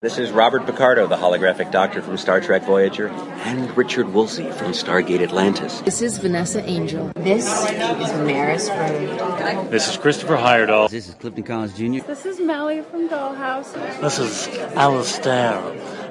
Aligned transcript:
This 0.00 0.16
is 0.16 0.30
Robert 0.30 0.64
Picardo, 0.64 1.08
the 1.08 1.16
holographic 1.16 1.72
doctor 1.72 2.00
from 2.00 2.16
Star 2.18 2.40
Trek 2.40 2.62
Voyager, 2.62 3.08
and 3.08 3.76
Richard 3.76 4.08
Woolsey 4.10 4.48
from 4.52 4.70
Stargate 4.70 5.20
Atlantis. 5.20 5.80
This 5.80 6.02
is 6.02 6.18
Vanessa 6.18 6.64
Angel. 6.64 7.10
This 7.16 7.44
is 7.44 8.12
Maris 8.20 8.68
Road. 8.68 9.72
This 9.72 9.88
is 9.88 9.96
Christopher 9.96 10.36
Heyerdahl. 10.36 10.88
This 10.88 11.08
is 11.08 11.14
Clifton 11.16 11.42
Collins 11.42 11.76
Jr. 11.76 12.06
This 12.06 12.26
is 12.26 12.38
Melly 12.38 12.82
from 12.82 13.08
Dollhouse. 13.08 13.72
This 14.00 14.20
is 14.20 14.46
Alistair, 14.76 15.58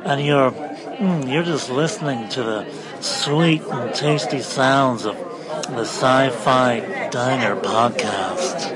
and 0.03 0.19
you're 0.19 0.51
mm, 0.51 1.31
you're 1.31 1.43
just 1.43 1.69
listening 1.69 2.27
to 2.31 2.43
the 2.43 2.69
sweet 2.99 3.61
and 3.61 3.95
tasty 3.95 4.41
sounds 4.41 5.05
of 5.05 5.15
the 5.69 5.85
Sci-Fi 5.85 7.07
Diner 7.09 7.55
podcast. 7.55 8.73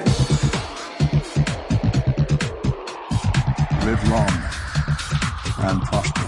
Live 3.84 4.08
long 4.08 4.51
and 5.64 5.82
prosper. 5.84 6.28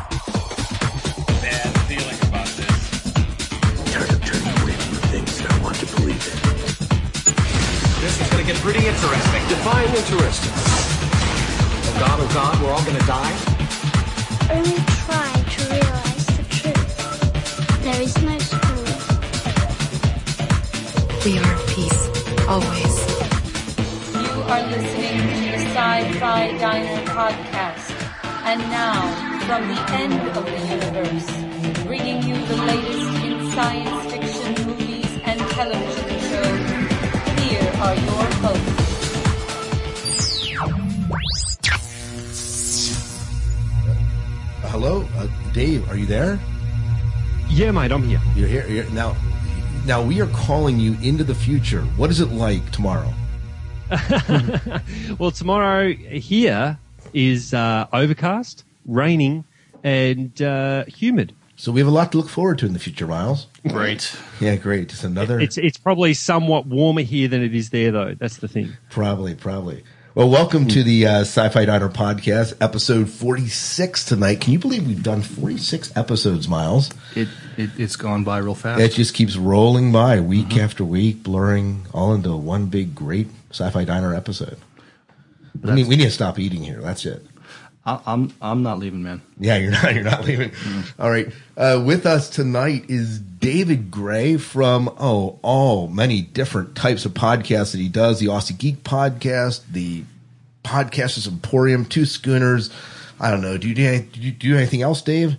Bad 1.42 1.72
feeling 1.88 2.20
about 2.28 2.48
this. 2.60 2.78
Tired 3.92 4.12
of 4.14 4.20
turning 4.26 4.54
away 4.62 4.76
from 4.78 4.94
the 4.94 5.04
things 5.12 5.32
that 5.40 5.52
I 5.52 5.58
want 5.64 5.76
to 5.78 5.86
believe 5.96 6.24
in. 6.32 6.38
This 8.02 8.16
is 8.22 8.28
gonna 8.30 8.44
get 8.44 8.58
pretty 8.58 8.86
interesting. 8.86 9.42
Define 9.50 9.90
interesting. 9.90 10.54
Oh 11.86 11.94
God, 12.00 12.18
oh 12.22 12.30
God, 12.34 12.54
we're 12.62 12.74
all 12.74 12.86
gonna 12.86 13.08
die? 13.10 13.36
Only 14.52 14.78
try 15.02 15.32
to 15.54 15.60
realize 15.74 16.26
the 16.38 16.44
truth. 16.58 16.94
There 17.84 18.02
is 18.02 18.16
no 18.22 18.38
school. 18.38 18.86
We 21.26 21.32
are 21.40 21.58
peace, 21.74 22.02
always. 22.48 22.96
You 24.14 24.32
are 24.52 24.64
listening 24.74 25.18
to 25.22 25.38
the 25.54 25.62
Sci-Fi 25.74 26.58
Diner 26.60 27.02
podcast. 27.08 27.73
And 28.46 28.60
now, 28.70 29.00
from 29.48 29.70
the 29.70 29.80
end 29.94 30.14
of 30.38 30.44
the 30.44 30.60
universe, 30.68 31.84
bringing 31.86 32.22
you 32.24 32.36
the 32.46 32.58
latest 32.58 33.24
in 33.24 33.52
science 33.52 34.12
fiction 34.12 34.68
movies 34.68 35.18
and 35.24 35.40
television 35.52 36.10
shows, 36.20 37.40
here 37.40 37.72
are 37.80 37.96
your 37.96 38.26
hosts. 38.44 38.84
Uh, 44.62 44.68
hello, 44.68 45.08
uh, 45.16 45.28
Dave. 45.54 45.90
Are 45.90 45.96
you 45.96 46.06
there? 46.06 46.38
Yeah, 47.48 47.72
mate, 47.72 47.94
I'm 47.94 48.04
here. 48.04 48.20
You're 48.36 48.50
here 48.50 48.68
you're, 48.68 48.90
now. 48.90 49.16
Now 49.86 50.02
we 50.04 50.20
are 50.20 50.28
calling 50.28 50.82
you 50.82 50.98
into 51.02 51.24
the 51.24 51.36
future. 51.36 51.84
What 51.96 52.12
is 52.12 52.20
it 52.20 52.30
like 52.34 52.72
tomorrow? 52.72 53.14
well, 55.18 55.32
tomorrow 55.32 55.94
here 55.94 56.78
is 57.14 57.54
uh, 57.54 57.88
overcast, 57.94 58.64
raining, 58.86 59.46
and 59.84 60.42
uh, 60.42 60.86
humid. 60.86 61.34
So 61.56 61.72
we 61.72 61.80
have 61.80 61.88
a 61.88 61.92
lot 61.92 62.12
to 62.12 62.18
look 62.18 62.30
forward 62.30 62.58
to 62.60 62.66
in 62.66 62.74
the 62.74 62.80
future, 62.80 63.08
Miles. 63.08 63.48
Great. 63.68 64.18
Yeah, 64.40 64.56
great. 64.56 64.92
It's 64.92 65.04
another. 65.04 65.40
It's 65.40 65.58
it's 65.58 65.78
probably 65.78 66.14
somewhat 66.14 66.66
warmer 66.66 67.02
here 67.02 67.28
than 67.28 67.44
it 67.44 67.56
is 67.56 67.70
there, 67.70 67.92
though. 67.92 68.16
That's 68.16 68.38
the 68.38 68.48
thing. 68.48 68.74
Probably, 68.90 69.36
probably. 69.36 69.84
Well, 70.16 70.30
welcome 70.30 70.68
to 70.68 70.84
the 70.84 71.08
uh, 71.08 71.20
Sci-Fi 71.22 71.66
Diner 71.66 71.90
podcast, 71.90 72.56
episode 72.62 73.10
forty-six 73.10 74.06
tonight. 74.06 74.42
Can 74.42 74.54
you 74.54 74.60
believe 74.60 74.86
we've 74.86 75.02
done 75.02 75.22
forty-six 75.22 75.96
episodes, 75.96 76.48
Miles? 76.48 76.92
It, 77.16 77.30
it 77.58 77.72
it's 77.78 77.96
gone 77.96 78.24
by 78.24 78.40
real 78.40 78.56
fast. 78.56 78.82
It 78.82 78.92
just 78.92 79.14
keeps 79.14 79.38
rolling 79.38 79.92
by, 79.92 80.20
week 80.20 80.50
mm-hmm. 80.50 80.60
after 80.60 80.84
week, 80.84 81.24
blurring 81.24 81.88
all 81.94 82.14
into 82.14 82.36
one 82.36 82.68
big, 82.68 82.94
great 82.94 83.28
Sci-Fi 83.52 83.86
Diner 83.86 84.14
episode. 84.14 84.58
I 85.64 85.72
mean, 85.72 85.88
we 85.88 85.96
need 85.96 86.06
to 86.06 86.12
stop 86.12 86.40
eating 86.40 86.64
here. 86.64 86.82
That's 86.82 87.06
it. 87.06 87.26
I, 87.86 88.00
I'm 88.06 88.34
I'm 88.42 88.64
not 88.64 88.80
leaving, 88.80 89.04
man. 89.04 89.22
Yeah, 89.38 89.58
you're 89.58 89.72
not. 89.72 89.94
You're 89.94 90.04
not 90.04 90.26
leaving. 90.26 90.52
Mm. 90.52 90.94
All 91.00 91.10
right. 91.10 91.28
Uh, 91.58 91.84
with 91.86 92.06
us 92.06 92.30
tonight 92.30 92.86
is 92.88 93.20
David 93.20 93.92
Gray 93.92 94.38
from 94.38 94.90
oh 95.00 95.40
all 95.42 95.88
many 95.88 96.22
different 96.22 96.76
types 96.76 97.06
of 97.06 97.14
podcasts 97.14 97.74
that 97.74 97.80
he 97.80 97.90
does. 97.90 98.20
The 98.20 98.28
Aussie 98.28 98.58
Geek 98.58 98.84
podcast, 98.84 99.64
the 99.72 100.06
Podcasters 100.64 101.28
Emporium, 101.28 101.86
Two 101.86 102.06
Schooners. 102.06 102.70
I 103.20 103.30
don't 103.30 103.42
know. 103.42 103.58
Do 103.58 103.68
you 103.68 103.76
do, 103.76 103.86
any, 103.86 104.02
do 104.02 104.20
you 104.22 104.32
do 104.32 104.58
anything 104.58 104.82
else, 104.82 105.02
Dave? 105.02 105.38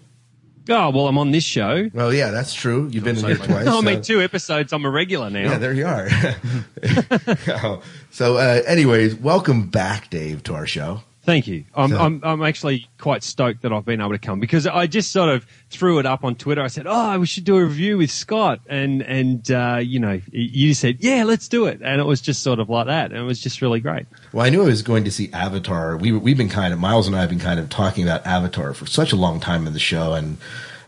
Oh 0.68 0.88
well, 0.90 1.08
I'm 1.08 1.18
on 1.18 1.30
this 1.30 1.44
show. 1.44 1.90
Well, 1.92 2.12
yeah, 2.12 2.30
that's 2.30 2.54
true. 2.54 2.88
You've 2.90 3.04
been 3.04 3.18
in 3.18 3.24
here 3.24 3.36
twice. 3.36 3.66
I 3.68 3.80
made 3.82 4.02
two 4.02 4.22
episodes. 4.22 4.72
I'm 4.72 4.84
a 4.86 4.90
regular 4.90 5.28
now. 5.28 5.40
Yeah, 5.40 5.58
there 5.58 5.74
you 5.74 5.86
are. 5.86 6.08
so, 8.14 8.36
uh, 8.36 8.62
anyways, 8.64 9.16
welcome 9.16 9.66
back, 9.66 10.08
Dave, 10.08 10.44
to 10.44 10.54
our 10.54 10.66
show. 10.66 11.02
Thank 11.24 11.48
you. 11.48 11.64
I'm, 11.74 11.90
so, 11.90 11.98
I'm, 11.98 12.20
I'm 12.22 12.42
actually 12.42 12.86
quite 12.96 13.24
stoked 13.24 13.62
that 13.62 13.72
I've 13.72 13.84
been 13.84 14.00
able 14.00 14.12
to 14.12 14.18
come 14.18 14.38
because 14.38 14.68
I 14.68 14.86
just 14.86 15.10
sort 15.10 15.30
of 15.30 15.44
threw 15.68 15.98
it 15.98 16.06
up 16.06 16.22
on 16.22 16.36
Twitter. 16.36 16.62
I 16.62 16.68
said, 16.68 16.86
"Oh, 16.86 17.18
we 17.18 17.26
should 17.26 17.42
do 17.42 17.56
a 17.56 17.64
review 17.64 17.98
with 17.98 18.12
Scott," 18.12 18.60
and 18.68 19.02
and 19.02 19.50
uh, 19.50 19.80
you 19.82 19.98
know, 19.98 20.20
you 20.30 20.74
said, 20.74 20.98
"Yeah, 21.00 21.24
let's 21.24 21.48
do 21.48 21.66
it," 21.66 21.80
and 21.82 22.00
it 22.00 22.04
was 22.04 22.20
just 22.20 22.44
sort 22.44 22.60
of 22.60 22.70
like 22.70 22.86
that, 22.86 23.10
and 23.10 23.18
it 23.18 23.24
was 23.24 23.40
just 23.40 23.60
really 23.60 23.80
great. 23.80 24.06
Well, 24.32 24.46
I 24.46 24.50
knew 24.50 24.62
I 24.62 24.66
was 24.66 24.82
going 24.82 25.02
to 25.04 25.10
see 25.10 25.32
Avatar. 25.32 25.96
We 25.96 26.12
we've 26.12 26.38
been 26.38 26.48
kind 26.48 26.72
of 26.72 26.78
Miles 26.78 27.08
and 27.08 27.16
I 27.16 27.20
have 27.22 27.30
been 27.30 27.40
kind 27.40 27.58
of 27.58 27.68
talking 27.68 28.04
about 28.04 28.24
Avatar 28.24 28.74
for 28.74 28.86
such 28.86 29.10
a 29.10 29.16
long 29.16 29.40
time 29.40 29.66
in 29.66 29.72
the 29.72 29.80
show, 29.80 30.12
and 30.12 30.38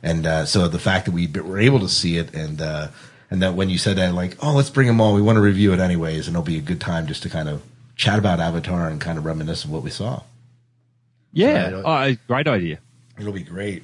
and 0.01 0.27
uh, 0.27 0.45
so 0.45 0.69
the 0.69 0.79
fact 0.79 1.07
that 1.07 1.13
we 1.13 1.27
were 1.27 1.59
able 1.59 1.81
to 1.81 1.89
see 1.89 2.19
it 2.19 2.33
and. 2.35 2.61
Uh, 2.63 2.89
and 3.31 3.43
that 3.43 3.55
when 3.55 3.69
you 3.69 3.79
said 3.79 3.97
that, 3.97 4.15
like, 4.15 4.37
oh, 4.43 4.53
let's 4.53 4.71
bring 4.71 4.87
them 4.87 5.01
all. 5.01 5.15
We 5.15 5.23
want 5.23 5.37
to 5.37 5.43
review 5.43 5.73
it 5.73 5.81
anyways, 5.81 6.27
and 6.27 6.35
it'll 6.35 6.45
be 6.45 6.59
a 6.59 6.63
good 6.63 6.81
time 6.81 7.07
just 7.07 7.23
to 7.25 7.29
kind 7.29 7.49
of 7.49 7.63
chat 7.97 8.19
about 8.19 8.41
Avatar 8.41 8.89
and 8.89 9.01
kind 9.01 9.19
of 9.19 9.25
reminisce 9.25 9.65
of 9.65 9.71
what 9.71 9.83
we 9.83 9.91
saw. 9.91 10.23
Yeah, 11.33 11.71
so, 11.71 11.83
uh, 11.83 12.13
great 12.27 12.47
idea. 12.47 12.79
It'll 13.19 13.33
be 13.33 13.43
great. 13.43 13.83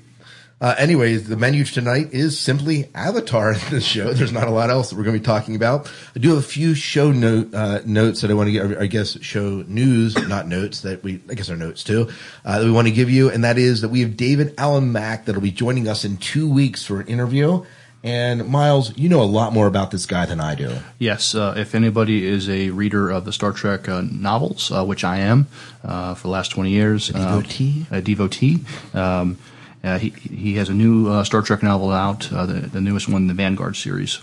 Uh, 0.63 0.77
anyways, 0.79 1.29
the 1.29 1.37
menu 1.37 1.65
tonight 1.65 2.13
is 2.13 2.39
simply 2.39 2.89
Avatar 2.95 3.53
in 3.53 3.59
this 3.71 3.85
show. 3.85 4.13
There's 4.15 4.31
not 4.31 4.47
a 4.47 4.51
lot 4.53 4.71
else 4.71 4.91
that 4.91 4.97
we're 4.97 5.03
going 5.03 5.17
to 5.17 5.21
be 5.21 5.27
talking 5.27 5.57
about. 5.57 5.91
I 6.15 6.21
do 6.21 6.29
have 6.29 6.39
a 6.39 6.43
few 6.43 6.77
show 6.77 7.11
note, 7.11 7.53
uh, 7.53 7.81
notes 7.85 8.21
that 8.21 8.31
I 8.31 8.35
want 8.35 8.47
to 8.47 8.53
get, 8.53 8.79
I 8.79 8.87
guess, 8.87 9.21
show 9.23 9.65
news, 9.67 10.17
not 10.29 10.47
notes 10.47 10.83
that 10.83 11.03
we, 11.03 11.21
I 11.29 11.35
guess 11.35 11.51
are 11.51 11.57
notes 11.57 11.83
too, 11.83 12.09
uh, 12.45 12.61
that 12.61 12.65
we 12.65 12.71
want 12.71 12.87
to 12.87 12.93
give 12.95 13.11
you. 13.11 13.29
And 13.29 13.43
that 13.43 13.59
is 13.59 13.81
that 13.81 13.89
we 13.89 14.03
have 14.03 14.17
David 14.17 14.55
Alan 14.57 14.93
Mack 14.93 15.25
that'll 15.25 15.43
be 15.43 15.51
joining 15.51 15.89
us 15.89 16.05
in 16.05 16.17
two 16.17 16.49
weeks 16.49 16.87
for 16.87 17.01
an 17.01 17.09
interview. 17.09 17.65
And 18.05 18.49
Miles, 18.49 18.97
you 18.99 19.09
know 19.09 19.23
a 19.23 19.25
lot 19.25 19.53
more 19.53 19.69
about 19.69 19.93
this 19.93 20.07
guy 20.07 20.27
than 20.27 20.41
I 20.41 20.57
do. 20.57 20.79
Yes, 20.99 21.37
uh, 21.37 21.55
if 21.57 21.75
anybody 21.75 22.27
is 22.27 22.49
a 22.49 22.71
reader 22.71 23.11
of 23.11 23.25
the 23.25 23.33
Star 23.33 23.53
Trek 23.53 23.89
uh, 23.89 24.01
novels, 24.01 24.73
uh, 24.73 24.85
which 24.85 25.05
I 25.05 25.19
am 25.19 25.47
uh, 25.85 26.15
for 26.15 26.23
the 26.23 26.33
last 26.33 26.51
twenty 26.51 26.71
years, 26.71 27.11
a 27.11 27.13
devotee, 27.13 27.87
a 27.93 28.03
devotee. 28.03 28.65
Um, 28.93 29.39
uh, 29.85 29.99
he 29.99 30.11
he 30.11 30.55
has 30.55 30.69
a 30.69 30.75
new 30.75 31.09
uh, 31.09 31.23
Star 31.23 31.43
Trek 31.43 31.63
novel 31.63 31.93
out, 31.93 32.23
the, 32.23 32.69
the 32.73 32.81
newest 32.81 33.09
one, 33.09 33.29
the 33.29 33.35
Vanguard 33.35 33.77
series. 33.77 34.19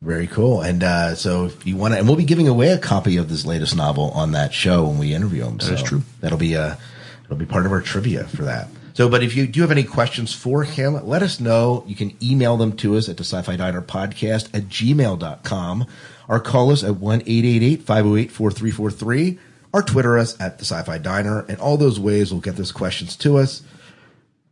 Very 0.00 0.26
cool. 0.28 0.60
And 0.60 0.84
uh, 0.84 1.14
so 1.16 1.46
if 1.46 1.66
you 1.66 1.76
want 1.76 1.94
to, 1.94 1.98
and 1.98 2.06
we'll 2.06 2.16
be 2.16 2.24
giving 2.24 2.46
away 2.46 2.68
a 2.68 2.78
copy 2.78 3.16
of 3.16 3.28
this 3.28 3.44
latest 3.44 3.74
novel 3.74 4.10
on 4.12 4.32
that 4.32 4.52
show 4.54 4.86
when 4.86 4.98
we 4.98 5.12
interview 5.12 5.44
him. 5.44 5.56
That 5.58 5.64
so 5.64 5.72
is 5.72 5.82
true. 5.82 6.02
That'll 6.20 6.38
be 6.38 6.56
uh, 6.56 6.76
it'll 7.24 7.36
be 7.36 7.46
part 7.46 7.66
of 7.66 7.72
our 7.72 7.80
trivia 7.80 8.24
for 8.24 8.44
that. 8.44 8.68
So, 8.98 9.08
but 9.08 9.22
if 9.22 9.36
you 9.36 9.46
do 9.46 9.60
have 9.60 9.70
any 9.70 9.84
questions 9.84 10.34
for 10.34 10.64
him, 10.64 11.06
let 11.06 11.22
us 11.22 11.38
know. 11.38 11.84
You 11.86 11.94
can 11.94 12.16
email 12.20 12.56
them 12.56 12.72
to 12.78 12.96
us 12.96 13.08
at 13.08 13.16
the 13.16 13.22
sci-fi 13.22 13.54
diner 13.54 13.80
podcast 13.80 14.52
at 14.52 14.64
gmail.com 14.64 15.86
or 16.26 16.40
call 16.40 16.72
us 16.72 16.82
at 16.82 16.94
1-888-508-4343 16.94 19.38
or 19.72 19.84
Twitter 19.84 20.18
us 20.18 20.34
at 20.40 20.58
the 20.58 20.64
sci-fi 20.64 20.98
diner. 20.98 21.46
And 21.48 21.60
all 21.60 21.76
those 21.76 22.00
ways 22.00 22.32
will 22.32 22.40
get 22.40 22.56
those 22.56 22.72
questions 22.72 23.14
to 23.18 23.38
us 23.38 23.62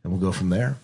and 0.05 0.13
we'll 0.13 0.23
go 0.23 0.31
from 0.31 0.51
there. 0.51 0.77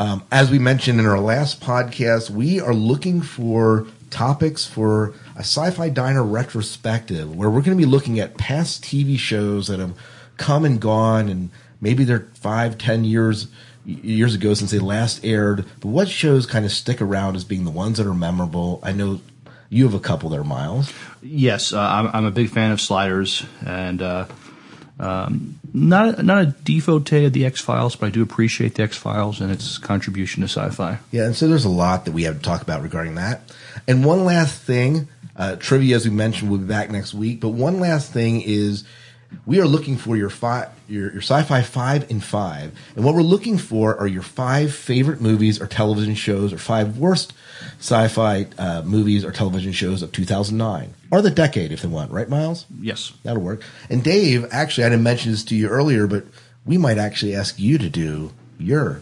Um, 0.00 0.24
as 0.32 0.50
we 0.50 0.58
mentioned 0.58 0.98
in 0.98 1.06
our 1.06 1.20
last 1.20 1.60
podcast, 1.60 2.30
we 2.30 2.60
are 2.60 2.74
looking 2.74 3.22
for 3.22 3.86
topics 4.10 4.66
for 4.66 5.14
a 5.36 5.42
sci-fi 5.42 5.88
diner 5.88 6.24
retrospective 6.24 7.32
where 7.32 7.48
we're 7.48 7.62
going 7.62 7.78
to 7.78 7.80
be 7.80 7.88
looking 7.88 8.18
at 8.18 8.38
past 8.38 8.82
TV 8.82 9.16
shows 9.16 9.68
that 9.68 9.78
have 9.78 9.94
come 10.36 10.64
and 10.64 10.80
gone 10.80 11.28
and 11.28 11.50
maybe 11.80 12.04
they're 12.04 12.28
five, 12.34 12.78
ten 12.78 13.04
years 13.04 13.48
years 13.84 14.34
ago 14.34 14.54
since 14.54 14.70
they 14.70 14.78
last 14.78 15.24
aired. 15.24 15.64
But 15.80 15.88
what 15.88 16.08
shows 16.08 16.46
kind 16.46 16.64
of 16.64 16.72
stick 16.72 17.00
around 17.00 17.36
as 17.36 17.44
being 17.44 17.64
the 17.64 17.70
ones 17.70 17.98
that 17.98 18.06
are 18.06 18.14
memorable? 18.14 18.80
I 18.82 18.92
know 18.92 19.20
you 19.70 19.84
have 19.84 19.94
a 19.94 20.00
couple 20.00 20.30
there, 20.30 20.44
Miles. 20.44 20.92
Yes, 21.22 21.72
uh, 21.72 21.80
I'm, 21.80 22.08
I'm, 22.08 22.24
a 22.24 22.30
big 22.30 22.50
fan 22.50 22.70
of 22.70 22.80
Sliders, 22.80 23.44
and 23.66 24.00
uh, 24.00 24.26
um, 24.98 25.58
not 25.72 26.24
not 26.24 26.42
a 26.42 26.46
devotee 26.46 27.26
of 27.26 27.32
the 27.32 27.44
X 27.44 27.60
Files, 27.60 27.96
but 27.96 28.06
I 28.06 28.10
do 28.10 28.22
appreciate 28.22 28.74
the 28.74 28.82
X 28.82 28.96
Files 28.96 29.40
and 29.40 29.50
its 29.50 29.78
contribution 29.78 30.42
to 30.42 30.48
sci-fi. 30.48 30.98
Yeah, 31.10 31.26
and 31.26 31.36
so 31.36 31.48
there's 31.48 31.64
a 31.64 31.70
lot 31.70 32.04
that 32.04 32.12
we 32.12 32.24
have 32.24 32.36
to 32.36 32.42
talk 32.42 32.62
about 32.62 32.82
regarding 32.82 33.16
that. 33.16 33.42
And 33.86 34.04
one 34.04 34.24
last 34.24 34.60
thing, 34.62 35.08
uh, 35.36 35.56
trivia, 35.56 35.96
as 35.96 36.08
we 36.08 36.14
mentioned, 36.14 36.50
we'll 36.50 36.60
be 36.60 36.66
back 36.66 36.90
next 36.90 37.14
week. 37.14 37.40
But 37.40 37.50
one 37.50 37.80
last 37.80 38.12
thing 38.12 38.40
is 38.40 38.84
we 39.46 39.60
are 39.60 39.66
looking 39.66 39.96
for 39.96 40.16
your 40.16 40.30
five, 40.30 40.68
your, 40.88 41.12
your 41.12 41.22
sci-fi 41.22 41.62
five 41.62 42.10
and 42.10 42.22
five. 42.22 42.72
And 42.96 43.04
what 43.04 43.14
we're 43.14 43.22
looking 43.22 43.58
for 43.58 43.96
are 43.96 44.06
your 44.06 44.22
five 44.22 44.74
favorite 44.74 45.20
movies 45.20 45.60
or 45.60 45.66
television 45.66 46.14
shows 46.14 46.52
or 46.52 46.58
five 46.58 46.98
worst 46.98 47.32
sci-fi 47.78 48.46
uh, 48.58 48.82
movies 48.84 49.24
or 49.24 49.32
television 49.32 49.72
shows 49.72 50.02
of 50.02 50.12
2009 50.12 50.94
or 51.10 51.22
the 51.22 51.30
decade 51.30 51.72
if 51.72 51.82
they 51.82 51.88
want, 51.88 52.10
right, 52.10 52.28
Miles? 52.28 52.66
Yes. 52.80 53.12
That'll 53.22 53.42
work. 53.42 53.62
And 53.88 54.02
Dave, 54.02 54.46
actually, 54.50 54.84
I 54.84 54.90
didn't 54.90 55.04
mention 55.04 55.30
this 55.32 55.44
to 55.44 55.54
you 55.54 55.68
earlier, 55.68 56.06
but 56.06 56.24
we 56.64 56.78
might 56.78 56.98
actually 56.98 57.34
ask 57.34 57.58
you 57.58 57.78
to 57.78 57.88
do 57.88 58.32
your 58.58 59.00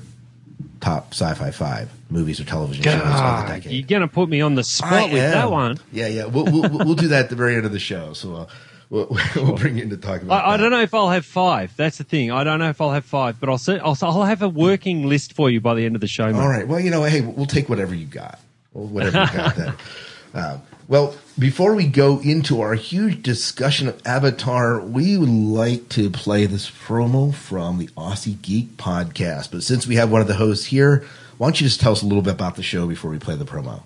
top 0.80 1.12
sci-fi 1.12 1.50
five 1.50 1.90
movies 2.10 2.40
or 2.40 2.44
television 2.44 2.84
shows 2.84 2.94
of 2.94 3.02
the 3.02 3.46
decade. 3.48 3.72
you're 3.72 3.86
going 3.86 4.02
to 4.02 4.08
put 4.08 4.28
me 4.28 4.40
on 4.40 4.54
the 4.54 4.62
spot 4.62 4.92
I 4.92 5.04
with 5.04 5.32
that 5.32 5.50
one. 5.50 5.78
Yeah, 5.90 6.06
yeah. 6.06 6.26
We'll, 6.26 6.44
we'll, 6.44 6.70
we'll 6.70 6.94
do 6.94 7.08
that 7.08 7.24
at 7.24 7.30
the 7.30 7.36
very 7.36 7.56
end 7.56 7.66
of 7.66 7.72
the 7.72 7.80
show. 7.80 8.12
So 8.12 8.34
uh, 8.34 8.46
we'll, 8.90 9.16
we'll 9.36 9.56
bring 9.56 9.76
you 9.76 9.84
in 9.84 9.90
to 9.90 9.96
talk 9.96 10.22
about. 10.22 10.44
I, 10.44 10.54
I 10.54 10.56
don't 10.56 10.70
know 10.70 10.80
if 10.80 10.94
I'll 10.94 11.10
have 11.10 11.26
five. 11.26 11.76
That's 11.76 11.98
the 11.98 12.04
thing. 12.04 12.30
I 12.30 12.44
don't 12.44 12.58
know 12.58 12.68
if 12.68 12.80
I'll 12.80 12.92
have 12.92 13.04
five, 13.04 13.40
but 13.40 13.48
I'll 13.48 13.58
say, 13.58 13.78
I'll, 13.78 13.96
I'll 14.02 14.24
have 14.24 14.42
a 14.42 14.48
working 14.48 15.06
list 15.08 15.32
for 15.32 15.50
you 15.50 15.60
by 15.60 15.74
the 15.74 15.84
end 15.84 15.94
of 15.94 16.00
the 16.00 16.06
show. 16.06 16.26
mate. 16.26 16.34
All 16.34 16.48
right. 16.48 16.66
Well, 16.66 16.80
you 16.80 16.90
know, 16.90 17.02
hey, 17.04 17.20
we'll 17.20 17.46
take 17.46 17.68
whatever 17.68 17.94
you 17.94 18.06
got. 18.06 18.38
Well, 18.72 18.86
whatever 18.86 19.20
you 19.20 19.38
got 19.38 19.56
then. 19.56 19.74
Um, 20.34 20.62
well, 20.88 21.16
before 21.38 21.74
we 21.74 21.86
go 21.86 22.20
into 22.20 22.60
our 22.60 22.74
huge 22.74 23.22
discussion 23.22 23.88
of 23.88 24.00
Avatar, 24.06 24.80
we 24.80 25.16
would 25.16 25.28
like 25.28 25.88
to 25.90 26.10
play 26.10 26.46
this 26.46 26.70
promo 26.70 27.34
from 27.34 27.78
the 27.78 27.88
Aussie 27.88 28.40
Geek 28.40 28.76
podcast. 28.76 29.50
But 29.50 29.62
since 29.62 29.86
we 29.86 29.96
have 29.96 30.10
one 30.10 30.20
of 30.20 30.28
the 30.28 30.34
hosts 30.34 30.66
here, 30.66 31.04
why 31.38 31.48
don't 31.48 31.60
you 31.60 31.66
just 31.66 31.80
tell 31.80 31.92
us 31.92 32.02
a 32.02 32.06
little 32.06 32.22
bit 32.22 32.34
about 32.34 32.56
the 32.56 32.62
show 32.62 32.86
before 32.86 33.10
we 33.10 33.18
play 33.18 33.36
the 33.36 33.44
promo? 33.44 33.82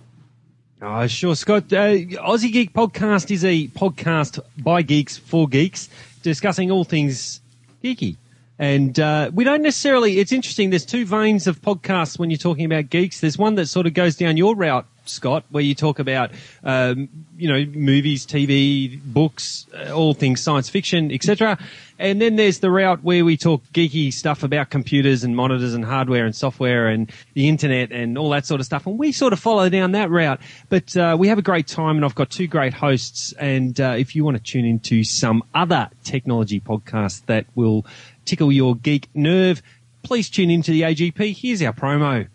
Oh, 0.82 1.06
sure, 1.06 1.34
Scott. 1.36 1.70
Uh, 1.72 1.92
Aussie 2.24 2.50
Geek 2.50 2.72
Podcast 2.72 3.30
is 3.30 3.44
a 3.44 3.68
podcast 3.68 4.40
by 4.56 4.80
geeks 4.80 5.18
for 5.18 5.46
geeks 5.46 5.90
discussing 6.22 6.70
all 6.70 6.84
things 6.84 7.42
geeky. 7.84 8.16
And 8.58 8.98
uh, 8.98 9.30
we 9.34 9.44
don't 9.44 9.60
necessarily, 9.60 10.18
it's 10.20 10.32
interesting, 10.32 10.70
there's 10.70 10.86
two 10.86 11.04
veins 11.04 11.46
of 11.46 11.60
podcasts 11.60 12.18
when 12.18 12.30
you're 12.30 12.38
talking 12.38 12.64
about 12.64 12.88
geeks. 12.88 13.20
There's 13.20 13.36
one 13.36 13.56
that 13.56 13.66
sort 13.66 13.86
of 13.86 13.92
goes 13.92 14.16
down 14.16 14.38
your 14.38 14.56
route, 14.56 14.86
Scott, 15.04 15.44
where 15.50 15.62
you 15.62 15.74
talk 15.74 15.98
about, 15.98 16.30
um, 16.64 17.08
you 17.36 17.48
know, 17.48 17.64
movies, 17.78 18.26
TV, 18.26 19.00
books, 19.02 19.66
uh, 19.74 19.92
all 19.92 20.14
things 20.14 20.40
science 20.40 20.68
fiction, 20.68 21.10
etc. 21.10 21.58
And 21.98 22.20
then 22.20 22.36
there's 22.36 22.60
the 22.60 22.70
route 22.70 23.04
where 23.04 23.24
we 23.24 23.36
talk 23.36 23.62
geeky 23.74 24.12
stuff 24.12 24.42
about 24.42 24.70
computers 24.70 25.22
and 25.22 25.36
monitors 25.36 25.74
and 25.74 25.84
hardware 25.84 26.24
and 26.24 26.34
software 26.34 26.88
and 26.88 27.12
the 27.34 27.48
internet 27.48 27.92
and 27.92 28.16
all 28.16 28.30
that 28.30 28.46
sort 28.46 28.60
of 28.60 28.66
stuff. 28.66 28.86
And 28.86 28.98
we 28.98 29.12
sort 29.12 29.32
of 29.32 29.38
follow 29.38 29.68
down 29.68 29.92
that 29.92 30.10
route. 30.10 30.40
But 30.70 30.96
uh, 30.96 31.16
we 31.18 31.28
have 31.28 31.38
a 31.38 31.42
great 31.42 31.66
time, 31.66 31.96
and 31.96 32.04
I've 32.04 32.14
got 32.14 32.30
two 32.30 32.46
great 32.46 32.72
hosts. 32.72 33.32
And 33.34 33.78
uh, 33.80 33.96
if 33.98 34.16
you 34.16 34.24
want 34.24 34.38
to 34.38 34.42
tune 34.42 34.64
into 34.64 35.04
some 35.04 35.42
other 35.54 35.90
technology 36.02 36.60
podcast 36.60 37.26
that 37.26 37.46
will 37.54 37.84
tickle 38.24 38.50
your 38.50 38.76
geek 38.76 39.08
nerve, 39.14 39.62
please 40.02 40.30
tune 40.30 40.50
into 40.50 40.70
the 40.70 40.82
AGP. 40.82 41.36
Here's 41.36 41.62
our 41.62 41.72
promo. 41.72 42.28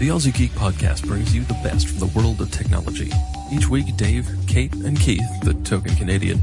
The 0.00 0.08
Aussie 0.08 0.34
Geek 0.34 0.52
Podcast 0.52 1.06
brings 1.06 1.34
you 1.34 1.44
the 1.44 1.60
best 1.62 1.86
from 1.86 1.98
the 1.98 2.18
world 2.18 2.40
of 2.40 2.50
technology. 2.50 3.12
Each 3.52 3.68
week, 3.68 3.94
Dave, 3.98 4.26
Kate, 4.46 4.72
and 4.76 4.98
Keith, 4.98 5.28
the 5.42 5.52
token 5.62 5.94
Canadian, 5.94 6.42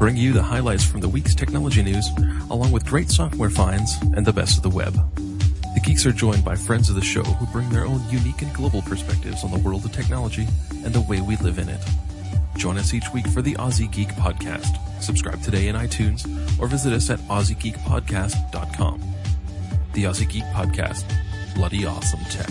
bring 0.00 0.16
you 0.16 0.32
the 0.32 0.42
highlights 0.42 0.84
from 0.84 1.02
the 1.02 1.08
week's 1.08 1.32
technology 1.32 1.84
news, 1.84 2.10
along 2.50 2.72
with 2.72 2.84
great 2.84 3.08
software 3.08 3.48
finds 3.48 3.96
and 4.16 4.26
the 4.26 4.32
best 4.32 4.56
of 4.56 4.64
the 4.64 4.76
web. 4.76 4.92
The 5.14 5.80
geeks 5.84 6.04
are 6.04 6.10
joined 6.10 6.44
by 6.44 6.56
friends 6.56 6.88
of 6.88 6.96
the 6.96 7.00
show 7.00 7.22
who 7.22 7.46
bring 7.52 7.70
their 7.70 7.86
own 7.86 8.02
unique 8.10 8.42
and 8.42 8.52
global 8.52 8.82
perspectives 8.82 9.44
on 9.44 9.52
the 9.52 9.60
world 9.60 9.84
of 9.84 9.92
technology 9.92 10.48
and 10.84 10.92
the 10.92 11.02
way 11.02 11.20
we 11.20 11.36
live 11.36 11.60
in 11.60 11.68
it. 11.68 11.80
Join 12.56 12.76
us 12.76 12.92
each 12.92 13.06
week 13.14 13.28
for 13.28 13.40
the 13.40 13.54
Aussie 13.54 13.88
Geek 13.88 14.08
Podcast. 14.08 14.80
Subscribe 15.00 15.40
today 15.42 15.68
in 15.68 15.76
iTunes 15.76 16.26
or 16.58 16.66
visit 16.66 16.92
us 16.92 17.08
at 17.10 17.20
AussieGeekPodcast.com. 17.20 19.00
The 19.92 20.02
Aussie 20.02 20.28
Geek 20.28 20.44
Podcast. 20.46 21.04
Bloody 21.54 21.86
awesome 21.86 22.24
tech. 22.24 22.50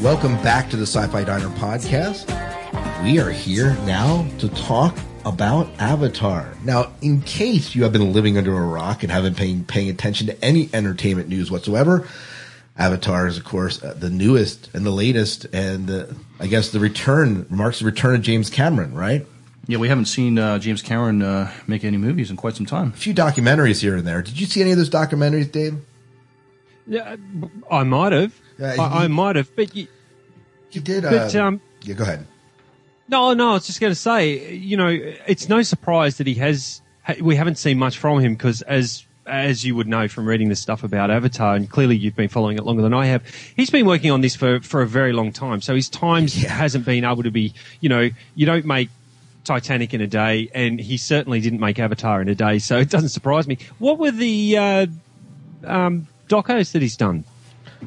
Welcome 0.00 0.42
back 0.42 0.70
to 0.70 0.76
the 0.76 0.86
Sci-Fi 0.86 1.24
Diner 1.24 1.48
podcast. 1.50 2.26
We 3.04 3.18
are 3.20 3.30
here 3.30 3.74
now 3.84 4.26
to 4.38 4.48
talk 4.48 4.96
about 5.24 5.68
Avatar. 5.78 6.54
Now, 6.64 6.92
in 7.02 7.22
case 7.22 7.74
you 7.74 7.82
have 7.82 7.92
been 7.92 8.12
living 8.12 8.38
under 8.38 8.56
a 8.56 8.66
rock 8.66 9.02
and 9.02 9.12
haven't 9.12 9.36
been 9.36 9.64
paying 9.64 9.88
attention 9.90 10.26
to 10.28 10.44
any 10.44 10.68
entertainment 10.72 11.28
news 11.28 11.50
whatsoever, 11.50 12.08
Avatar 12.76 13.26
is, 13.26 13.36
of 13.36 13.44
course, 13.44 13.82
uh, 13.82 13.94
the 13.94 14.10
newest 14.10 14.70
and 14.74 14.86
the 14.86 14.90
latest, 14.90 15.46
and 15.52 15.90
uh, 15.90 16.06
I 16.38 16.46
guess 16.46 16.70
the 16.70 16.80
return 16.80 17.46
marks 17.50 17.80
the 17.80 17.84
return 17.84 18.14
of 18.14 18.22
James 18.22 18.50
Cameron, 18.50 18.94
right? 18.94 19.26
Yeah, 19.66 19.78
we 19.78 19.88
haven't 19.88 20.06
seen 20.06 20.38
uh, 20.38 20.58
James 20.58 20.80
Cameron 20.80 21.20
uh, 21.20 21.52
make 21.66 21.84
any 21.84 21.98
movies 21.98 22.30
in 22.30 22.36
quite 22.36 22.54
some 22.54 22.64
time. 22.66 22.88
A 22.94 22.96
few 22.96 23.12
documentaries 23.12 23.82
here 23.82 23.96
and 23.96 24.06
there. 24.06 24.22
Did 24.22 24.40
you 24.40 24.46
see 24.46 24.60
any 24.62 24.70
of 24.70 24.78
those 24.78 24.88
documentaries, 24.88 25.50
Dave? 25.52 25.74
Yeah, 26.86 27.16
I 27.70 27.82
might 27.82 28.12
have. 28.12 28.32
Yeah, 28.58 28.76
I, 28.78 29.04
I 29.04 29.06
might 29.08 29.36
have, 29.36 29.54
but 29.54 29.76
you, 29.76 29.88
You 30.70 30.80
did. 30.80 31.02
But, 31.02 31.34
uh, 31.34 31.44
um, 31.44 31.60
yeah, 31.82 31.94
go 31.94 32.04
ahead. 32.04 32.26
No, 33.08 33.32
no, 33.32 33.50
I 33.50 33.52
was 33.54 33.66
just 33.66 33.80
going 33.80 33.90
to 33.90 33.98
say, 33.98 34.54
you 34.54 34.76
know, 34.76 34.88
it's 34.88 35.48
no 35.48 35.62
surprise 35.62 36.18
that 36.18 36.26
he 36.26 36.34
has. 36.34 36.82
We 37.20 37.36
haven't 37.36 37.56
seen 37.56 37.78
much 37.78 37.96
from 37.96 38.20
him 38.20 38.34
because, 38.34 38.62
as 38.62 39.04
as 39.26 39.64
you 39.64 39.74
would 39.76 39.86
know 39.86 40.08
from 40.08 40.26
reading 40.26 40.48
the 40.48 40.56
stuff 40.56 40.82
about 40.82 41.10
Avatar, 41.10 41.54
and 41.54 41.68
clearly 41.68 41.96
you've 41.96 42.16
been 42.16 42.28
following 42.28 42.56
it 42.58 42.64
longer 42.64 42.82
than 42.82 42.94
I 42.94 43.06
have, 43.06 43.22
he's 43.56 43.70
been 43.70 43.86
working 43.86 44.10
on 44.10 44.20
this 44.20 44.36
for 44.36 44.60
for 44.60 44.82
a 44.82 44.86
very 44.86 45.12
long 45.12 45.32
time. 45.32 45.62
So 45.62 45.74
his 45.74 45.88
times 45.88 46.34
hasn't 46.42 46.84
been 46.84 47.04
able 47.04 47.22
to 47.22 47.30
be, 47.30 47.54
you 47.80 47.88
know, 47.88 48.10
you 48.34 48.46
don't 48.46 48.66
make 48.66 48.90
Titanic 49.44 49.94
in 49.94 50.02
a 50.02 50.06
day, 50.06 50.50
and 50.54 50.78
he 50.78 50.98
certainly 50.98 51.40
didn't 51.40 51.60
make 51.60 51.78
Avatar 51.78 52.20
in 52.20 52.28
a 52.28 52.34
day. 52.34 52.58
So 52.58 52.78
it 52.78 52.90
doesn't 52.90 53.08
surprise 53.08 53.48
me. 53.48 53.56
What 53.78 53.98
were 53.98 54.10
the 54.10 54.56
uh, 54.58 54.86
um, 55.64 56.06
docos 56.28 56.72
that 56.72 56.82
he's 56.82 56.96
done? 56.96 57.24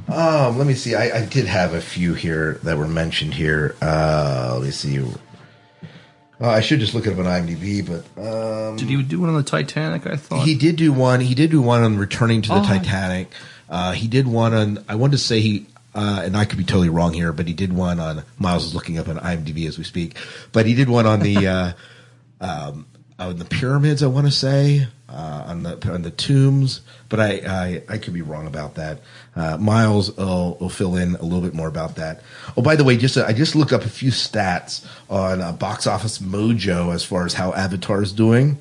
Um, 0.07 0.57
let 0.57 0.67
me 0.67 0.73
see. 0.73 0.95
I, 0.95 1.19
I 1.21 1.25
did 1.25 1.45
have 1.47 1.73
a 1.73 1.81
few 1.81 2.13
here 2.13 2.59
that 2.63 2.77
were 2.77 2.87
mentioned 2.87 3.33
here. 3.33 3.75
Uh, 3.81 4.51
let 4.55 4.63
me 4.65 4.71
see. 4.71 4.99
Uh, 4.99 6.47
I 6.49 6.61
should 6.61 6.79
just 6.79 6.93
look 6.93 7.05
it 7.07 7.13
up 7.13 7.19
on 7.19 7.25
IMDb, 7.25 7.85
but 7.85 8.21
um, 8.21 8.75
Did 8.77 8.87
he 8.89 9.01
do 9.03 9.19
one 9.19 9.29
on 9.29 9.35
the 9.35 9.43
Titanic? 9.43 10.07
I 10.07 10.15
thought 10.15 10.45
he 10.47 10.55
did 10.55 10.75
do 10.75 10.91
one. 10.91 11.19
He 11.19 11.35
did 11.35 11.51
do 11.51 11.61
one 11.61 11.83
on 11.83 11.97
returning 11.97 12.41
to 12.43 12.49
the 12.49 12.61
Oh. 12.61 12.63
Titanic. 12.63 13.31
Uh, 13.69 13.91
he 13.91 14.07
did 14.07 14.27
one 14.27 14.53
on. 14.53 14.83
I 14.89 14.95
wanted 14.95 15.13
to 15.13 15.17
say 15.19 15.39
he, 15.39 15.67
uh, 15.93 16.21
and 16.25 16.35
I 16.35 16.45
could 16.45 16.57
be 16.57 16.63
totally 16.63 16.89
wrong 16.89 17.13
here, 17.13 17.31
but 17.31 17.47
he 17.47 17.53
did 17.53 17.71
one 17.71 17.99
on. 17.99 18.23
Miles 18.39 18.65
is 18.65 18.73
looking 18.73 18.97
up 18.97 19.07
on 19.07 19.17
IMDb 19.17 19.67
as 19.67 19.77
we 19.77 19.83
speak, 19.83 20.17
but 20.51 20.65
he 20.65 20.73
did 20.73 20.89
one 20.89 21.05
on 21.05 21.19
the 21.19 21.47
uh, 21.47 21.71
um, 22.41 22.85
on 23.19 23.37
the 23.37 23.45
pyramids. 23.45 24.01
I 24.01 24.07
want 24.07 24.25
to 24.25 24.31
say 24.31 24.87
uh, 25.07 25.43
on 25.45 25.63
the 25.63 25.93
on 25.93 26.01
the 26.01 26.11
tombs, 26.11 26.81
but 27.11 27.19
I 27.19 27.41
I, 27.45 27.83
I 27.87 27.97
could 27.99 28.13
be 28.13 28.23
wrong 28.23 28.47
about 28.47 28.75
that. 28.75 29.01
Uh, 29.35 29.57
Miles 29.57 30.15
will, 30.17 30.57
will 30.59 30.69
fill 30.69 30.95
in 30.95 31.15
a 31.15 31.21
little 31.21 31.41
bit 31.41 31.53
more 31.53 31.67
about 31.67 31.97
that. 31.97 32.21
Oh, 32.57 32.63
by 32.63 32.75
the 32.75 32.83
way, 32.83 32.97
just 32.97 33.17
uh, 33.17 33.25
I 33.27 33.33
just 33.33 33.55
looked 33.55 33.73
up 33.73 33.83
a 33.83 33.89
few 33.89 34.09
stats 34.09 34.83
on 35.09 35.41
uh, 35.41 35.51
Box 35.51 35.85
Office 35.85 36.17
Mojo 36.17 36.91
as 36.91 37.03
far 37.03 37.25
as 37.25 37.35
how 37.35 37.53
Avatar 37.53 38.01
is 38.01 38.13
doing. 38.13 38.57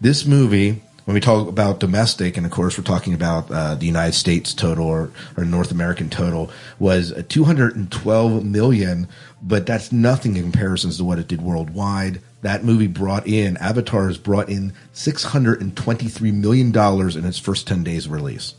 This 0.00 0.26
movie, 0.26 0.82
when 1.06 1.14
we 1.14 1.20
talk 1.20 1.48
about 1.48 1.80
domestic, 1.80 2.36
and 2.36 2.44
of 2.44 2.52
course 2.52 2.76
we're 2.76 2.84
talking 2.84 3.14
about 3.14 3.50
uh, 3.50 3.74
the 3.74 3.86
United 3.86 4.14
States 4.14 4.52
total 4.52 4.86
or, 4.86 5.10
or 5.36 5.44
North 5.44 5.70
American 5.70 6.10
total, 6.10 6.50
was 6.78 7.12
uh, 7.12 7.22
212 7.28 8.44
million, 8.44 9.08
but 9.42 9.66
that's 9.66 9.92
nothing 9.92 10.36
in 10.36 10.42
comparison 10.42 10.90
to 10.90 11.04
what 11.04 11.18
it 11.18 11.26
did 11.26 11.40
worldwide. 11.40 12.20
That 12.44 12.62
movie 12.62 12.88
brought 12.88 13.26
in 13.26 13.56
Avatar 13.56 14.06
has 14.06 14.18
brought 14.18 14.50
in 14.50 14.74
623 14.92 16.30
million 16.30 16.72
dollars 16.72 17.16
in 17.16 17.24
its 17.24 17.38
first 17.38 17.66
10 17.66 17.82
days 17.82 18.04
of 18.04 18.12
release. 18.12 18.52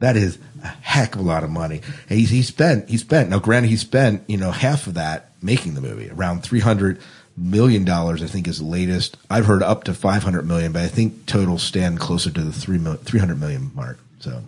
That 0.00 0.16
is 0.16 0.38
a 0.60 0.66
heck 0.66 1.14
of 1.14 1.20
a 1.20 1.24
lot 1.24 1.44
of 1.44 1.50
money. 1.50 1.82
And 2.10 2.18
he, 2.18 2.24
he 2.24 2.42
spent, 2.42 2.88
he 2.90 2.96
spent, 2.96 3.30
now 3.30 3.38
granted, 3.38 3.68
he 3.68 3.76
spent, 3.76 4.24
you 4.28 4.36
know, 4.38 4.50
half 4.50 4.88
of 4.88 4.94
that 4.94 5.30
making 5.40 5.74
the 5.74 5.80
movie, 5.80 6.10
around 6.10 6.42
300 6.42 6.98
million 7.36 7.84
dollars, 7.84 8.24
I 8.24 8.26
think 8.26 8.48
is 8.48 8.58
the 8.58 8.64
latest. 8.64 9.16
I've 9.30 9.46
heard 9.46 9.62
up 9.62 9.84
to 9.84 9.94
500 9.94 10.42
million, 10.44 10.72
but 10.72 10.82
I 10.82 10.88
think 10.88 11.26
total 11.26 11.58
stand 11.58 12.00
closer 12.00 12.32
to 12.32 12.40
the 12.40 12.52
three 12.52 12.78
mil, 12.78 12.94
300 12.94 13.38
million 13.38 13.70
mark. 13.72 14.00
So, 14.18 14.42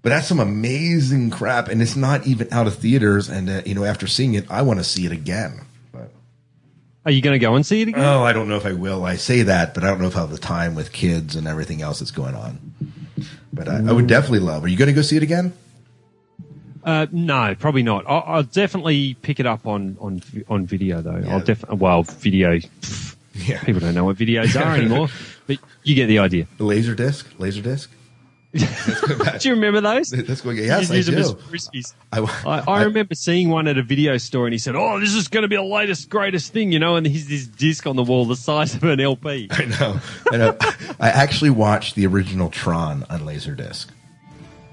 but 0.00 0.08
that's 0.08 0.28
some 0.28 0.40
amazing 0.40 1.28
crap. 1.28 1.68
And 1.68 1.82
it's 1.82 1.94
not 1.94 2.26
even 2.26 2.48
out 2.50 2.66
of 2.66 2.76
theaters. 2.76 3.28
And, 3.28 3.50
uh, 3.50 3.60
you 3.66 3.74
know, 3.74 3.84
after 3.84 4.06
seeing 4.06 4.32
it, 4.32 4.50
I 4.50 4.62
want 4.62 4.80
to 4.80 4.84
see 4.84 5.04
it 5.04 5.12
again. 5.12 5.60
Are 7.04 7.10
you 7.10 7.20
going 7.20 7.34
to 7.34 7.38
go 7.38 7.54
and 7.54 7.64
see 7.66 7.82
it 7.82 7.88
again? 7.88 8.02
Oh, 8.02 8.22
I 8.22 8.32
don't 8.32 8.48
know 8.48 8.56
if 8.56 8.64
I 8.64 8.72
will. 8.72 9.04
I 9.04 9.16
say 9.16 9.42
that, 9.42 9.74
but 9.74 9.84
I 9.84 9.88
don't 9.88 10.00
know 10.00 10.06
if 10.06 10.16
I 10.16 10.20
have 10.20 10.30
the 10.30 10.38
time 10.38 10.74
with 10.74 10.92
kids 10.92 11.36
and 11.36 11.46
everything 11.46 11.82
else 11.82 11.98
that's 11.98 12.10
going 12.10 12.34
on. 12.34 12.58
But 13.52 13.68
I, 13.68 13.76
I 13.76 13.92
would 13.92 14.06
definitely 14.06 14.40
love. 14.40 14.64
Are 14.64 14.68
you 14.68 14.76
going 14.76 14.88
to 14.88 14.94
go 14.94 15.02
see 15.02 15.16
it 15.16 15.22
again? 15.22 15.52
Uh, 16.82 17.06
no, 17.12 17.54
probably 17.58 17.82
not. 17.82 18.04
I'll, 18.06 18.24
I'll 18.26 18.42
definitely 18.42 19.14
pick 19.22 19.40
it 19.40 19.46
up 19.46 19.66
on 19.66 19.96
on 20.00 20.22
on 20.48 20.66
video 20.66 21.00
though. 21.00 21.22
I'll 21.30 21.40
definitely 21.40 21.78
well 21.78 22.02
video. 22.02 22.56
pff, 22.58 23.16
Yeah. 23.34 23.62
People 23.64 23.80
don't 23.80 23.94
know 23.94 24.04
what 24.04 24.16
videos 24.16 24.60
are 24.60 24.76
anymore, 24.76 25.08
but 25.46 25.58
you 25.82 25.94
get 25.94 26.06
the 26.06 26.18
idea. 26.18 26.46
Laser 26.58 26.94
disc, 26.94 27.32
laser 27.38 27.62
disc. 27.62 27.90
Do 28.54 29.48
you 29.48 29.54
remember 29.54 29.80
those? 29.80 30.10
That's 30.10 30.40
going. 30.40 30.58
Yes, 30.58 30.90
I 30.90 31.00
do. 31.00 31.38
I, 32.12 32.20
I, 32.20 32.58
I 32.66 32.82
remember 32.84 33.14
seeing 33.14 33.50
one 33.50 33.66
at 33.66 33.78
a 33.78 33.82
video 33.82 34.16
store, 34.16 34.46
and 34.46 34.52
he 34.52 34.58
said, 34.58 34.76
"Oh, 34.76 35.00
this 35.00 35.14
is 35.14 35.28
going 35.28 35.42
to 35.42 35.48
be 35.48 35.56
the 35.56 35.62
latest, 35.62 36.08
greatest 36.08 36.52
thing," 36.52 36.70
you 36.70 36.78
know. 36.78 36.96
And 36.96 37.06
he's 37.06 37.28
this 37.28 37.46
disc 37.46 37.86
on 37.86 37.96
the 37.96 38.04
wall, 38.04 38.26
the 38.26 38.36
size 38.36 38.74
of 38.74 38.84
an 38.84 39.00
LP. 39.00 39.48
I 39.50 39.64
know. 39.64 40.00
I 40.30 40.36
know. 40.36 40.56
I 41.00 41.10
actually 41.10 41.50
watched 41.50 41.96
the 41.96 42.06
original 42.06 42.48
Tron 42.48 43.04
on 43.10 43.20
Laserdisc. 43.20 43.86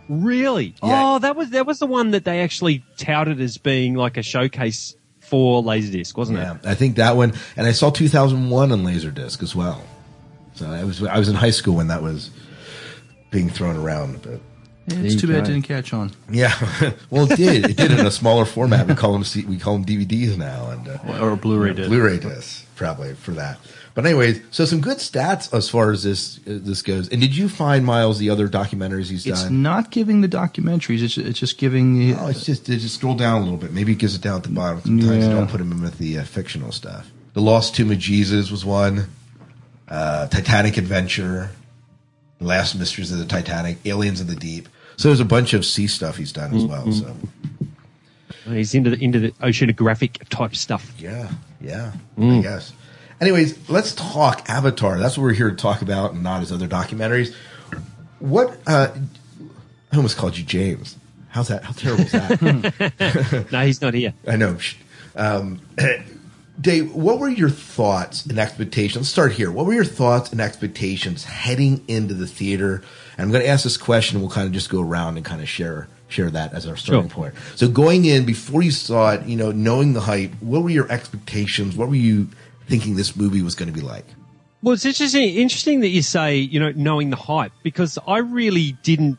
Really? 0.08 0.76
Oh, 0.84 1.20
that 1.20 1.36
was 1.36 1.50
that 1.52 1.66
was 1.66 1.80
the 1.80 1.88
one 1.88 2.12
that 2.12 2.26
they 2.26 2.42
actually 2.42 2.84
touted 2.98 3.40
as 3.42 3.58
being 3.58 3.96
like 3.96 4.18
a 4.18 4.24
showcase 4.24 4.96
for 5.22 5.64
Laserdisc, 5.64 6.16
wasn't 6.18 6.38
Yeah, 6.40 6.56
it? 6.56 6.60
Yeah, 6.64 6.72
I 6.72 6.76
think 6.76 6.98
that 6.98 7.16
one, 7.16 7.34
and 7.56 7.66
I 7.66 7.72
saw 7.72 7.90
2001 7.90 8.72
on 8.72 8.84
Laserdisc 8.84 9.42
as 9.42 9.56
well. 9.56 9.84
So 10.54 10.70
I 10.70 10.84
was 10.84 11.02
I 11.02 11.18
was 11.18 11.30
in 11.30 11.36
high 11.36 11.52
school 11.52 11.76
when 11.78 11.88
that 11.88 12.04
was 12.04 12.30
being 13.32 13.50
thrown 13.50 13.76
around 13.78 14.16
a 14.16 14.20
bit. 14.20 14.42
Yeah, 14.88 14.98
it's 15.00 15.20
too 15.22 15.28
bad 15.28 15.44
it 15.44 15.46
didn't 15.54 15.62
catch 15.64 15.94
on. 15.94 16.12
Yeah, 16.30 16.54
well, 17.10 17.32
it 17.32 17.38
did. 17.38 17.70
It 17.70 17.78
did 17.78 17.92
in 17.92 18.06
a 18.06 18.12
smaller 18.12 18.46
format. 18.46 18.88
We 18.88 18.96
call 18.96 19.14
them 19.14 19.24
C- 19.24 19.46
we 19.46 19.58
call 19.58 19.78
them 19.78 19.86
DVDs 19.86 20.38
now, 20.38 20.72
and 20.72 20.88
uh, 20.88 21.20
Or 21.24 21.36
Blu-ray 21.36 21.74
disc. 21.74 21.88
Blu-ray 21.90 22.20
discs 22.20 22.66
probably 22.76 23.14
for 23.14 23.32
that. 23.32 23.60
But 23.94 24.06
anyways, 24.06 24.42
so 24.52 24.66
some 24.66 24.82
good 24.82 24.98
stats 24.98 25.54
as 25.54 25.70
far 25.70 25.92
as 25.92 26.02
this 26.04 26.40
uh, 26.40 26.58
this 26.62 26.82
goes. 26.82 27.10
And 27.10 27.22
did 27.22 27.36
you 27.38 27.48
find 27.48 27.86
Miles 27.86 28.18
the 28.20 28.30
other 28.32 28.48
documentaries 28.50 29.10
he's 29.10 29.26
It's 29.28 29.44
done? 29.44 29.62
not 29.62 29.92
giving 29.92 30.22
the 30.22 30.28
documentaries. 30.30 31.04
It's 31.04 31.18
it's 31.18 31.40
just 31.40 31.58
giving. 31.60 32.00
The, 32.00 32.16
Oh, 32.16 32.28
it's 32.28 32.44
just 32.46 32.68
it 32.68 32.78
just 32.80 32.96
scroll 32.96 33.16
down 33.16 33.42
a 33.42 33.44
little 33.44 33.58
bit. 33.60 33.72
Maybe 33.74 33.92
it 33.92 34.00
gives 34.00 34.16
it 34.16 34.22
down 34.22 34.38
at 34.38 34.44
the 34.44 34.50
bottom. 34.50 34.82
Sometimes 34.82 35.26
Yeah. 35.26 35.30
don't 35.34 35.48
put 35.50 35.62
him 35.62 35.72
in 35.72 35.82
with 35.82 36.00
the 36.00 36.18
uh, 36.20 36.24
fictional 36.24 36.72
stuff. 36.72 37.10
The 37.34 37.42
Lost 37.42 37.76
Tomb 37.76 37.92
of 37.92 38.00
Jesus 38.00 38.50
was 38.50 38.66
one. 38.66 39.08
Uh, 39.88 40.28
Titanic 40.28 40.78
Adventure, 40.78 41.52
The 41.61 41.61
Last 42.42 42.76
Mysteries 42.76 43.12
of 43.12 43.20
the 43.20 43.26
Titanic, 43.26 43.78
Aliens 43.86 44.20
in 44.20 44.28
the 44.28 44.36
Deep. 44.36 44.68
So 44.98 45.08
there's 45.10 45.20
a 45.20 45.26
bunch 45.26 45.54
of 45.54 45.66
sea 45.66 45.88
stuff 45.88 46.18
he's 46.18 46.32
done 46.34 46.54
as 46.56 46.66
well. 46.66 46.92
So 46.92 47.16
He's 48.46 48.74
into 48.74 48.90
the 48.90 49.04
into 49.04 49.20
the 49.20 49.32
oceanographic 49.34 50.28
type 50.30 50.56
stuff. 50.56 50.94
yeah, 50.98 51.32
yeah, 51.62 51.92
I 52.18 52.40
guess. 52.42 52.74
Anyways, 53.22 53.70
let's 53.70 53.94
talk 53.94 54.50
Avatar. 54.50 54.98
That's 55.00 55.16
what 55.18 55.24
we're 55.26 55.34
here 55.34 55.52
to 55.52 55.56
talk 55.56 55.82
about, 55.84 56.14
and 56.14 56.24
not 56.24 56.40
his 56.40 56.52
other 56.52 56.68
documentaries. 56.68 57.34
What? 58.20 58.58
Uh, 58.66 58.90
I 59.92 59.96
almost 59.96 60.18
called 60.18 60.38
you 60.38 60.44
James. 60.44 60.98
How's 61.30 61.48
that? 61.50 61.64
How 61.64 61.72
terrible 61.74 62.04
is 62.06 62.12
that? 62.12 63.48
no, 63.52 63.66
he's 63.66 63.82
not 63.82 63.94
here. 63.94 64.14
I 64.28 64.36
know. 64.38 64.58
Um, 65.16 65.62
Dave, 66.62 66.94
what 66.94 67.18
were 67.20 67.30
your 67.30 67.50
thoughts 67.50 68.26
and 68.26 68.38
expectations? 68.38 68.98
Let's 68.98 69.10
start 69.10 69.32
here. 69.32 69.52
What 69.52 69.66
were 69.66 69.74
your 69.74 69.84
thoughts 69.86 70.32
and 70.32 70.40
expectations 70.40 71.24
heading 71.24 71.84
into 71.88 72.14
the 72.14 72.28
theater? 72.28 72.84
And 73.18 73.26
I'm 73.26 73.32
going 73.32 73.42
to 73.44 73.50
ask 73.50 73.64
this 73.64 73.78
question. 73.78 74.20
We'll 74.22 74.30
kind 74.30 74.46
of 74.46 74.54
just 74.54 74.70
go 74.70 74.82
around 74.82 75.18
and 75.18 75.26
kind 75.26 75.42
of 75.42 75.50
share 75.50 75.88
share 76.08 76.30
that 76.30 76.54
as 76.54 76.68
our 76.68 76.76
starting 76.76 77.08
Sure. 77.10 77.16
point. 77.16 77.36
So 77.56 77.70
going 77.70 78.04
in 78.06 78.26
before 78.26 78.62
you 78.62 78.72
saw 78.72 79.14
it, 79.14 79.26
you 79.26 79.38
know, 79.38 79.52
knowing 79.52 79.94
the 79.94 80.02
hype, 80.02 80.32
what 80.42 80.62
were 80.62 80.70
your 80.70 80.92
expectations? 80.92 81.76
What 81.78 81.88
were 81.88 81.96
you 81.96 82.28
thinking 82.68 82.96
this 82.98 83.16
movie 83.16 83.42
was 83.42 83.56
going 83.56 83.72
to 83.72 83.74
be 83.74 83.86
like? 83.86 84.06
Well, 84.62 84.74
it's 84.74 84.86
interesting. 84.86 85.36
Interesting 85.36 85.80
that 85.80 85.88
you 85.88 86.02
say 86.04 86.36
you 86.36 86.60
know 86.60 86.72
knowing 86.76 87.10
the 87.10 87.16
hype 87.16 87.54
because 87.64 87.98
I 88.08 88.20
really 88.20 88.74
didn't. 88.84 89.18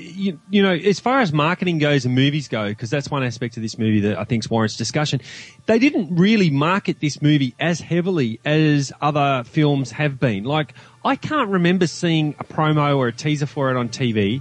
You, 0.00 0.38
you 0.48 0.62
know, 0.62 0.72
as 0.72 1.00
far 1.00 1.20
as 1.20 1.32
marketing 1.32 1.78
goes 1.78 2.04
and 2.04 2.14
movies 2.14 2.46
go, 2.46 2.68
because 2.68 2.88
that's 2.88 3.10
one 3.10 3.24
aspect 3.24 3.56
of 3.56 3.64
this 3.64 3.76
movie 3.78 4.00
that 4.00 4.16
I 4.16 4.22
think 4.22 4.48
warrants 4.48 4.76
discussion. 4.76 5.20
They 5.66 5.80
didn't 5.80 6.14
really 6.14 6.50
market 6.50 7.00
this 7.00 7.20
movie 7.20 7.54
as 7.58 7.80
heavily 7.80 8.38
as 8.44 8.92
other 9.00 9.42
films 9.44 9.90
have 9.90 10.20
been. 10.20 10.44
Like, 10.44 10.74
I 11.04 11.16
can't 11.16 11.50
remember 11.50 11.88
seeing 11.88 12.36
a 12.38 12.44
promo 12.44 12.96
or 12.96 13.08
a 13.08 13.12
teaser 13.12 13.46
for 13.46 13.70
it 13.72 13.76
on 13.76 13.88
TV. 13.88 14.40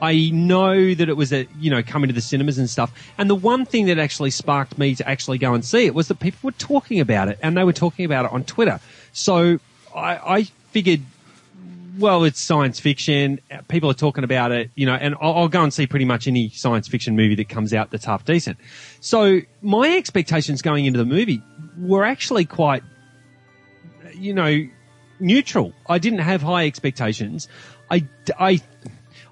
I 0.00 0.30
know 0.30 0.94
that 0.94 1.08
it 1.08 1.16
was 1.16 1.32
a, 1.32 1.46
you 1.58 1.70
know, 1.70 1.82
coming 1.82 2.08
to 2.08 2.14
the 2.14 2.20
cinemas 2.20 2.58
and 2.58 2.68
stuff. 2.68 2.92
And 3.16 3.30
the 3.30 3.34
one 3.34 3.64
thing 3.64 3.86
that 3.86 3.98
actually 3.98 4.30
sparked 4.30 4.76
me 4.76 4.94
to 4.96 5.08
actually 5.08 5.38
go 5.38 5.54
and 5.54 5.64
see 5.64 5.86
it 5.86 5.94
was 5.94 6.08
that 6.08 6.20
people 6.20 6.40
were 6.42 6.52
talking 6.52 7.00
about 7.00 7.28
it 7.28 7.38
and 7.42 7.56
they 7.56 7.64
were 7.64 7.72
talking 7.72 8.04
about 8.04 8.26
it 8.26 8.32
on 8.32 8.44
Twitter. 8.44 8.80
So 9.12 9.60
I, 9.94 10.38
I 10.38 10.42
figured, 10.72 11.00
well, 11.98 12.24
it's 12.24 12.40
science 12.40 12.80
fiction. 12.80 13.40
People 13.68 13.90
are 13.90 13.94
talking 13.94 14.24
about 14.24 14.52
it, 14.52 14.70
you 14.74 14.86
know, 14.86 14.94
and 14.94 15.14
I'll, 15.20 15.34
I'll 15.34 15.48
go 15.48 15.62
and 15.62 15.72
see 15.72 15.86
pretty 15.86 16.04
much 16.04 16.26
any 16.26 16.50
science 16.50 16.88
fiction 16.88 17.16
movie 17.16 17.34
that 17.36 17.48
comes 17.48 17.72
out 17.72 17.90
that's 17.90 18.04
half 18.04 18.24
decent. 18.24 18.58
So 19.00 19.40
my 19.62 19.96
expectations 19.96 20.62
going 20.62 20.84
into 20.84 20.98
the 20.98 21.04
movie 21.04 21.42
were 21.78 22.04
actually 22.04 22.44
quite, 22.44 22.82
you 24.14 24.34
know, 24.34 24.66
neutral. 25.20 25.72
I 25.88 25.98
didn't 25.98 26.20
have 26.20 26.42
high 26.42 26.66
expectations. 26.66 27.48
I, 27.90 28.06
I, 28.38 28.60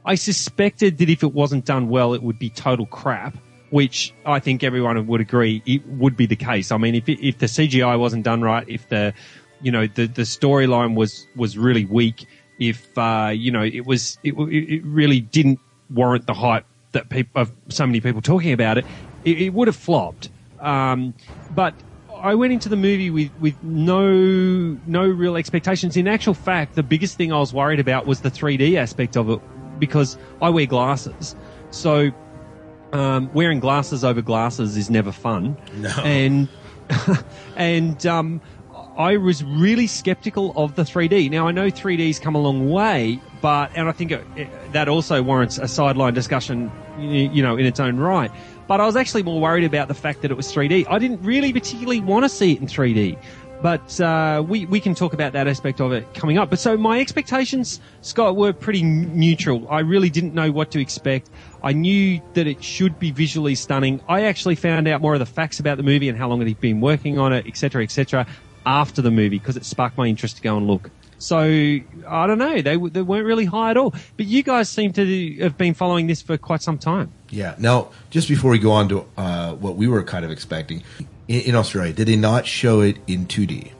I 0.04 0.14
suspected 0.14 0.98
that 0.98 1.08
if 1.08 1.22
it 1.22 1.32
wasn't 1.32 1.64
done 1.64 1.88
well, 1.88 2.14
it 2.14 2.22
would 2.22 2.38
be 2.38 2.50
total 2.50 2.86
crap, 2.86 3.36
which 3.70 4.14
I 4.24 4.38
think 4.38 4.62
everyone 4.62 5.06
would 5.06 5.20
agree 5.20 5.62
it 5.66 5.86
would 5.86 6.16
be 6.16 6.26
the 6.26 6.36
case. 6.36 6.70
I 6.70 6.76
mean, 6.76 6.94
if 6.94 7.08
if 7.08 7.38
the 7.38 7.46
CGI 7.46 7.98
wasn't 7.98 8.24
done 8.24 8.42
right, 8.42 8.68
if 8.68 8.88
the 8.88 9.14
you 9.62 9.72
know 9.72 9.86
the 9.86 10.06
the 10.06 10.22
storyline 10.22 10.94
was 10.94 11.26
was 11.34 11.56
really 11.56 11.86
weak, 11.86 12.26
if 12.58 12.96
uh, 12.96 13.32
you 13.34 13.50
know 13.50 13.62
it 13.62 13.86
was 13.86 14.18
it, 14.22 14.34
it 14.34 14.84
really 14.84 15.20
didn't 15.20 15.60
warrant 15.90 16.26
the 16.26 16.34
hype 16.34 16.66
that 16.92 17.08
people 17.08 17.42
of 17.42 17.52
so 17.68 17.86
many 17.86 18.00
people 18.00 18.22
talking 18.22 18.52
about 18.52 18.78
it, 18.78 18.86
it, 19.24 19.42
it 19.42 19.54
would 19.54 19.68
have 19.68 19.76
flopped. 19.76 20.30
Um, 20.60 21.14
but 21.50 21.74
I 22.16 22.34
went 22.34 22.52
into 22.54 22.70
the 22.70 22.76
movie 22.76 23.10
with, 23.10 23.30
with 23.38 23.62
no 23.62 24.78
no 24.86 25.06
real 25.06 25.36
expectations. 25.36 25.96
In 25.96 26.08
actual 26.08 26.34
fact, 26.34 26.74
the 26.74 26.82
biggest 26.82 27.16
thing 27.16 27.32
I 27.32 27.38
was 27.38 27.52
worried 27.52 27.80
about 27.80 28.06
was 28.06 28.20
the 28.20 28.30
3D 28.30 28.76
aspect 28.76 29.16
of 29.16 29.28
it 29.28 29.40
because 29.78 30.16
I 30.40 30.48
wear 30.50 30.66
glasses. 30.66 31.36
So 31.70 32.12
um, 32.92 33.30
wearing 33.34 33.60
glasses 33.60 34.04
over 34.04 34.22
glasses 34.22 34.76
is 34.76 34.88
never 34.88 35.12
fun. 35.12 35.56
No. 35.74 35.90
And 36.02 36.48
and 37.56 38.06
um, 38.06 38.40
I 38.96 39.16
was 39.16 39.42
really 39.42 39.86
skeptical 39.86 40.52
of 40.56 40.76
the 40.76 40.82
3D. 40.82 41.30
Now 41.30 41.48
I 41.48 41.52
know 41.52 41.66
3D's 41.68 42.20
come 42.20 42.34
a 42.34 42.40
long 42.40 42.70
way, 42.70 43.20
but 43.40 43.72
and 43.74 43.88
I 43.88 43.92
think 43.92 44.12
it, 44.12 44.24
it- 44.36 44.72
that 44.72 44.88
also 44.88 45.22
warrants 45.22 45.58
a 45.58 45.68
sideline 45.68 46.14
discussion, 46.14 46.70
you 46.98 47.42
know, 47.42 47.56
in 47.56 47.66
its 47.66 47.80
own 47.80 47.96
right. 47.96 48.30
But 48.66 48.80
I 48.80 48.86
was 48.86 48.96
actually 48.96 49.22
more 49.24 49.40
worried 49.40 49.64
about 49.64 49.88
the 49.88 49.94
fact 49.94 50.22
that 50.22 50.30
it 50.30 50.36
was 50.36 50.52
3D. 50.52 50.86
I 50.88 50.98
didn't 50.98 51.22
really 51.22 51.52
particularly 51.52 52.00
want 52.00 52.24
to 52.24 52.28
see 52.28 52.52
it 52.52 52.60
in 52.60 52.66
3D. 52.66 53.18
But 53.62 53.98
uh, 54.00 54.44
we 54.46 54.66
we 54.66 54.78
can 54.78 54.94
talk 54.94 55.12
about 55.14 55.32
that 55.32 55.48
aspect 55.48 55.80
of 55.80 55.90
it 55.92 56.12
coming 56.14 56.38
up. 56.38 56.50
But 56.50 56.58
so 56.58 56.76
my 56.76 57.00
expectations, 57.00 57.80
Scott, 58.02 58.36
were 58.36 58.52
pretty 58.52 58.82
neutral. 58.82 59.66
I 59.70 59.80
really 59.80 60.10
didn't 60.10 60.34
know 60.34 60.52
what 60.52 60.70
to 60.72 60.80
expect. 60.80 61.30
I 61.62 61.72
knew 61.72 62.20
that 62.34 62.46
it 62.46 62.62
should 62.62 62.98
be 62.98 63.10
visually 63.10 63.54
stunning. 63.54 64.00
I 64.08 64.22
actually 64.22 64.54
found 64.56 64.86
out 64.86 65.00
more 65.00 65.14
of 65.14 65.20
the 65.20 65.26
facts 65.26 65.60
about 65.60 65.78
the 65.78 65.82
movie 65.82 66.08
and 66.08 66.18
how 66.18 66.28
long 66.28 66.42
it 66.42 66.48
had 66.48 66.60
been 66.60 66.80
working 66.80 67.18
on 67.18 67.32
it, 67.32 67.46
etc., 67.46 67.82
etc., 67.82 68.26
after 68.66 69.02
the 69.02 69.10
movie 69.10 69.38
because 69.38 69.56
it 69.56 69.64
sparked 69.64 69.96
my 69.98 70.06
interest 70.06 70.36
to 70.36 70.42
go 70.42 70.56
and 70.56 70.66
look. 70.66 70.90
So 71.18 71.38
I 71.38 72.26
don't 72.26 72.38
know. 72.38 72.60
They 72.60 72.76
they 72.76 73.02
weren't 73.02 73.24
really 73.24 73.44
high 73.46 73.70
at 73.70 73.76
all. 73.76 73.94
But 74.16 74.26
you 74.26 74.42
guys 74.42 74.68
seem 74.68 74.92
to 74.94 75.34
have 75.40 75.56
been 75.56 75.72
following 75.74 76.06
this 76.06 76.20
for 76.20 76.36
quite 76.36 76.60
some 76.60 76.76
time. 76.76 77.12
Yeah. 77.30 77.54
Now, 77.58 77.90
just 78.10 78.28
before 78.28 78.50
we 78.50 78.58
go 78.58 78.72
on 78.72 78.88
to 78.90 79.06
uh, 79.16 79.54
what 79.54 79.76
we 79.76 79.86
were 79.88 80.02
kind 80.02 80.24
of 80.24 80.30
expecting 80.30 80.82
in, 81.28 81.40
in 81.42 81.54
Australia, 81.54 81.92
did 81.92 82.08
they 82.08 82.16
not 82.16 82.46
show 82.46 82.80
it 82.80 82.98
in 83.06 83.26
2D? 83.26 83.72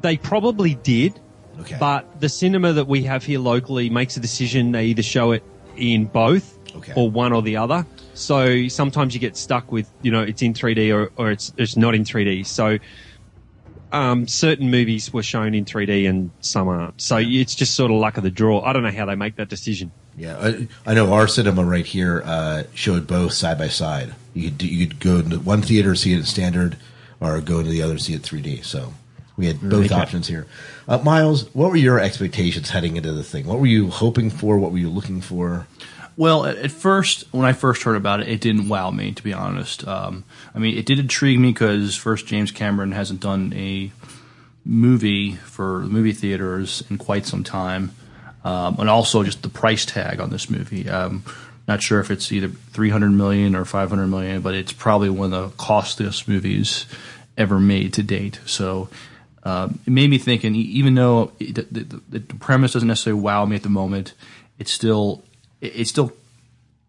They 0.00 0.16
probably 0.16 0.74
did. 0.76 1.18
Okay. 1.60 1.76
But 1.78 2.20
the 2.20 2.28
cinema 2.28 2.72
that 2.74 2.86
we 2.86 3.02
have 3.02 3.24
here 3.24 3.40
locally 3.40 3.90
makes 3.90 4.16
a 4.16 4.20
decision. 4.20 4.72
They 4.72 4.86
either 4.86 5.02
show 5.02 5.32
it 5.32 5.42
in 5.76 6.04
both 6.06 6.56
Okay. 6.76 6.92
or 6.96 7.10
one 7.10 7.32
or 7.32 7.42
the 7.42 7.56
other. 7.56 7.84
So 8.14 8.68
sometimes 8.68 9.14
you 9.14 9.20
get 9.20 9.36
stuck 9.36 9.72
with, 9.72 9.90
you 10.02 10.10
know, 10.12 10.22
it's 10.22 10.42
in 10.42 10.54
3D 10.54 10.94
or, 10.94 11.10
or 11.16 11.30
it's, 11.32 11.52
it's 11.56 11.76
not 11.76 11.94
in 11.94 12.04
3D. 12.04 12.46
So, 12.46 12.78
um, 13.92 14.26
certain 14.28 14.70
movies 14.70 15.12
were 15.12 15.22
shown 15.22 15.54
in 15.54 15.64
3D 15.64 16.08
and 16.08 16.30
some 16.40 16.68
aren't. 16.68 17.00
So 17.00 17.16
it's 17.18 17.54
just 17.54 17.74
sort 17.74 17.90
of 17.90 17.96
luck 17.98 18.16
of 18.16 18.22
the 18.22 18.30
draw. 18.30 18.60
I 18.62 18.72
don't 18.72 18.82
know 18.82 18.90
how 18.90 19.06
they 19.06 19.14
make 19.14 19.36
that 19.36 19.48
decision. 19.48 19.90
Yeah, 20.16 20.36
I, 20.38 20.68
I 20.84 20.94
know 20.94 21.12
our 21.12 21.28
cinema 21.28 21.64
right 21.64 21.86
here 21.86 22.22
uh, 22.24 22.64
showed 22.74 23.06
both 23.06 23.32
side 23.32 23.56
by 23.58 23.68
side. 23.68 24.14
You 24.34 24.48
could 24.50 24.58
do, 24.58 24.66
you 24.68 24.86
could 24.88 25.00
go 25.00 25.16
into 25.18 25.38
one 25.38 25.62
theater 25.62 25.94
see 25.94 26.12
it 26.12 26.18
in 26.18 26.24
standard, 26.24 26.76
or 27.20 27.40
go 27.40 27.58
into 27.60 27.70
the 27.70 27.82
other 27.82 27.98
see 27.98 28.14
it 28.14 28.22
3D. 28.22 28.64
So 28.64 28.92
we 29.36 29.46
had 29.46 29.60
both 29.60 29.86
Okay. 29.86 29.94
options 29.94 30.26
here. 30.26 30.46
Uh, 30.88 30.98
Miles, 30.98 31.52
what 31.54 31.70
were 31.70 31.76
your 31.76 32.00
expectations 32.00 32.70
heading 32.70 32.96
into 32.96 33.12
the 33.12 33.22
thing? 33.22 33.46
What 33.46 33.60
were 33.60 33.66
you 33.66 33.90
hoping 33.90 34.28
for? 34.30 34.58
What 34.58 34.72
were 34.72 34.78
you 34.78 34.90
looking 34.90 35.20
for? 35.20 35.66
Well, 36.18 36.46
at, 36.46 36.56
at 36.56 36.72
first, 36.72 37.26
when 37.30 37.46
I 37.46 37.52
first 37.52 37.84
heard 37.84 37.94
about 37.94 38.18
it, 38.18 38.28
it 38.28 38.40
didn't 38.40 38.68
wow 38.68 38.90
me, 38.90 39.12
to 39.12 39.22
be 39.22 39.32
honest. 39.32 39.86
Um, 39.86 40.24
I 40.52 40.58
mean, 40.58 40.76
it 40.76 40.84
did 40.84 40.98
intrigue 40.98 41.38
me 41.38 41.52
because 41.52 41.94
first, 41.94 42.26
James 42.26 42.50
Cameron 42.50 42.90
hasn't 42.90 43.20
done 43.20 43.52
a 43.54 43.92
movie 44.64 45.36
for 45.36 45.82
movie 45.82 46.12
theaters 46.12 46.82
in 46.90 46.98
quite 46.98 47.24
some 47.24 47.44
time, 47.44 47.92
um, 48.42 48.80
and 48.80 48.90
also 48.90 49.22
just 49.22 49.42
the 49.42 49.48
price 49.48 49.86
tag 49.86 50.18
on 50.18 50.30
this 50.30 50.50
movie. 50.50 50.90
Um, 50.90 51.22
not 51.68 51.82
sure 51.82 52.00
if 52.00 52.10
it's 52.10 52.32
either 52.32 52.48
300 52.48 53.10
million 53.10 53.54
or 53.54 53.64
500 53.64 54.08
million, 54.08 54.42
but 54.42 54.56
it's 54.56 54.72
probably 54.72 55.10
one 55.10 55.32
of 55.32 55.50
the 55.52 55.56
costliest 55.56 56.26
movies 56.26 56.86
ever 57.36 57.60
made 57.60 57.92
to 57.92 58.02
date. 58.02 58.40
So 58.44 58.88
uh, 59.44 59.68
it 59.86 59.90
made 59.90 60.10
me 60.10 60.18
think, 60.18 60.42
and 60.42 60.56
e- 60.56 60.62
even 60.62 60.96
though 60.96 61.30
it, 61.38 61.54
the, 61.54 61.84
the, 61.84 62.18
the 62.18 62.34
premise 62.34 62.72
doesn't 62.72 62.88
necessarily 62.88 63.22
wow 63.22 63.46
me 63.46 63.54
at 63.54 63.62
the 63.62 63.68
moment, 63.68 64.14
it's 64.58 64.72
still 64.72 65.22
it, 65.60 65.72
it's 65.76 65.90
still. 65.90 66.12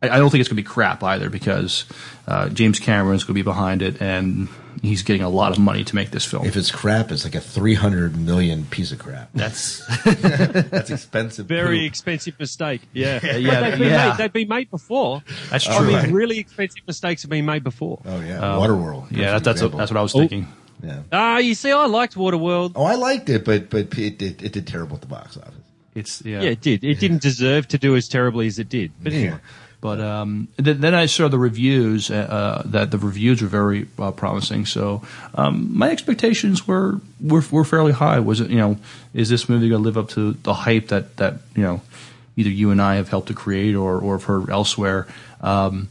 I 0.01 0.09
I 0.09 0.17
don't 0.17 0.29
think 0.29 0.39
it's 0.39 0.47
going 0.49 0.55
to 0.57 0.63
be 0.63 0.67
crap 0.67 1.03
either 1.03 1.29
because 1.29 1.85
uh, 2.27 2.47
James 2.49 2.79
Cameron's 2.79 3.23
going 3.23 3.33
to 3.35 3.39
be 3.39 3.41
behind 3.43 3.81
it, 3.81 4.01
and 4.01 4.47
he's 4.81 5.03
getting 5.03 5.21
a 5.23 5.27
lot 5.29 5.51
of 5.51 5.59
money 5.59 5.83
to 5.83 5.93
make 5.95 6.11
this 6.11 6.23
film. 6.23 6.45
If 6.45 6.55
it's 6.55 6.71
crap, 6.71 7.11
it's 7.11 7.25
like 7.25 7.35
a 7.35 7.41
three 7.41 7.73
hundred 7.73 8.15
million 8.17 8.63
piece 8.65 8.93
of 8.93 8.99
crap. 8.99 9.29
That's 9.33 9.85
that's 10.05 10.89
expensive. 10.89 11.47
Very 11.47 11.79
poop. 11.79 11.87
expensive 11.87 12.39
mistake. 12.39 12.81
Yeah, 12.93 13.19
Yeah, 13.23 13.59
But 13.59 13.69
they've 13.69 13.79
been, 13.79 13.89
yeah. 13.89 14.07
made, 14.09 14.17
they've 14.17 14.33
been 14.33 14.47
made 14.47 14.71
before. 14.71 15.21
That's 15.49 15.67
I 15.67 15.77
true. 15.77 15.87
mean, 15.87 15.95
Right. 15.97 16.11
really 16.11 16.39
expensive 16.39 16.81
mistakes 16.87 17.23
have 17.23 17.31
been 17.31 17.45
made 17.45 17.63
before. 17.65 18.01
Oh 18.05 18.21
yeah, 18.21 18.39
Um, 18.39 18.61
Waterworld. 18.61 19.07
yeah, 19.11 19.31
that, 19.31 19.43
that's 19.43 19.57
example. 19.57 19.79
that's 19.79 19.91
what 19.91 19.97
I 19.99 20.01
was 20.01 20.15
Oh. 20.15 20.19
thinking. 20.19 20.47
Yeah. 20.81 20.99
Ah, 21.11 21.37
you 21.39 21.55
see, 21.55 21.73
I 21.73 21.85
liked 21.87 22.15
Waterworld. 22.15 22.71
Oh, 22.75 22.85
I 22.85 22.95
liked 22.95 23.29
it, 23.29 23.43
but 23.43 23.69
but 23.69 23.97
it 23.97 24.21
it, 24.21 24.41
it 24.41 24.53
did 24.53 24.65
terrible 24.65 24.95
at 24.95 25.01
the 25.01 25.07
box 25.07 25.35
office. 25.35 25.55
It's 25.95 26.21
Yeah, 26.23 26.41
it 26.41 26.61
did. 26.61 26.83
It 26.83 26.99
didn't 26.99 27.21
deserve 27.21 27.67
to 27.69 27.77
do 27.77 27.95
as 27.95 28.07
terribly 28.07 28.47
as 28.47 28.59
it 28.59 28.69
did. 28.69 28.91
But 29.01 29.13
anyway. 29.13 29.39
But 29.81 30.01
um, 30.01 30.49
then, 30.57 30.81
then 30.81 30.93
I 30.93 31.05
saw 31.05 31.29
the 31.29 31.37
reviews 31.37 32.11
uh, 32.11 32.15
uh, 32.15 32.61
that 32.65 32.91
the 32.91 32.97
reviews 32.97 33.41
were 33.41 33.47
very 33.47 33.87
uh, 33.97 34.11
promising. 34.11 34.65
So 34.65 35.01
um, 35.35 35.77
my 35.77 35.89
expectations 35.89 36.67
were, 36.67 36.99
were 37.21 37.43
were 37.49 37.63
fairly 37.63 37.93
high. 37.93 38.19
Was 38.19 38.41
it 38.41 38.49
you 38.49 38.57
know 38.57 38.77
is 39.13 39.29
this 39.29 39.47
movie 39.47 39.69
going 39.69 39.81
to 39.81 39.85
live 39.85 39.97
up 39.97 40.09
to 40.09 40.33
the 40.33 40.53
hype 40.53 40.89
that 40.89 41.15
that 41.17 41.35
you 41.55 41.63
know 41.63 41.81
either 42.35 42.49
you 42.49 42.71
and 42.71 42.81
I 42.81 42.95
have 42.95 43.07
helped 43.07 43.29
to 43.29 43.33
create 43.33 43.73
or 43.73 43.99
or 43.99 44.17
have 44.17 44.25
heard 44.25 44.49
elsewhere? 44.49 45.07
Um, 45.39 45.87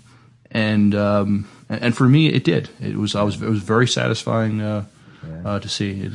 and 0.51 0.95
um, 0.95 1.49
and 1.71 1.97
for 1.97 2.07
me, 2.09 2.29
it 2.29 2.45
did. 2.45 2.69
It 2.81 2.97
was 2.97 3.15
I 3.15 3.23
was 3.23 3.41
it 3.41 3.49
was 3.49 3.63
very 3.63 3.89
satisfying 3.89 4.61
uh, 4.61 4.85
uh, 5.47 5.61
to 5.61 5.69
see. 5.69 6.11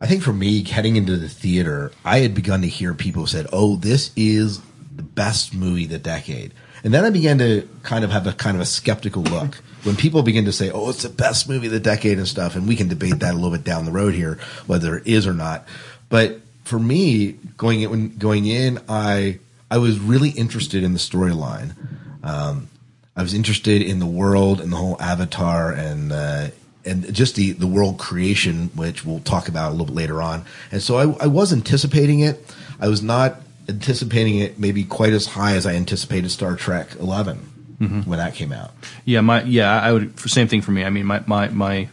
I 0.00 0.06
think 0.06 0.22
for 0.22 0.32
me, 0.32 0.62
heading 0.62 0.96
into 0.96 1.16
the 1.16 1.28
theater, 1.28 1.90
I 2.04 2.18
had 2.18 2.34
begun 2.34 2.62
to 2.62 2.68
hear 2.68 2.92
people 2.92 3.26
said, 3.26 3.46
"Oh, 3.52 3.76
this 3.76 4.10
is 4.14 4.60
the 4.94 5.02
best 5.02 5.54
movie 5.54 5.84
of 5.84 5.90
the 5.90 5.98
decade," 5.98 6.52
and 6.84 6.92
then 6.92 7.04
I 7.04 7.10
began 7.10 7.38
to 7.38 7.68
kind 7.82 8.04
of 8.04 8.10
have 8.10 8.26
a 8.26 8.32
kind 8.32 8.56
of 8.56 8.60
a 8.60 8.66
skeptical 8.66 9.22
look 9.22 9.56
when 9.84 9.96
people 9.96 10.22
begin 10.22 10.44
to 10.44 10.52
say, 10.52 10.70
"Oh, 10.70 10.90
it's 10.90 11.02
the 11.02 11.08
best 11.08 11.48
movie 11.48 11.66
of 11.66 11.72
the 11.72 11.80
decade" 11.80 12.18
and 12.18 12.28
stuff. 12.28 12.56
And 12.56 12.68
we 12.68 12.76
can 12.76 12.88
debate 12.88 13.20
that 13.20 13.32
a 13.32 13.36
little 13.36 13.50
bit 13.50 13.64
down 13.64 13.86
the 13.86 13.92
road 13.92 14.14
here, 14.14 14.38
whether 14.66 14.98
it 14.98 15.06
is 15.06 15.26
or 15.26 15.34
not. 15.34 15.66
But 16.08 16.40
for 16.64 16.78
me, 16.78 17.32
going 17.56 17.80
in, 17.82 18.16
going 18.18 18.46
in, 18.46 18.80
I 18.88 19.38
I 19.70 19.78
was 19.78 19.98
really 19.98 20.30
interested 20.30 20.82
in 20.82 20.92
the 20.92 20.98
storyline. 20.98 21.74
Um, 22.22 22.68
I 23.16 23.22
was 23.22 23.32
interested 23.32 23.80
in 23.80 23.98
the 23.98 24.06
world 24.06 24.60
and 24.60 24.70
the 24.70 24.76
whole 24.76 25.00
Avatar 25.00 25.72
and 25.72 26.12
uh, 26.12 26.48
and 26.86 27.12
just 27.12 27.34
the 27.34 27.52
the 27.52 27.66
world 27.66 27.98
creation, 27.98 28.70
which 28.74 29.04
we'll 29.04 29.20
talk 29.20 29.48
about 29.48 29.68
a 29.68 29.72
little 29.72 29.86
bit 29.86 29.94
later 29.96 30.22
on. 30.22 30.44
And 30.72 30.80
so 30.82 30.96
I, 30.96 31.24
I 31.24 31.26
was 31.26 31.52
anticipating 31.52 32.20
it. 32.20 32.54
I 32.80 32.88
was 32.88 33.02
not 33.02 33.40
anticipating 33.68 34.38
it 34.38 34.58
maybe 34.58 34.84
quite 34.84 35.12
as 35.12 35.26
high 35.26 35.54
as 35.56 35.66
I 35.66 35.74
anticipated 35.74 36.30
Star 36.30 36.54
Trek 36.56 36.94
11 37.00 37.52
Mhm. 37.80 38.06
when 38.06 38.18
that 38.18 38.34
came 38.34 38.52
out. 38.52 38.70
Yeah, 39.04 39.20
my 39.20 39.42
yeah, 39.42 39.78
I 39.80 39.92
would 39.92 40.18
same 40.20 40.48
thing 40.48 40.62
for 40.62 40.70
me. 40.72 40.84
I 40.84 40.90
mean, 40.90 41.04
my 41.04 41.22
my 41.26 41.48
my 41.48 41.88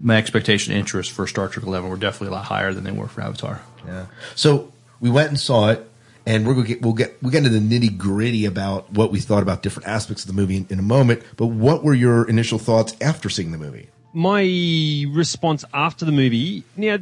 my 0.00 0.16
expectation 0.16 0.72
interest 0.74 1.12
for 1.12 1.26
Star 1.28 1.46
Trek 1.48 1.64
Eleven 1.66 1.88
were 1.88 1.96
definitely 1.96 2.28
a 2.28 2.32
lot 2.32 2.46
higher 2.46 2.72
than 2.74 2.82
they 2.84 2.90
were 2.90 3.06
for 3.06 3.20
Avatar. 3.20 3.60
Yeah. 3.86 4.06
So 4.34 4.72
we 5.00 5.10
went 5.10 5.28
and 5.28 5.38
saw 5.38 5.68
it, 5.68 5.88
and 6.26 6.46
we're 6.46 6.54
gonna 6.54 6.66
get 6.66 6.82
we'll 6.82 6.92
get 6.92 7.20
we'll 7.22 7.32
get 7.32 7.44
into 7.44 7.58
the 7.58 7.58
nitty 7.58 7.96
gritty 7.96 8.44
about 8.44 8.90
what 8.92 9.10
we 9.10 9.20
thought 9.20 9.42
about 9.42 9.62
different 9.62 9.88
aspects 9.88 10.24
of 10.24 10.28
the 10.28 10.40
movie 10.40 10.56
in, 10.56 10.66
in 10.70 10.78
a 10.78 10.82
moment. 10.82 11.22
But 11.36 11.46
what 11.46 11.82
were 11.82 11.94
your 11.94 12.28
initial 12.28 12.58
thoughts 12.58 12.94
after 13.00 13.28
seeing 13.28 13.52
the 13.52 13.58
movie? 13.58 13.88
my 14.12 15.06
response 15.10 15.64
after 15.72 16.04
the 16.04 16.12
movie, 16.12 16.64
yeah, 16.76 16.98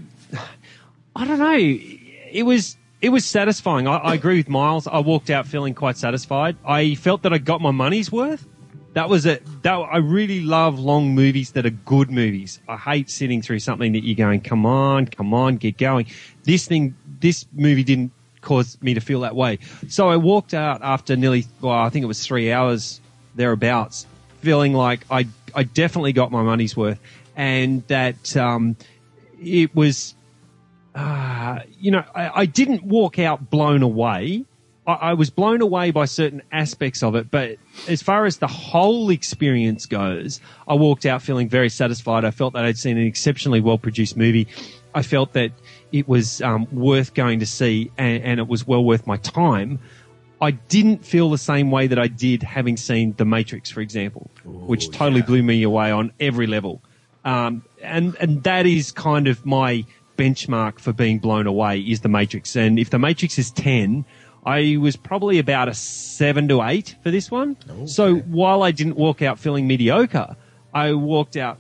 I 1.16 1.24
don't 1.24 1.38
know. 1.38 1.56
It 1.56 2.44
was 2.44 2.76
it 3.00 3.08
was 3.08 3.24
satisfying. 3.24 3.86
I, 3.86 3.96
I 3.96 4.14
agree 4.14 4.36
with 4.36 4.48
Miles. 4.48 4.86
I 4.86 4.98
walked 4.98 5.30
out 5.30 5.46
feeling 5.46 5.74
quite 5.74 5.96
satisfied. 5.96 6.56
I 6.64 6.94
felt 6.94 7.22
that 7.22 7.32
I 7.32 7.38
got 7.38 7.60
my 7.60 7.70
money's 7.70 8.12
worth. 8.12 8.46
That 8.92 9.08
was 9.08 9.24
it. 9.24 9.42
That 9.62 9.74
I 9.74 9.98
really 9.98 10.40
love 10.40 10.78
long 10.78 11.14
movies 11.14 11.52
that 11.52 11.64
are 11.64 11.70
good 11.70 12.10
movies. 12.10 12.60
I 12.68 12.76
hate 12.76 13.08
sitting 13.08 13.40
through 13.40 13.60
something 13.60 13.92
that 13.92 14.04
you're 14.04 14.16
going, 14.16 14.40
come 14.40 14.66
on, 14.66 15.06
come 15.06 15.32
on, 15.32 15.56
get 15.56 15.78
going. 15.78 16.06
This 16.42 16.66
thing, 16.66 16.96
this 17.20 17.46
movie 17.52 17.84
didn't 17.84 18.12
cause 18.40 18.78
me 18.80 18.94
to 18.94 19.00
feel 19.00 19.20
that 19.20 19.36
way. 19.36 19.58
So 19.88 20.08
I 20.08 20.16
walked 20.16 20.54
out 20.54 20.82
after 20.82 21.16
nearly, 21.16 21.46
well, 21.60 21.74
I 21.74 21.88
think 21.90 22.02
it 22.02 22.06
was 22.06 22.24
three 22.24 22.52
hours 22.52 23.00
thereabouts, 23.34 24.06
feeling 24.40 24.72
like 24.72 25.04
I, 25.10 25.26
I 25.54 25.64
definitely 25.64 26.12
got 26.12 26.30
my 26.30 26.42
money's 26.42 26.76
worth, 26.76 27.00
and 27.36 27.86
that 27.88 28.36
um, 28.36 28.76
it 29.40 29.74
was 29.74 30.14
uh, 30.94 31.60
you 31.78 31.90
know, 31.90 32.04
I, 32.14 32.40
I 32.40 32.46
didn't 32.46 32.82
walk 32.82 33.18
out 33.18 33.50
blown 33.50 33.82
away. 33.82 34.44
I, 34.86 34.92
I 34.92 35.14
was 35.14 35.30
blown 35.30 35.60
away 35.60 35.90
by 35.90 36.04
certain 36.06 36.42
aspects 36.50 37.02
of 37.02 37.14
it, 37.14 37.30
but 37.30 37.58
as 37.88 38.02
far 38.02 38.26
as 38.26 38.38
the 38.38 38.48
whole 38.48 39.10
experience 39.10 39.86
goes, 39.86 40.40
I 40.66 40.74
walked 40.74 41.06
out 41.06 41.22
feeling 41.22 41.48
very 41.48 41.68
satisfied. 41.68 42.24
I 42.24 42.30
felt 42.32 42.54
that 42.54 42.64
I'd 42.64 42.78
seen 42.78 42.98
an 42.98 43.06
exceptionally 43.06 43.60
well 43.60 43.78
produced 43.78 44.16
movie. 44.16 44.48
I 44.94 45.02
felt 45.02 45.34
that 45.34 45.52
it 45.92 46.08
was 46.08 46.40
um, 46.42 46.66
worth 46.72 47.14
going 47.14 47.40
to 47.40 47.46
see 47.46 47.90
and, 47.98 48.22
and 48.22 48.40
it 48.40 48.48
was 48.48 48.66
well 48.66 48.84
worth 48.84 49.06
my 49.06 49.16
time. 49.18 49.78
I 50.40 50.52
didn't 50.52 51.04
feel 51.04 51.30
the 51.30 51.38
same 51.38 51.70
way 51.70 51.86
that 51.86 51.98
I 51.98 52.06
did 52.06 52.42
having 52.42 52.76
seen 52.76 53.14
The 53.18 53.26
Matrix, 53.26 53.70
for 53.70 53.80
example, 53.80 54.30
which 54.44 54.90
totally 54.90 55.20
blew 55.20 55.42
me 55.42 55.62
away 55.62 55.90
on 55.90 56.12
every 56.18 56.46
level. 56.46 56.80
Um, 57.24 57.62
and 57.82 58.16
and 58.16 58.42
that 58.44 58.64
is 58.64 58.90
kind 58.92 59.28
of 59.28 59.44
my 59.44 59.84
benchmark 60.16 60.78
for 60.78 60.92
being 60.92 61.18
blown 61.18 61.46
away 61.46 61.80
is 61.80 62.00
The 62.00 62.08
Matrix. 62.08 62.56
And 62.56 62.78
if 62.78 62.88
The 62.88 62.98
Matrix 62.98 63.38
is 63.38 63.50
ten, 63.50 64.06
I 64.46 64.78
was 64.78 64.96
probably 64.96 65.38
about 65.38 65.68
a 65.68 65.74
seven 65.74 66.48
to 66.48 66.62
eight 66.62 66.96
for 67.02 67.10
this 67.10 67.30
one. 67.30 67.56
So 67.86 68.16
while 68.16 68.62
I 68.62 68.70
didn't 68.70 68.96
walk 68.96 69.20
out 69.20 69.38
feeling 69.38 69.66
mediocre, 69.66 70.36
I 70.72 70.94
walked 70.94 71.36
out 71.36 71.58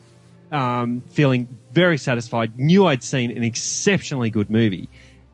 um, 0.52 1.02
feeling 1.10 1.48
very 1.72 1.98
satisfied. 1.98 2.58
Knew 2.58 2.86
I'd 2.86 3.02
seen 3.02 3.30
an 3.36 3.42
exceptionally 3.44 4.30
good 4.30 4.50
movie, 4.50 4.88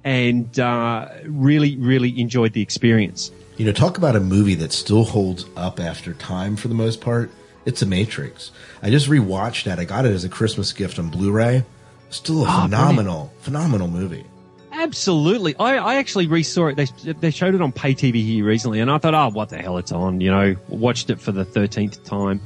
and 0.05 0.59
uh, 0.59 1.09
really, 1.25 1.77
really 1.77 2.21
enjoyed 2.21 2.53
the 2.53 2.63
experience. 2.63 3.31
You 3.57 3.65
know, 3.67 3.73
talk 3.73 3.97
about 3.99 4.17
a 4.17 4.21
movie 4.21 4.55
that 4.57 4.73
still 4.73 5.05
holds 5.05 5.47
up 5.57 5.81
after 5.81 6.13
time 6.15 6.57
for 6.57 6.69
the 6.69 6.75
most 6.75 7.01
part. 7.01 7.31
It's 7.65 7.81
The 7.81 7.87
Matrix. 7.87 8.53
I 8.83 8.91
just 8.91 9.09
rewatched 9.09 9.65
that. 9.65 9.79
I 9.79 9.85
got 9.85 10.05
it 10.05 10.13
as 10.13 10.25
a 10.25 10.29
Christmas 10.29 10.73
gift 10.73 10.99
on 10.99 11.09
Blu-ray. 11.09 11.65
Still 12.11 12.45
a 12.45 12.47
Oh, 12.49 12.63
phenomenal, 12.63 13.33
phenomenal 13.41 13.89
movie. 13.89 14.25
Absolutely. 14.73 15.57
I, 15.57 15.77
I 15.79 15.95
actually 15.97 16.29
resaw 16.29 16.71
it. 16.71 16.77
They, 16.77 17.13
they 17.15 17.31
showed 17.31 17.55
it 17.55 17.63
on 17.63 17.73
pay 17.73 17.95
TV 17.95 18.17
here 18.23 18.45
recently, 18.45 18.79
and 18.81 18.91
I 18.91 18.99
thought, 18.99 19.15
oh, 19.15 19.31
what 19.35 19.49
the 19.49 19.57
hell, 19.59 19.79
it's 19.79 19.91
on. 19.91 20.21
You 20.21 20.31
know, 20.31 20.57
watched 20.69 21.11
it 21.11 21.19
for 21.21 21.33
the 21.33 21.45
13th 21.45 22.05
time. 22.05 22.41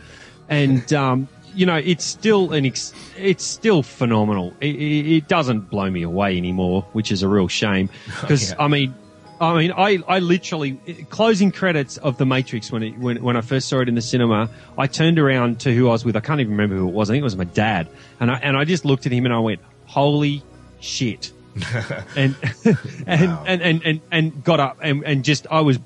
And, 0.49 0.91
um, 0.93 1.29
you 1.55 1.67
know, 1.67 1.77
it's 1.77 2.05
still 2.05 2.53
an 2.53 2.67
ex- 2.67 2.93
it's 3.17 3.45
still 3.45 3.83
phenomenal. 3.83 4.55
It, 4.61 4.77
it, 4.77 5.17
it 5.17 5.29
doesn't 5.29 5.71
blow 5.71 5.91
me 5.91 6.03
away 6.03 6.37
anymore, 6.37 6.83
which 6.93 7.13
is 7.13 7.23
a 7.23 7.29
real 7.29 7.49
shame. 7.49 7.89
Because. 8.21 8.55
I 8.59 8.69
mean, 8.69 8.95
I 9.41 9.57
mean, 9.57 9.73
I, 9.73 9.99
I 10.07 10.19
literally 10.19 10.73
closing 11.09 11.51
credits 11.51 11.97
of 11.97 12.19
The 12.19 12.27
Matrix 12.27 12.71
when 12.71 12.83
it, 12.83 12.99
when 12.99 13.23
when 13.23 13.37
I 13.39 13.41
first 13.41 13.69
saw 13.69 13.81
it 13.81 13.89
in 13.89 13.95
the 13.95 14.03
cinema. 14.03 14.51
I 14.77 14.87
turned 14.87 15.19
around 15.19 15.61
to 15.61 15.75
who 15.75 15.89
I 15.89 15.93
was 15.93 16.05
with. 16.05 16.15
I 16.15 16.21
can't 16.21 16.41
even 16.41 16.53
remember 16.53 16.77
who 16.77 16.89
it 16.89 16.93
was. 16.93 17.09
I 17.09 17.15
think 17.15 17.23
it 17.23 17.25
was 17.25 17.37
my 17.37 17.45
dad. 17.45 17.89
And 18.21 18.31
I 18.31 18.39
and 18.39 18.57
I 18.57 18.65
just 18.65 18.85
looked 18.85 19.07
at 19.07 19.13
him 19.13 19.25
and 19.25 19.33
I 19.33 19.39
went, 19.39 19.61
"Holy 19.87 20.43
shit!" 20.81 21.33
and 22.17 22.37
and, 23.07 23.39
and, 23.47 23.63
and 23.63 23.83
and 23.83 24.01
and 24.11 24.45
got 24.45 24.61
up 24.61 24.79
and 24.83 25.05
and 25.05 25.25
just 25.25 25.47
I 25.51 25.63
was 25.63 25.79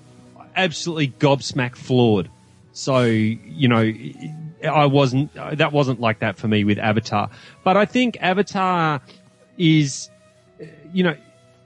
absolutely 0.56 1.08
gobsmacked 1.08 1.76
floored. 1.76 2.28
So 2.72 3.02
you 3.02 3.68
know, 3.68 3.82
I 4.64 4.86
wasn't. 4.86 5.32
That 5.34 5.72
wasn't 5.72 6.00
like 6.00 6.20
that 6.20 6.36
for 6.36 6.48
me 6.48 6.64
with 6.64 6.78
Avatar. 6.78 7.30
But 7.62 7.76
I 7.76 7.84
think 7.84 8.16
Avatar 8.20 9.00
is, 9.58 10.10
you 10.92 11.04
know, 11.04 11.16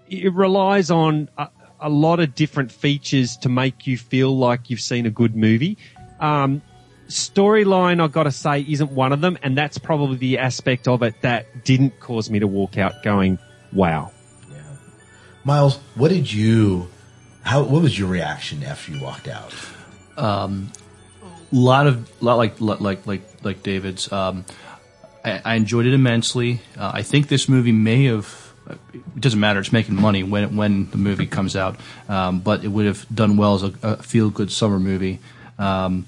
it 0.08 0.32
relies 0.32 0.90
on 0.90 1.28
a, 1.38 1.48
a 1.80 1.88
lot 1.88 2.20
of 2.20 2.34
different 2.34 2.72
features 2.72 3.36
to 3.38 3.48
make 3.48 3.86
you 3.86 3.96
feel 3.96 4.36
like 4.36 4.70
you've 4.70 4.80
seen 4.80 5.06
a 5.06 5.10
good 5.10 5.36
movie. 5.36 5.78
Um, 6.20 6.62
storyline, 7.08 8.02
I've 8.02 8.12
got 8.12 8.24
to 8.24 8.32
say, 8.32 8.64
isn't 8.68 8.90
one 8.92 9.12
of 9.12 9.20
them, 9.20 9.38
and 9.42 9.56
that's 9.56 9.78
probably 9.78 10.16
the 10.16 10.38
aspect 10.38 10.88
of 10.88 11.02
it 11.02 11.14
that 11.22 11.64
didn't 11.64 12.00
cause 12.00 12.30
me 12.30 12.38
to 12.40 12.46
walk 12.46 12.76
out 12.78 13.02
going, 13.02 13.38
"Wow." 13.72 14.12
Miles, 15.44 15.78
what 15.94 16.08
did 16.08 16.30
you? 16.30 16.88
How? 17.42 17.62
What 17.62 17.82
was 17.82 17.98
your 17.98 18.08
reaction 18.08 18.62
after 18.62 18.92
you 18.92 19.00
walked 19.02 19.28
out? 19.28 19.54
um, 20.18 20.70
lot 21.52 21.86
of 21.86 22.22
lot 22.22 22.36
like 22.36 22.60
like 22.60 23.06
like 23.06 23.22
like 23.42 23.62
David's. 23.62 24.10
Um, 24.12 24.44
I, 25.24 25.40
I 25.44 25.54
enjoyed 25.54 25.86
it 25.86 25.94
immensely. 25.94 26.60
Uh, 26.76 26.90
I 26.94 27.02
think 27.02 27.28
this 27.28 27.48
movie 27.48 27.72
may 27.72 28.04
have. 28.04 28.52
It 28.92 29.20
doesn't 29.20 29.40
matter. 29.40 29.60
It's 29.60 29.72
making 29.72 29.94
money 29.94 30.22
when 30.22 30.56
when 30.56 30.90
the 30.90 30.98
movie 30.98 31.26
comes 31.26 31.56
out, 31.56 31.76
um, 32.08 32.40
but 32.40 32.64
it 32.64 32.68
would 32.68 32.86
have 32.86 33.06
done 33.14 33.36
well 33.36 33.54
as 33.54 33.62
a, 33.62 33.72
a 33.82 34.02
feel 34.02 34.30
good 34.30 34.52
summer 34.52 34.78
movie. 34.78 35.20
Um, 35.58 36.06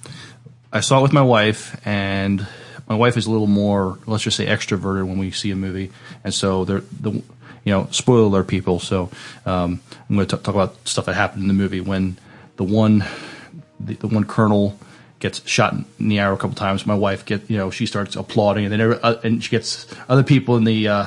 I 0.72 0.80
saw 0.80 0.98
it 1.00 1.02
with 1.02 1.12
my 1.12 1.22
wife, 1.22 1.80
and 1.86 2.46
my 2.86 2.94
wife 2.94 3.16
is 3.16 3.26
a 3.26 3.30
little 3.30 3.46
more, 3.46 3.98
let's 4.06 4.22
just 4.22 4.36
say, 4.36 4.46
extroverted 4.46 5.04
when 5.06 5.18
we 5.18 5.30
see 5.30 5.50
a 5.50 5.56
movie, 5.56 5.90
and 6.22 6.34
so 6.34 6.64
they're 6.64 6.82
the 7.00 7.12
you 7.12 7.72
know 7.72 7.88
spoiler 7.92 8.24
alert 8.24 8.48
people. 8.48 8.78
So 8.78 9.10
um, 9.46 9.80
I'm 10.08 10.16
going 10.16 10.26
to 10.26 10.36
talk 10.36 10.54
about 10.54 10.86
stuff 10.86 11.06
that 11.06 11.14
happened 11.14 11.42
in 11.42 11.48
the 11.48 11.54
movie 11.54 11.80
when 11.80 12.18
the 12.56 12.64
one 12.64 13.04
the, 13.80 13.94
the 13.94 14.06
one 14.06 14.24
colonel 14.24 14.78
gets 15.20 15.46
shot 15.48 15.74
in 15.98 16.08
the 16.08 16.18
arrow 16.18 16.34
a 16.34 16.38
couple 16.38 16.56
times. 16.56 16.86
My 16.86 16.94
wife 16.94 17.24
get 17.24 17.48
you 17.48 17.56
know 17.56 17.70
she 17.70 17.86
starts 17.86 18.16
applauding, 18.16 18.64
and 18.64 18.72
then 18.72 18.80
every, 18.80 18.98
uh, 19.00 19.16
and 19.22 19.42
she 19.44 19.50
gets 19.50 19.86
other 20.08 20.22
people 20.24 20.56
in 20.56 20.64
the 20.64 20.88
uh, 20.88 21.06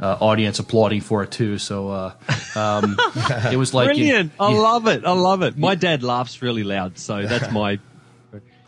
uh, 0.00 0.16
audience 0.20 0.58
applauding 0.58 1.00
for 1.02 1.22
it 1.24 1.30
too. 1.30 1.58
So 1.58 1.90
uh, 1.90 2.12
um, 2.56 2.96
it 3.52 3.56
was 3.58 3.74
like 3.74 3.88
Brilliant. 3.88 4.32
I 4.40 4.50
yeah. 4.52 4.58
love 4.58 4.86
it. 4.86 5.04
I 5.04 5.12
love 5.12 5.42
it. 5.42 5.58
My 5.58 5.74
dad 5.74 6.02
laughs 6.02 6.40
really 6.40 6.64
loud, 6.64 6.98
so 6.98 7.26
that's 7.26 7.52
my. 7.52 7.78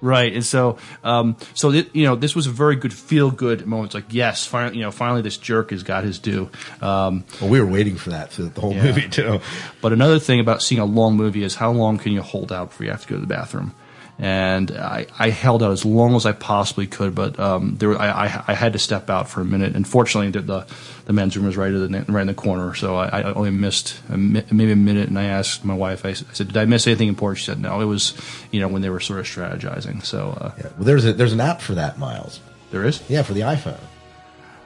Right, 0.02 0.32
and 0.32 0.42
so, 0.42 0.78
um, 1.04 1.36
so 1.52 1.70
th- 1.72 1.90
you 1.92 2.04
know, 2.06 2.16
this 2.16 2.34
was 2.34 2.46
a 2.46 2.50
very 2.50 2.74
good 2.74 2.90
feel 2.94 3.30
good 3.30 3.66
moment. 3.66 3.88
It's 3.88 3.94
like, 3.94 4.14
yes, 4.14 4.46
finally, 4.46 4.78
you 4.78 4.82
know, 4.82 4.90
finally, 4.90 5.20
this 5.20 5.36
jerk 5.36 5.72
has 5.72 5.82
got 5.82 6.04
his 6.04 6.18
due. 6.18 6.48
Um, 6.80 7.24
well, 7.38 7.50
we 7.50 7.60
were 7.60 7.66
waiting 7.66 7.96
for 7.96 8.08
that 8.08 8.30
through 8.32 8.48
the 8.48 8.62
whole 8.62 8.72
Yeah. 8.72 8.84
movie 8.84 9.10
too. 9.10 9.40
But 9.82 9.92
another 9.92 10.18
thing 10.18 10.40
about 10.40 10.62
seeing 10.62 10.80
a 10.80 10.86
long 10.86 11.16
movie 11.18 11.42
is 11.42 11.54
how 11.56 11.70
long 11.70 11.98
can 11.98 12.12
you 12.12 12.22
hold 12.22 12.50
out 12.50 12.70
before 12.70 12.86
you 12.86 12.92
have 12.92 13.02
to 13.02 13.08
go 13.08 13.16
to 13.16 13.20
the 13.20 13.26
bathroom? 13.26 13.74
And 14.22 14.70
I, 14.72 15.06
I 15.18 15.30
held 15.30 15.62
out 15.62 15.70
as 15.72 15.86
long 15.86 16.14
as 16.14 16.26
I 16.26 16.32
possibly 16.32 16.86
could, 16.86 17.14
but 17.14 17.40
um, 17.40 17.76
there 17.78 17.98
I, 17.98 18.26
I, 18.26 18.44
I 18.48 18.54
had 18.54 18.74
to 18.74 18.78
step 18.78 19.08
out 19.08 19.30
for 19.30 19.40
a 19.40 19.46
minute. 19.46 19.74
Unfortunately, 19.74 20.30
the 20.30 20.42
the, 20.42 20.66
the 21.06 21.14
men's 21.14 21.34
room 21.38 21.46
was 21.46 21.56
right 21.56 21.72
in 21.72 21.90
the 21.90 22.02
right 22.12 22.20
in 22.20 22.26
the 22.26 22.34
corner, 22.34 22.74
so 22.74 22.96
I, 22.96 23.20
I 23.20 23.32
only 23.32 23.50
missed 23.50 23.98
a 24.10 24.18
mi- 24.18 24.44
maybe 24.52 24.72
a 24.72 24.76
minute. 24.76 25.08
And 25.08 25.18
I 25.18 25.24
asked 25.24 25.64
my 25.64 25.72
wife, 25.72 26.04
I, 26.04 26.12
said, 26.12 26.48
"Did 26.48 26.56
I 26.58 26.66
miss 26.66 26.86
anything 26.86 27.08
important?" 27.08 27.38
She 27.38 27.46
said, 27.46 27.60
"No." 27.62 27.80
It 27.80 27.86
was 27.86 28.12
you 28.50 28.60
know 28.60 28.68
when 28.68 28.82
they 28.82 28.90
were 28.90 29.00
sort 29.00 29.20
of 29.20 29.24
strategizing. 29.26 30.04
So 30.04 30.36
uh, 30.38 30.52
Yeah. 30.58 30.62
Well, 30.76 30.84
there's 30.84 31.06
a, 31.06 31.14
there's 31.14 31.32
an 31.32 31.40
app 31.40 31.62
for 31.62 31.74
that, 31.76 31.98
Miles. 31.98 32.40
there 32.72 32.84
is 32.84 33.00
Yeah, 33.08 33.22
for 33.22 33.32
the 33.32 33.40
iPhone. 33.40 33.80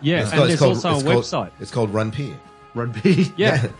Yeah, 0.02 0.22
It's 0.22 0.30
and 0.32 0.38
called- 0.38 0.50
it's 0.50 0.60
there's 0.60 0.82
called- 0.82 0.94
also 0.94 1.08
a 1.10 1.18
it's 1.18 1.30
called- 1.30 1.46
website. 1.48 1.52
It's 1.60 1.70
called 1.70 1.92
RunPee. 1.92 2.34
Run 2.74 2.92
P. 2.92 3.30
Yeah. 3.36 3.68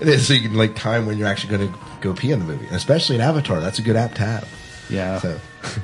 it 0.00 0.08
is, 0.08 0.26
so 0.26 0.34
you 0.34 0.40
can 0.48 0.54
like 0.58 0.74
time 0.74 1.06
when 1.06 1.18
you're 1.18 1.28
actually 1.28 1.56
going 1.56 1.72
to 1.72 1.78
go 2.00 2.12
pee 2.14 2.32
in 2.32 2.40
the 2.40 2.44
movie, 2.44 2.66
and 2.66 2.74
especially 2.74 3.14
in 3.14 3.22
Avatar. 3.22 3.60
That's 3.60 3.78
a 3.78 3.82
good 3.82 3.94
app 3.94 4.14
to 4.14 4.22
have. 4.22 4.48
Yeah. 4.90 5.18
So, 5.18 5.38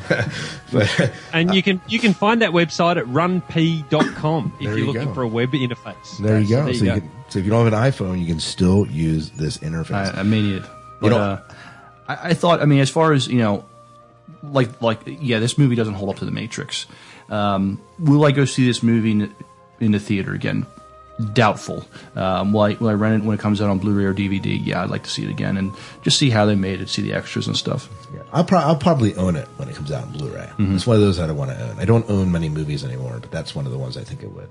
but, 0.73 1.13
And 1.33 1.55
you 1.55 1.63
can 1.63 1.81
you 1.89 1.99
can 1.99 2.15
find 2.15 2.43
that 2.43 2.51
website 2.51 2.97
at 2.97 3.05
runpee.com 3.07 4.55
if 4.57 4.63
you're 4.63 4.79
you 4.79 4.87
looking 4.87 5.05
go. 5.07 5.15
for 5.15 5.23
a 5.23 5.29
web 5.29 5.53
interface. 5.53 6.19
there 6.19 6.41
you 6.41 6.49
go. 6.49 6.65
There 6.65 6.75
so, 6.75 6.85
you 6.85 6.93
you 6.95 7.01
go. 7.01 7.07
can, 7.07 7.11
so 7.29 7.39
if 7.39 7.45
you 7.45 7.51
don't 7.51 7.65
have 7.65 7.73
an 7.73 7.79
iPhone, 7.93 8.21
you 8.21 8.27
can 8.27 8.41
still 8.41 8.87
use 8.87 9.31
this 9.31 9.59
interface. 9.59 10.15
I, 10.15 10.21
I 10.21 10.23
mean 10.23 10.55
it. 10.57 10.63
But, 11.01 11.07
You 11.07 11.11
know- 11.11 11.19
uh, 11.19 11.43
I, 12.09 12.31
I 12.31 12.35
thought. 12.35 12.61
I 12.61 12.67
mean, 12.67 12.81
as 12.81 12.91
far 12.91 13.13
as 13.13 13.29
you 13.29 13.39
know, 13.39 13.65
like 14.43 14.81
like 14.83 15.01
yeah, 15.07 15.39
this 15.39 15.57
movie 15.59 15.75
doesn't 15.75 15.95
hold 15.95 16.11
up 16.11 16.17
to 16.17 16.25
the 16.25 16.31
Matrix. 16.31 16.87
Um, 17.31 17.81
will 17.99 18.25
I 18.25 18.31
go 18.31 18.45
see 18.45 18.67
this 18.67 18.83
movie 18.83 19.13
in, 19.13 19.35
in 19.81 19.93
the 19.93 19.99
theater 19.99 20.35
again? 20.35 20.67
Doubtful. 21.33 21.85
Um, 22.17 22.53
will, 22.53 22.63
I, 22.63 22.73
will 22.75 22.89
I 22.89 22.95
rent 22.95 23.23
it 23.23 23.27
when 23.27 23.39
it 23.39 23.41
comes 23.41 23.61
out 23.63 23.71
on 23.71 23.79
Blu-ray 23.79 24.05
or 24.05 24.15
DVD? 24.15 24.59
Yeah, 24.65 24.83
I'd 24.83 24.91
like 24.91 25.05
to 25.05 25.11
see 25.11 25.23
it 25.25 25.31
again 25.31 25.57
and 25.57 25.73
just 26.03 26.19
see 26.19 26.29
how 26.31 26.45
they 26.45 26.57
made 26.57 26.81
it, 26.81 26.89
see 26.89 27.03
the 27.03 27.13
extras 27.13 27.47
and 27.47 27.57
stuff. 27.57 27.89
Yeah, 28.13 28.23
I'll, 28.33 28.45
pro- 28.45 28.59
I'll 28.59 28.75
probably 28.77 29.15
own 29.15 29.37
it 29.37 29.47
when 29.57 29.69
it 29.69 29.77
comes 29.77 29.93
out 29.93 30.05
on 30.05 30.13
Blu-ray. 30.13 30.51
Mhm. 30.59 30.75
It's 30.75 30.87
one 30.87 30.97
of 30.97 31.03
those 31.03 31.21
I 31.21 31.27
don't 31.29 31.37
want 31.37 31.53
to 31.53 31.71
own. 31.71 31.79
I 31.79 31.85
don't 31.85 32.09
own 32.11 32.33
many 32.33 32.49
movies 32.49 32.85
anymore, 32.85 33.19
but 33.21 33.31
that's 33.31 33.55
one 33.55 33.65
of 33.67 33.71
the 33.73 33.79
ones 33.79 33.97
I 33.97 34.03
think 34.03 34.23
it 34.23 34.33
would. 34.33 34.49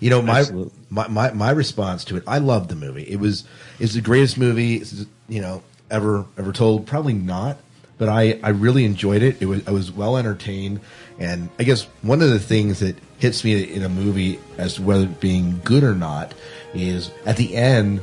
You 0.00 0.10
know, 0.10 0.20
my, 0.20 0.44
my 0.90 1.06
my 1.08 1.30
my 1.32 1.50
response 1.50 2.04
to 2.06 2.16
it, 2.16 2.24
I 2.26 2.38
loved 2.38 2.68
the 2.70 2.74
movie. 2.76 3.02
It 3.04 3.20
was 3.20 3.44
it's 3.78 3.94
the 3.94 4.00
greatest 4.00 4.36
movie 4.36 4.82
you 5.28 5.40
know 5.40 5.62
ever 5.90 6.24
ever 6.36 6.52
told. 6.52 6.86
Probably 6.86 7.12
not, 7.14 7.56
but 7.96 8.08
I 8.08 8.40
I 8.42 8.50
really 8.50 8.84
enjoyed 8.84 9.22
it. 9.22 9.40
It 9.40 9.46
was 9.46 9.66
I 9.68 9.70
was 9.70 9.92
well 9.92 10.16
entertained, 10.16 10.80
and 11.18 11.48
I 11.58 11.62
guess 11.62 11.84
one 12.02 12.20
of 12.20 12.30
the 12.30 12.40
things 12.40 12.80
that 12.80 12.96
hits 13.20 13.44
me 13.44 13.62
in 13.62 13.82
a 13.84 13.88
movie 13.88 14.40
as 14.58 14.74
to 14.74 14.82
whether 14.82 15.04
it 15.04 15.20
being 15.20 15.60
good 15.64 15.84
or 15.84 15.94
not 15.94 16.34
is 16.74 17.10
at 17.26 17.36
the 17.36 17.54
end, 17.54 18.00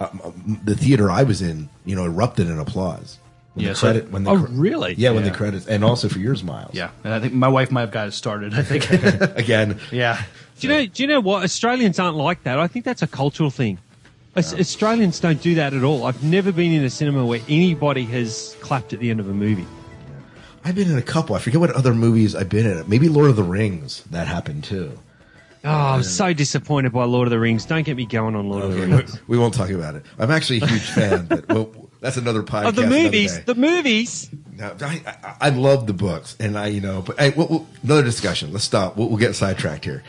um, 0.00 0.60
the 0.64 0.74
theater 0.74 1.10
I 1.10 1.22
was 1.24 1.42
in, 1.42 1.68
you 1.84 1.94
know, 1.96 2.04
erupted 2.04 2.48
in 2.48 2.58
applause. 2.58 3.18
When 3.54 3.64
Yeah, 3.66 3.70
the 3.72 3.74
so- 3.76 3.86
credit, 3.88 4.10
when 4.12 4.24
the 4.24 4.30
Oh, 4.30 4.34
really? 4.36 4.94
Yeah, 4.96 5.10
when 5.10 5.24
Yeah. 5.24 5.30
the 5.30 5.36
credits, 5.36 5.66
and 5.66 5.82
also 5.84 6.08
for 6.08 6.20
yours, 6.20 6.42
Miles. 6.44 6.70
Yeah, 6.72 6.90
and 7.04 7.12
I 7.12 7.18
think 7.20 7.32
my 7.34 7.48
wife 7.48 7.70
might 7.72 7.80
have 7.82 7.90
got 7.90 8.06
it 8.08 8.12
started. 8.14 8.54
I 8.54 8.62
think. 8.62 8.88
Again, 9.36 9.78
yeah. 9.90 10.22
Do 10.60 10.68
you 10.68 10.72
know? 10.72 10.86
Do 10.86 11.02
you 11.02 11.06
know 11.08 11.20
what? 11.20 11.42
Australians 11.42 11.98
aren't 11.98 12.16
like 12.16 12.44
that. 12.44 12.58
I 12.60 12.68
think 12.68 12.84
that's 12.84 13.02
a 13.02 13.06
cultural 13.08 13.50
thing. 13.50 13.78
Aus- 14.36 14.54
Australians 14.54 15.18
don't 15.18 15.42
do 15.42 15.56
that 15.56 15.74
at 15.74 15.82
all. 15.82 16.04
I've 16.06 16.22
never 16.22 16.52
been 16.52 16.70
in 16.72 16.84
a 16.84 16.90
cinema 16.90 17.26
where 17.26 17.40
anybody 17.48 18.04
has 18.04 18.54
clapped 18.60 18.92
at 18.92 19.00
the 19.00 19.10
end 19.10 19.18
of 19.18 19.28
a 19.28 19.32
movie. 19.34 19.66
I've 20.64 20.74
been 20.74 20.90
in 20.90 20.98
a 20.98 21.02
couple. 21.02 21.34
I 21.34 21.38
forget 21.38 21.60
what 21.60 21.70
other 21.70 21.94
movies 21.94 22.34
I've 22.34 22.48
been 22.48 22.66
in. 22.66 22.88
Maybe 22.88 23.08
Lord 23.08 23.30
of 23.30 23.36
the 23.36 23.42
Rings. 23.42 24.02
That 24.10 24.26
happened 24.26 24.64
too. 24.64 24.98
Oh, 25.62 25.68
I'm 25.68 26.02
so 26.02 26.32
disappointed 26.32 26.92
by 26.92 27.04
Lord 27.04 27.26
of 27.26 27.30
the 27.30 27.38
Rings. 27.38 27.66
Don't 27.66 27.82
get 27.82 27.96
me 27.96 28.06
going 28.06 28.34
on 28.34 28.48
Lord 28.48 28.64
of 28.64 28.72
the 28.72 28.86
Rings. 28.86 29.20
we, 29.26 29.36
we 29.36 29.38
won't 29.38 29.52
talk 29.52 29.68
about 29.70 29.94
it. 29.94 30.04
I'm 30.18 30.30
actually 30.30 30.60
a 30.60 30.66
huge 30.66 30.88
fan, 30.88 31.26
but 31.26 31.48
well, 31.48 31.70
that's 32.00 32.16
another 32.16 32.42
podcast. 32.42 32.64
Of 32.68 32.76
the 32.76 32.86
movies, 32.86 33.44
the 33.44 33.54
movies. 33.54 34.30
No, 34.56 34.74
I, 34.80 35.02
I, 35.06 35.36
I 35.40 35.48
love 35.50 35.86
the 35.86 35.92
books, 35.92 36.34
and 36.40 36.56
I, 36.56 36.68
you 36.68 36.80
know, 36.80 37.02
but 37.02 37.18
hey, 37.18 37.30
we'll, 37.36 37.46
we'll, 37.48 37.66
another 37.82 38.02
discussion. 38.02 38.52
Let's 38.52 38.64
stop. 38.64 38.96
We'll, 38.96 39.08
we'll 39.08 39.18
get 39.18 39.34
sidetracked 39.36 39.84
here. 39.84 40.02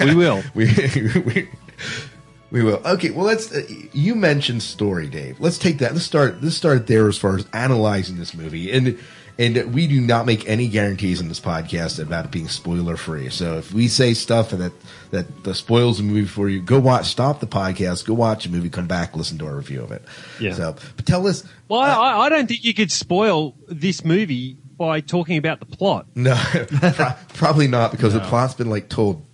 We 0.00 0.14
will. 0.14 0.44
we, 0.54 0.66
we, 1.26 1.48
we 2.52 2.62
will. 2.62 2.80
Okay. 2.86 3.10
Well, 3.10 3.26
let's. 3.26 3.52
Uh, 3.52 3.62
you 3.92 4.14
mentioned 4.14 4.62
story, 4.62 5.08
Dave. 5.08 5.40
Let's 5.40 5.58
take 5.58 5.78
that. 5.78 5.92
Let's 5.92 6.04
start. 6.04 6.40
Let's 6.40 6.56
start 6.56 6.86
there 6.86 7.08
as 7.08 7.18
far 7.18 7.36
as 7.36 7.46
analyzing 7.52 8.16
this 8.16 8.32
movie, 8.32 8.70
and 8.70 8.96
and 9.38 9.74
we 9.74 9.86
do 9.86 10.00
not 10.00 10.26
make 10.26 10.48
any 10.48 10.68
guarantees 10.68 11.20
in 11.20 11.28
this 11.28 11.40
podcast 11.40 12.00
about 12.00 12.26
it 12.26 12.30
being 12.30 12.48
spoiler 12.48 12.96
free. 12.96 13.30
So 13.30 13.58
if 13.58 13.72
we 13.72 13.88
say 13.88 14.14
stuff 14.14 14.52
and 14.52 14.60
that 14.60 14.72
that 15.10 15.44
the 15.44 15.54
spoils 15.54 15.98
the 15.98 16.04
movie 16.04 16.26
for 16.26 16.48
you, 16.48 16.60
go 16.60 16.78
watch. 16.78 17.06
Stop 17.06 17.40
the 17.40 17.46
podcast. 17.46 18.04
Go 18.04 18.14
watch 18.14 18.46
a 18.46 18.50
movie. 18.50 18.70
Come 18.70 18.86
back. 18.86 19.16
Listen 19.16 19.38
to 19.38 19.46
our 19.46 19.56
review 19.56 19.82
of 19.82 19.92
it. 19.92 20.02
Yeah. 20.40 20.54
So, 20.54 20.76
but 20.96 21.06
tell 21.06 21.26
us. 21.26 21.44
Well, 21.68 21.80
I, 21.80 21.90
uh, 21.90 22.18
I 22.20 22.28
don't 22.28 22.46
think 22.46 22.64
you 22.64 22.74
could 22.74 22.92
spoil 22.92 23.54
this 23.68 24.04
movie 24.04 24.56
by 24.76 25.00
talking 25.00 25.36
about 25.36 25.60
the 25.60 25.66
plot. 25.66 26.06
No, 26.14 26.34
pro- 26.94 27.14
probably 27.34 27.68
not 27.68 27.90
because 27.90 28.14
the 28.14 28.20
plot's 28.20 28.54
been 28.54 28.70
like 28.70 28.88
told 28.88 29.24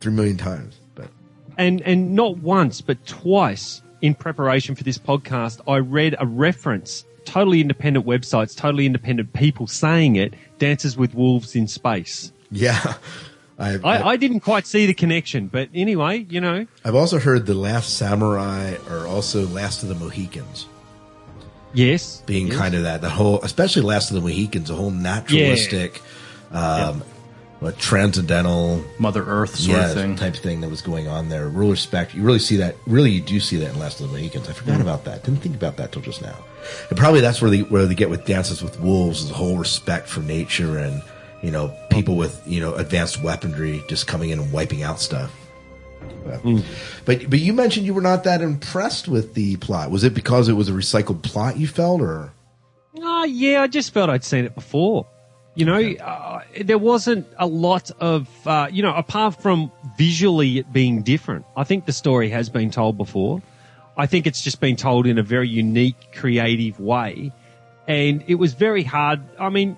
three 0.00 0.12
million 0.12 0.36
times. 0.36 0.78
But 0.94 1.08
and 1.56 1.80
and 1.82 2.14
not 2.14 2.38
once 2.38 2.80
but 2.80 3.04
twice 3.06 3.82
in 4.00 4.14
preparation 4.14 4.74
for 4.74 4.82
this 4.82 4.98
podcast 4.98 5.60
i 5.68 5.76
read 5.76 6.16
a 6.18 6.26
reference 6.26 7.04
totally 7.24 7.60
independent 7.60 8.06
websites 8.06 8.56
totally 8.56 8.86
independent 8.86 9.32
people 9.32 9.66
saying 9.66 10.16
it 10.16 10.34
dances 10.58 10.96
with 10.96 11.14
wolves 11.14 11.54
in 11.56 11.66
space. 11.66 12.32
Yeah, 12.50 12.94
I've, 13.58 13.84
I, 13.84 14.02
I 14.02 14.16
didn't 14.16 14.40
quite 14.40 14.66
see 14.66 14.86
the 14.86 14.94
connection 14.94 15.48
but 15.48 15.68
anyway 15.74 16.26
you 16.28 16.40
know. 16.40 16.66
I've 16.84 16.94
also 16.94 17.18
heard 17.18 17.46
the 17.46 17.54
Last 17.54 17.96
Samurai 17.96 18.74
or 18.90 19.06
also 19.06 19.46
Last 19.46 19.82
of 19.82 19.88
the 19.88 19.94
Mohicans. 19.94 20.66
Yes. 21.74 22.22
Being 22.26 22.48
yes. 22.48 22.56
kind 22.56 22.74
of 22.74 22.82
that. 22.82 23.00
The 23.00 23.10
whole, 23.10 23.40
especially 23.42 23.82
Last 23.82 24.10
of 24.10 24.16
the 24.16 24.20
Mohicans, 24.20 24.70
a 24.70 24.74
whole 24.74 24.90
naturalistic, 24.90 26.02
um, 26.50 27.02
what 27.62 27.78
transcendental 27.78 28.84
Mother 28.98 29.24
Earth 29.24 29.54
sort 29.56 29.78
yeah, 29.78 29.88
of 29.88 29.94
thing. 29.94 30.16
type 30.16 30.34
thing 30.36 30.60
that 30.60 30.68
was 30.68 30.82
going 30.82 31.08
on 31.08 31.28
there. 31.28 31.48
Real 31.48 31.70
respect. 31.70 32.14
You 32.14 32.22
really 32.22 32.38
see 32.38 32.56
that. 32.56 32.76
Really, 32.86 33.10
you 33.10 33.20
do 33.20 33.40
see 33.40 33.56
that 33.58 33.70
in 33.72 33.78
Last 33.78 34.00
of 34.00 34.08
the 34.08 34.12
Mohicans. 34.16 34.48
I 34.48 34.52
forgot 34.52 34.78
Mm. 34.78 34.82
about 34.82 35.04
that. 35.04 35.24
Didn't 35.24 35.40
think 35.40 35.54
about 35.54 35.76
that 35.76 35.92
till 35.92 36.02
just 36.02 36.20
now. 36.22 36.36
And 36.90 36.98
probably 36.98 37.20
that's 37.20 37.40
where 37.40 37.50
they 37.50 37.60
where 37.60 37.86
they 37.86 37.94
get 37.94 38.10
with 38.10 38.24
Dances 38.26 38.62
with 38.62 38.78
Wolves 38.80 39.20
is 39.22 39.28
the 39.28 39.34
whole 39.34 39.56
respect 39.56 40.08
for 40.08 40.20
nature 40.20 40.78
and 40.78 41.02
you 41.42 41.50
know 41.50 41.74
people 41.90 42.16
with 42.16 42.40
you 42.46 42.60
know 42.60 42.74
advanced 42.74 43.22
weaponry 43.22 43.82
just 43.88 44.06
coming 44.06 44.30
in 44.30 44.38
and 44.38 44.52
wiping 44.52 44.82
out 44.82 45.00
stuff. 45.00 45.30
But, 46.24 46.42
Mm. 46.42 46.62
but 47.04 47.30
but 47.30 47.38
you 47.40 47.52
mentioned 47.52 47.86
you 47.86 47.94
were 47.94 48.00
not 48.00 48.24
that 48.24 48.42
impressed 48.42 49.08
with 49.08 49.34
the 49.34 49.56
plot. 49.56 49.90
Was 49.90 50.04
it 50.04 50.14
because 50.14 50.48
it 50.48 50.52
was 50.54 50.68
a 50.68 50.72
recycled 50.72 51.22
plot 51.22 51.56
you 51.58 51.66
felt, 51.66 52.00
or 52.00 52.32
Oh, 53.00 53.24
yeah, 53.24 53.62
I 53.62 53.66
just 53.68 53.92
felt 53.94 54.10
I'd 54.10 54.22
seen 54.24 54.44
it 54.44 54.54
before. 54.54 55.06
You 55.54 55.66
know, 55.66 55.80
uh, 55.80 56.40
there 56.62 56.78
wasn't 56.78 57.26
a 57.38 57.46
lot 57.46 57.90
of, 58.00 58.28
uh, 58.46 58.68
you 58.70 58.82
know, 58.82 58.94
apart 58.94 59.40
from 59.40 59.70
visually 59.98 60.58
it 60.58 60.72
being 60.72 61.02
different. 61.02 61.44
I 61.56 61.64
think 61.64 61.84
the 61.84 61.92
story 61.92 62.30
has 62.30 62.48
been 62.48 62.70
told 62.70 62.96
before. 62.96 63.42
I 63.96 64.06
think 64.06 64.26
it's 64.26 64.40
just 64.40 64.60
been 64.60 64.76
told 64.76 65.06
in 65.06 65.18
a 65.18 65.22
very 65.22 65.48
unique, 65.48 66.12
creative 66.14 66.80
way. 66.80 67.32
And 67.86 68.24
it 68.26 68.36
was 68.36 68.54
very 68.54 68.82
hard. 68.82 69.20
I 69.38 69.50
mean, 69.50 69.76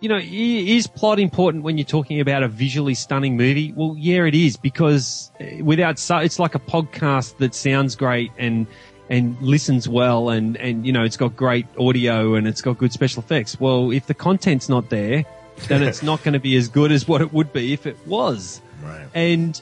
you 0.00 0.08
know, 0.08 0.18
is 0.20 0.86
plot 0.88 1.20
important 1.20 1.62
when 1.62 1.78
you're 1.78 1.84
talking 1.84 2.20
about 2.20 2.42
a 2.42 2.48
visually 2.48 2.94
stunning 2.94 3.36
movie? 3.36 3.72
Well, 3.76 3.94
yeah, 3.96 4.24
it 4.24 4.34
is 4.34 4.56
because 4.56 5.30
uh, 5.40 5.62
without 5.62 5.98
so, 5.98 6.18
it's 6.18 6.38
like 6.38 6.54
a 6.54 6.60
podcast 6.60 7.38
that 7.38 7.54
sounds 7.54 7.94
great 7.96 8.32
and 8.38 8.66
and 9.10 9.40
listens 9.40 9.88
well 9.88 10.28
and 10.28 10.56
and 10.58 10.86
you 10.86 10.92
know 10.92 11.02
it's 11.02 11.16
got 11.16 11.34
great 11.34 11.66
audio 11.78 12.34
and 12.34 12.46
it's 12.46 12.60
got 12.60 12.78
good 12.78 12.92
special 12.92 13.22
effects. 13.22 13.58
Well, 13.58 13.90
if 13.90 14.06
the 14.06 14.14
content's 14.14 14.68
not 14.68 14.90
there, 14.90 15.24
then 15.68 15.82
it's 15.82 16.02
not 16.02 16.22
going 16.22 16.34
to 16.34 16.40
be 16.40 16.56
as 16.56 16.68
good 16.68 16.92
as 16.92 17.08
what 17.08 17.20
it 17.20 17.32
would 17.32 17.52
be 17.52 17.72
if 17.72 17.86
it 17.86 17.96
was. 18.06 18.60
right? 18.82 19.06
And 19.14 19.60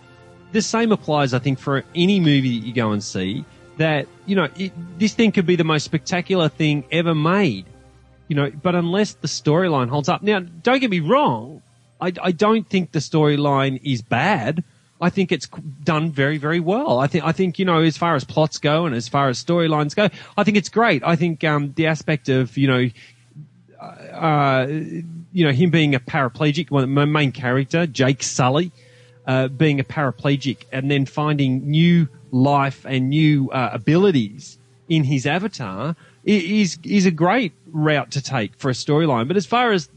the 0.52 0.62
same 0.62 0.92
applies, 0.92 1.34
I 1.34 1.38
think, 1.38 1.58
for 1.58 1.84
any 1.94 2.18
movie 2.20 2.58
that 2.58 2.66
you 2.66 2.72
go 2.72 2.92
and 2.92 3.02
see. 3.02 3.44
That 3.78 4.06
you 4.24 4.36
know, 4.36 4.48
it, 4.56 4.72
this 4.98 5.14
thing 5.14 5.32
could 5.32 5.46
be 5.46 5.56
the 5.56 5.64
most 5.64 5.84
spectacular 5.84 6.48
thing 6.48 6.84
ever 6.90 7.14
made. 7.14 7.66
You 8.28 8.36
know, 8.36 8.50
but 8.50 8.74
unless 8.74 9.14
the 9.14 9.28
storyline 9.28 9.88
holds 9.88 10.08
up, 10.08 10.22
now 10.22 10.40
don't 10.40 10.80
get 10.80 10.90
me 10.90 11.00
wrong. 11.00 11.62
I, 12.00 12.12
I 12.20 12.32
don't 12.32 12.68
think 12.68 12.92
the 12.92 12.98
storyline 12.98 13.80
is 13.84 14.02
bad. 14.02 14.64
I 15.00 15.10
think 15.10 15.32
it's 15.32 15.48
done 15.84 16.10
very, 16.10 16.38
very 16.38 16.60
well. 16.60 16.98
I 16.98 17.06
think, 17.06 17.24
I 17.24 17.32
think, 17.32 17.58
you 17.58 17.64
know, 17.64 17.82
as 17.82 17.96
far 17.96 18.14
as 18.14 18.24
plots 18.24 18.58
go 18.58 18.86
and 18.86 18.94
as 18.94 19.08
far 19.08 19.28
as 19.28 19.42
storylines 19.42 19.94
go, 19.94 20.08
I 20.36 20.44
think 20.44 20.56
it's 20.56 20.70
great. 20.70 21.02
I 21.04 21.16
think, 21.16 21.44
um, 21.44 21.72
the 21.76 21.86
aspect 21.86 22.28
of, 22.28 22.56
you 22.56 22.68
know, 22.68 22.88
uh, 23.80 24.66
you 25.32 25.44
know, 25.44 25.52
him 25.52 25.70
being 25.70 25.94
a 25.94 26.00
paraplegic, 26.00 26.70
one 26.70 26.90
my 26.90 27.04
main 27.04 27.32
character, 27.32 27.86
Jake 27.86 28.22
Sully, 28.22 28.72
uh, 29.26 29.48
being 29.48 29.80
a 29.80 29.84
paraplegic 29.84 30.64
and 30.72 30.90
then 30.90 31.04
finding 31.04 31.70
new 31.70 32.08
life 32.30 32.86
and 32.86 33.10
new 33.10 33.50
uh, 33.50 33.70
abilities 33.72 34.56
in 34.88 35.04
his 35.04 35.26
avatar 35.26 35.96
is 36.24 36.78
is 36.84 37.06
a 37.06 37.10
great 37.10 37.52
route 37.66 38.10
to 38.12 38.22
take 38.22 38.54
for 38.56 38.70
a 38.70 38.74
storyline. 38.74 39.28
But 39.28 39.36
as 39.36 39.46
far 39.46 39.72
as 39.72 39.88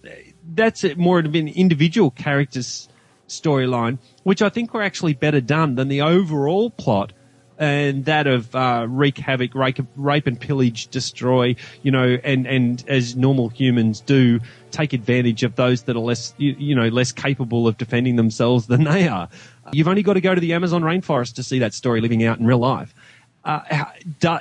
that's 0.53 0.83
more 0.97 1.19
of 1.19 1.33
an 1.35 1.47
individual 1.47 2.11
character's 2.11 2.88
storyline, 3.29 3.97
which 4.23 4.41
I 4.41 4.49
think 4.49 4.73
were 4.73 4.81
actually 4.81 5.13
better 5.13 5.41
done 5.41 5.75
than 5.75 5.87
the 5.87 6.01
overall 6.01 6.69
plot 6.69 7.13
and 7.59 8.05
that 8.05 8.25
of 8.25 8.55
uh, 8.55 8.87
wreak 8.89 9.17
havoc, 9.17 9.53
rape, 9.53 9.79
rape 9.97 10.27
and 10.27 10.39
pillage, 10.39 10.87
destroy, 10.87 11.55
you 11.83 11.91
know, 11.91 12.17
and 12.23 12.47
and 12.47 12.87
as 12.87 13.17
normal 13.17 13.49
humans 13.49 13.99
do, 13.99 14.39
take 14.71 14.93
advantage 14.93 15.43
of 15.43 15.55
those 15.55 15.83
that 15.83 15.95
are 15.97 15.99
less, 15.99 16.33
you, 16.37 16.55
you 16.57 16.73
know, 16.73 16.87
less 16.87 17.11
capable 17.11 17.67
of 17.67 17.77
defending 17.77 18.15
themselves 18.15 18.67
than 18.67 18.85
they 18.85 19.07
are. 19.09 19.27
You've 19.73 19.89
only 19.89 20.03
got 20.03 20.13
to 20.13 20.21
go 20.21 20.33
to 20.33 20.41
the 20.41 20.53
Amazon 20.53 20.83
rainforest 20.83 21.35
to 21.35 21.43
see 21.43 21.59
that 21.59 21.73
story 21.73 21.99
living 21.99 22.23
out 22.23 22.39
in 22.39 22.47
real 22.47 22.59
life. 22.59 22.95
Uh, 23.43 23.85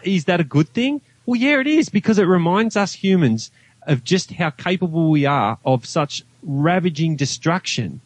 is 0.04 0.26
that 0.26 0.40
a 0.40 0.44
good 0.44 0.68
thing? 0.68 1.00
Well, 1.26 1.38
yeah, 1.38 1.60
it 1.60 1.66
is 1.66 1.88
because 1.88 2.18
it 2.18 2.24
reminds 2.24 2.76
us 2.76 2.92
humans 2.92 3.50
of 3.82 4.04
just 4.04 4.32
how 4.32 4.50
capable 4.50 5.10
we 5.10 5.26
are 5.26 5.58
of 5.64 5.86
such 5.86 6.22
ravaging 6.42 7.16
destruction 7.16 8.00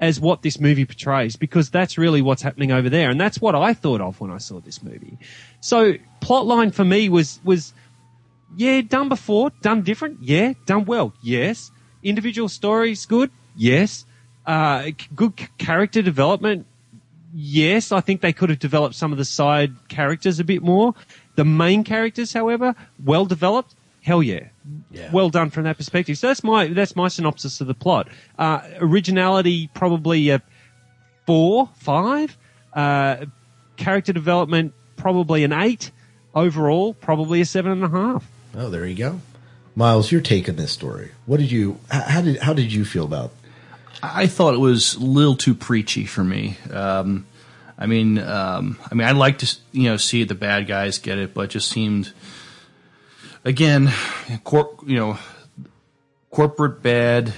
as 0.00 0.20
what 0.20 0.42
this 0.42 0.60
movie 0.60 0.84
portrays 0.84 1.36
because 1.36 1.70
that's 1.70 1.98
really 1.98 2.22
what's 2.22 2.42
happening 2.42 2.70
over 2.70 2.88
there 2.88 3.10
and 3.10 3.20
that's 3.20 3.40
what 3.40 3.54
I 3.54 3.74
thought 3.74 4.00
of 4.00 4.20
when 4.20 4.30
I 4.30 4.38
saw 4.38 4.60
this 4.60 4.82
movie. 4.82 5.18
So 5.60 5.94
plotline 6.20 6.72
for 6.72 6.84
me 6.84 7.08
was 7.08 7.40
was 7.44 7.72
yeah, 8.56 8.80
done 8.80 9.08
before, 9.08 9.50
done 9.62 9.82
different, 9.82 10.22
yeah, 10.22 10.54
done 10.66 10.84
well, 10.84 11.12
yes. 11.22 11.70
Individual 12.02 12.48
stories 12.48 13.04
good, 13.06 13.30
yes. 13.56 14.06
Uh, 14.46 14.90
good 15.14 15.34
character 15.58 16.00
development, 16.00 16.66
yes. 17.34 17.92
I 17.92 18.00
think 18.00 18.20
they 18.20 18.32
could 18.32 18.50
have 18.50 18.58
developed 18.58 18.94
some 18.94 19.12
of 19.12 19.18
the 19.18 19.24
side 19.24 19.72
characters 19.88 20.40
a 20.40 20.44
bit 20.44 20.62
more. 20.62 20.94
The 21.36 21.44
main 21.44 21.84
characters, 21.84 22.32
however, 22.32 22.74
well 23.04 23.26
developed, 23.26 23.74
hell 24.08 24.22
yeah. 24.22 24.48
Well 25.12 25.28
done 25.28 25.50
from 25.50 25.64
that 25.64 25.76
perspective. 25.76 26.16
So 26.18 26.28
that's 26.28 26.42
my 26.42 26.68
that's 26.68 26.96
my 26.96 27.08
synopsis 27.08 27.60
of 27.60 27.66
the 27.66 27.74
plot. 27.74 28.08
Uh, 28.38 28.60
originality 28.80 29.68
probably 29.74 30.30
a 30.30 30.42
four, 31.26 31.68
five. 31.76 32.36
Uh, 32.72 33.26
character 33.76 34.12
development 34.12 34.72
probably 34.96 35.44
an 35.44 35.52
eight. 35.52 35.90
Overall, 36.34 36.94
probably 36.94 37.40
a 37.40 37.44
seven 37.44 37.72
and 37.72 37.84
a 37.84 37.88
half. 37.88 38.24
Oh, 38.54 38.70
there 38.70 38.86
you 38.86 38.94
go. 38.94 39.20
Miles, 39.74 40.10
your 40.10 40.20
take 40.20 40.48
on 40.48 40.56
this 40.56 40.72
story. 40.72 41.10
What 41.26 41.38
did 41.38 41.50
you? 41.50 41.78
How 41.90 42.20
did 42.20 42.38
how 42.38 42.52
did 42.52 42.72
you 42.72 42.84
feel 42.84 43.04
about? 43.04 43.32
I 44.02 44.26
thought 44.26 44.54
it 44.54 44.60
was 44.60 44.94
a 44.94 45.00
little 45.00 45.36
too 45.36 45.54
preachy 45.54 46.06
for 46.06 46.22
me. 46.22 46.56
Um, 46.72 47.26
I 47.78 47.86
mean, 47.86 48.18
um, 48.18 48.78
I 48.90 48.94
mean, 48.94 49.06
I'd 49.06 49.16
like 49.16 49.38
to 49.38 49.56
you 49.72 49.84
know 49.84 49.96
see 49.96 50.24
the 50.24 50.34
bad 50.34 50.66
guys 50.66 50.98
get 50.98 51.18
it, 51.18 51.34
but 51.34 51.42
it 51.42 51.50
just 51.50 51.70
seemed 51.70 52.12
again, 53.44 53.92
cor- 54.44 54.76
you 54.86 54.96
know, 54.96 55.18
corporate 56.30 56.82
bad, 56.82 57.32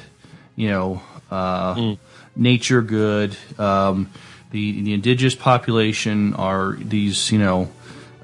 you 0.57 0.69
know, 0.69 1.03
uh, 1.31 1.95
nature 2.37 2.83
good. 2.83 3.37
Um, 3.59 4.11
the 4.51 4.83
the 4.83 4.95
indigenous 4.95 5.35
population 5.35 6.35
are 6.35 6.75
these 6.75 7.31
you 7.31 7.39
know. 7.39 7.69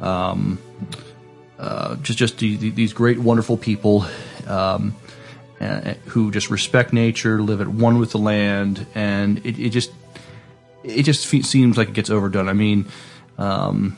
Um, 0.00 0.58
uh, 1.58 1.96
just 1.96 2.18
just 2.18 2.38
the, 2.38 2.56
the, 2.56 2.70
these 2.70 2.92
great, 2.92 3.18
wonderful 3.18 3.56
people 3.56 4.04
um, 4.46 4.94
uh, 5.60 5.94
who 6.06 6.30
just 6.30 6.50
respect 6.50 6.92
nature, 6.92 7.40
live 7.40 7.60
at 7.60 7.68
one 7.68 7.98
with 7.98 8.10
the 8.10 8.18
land, 8.18 8.86
and 8.94 9.38
it, 9.38 9.58
it 9.58 9.70
just 9.70 9.90
it 10.84 11.04
just 11.04 11.24
seems 11.26 11.78
like 11.78 11.88
it 11.88 11.94
gets 11.94 12.10
overdone. 12.10 12.48
I 12.48 12.52
mean, 12.52 12.86
um, 13.38 13.96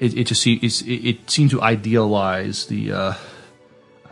it, 0.00 0.14
it 0.18 0.24
just 0.24 0.42
se- 0.42 0.60
it's, 0.62 0.80
it, 0.82 0.94
it 0.94 1.30
seemed 1.30 1.50
to 1.50 1.60
idealize 1.62 2.66
the. 2.66 2.92
Uh, 2.92 3.14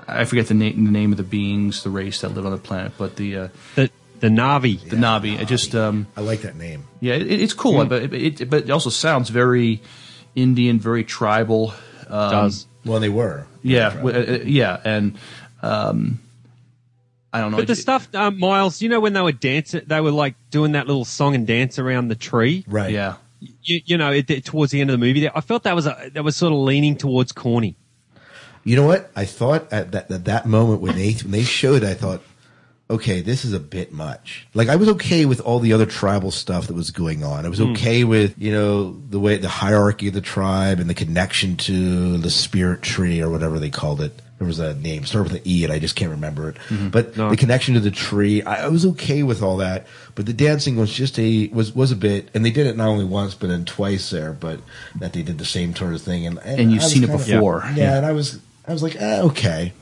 I 0.09 0.25
forget 0.25 0.47
the 0.49 0.55
name 0.55 0.85
the 0.87 0.91
name 0.91 1.13
of 1.13 1.19
the 1.19 1.23
beings, 1.25 1.83
the 1.83 1.91
race 1.91 2.21
that 2.23 2.31
live 2.31 2.45
on 2.47 2.53
the 2.53 2.59
planet, 2.59 2.93
but 2.99 3.17
the 3.17 3.37
uh, 3.37 3.49
the 3.77 3.91
the 4.21 4.29
Na'vi, 4.29 4.89
the 4.89 4.97
Na'vi. 4.97 5.39
I 5.39 5.45
just 5.45 5.75
um, 5.75 6.07
I 6.17 6.21
like 6.21 6.43
that 6.43 6.57
name. 6.57 6.85
yeah, 7.01 7.15
it, 7.15 7.31
it's 7.31 7.55
cool, 7.55 7.75
Mm. 7.85 7.89
but 7.89 8.03
it, 8.13 8.41
it 8.41 8.51
but 8.51 8.65
it 8.65 8.71
also 8.71 8.91
sounds 8.91 9.29
very 9.31 9.81
Indian, 10.35 10.79
very 10.79 11.05
tribal. 11.05 11.73
Um, 12.09 12.31
Does. 12.31 12.67
Well, 12.85 12.99
they 13.01 13.09
were. 13.09 13.47
Yeah, 13.63 13.91
w- 13.95 14.17
uh, 14.17 14.21
uh, 14.21 14.39
yeah, 14.45 14.81
and 14.85 15.17
um, 15.63 16.19
I 17.33 17.41
don't 17.41 17.53
know. 17.53 17.59
But 17.59 17.67
the 17.69 17.77
stuff, 17.77 18.09
um, 18.15 18.39
Miles, 18.41 18.83
you 18.83 18.89
know, 18.89 19.01
when 19.01 19.13
they 19.13 19.21
were 19.21 19.33
dancing, 19.33 19.83
they 19.87 20.01
were 20.01 20.11
like 20.11 20.35
doing 20.51 20.73
that 20.73 20.87
little 20.87 21.05
song 21.05 21.35
and 21.35 21.47
dance 21.47 21.79
around 21.79 22.09
the 22.09 22.15
tree. 22.17 22.65
Right. 22.67 22.91
Yeah. 22.91 23.17
You, 23.40 23.81
you 23.85 23.96
know, 23.96 24.12
it, 24.12 24.29
it- 24.31 24.44
towards 24.44 24.72
the 24.72 24.81
end 24.81 24.90
of 24.90 24.98
the 25.00 25.05
movie, 25.07 25.20
there, 25.20 25.37
I 25.37 25.40
felt 25.40 25.62
that 25.64 25.74
was 25.74 25.87
a, 25.87 26.11
that 26.14 26.22
was 26.24 26.37
sort 26.37 26.53
of 26.53 26.59
leaning 26.59 26.96
towards 26.96 27.33
corny. 27.33 27.76
You 28.64 28.76
know 28.76 28.87
what? 28.87 29.11
I 29.16 29.24
thought 29.24 29.72
at 29.72 29.92
that 29.92 30.11
at 30.11 30.26
that 30.26 30.46
moment 30.46 30.83
when 30.83 30.94
they 30.96 31.12
when 31.14 31.31
they 31.31 31.42
showed, 31.44 31.83
I 31.83 31.94
thought, 31.94 32.20
okay, 32.90 33.22
this 33.22 33.44
is 33.46 33.55
a 33.55 33.61
bit 33.61 33.92
much. 33.92 34.46
Like 34.53 34.68
I 34.68 34.76
was 34.76 34.88
okay 34.90 35.24
with 35.24 35.40
all 35.40 35.61
the 35.61 35.72
other 35.72 35.87
tribal 35.87 36.31
stuff 36.31 36.66
that 36.66 36.74
was 36.74 36.90
going 36.90 37.24
on. 37.24 37.46
I 37.46 37.48
was 37.48 37.59
Hmm. 37.59 37.72
okay 37.72 38.05
with 38.05 38.35
you 38.37 38.53
know 38.53 38.92
the 39.09 39.18
way 39.18 39.38
the 39.38 39.48
hierarchy 39.48 40.09
of 40.09 40.14
the 40.14 40.20
tribe 40.20 40.79
and 40.79 40.90
the 40.90 40.94
connection 40.94 41.57
to 41.59 42.18
the 42.18 42.31
spirit 42.31 42.83
tree 42.83 43.22
or 43.22 43.31
whatever 43.31 43.59
they 43.59 43.70
called 43.70 44.03
it. 44.03 44.12
There 44.40 44.46
was 44.46 44.59
a 44.59 44.72
name, 44.72 45.05
started 45.05 45.31
with 45.35 45.42
an 45.42 45.46
E, 45.46 45.64
and 45.64 45.72
I 45.72 45.79
just 45.79 45.94
can't 45.96 46.11
remember 46.12 46.48
it. 46.48 46.57
But 46.90 47.14
the 47.14 47.37
connection 47.37 47.74
to 47.74 47.81
the 47.81 47.90
tree, 47.90 48.42
I, 48.42 48.64
I 48.64 48.68
was 48.68 48.87
okay 48.87 49.22
with 49.22 49.42
all 49.42 49.59
that. 49.59 49.87
But 50.14 50.24
the 50.24 50.33
dancing 50.33 50.76
was 50.76 50.90
just 50.90 51.18
a 51.18 51.48
was 51.48 51.74
was 51.74 51.92
a 51.92 51.96
bit, 51.96 52.31
and 52.33 52.42
they 52.42 52.50
did 52.50 52.66
it 52.66 52.74
not 52.74 52.88
only 52.88 53.05
once 53.05 53.35
but 53.35 53.48
then 53.50 53.66
twice 53.66 54.09
there. 54.09 54.33
But 54.33 54.61
that 54.98 55.12
they 55.12 55.20
did 55.20 55.37
the 55.37 55.44
same 55.44 55.76
sort 55.76 55.92
of 55.92 56.00
thing, 56.00 56.26
and 56.26 56.38
And 56.38 56.72
you've 56.72 56.83
seen 56.83 57.05
it 57.05 57.09
kinda- 57.09 57.22
before. 57.22 57.64
Yeah, 57.66 57.76
Yeah. 57.76 57.96
and 57.98 58.07
I 58.07 58.12
was 58.12 58.38
I 58.66 58.72
was 58.72 58.83
like, 58.83 58.96
eh, 58.96 59.20
okay, 59.20 59.74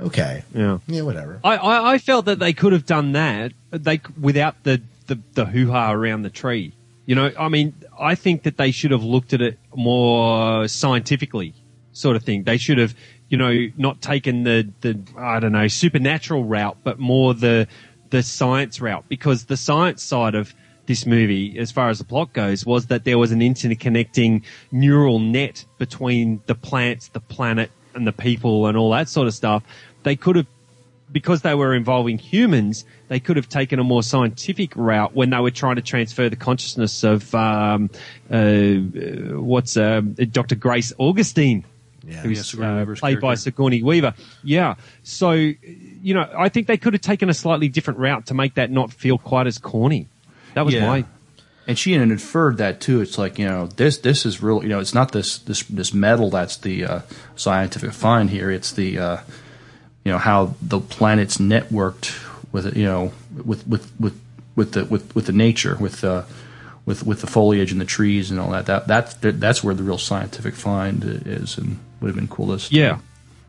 okay, 0.00 0.42
Yeah. 0.52 0.78
yeah, 0.88 1.02
whatever. 1.02 1.38
I, 1.44 1.56
I, 1.56 1.92
I 1.94 1.98
felt 1.98 2.24
that 2.26 2.40
they 2.40 2.52
could 2.54 2.72
have 2.72 2.86
done 2.86 3.12
that 3.12 3.52
they 3.70 4.00
without 4.20 4.64
the, 4.64 4.82
the, 5.06 5.20
the 5.34 5.44
hoo 5.46 5.70
ha 5.70 5.92
around 5.92 6.22
the 6.22 6.30
tree. 6.30 6.72
You 7.06 7.14
know, 7.14 7.30
I 7.38 7.48
mean, 7.48 7.74
I 8.00 8.14
think 8.16 8.44
that 8.44 8.56
they 8.56 8.70
should 8.72 8.90
have 8.90 9.04
looked 9.04 9.32
at 9.34 9.42
it 9.42 9.58
more 9.76 10.66
scientifically, 10.68 11.52
sort 11.92 12.16
of 12.16 12.22
thing. 12.22 12.44
They 12.44 12.56
should 12.56 12.78
have, 12.78 12.94
you 13.28 13.36
know, 13.36 13.68
not 13.76 14.00
taken 14.00 14.44
the, 14.44 14.68
the 14.80 14.98
I 15.16 15.40
don't 15.40 15.52
know 15.52 15.68
supernatural 15.68 16.44
route, 16.44 16.76
but 16.84 16.98
more 16.98 17.34
the 17.34 17.66
the 18.10 18.22
science 18.22 18.80
route 18.80 19.04
because 19.08 19.46
the 19.46 19.56
science 19.56 20.02
side 20.02 20.34
of 20.34 20.54
this 20.86 21.06
movie, 21.06 21.58
as 21.58 21.72
far 21.72 21.88
as 21.88 21.98
the 21.98 22.04
plot 22.04 22.32
goes, 22.32 22.66
was 22.66 22.86
that 22.86 23.04
there 23.04 23.18
was 23.18 23.32
an 23.32 23.40
interconnecting 23.40 24.42
neural 24.70 25.18
net 25.18 25.64
between 25.78 26.42
the 26.46 26.54
plants, 26.54 27.08
the 27.08 27.20
planet, 27.20 27.70
and 27.94 28.06
the 28.06 28.12
people, 28.12 28.66
and 28.66 28.76
all 28.76 28.90
that 28.90 29.08
sort 29.08 29.26
of 29.26 29.34
stuff. 29.34 29.62
They 30.02 30.16
could 30.16 30.36
have 30.36 30.46
because 31.14 31.42
they 31.42 31.54
were 31.54 31.74
involving 31.74 32.18
humans, 32.18 32.84
they 33.08 33.20
could 33.20 33.36
have 33.36 33.48
taken 33.48 33.78
a 33.78 33.84
more 33.84 34.02
scientific 34.02 34.74
route 34.74 35.14
when 35.14 35.30
they 35.30 35.38
were 35.38 35.50
trying 35.50 35.76
to 35.76 35.82
transfer 35.82 36.28
the 36.28 36.36
consciousness 36.36 37.04
of 37.04 37.32
um, 37.34 37.88
uh, 38.30 38.34
uh, 38.34 39.40
what's 39.40 39.76
um, 39.76 40.14
Dr. 40.14 40.56
Grace 40.56 40.92
Augustine, 40.98 41.64
Yeah. 42.06 42.20
who's 42.20 42.54
Yeah, 42.54 42.72
uh, 42.72 42.76
Weaver's 42.76 43.00
played 43.00 43.20
by 43.20 43.28
character. 43.28 43.42
Sigourney 43.42 43.82
Weaver. 43.82 44.14
Yeah, 44.42 44.74
so 45.02 45.32
you 45.32 46.14
know, 46.14 46.28
I 46.36 46.48
think 46.48 46.66
they 46.66 46.76
could 46.76 46.92
have 46.92 47.02
taken 47.02 47.28
a 47.30 47.34
slightly 47.34 47.68
different 47.68 47.98
route 47.98 48.26
to 48.26 48.34
make 48.34 48.54
that 48.54 48.70
not 48.70 48.92
feel 48.92 49.18
quite 49.18 49.46
as 49.46 49.58
corny. 49.58 50.08
That 50.54 50.64
was 50.64 50.74
Yeah. 50.74 50.86
my 50.86 51.04
and 51.66 51.78
she 51.78 51.92
had 51.92 52.02
inferred 52.02 52.58
that 52.58 52.80
too. 52.80 53.00
It's 53.00 53.16
like 53.16 53.38
you 53.38 53.46
know 53.46 53.66
this 53.66 53.98
this 53.98 54.26
is 54.26 54.42
real. 54.42 54.62
You 54.62 54.68
know, 54.68 54.80
it's 54.80 54.92
not 54.94 55.12
this 55.12 55.38
this 55.38 55.62
this 55.62 55.94
metal 55.94 56.30
that's 56.30 56.56
the 56.58 56.84
uh, 56.84 57.00
scientific 57.36 57.92
find 57.92 58.28
here. 58.30 58.50
It's 58.50 58.72
the 58.72 58.98
uh, 58.98 59.16
you 60.04 60.12
know 60.12 60.18
how 60.18 60.54
the 60.60 60.80
planet's 60.80 61.38
networked 61.38 62.22
with 62.52 62.66
it. 62.66 62.76
You 62.76 62.84
know 62.84 63.12
with 63.44 63.66
with 63.66 63.90
with 63.98 64.20
with 64.56 64.72
the 64.72 64.84
with 64.84 65.14
with 65.14 65.24
the 65.26 65.32
nature 65.32 65.76
with 65.80 66.04
uh, 66.04 66.24
with 66.84 67.06
with 67.06 67.22
the 67.22 67.26
foliage 67.26 67.72
and 67.72 67.80
the 67.80 67.86
trees 67.86 68.30
and 68.30 68.38
all 68.38 68.50
that. 68.50 68.66
That 68.66 68.86
that's 68.86 69.14
that's 69.20 69.64
where 69.64 69.74
the 69.74 69.82
real 69.82 69.96
scientific 69.98 70.54
find 70.54 71.02
is, 71.26 71.56
and 71.56 71.78
would 72.04 72.08
have 72.10 72.16
been 72.16 72.28
coolest. 72.28 72.70
Yeah. 72.72 72.98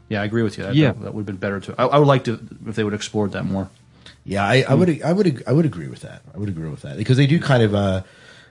yeah. 0.10 0.22
I 0.22 0.26
agree 0.26 0.42
with 0.44 0.58
you. 0.58 0.64
That, 0.64 0.76
Yeah. 0.76 0.94
that, 0.94 1.02
that 1.04 1.14
would 1.14 1.22
have 1.22 1.26
been 1.28 1.36
better 1.38 1.60
too. 1.60 1.76
I, 1.78 1.86
I 1.86 1.98
would 1.98 2.08
like 2.08 2.24
to 2.26 2.40
if 2.68 2.76
they 2.76 2.84
would 2.84 2.94
have 2.94 3.00
explored 3.00 3.34
that 3.34 3.44
more. 3.46 3.70
Yeah, 4.24 4.44
I, 4.44 4.66
I 4.68 4.74
would, 4.74 5.02
I 5.04 5.14
would, 5.14 5.44
I 5.46 5.52
would 5.52 5.66
agree 5.66 5.88
with 5.88 6.02
that. 6.02 6.22
I 6.34 6.40
would 6.40 6.50
agree 6.50 6.70
with 6.70 6.82
that 6.82 6.98
because 6.98 7.18
they 7.18 7.28
do 7.28 7.40
kind 7.40 7.62
of 7.62 7.76
uh, 7.76 8.02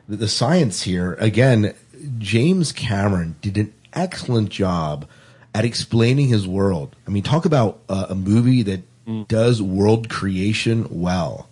the, 0.08 0.16
the 0.16 0.28
science 0.28 0.82
here. 0.82 1.14
Again, 1.14 1.74
James 2.18 2.70
Cameron 2.70 3.34
did 3.40 3.58
an 3.58 3.72
excellent 3.92 4.50
job 4.50 5.08
at 5.52 5.64
explaining 5.64 6.28
his 6.28 6.46
world. 6.46 6.94
I 7.08 7.10
mean, 7.10 7.24
talk 7.24 7.44
about 7.44 7.80
uh, 7.88 8.06
a 8.10 8.14
movie 8.14 8.62
that 8.62 8.82
does 9.28 9.60
world 9.60 10.08
creation 10.08 10.86
well. 10.90 11.48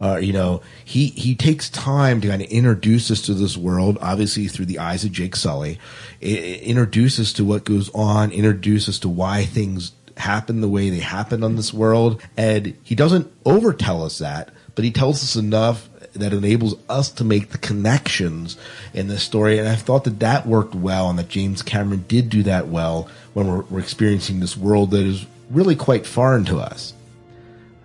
Uh, 0.00 0.16
you 0.16 0.32
know, 0.32 0.60
he 0.84 1.06
he 1.06 1.34
takes 1.34 1.70
time 1.70 2.20
to 2.20 2.28
kind 2.28 2.42
of 2.42 2.48
introduce 2.48 3.10
us 3.10 3.22
to 3.22 3.34
this 3.34 3.56
world, 3.56 3.96
obviously 4.02 4.46
through 4.46 4.66
the 4.66 4.78
eyes 4.78 5.04
of 5.04 5.12
Jake 5.12 5.34
Sully. 5.34 5.78
I- 6.22 6.26
I- 6.26 6.60
introduce 6.62 7.18
us 7.18 7.32
to 7.34 7.44
what 7.44 7.64
goes 7.64 7.90
on, 7.94 8.30
introduce 8.30 8.88
us 8.88 8.98
to 9.00 9.08
why 9.08 9.44
things 9.44 9.92
happen 10.18 10.60
the 10.60 10.68
way 10.68 10.90
they 10.90 11.00
happen 11.00 11.42
on 11.42 11.56
this 11.56 11.72
world, 11.72 12.20
and 12.36 12.74
he 12.82 12.94
doesn't 12.94 13.28
overtell 13.44 14.04
us 14.04 14.18
that, 14.18 14.50
but 14.74 14.84
he 14.84 14.90
tells 14.90 15.22
us 15.22 15.36
enough 15.36 15.88
that 16.14 16.32
enables 16.32 16.74
us 16.88 17.10
to 17.10 17.24
make 17.24 17.50
the 17.50 17.58
connections 17.58 18.56
in 18.94 19.08
this 19.08 19.22
story. 19.22 19.58
And 19.58 19.68
I 19.68 19.74
thought 19.74 20.04
that 20.04 20.20
that 20.20 20.46
worked 20.46 20.74
well, 20.74 21.10
and 21.10 21.18
that 21.18 21.28
James 21.28 21.60
Cameron 21.62 22.04
did 22.08 22.30
do 22.30 22.42
that 22.44 22.68
well 22.68 23.08
when 23.34 23.46
we're, 23.46 23.62
we're 23.62 23.80
experiencing 23.80 24.40
this 24.40 24.56
world 24.56 24.90
that 24.92 25.04
is 25.04 25.26
really 25.50 25.76
quite 25.76 26.06
foreign 26.06 26.44
to 26.46 26.58
us 26.58 26.94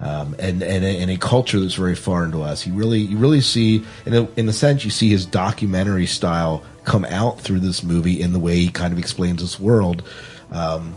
um, 0.02 0.36
and 0.40 0.64
and 0.64 0.84
a, 0.84 1.00
and 1.00 1.12
a 1.12 1.18
culture 1.18 1.60
that's 1.60 1.76
very 1.76 1.96
foreign 1.96 2.32
to 2.32 2.42
us. 2.42 2.66
You 2.66 2.74
really 2.74 3.00
you 3.00 3.18
really 3.18 3.42
see 3.42 3.84
in 4.06 4.14
a, 4.14 4.28
in 4.36 4.50
a 4.50 4.54
sense 4.54 4.84
you 4.84 4.90
see 4.90 5.10
his 5.10 5.26
documentary 5.26 6.08
style 6.08 6.64
come 6.84 7.06
out 7.06 7.40
through 7.40 7.60
this 7.60 7.84
movie 7.84 8.20
in 8.20 8.34
the 8.34 8.40
way 8.40 8.56
he 8.56 8.70
kind 8.70 8.92
of 8.92 9.00
explains 9.00 9.42
this 9.42 9.60
world, 9.60 10.04
um, 10.52 10.96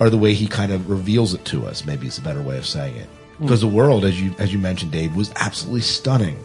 or 0.00 0.08
the 0.08 0.16
way 0.16 0.32
he 0.32 0.46
kind 0.46 0.72
of 0.72 0.88
reveals 0.88 1.34
it 1.34 1.44
to 1.46 1.66
us. 1.66 1.84
Maybe 1.84 2.06
it's 2.06 2.18
a 2.18 2.22
better 2.22 2.42
way 2.42 2.56
of 2.56 2.66
saying 2.66 2.96
it. 2.96 3.08
Because 3.38 3.60
the 3.60 3.68
world, 3.68 4.04
as 4.04 4.20
you 4.20 4.34
as 4.38 4.52
you 4.52 4.58
mentioned, 4.58 4.92
Dave, 4.92 5.14
was 5.14 5.30
absolutely 5.36 5.82
stunning. 5.82 6.42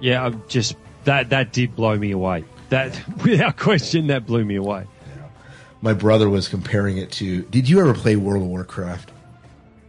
Yeah, 0.00 0.24
I'm 0.24 0.42
just 0.48 0.74
that 1.04 1.30
that 1.30 1.52
did 1.52 1.76
blow 1.76 1.96
me 1.96 2.10
away. 2.10 2.44
That 2.70 3.00
without 3.24 3.56
question, 3.56 4.08
that 4.08 4.26
blew 4.26 4.44
me 4.44 4.56
away. 4.56 4.86
My 5.82 5.92
brother 5.92 6.28
was 6.28 6.48
comparing 6.48 6.98
it 6.98 7.12
to. 7.12 7.42
Did 7.42 7.68
you 7.68 7.80
ever 7.80 7.94
play 7.94 8.16
World 8.16 8.42
of 8.42 8.48
Warcraft, 8.48 9.12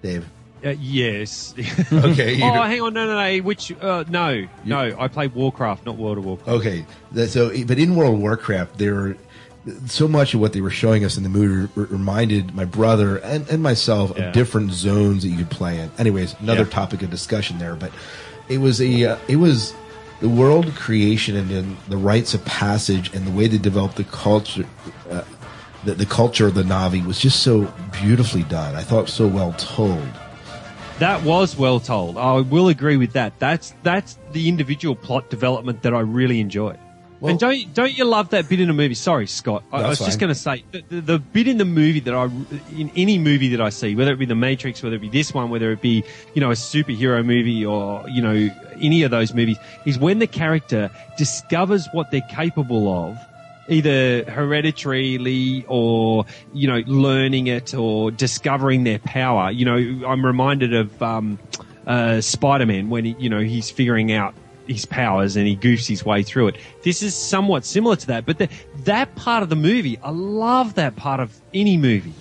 Dave? 0.04 0.28
Uh, 0.68 0.76
yes. 0.80 1.54
Okay, 1.92 2.36
you 2.36 2.44
oh, 2.44 2.64
hang 2.64 2.82
on, 2.82 2.94
no, 2.94 3.06
no, 3.08 3.16
no. 3.16 3.44
Which? 3.44 3.72
Uh, 3.82 4.04
no, 4.10 4.48
no. 4.66 4.96
I 5.00 5.08
played 5.08 5.34
Warcraft, 5.34 5.86
not 5.86 5.98
World 5.98 6.18
of 6.18 6.26
Warcraft. 6.26 6.50
Okay, 6.50 6.86
so 7.28 7.50
but 7.66 7.80
in 7.80 7.96
World 7.96 8.16
of 8.16 8.20
Warcraft, 8.22 8.78
there 8.78 8.94
were 8.96 9.18
so 9.86 10.08
much 10.08 10.34
of 10.34 10.40
what 10.40 10.54
they 10.54 10.62
were 10.62 10.70
showing 10.70 11.04
us 11.06 11.18
in 11.18 11.24
the 11.24 11.30
movie 11.30 11.70
re- 11.76 11.86
reminded 11.90 12.56
my 12.56 12.66
brother 12.66 13.18
and, 13.18 13.48
and 13.50 13.62
myself 13.62 14.14
Yeah. 14.16 14.26
of 14.26 14.34
different 14.34 14.72
zones 14.72 15.24
that 15.24 15.30
you 15.30 15.38
could 15.38 15.50
play 15.50 15.80
in. 15.80 15.92
Anyways, 15.98 16.36
another 16.40 16.64
Yeah. 16.64 16.70
topic 16.70 17.02
of 17.02 17.10
discussion 17.10 17.58
there, 17.60 17.76
but 17.76 17.92
it 18.50 18.60
was 18.60 18.82
a 18.82 19.06
uh, 19.06 19.18
it 19.28 19.38
was 19.38 19.74
the 20.20 20.30
world 20.30 20.74
creation 20.76 21.36
and 21.36 21.50
then 21.50 21.78
the 21.90 21.98
rites 21.98 22.34
of 22.34 22.44
passage 22.46 23.14
and 23.14 23.26
the 23.28 23.32
way 23.32 23.48
they 23.48 23.58
developed 23.58 23.96
the 23.98 24.04
culture. 24.06 24.66
Uh, 25.10 25.24
the, 25.84 25.94
the 25.94 26.06
culture 26.06 26.48
of 26.48 26.56
the 26.56 26.64
Na'vi 26.64 27.06
was 27.06 27.20
just 27.20 27.42
so 27.44 27.72
beautifully 28.02 28.44
done. 28.44 28.76
I 28.76 28.82
thought 28.84 29.10
so 29.10 29.28
well 29.28 29.54
told. 29.54 30.08
That 31.00 31.22
was 31.22 31.56
well 31.56 31.80
told. 31.80 32.18
I 32.18 32.40
will 32.40 32.70
agree 32.70 32.98
with 32.98 33.14
that. 33.14 33.38
That's 33.38 33.76
that's 33.84 34.18
the 34.32 34.50
individual 34.50 34.96
plot 34.96 35.30
development 35.30 35.84
that 35.84 35.94
I 35.94 36.00
really 36.00 36.40
enjoyed. 36.40 36.80
and 37.22 37.40
don't 37.40 37.72
don't 37.76 37.96
you 37.96 38.04
love 38.04 38.30
that 38.30 38.50
bit 38.50 38.60
in 38.60 38.68
a 38.72 38.74
movie? 38.74 38.96
Sorry, 38.96 39.28
Scott. 39.28 39.64
I, 39.72 39.84
I 39.84 39.90
was 39.90 40.00
just 40.00 40.20
going 40.20 40.30
to 40.30 40.40
say 40.40 40.64
the, 40.72 40.84
the, 40.90 41.02
the 41.02 41.20
bit 41.20 41.48
in 41.48 41.60
the 41.60 41.66
movie 41.66 42.00
that 42.00 42.16
I 42.16 42.26
in 42.76 42.92
any 42.96 43.20
movie 43.20 43.50
that 43.50 43.62
I 43.62 43.70
see, 43.70 43.96
whether 43.96 44.12
it 44.12 44.18
be 44.18 44.26
The 44.26 44.34
Matrix, 44.34 44.82
whether 44.82 44.96
it 44.96 45.02
be 45.02 45.10
this 45.10 45.36
one, 45.36 45.52
whether 45.52 45.72
it 45.72 45.82
be 45.82 46.04
you 46.34 46.42
know 46.42 46.50
a 46.50 46.56
superhero 46.56 47.24
movie 47.24 47.64
or 47.64 48.10
you 48.10 48.24
know 48.24 48.50
any 48.82 49.04
of 49.04 49.12
those 49.12 49.36
movies, 49.36 49.58
is 49.86 50.00
when 50.00 50.18
the 50.18 50.28
character 50.28 50.90
discovers 51.16 51.88
what 51.92 52.10
they're 52.10 52.28
capable 52.32 52.92
of 52.92 53.20
either 53.70 54.24
hereditarily 54.26 55.66
or 55.68 56.26
you 56.54 56.68
know 56.68 56.82
learning 56.88 57.48
it 57.48 57.74
or 57.74 58.12
discovering 58.12 58.84
their 58.84 59.00
power. 59.00 59.52
You 59.52 59.66
know 59.66 60.08
i'm 60.08 60.26
reminded 60.26 60.74
of 60.74 61.02
um, 61.02 61.40
uh, 61.86 62.22
spider-man 62.22 62.90
when 62.90 63.06
he, 63.06 63.16
you 63.20 63.30
know 63.30 63.40
he's 63.40 63.70
figuring 63.70 64.12
out 64.12 64.34
his 64.68 64.86
powers 64.86 65.38
and 65.38 65.48
he 65.48 65.56
goofs 65.56 65.88
his 65.88 66.04
way 66.04 66.24
through 66.24 66.50
it. 66.50 66.58
This 66.84 67.02
is 67.02 67.16
somewhat 67.16 67.66
similar 67.66 67.96
to 67.96 68.08
that 68.08 68.26
but 68.26 68.38
the, 68.38 68.50
that 68.80 69.16
part 69.16 69.44
of 69.44 69.50
the 69.50 69.56
movie 69.56 69.98
i 70.04 70.10
love 70.10 70.76
that 70.76 70.96
part 70.96 71.20
of 71.20 71.36
any 71.54 71.78
movie. 71.78 72.14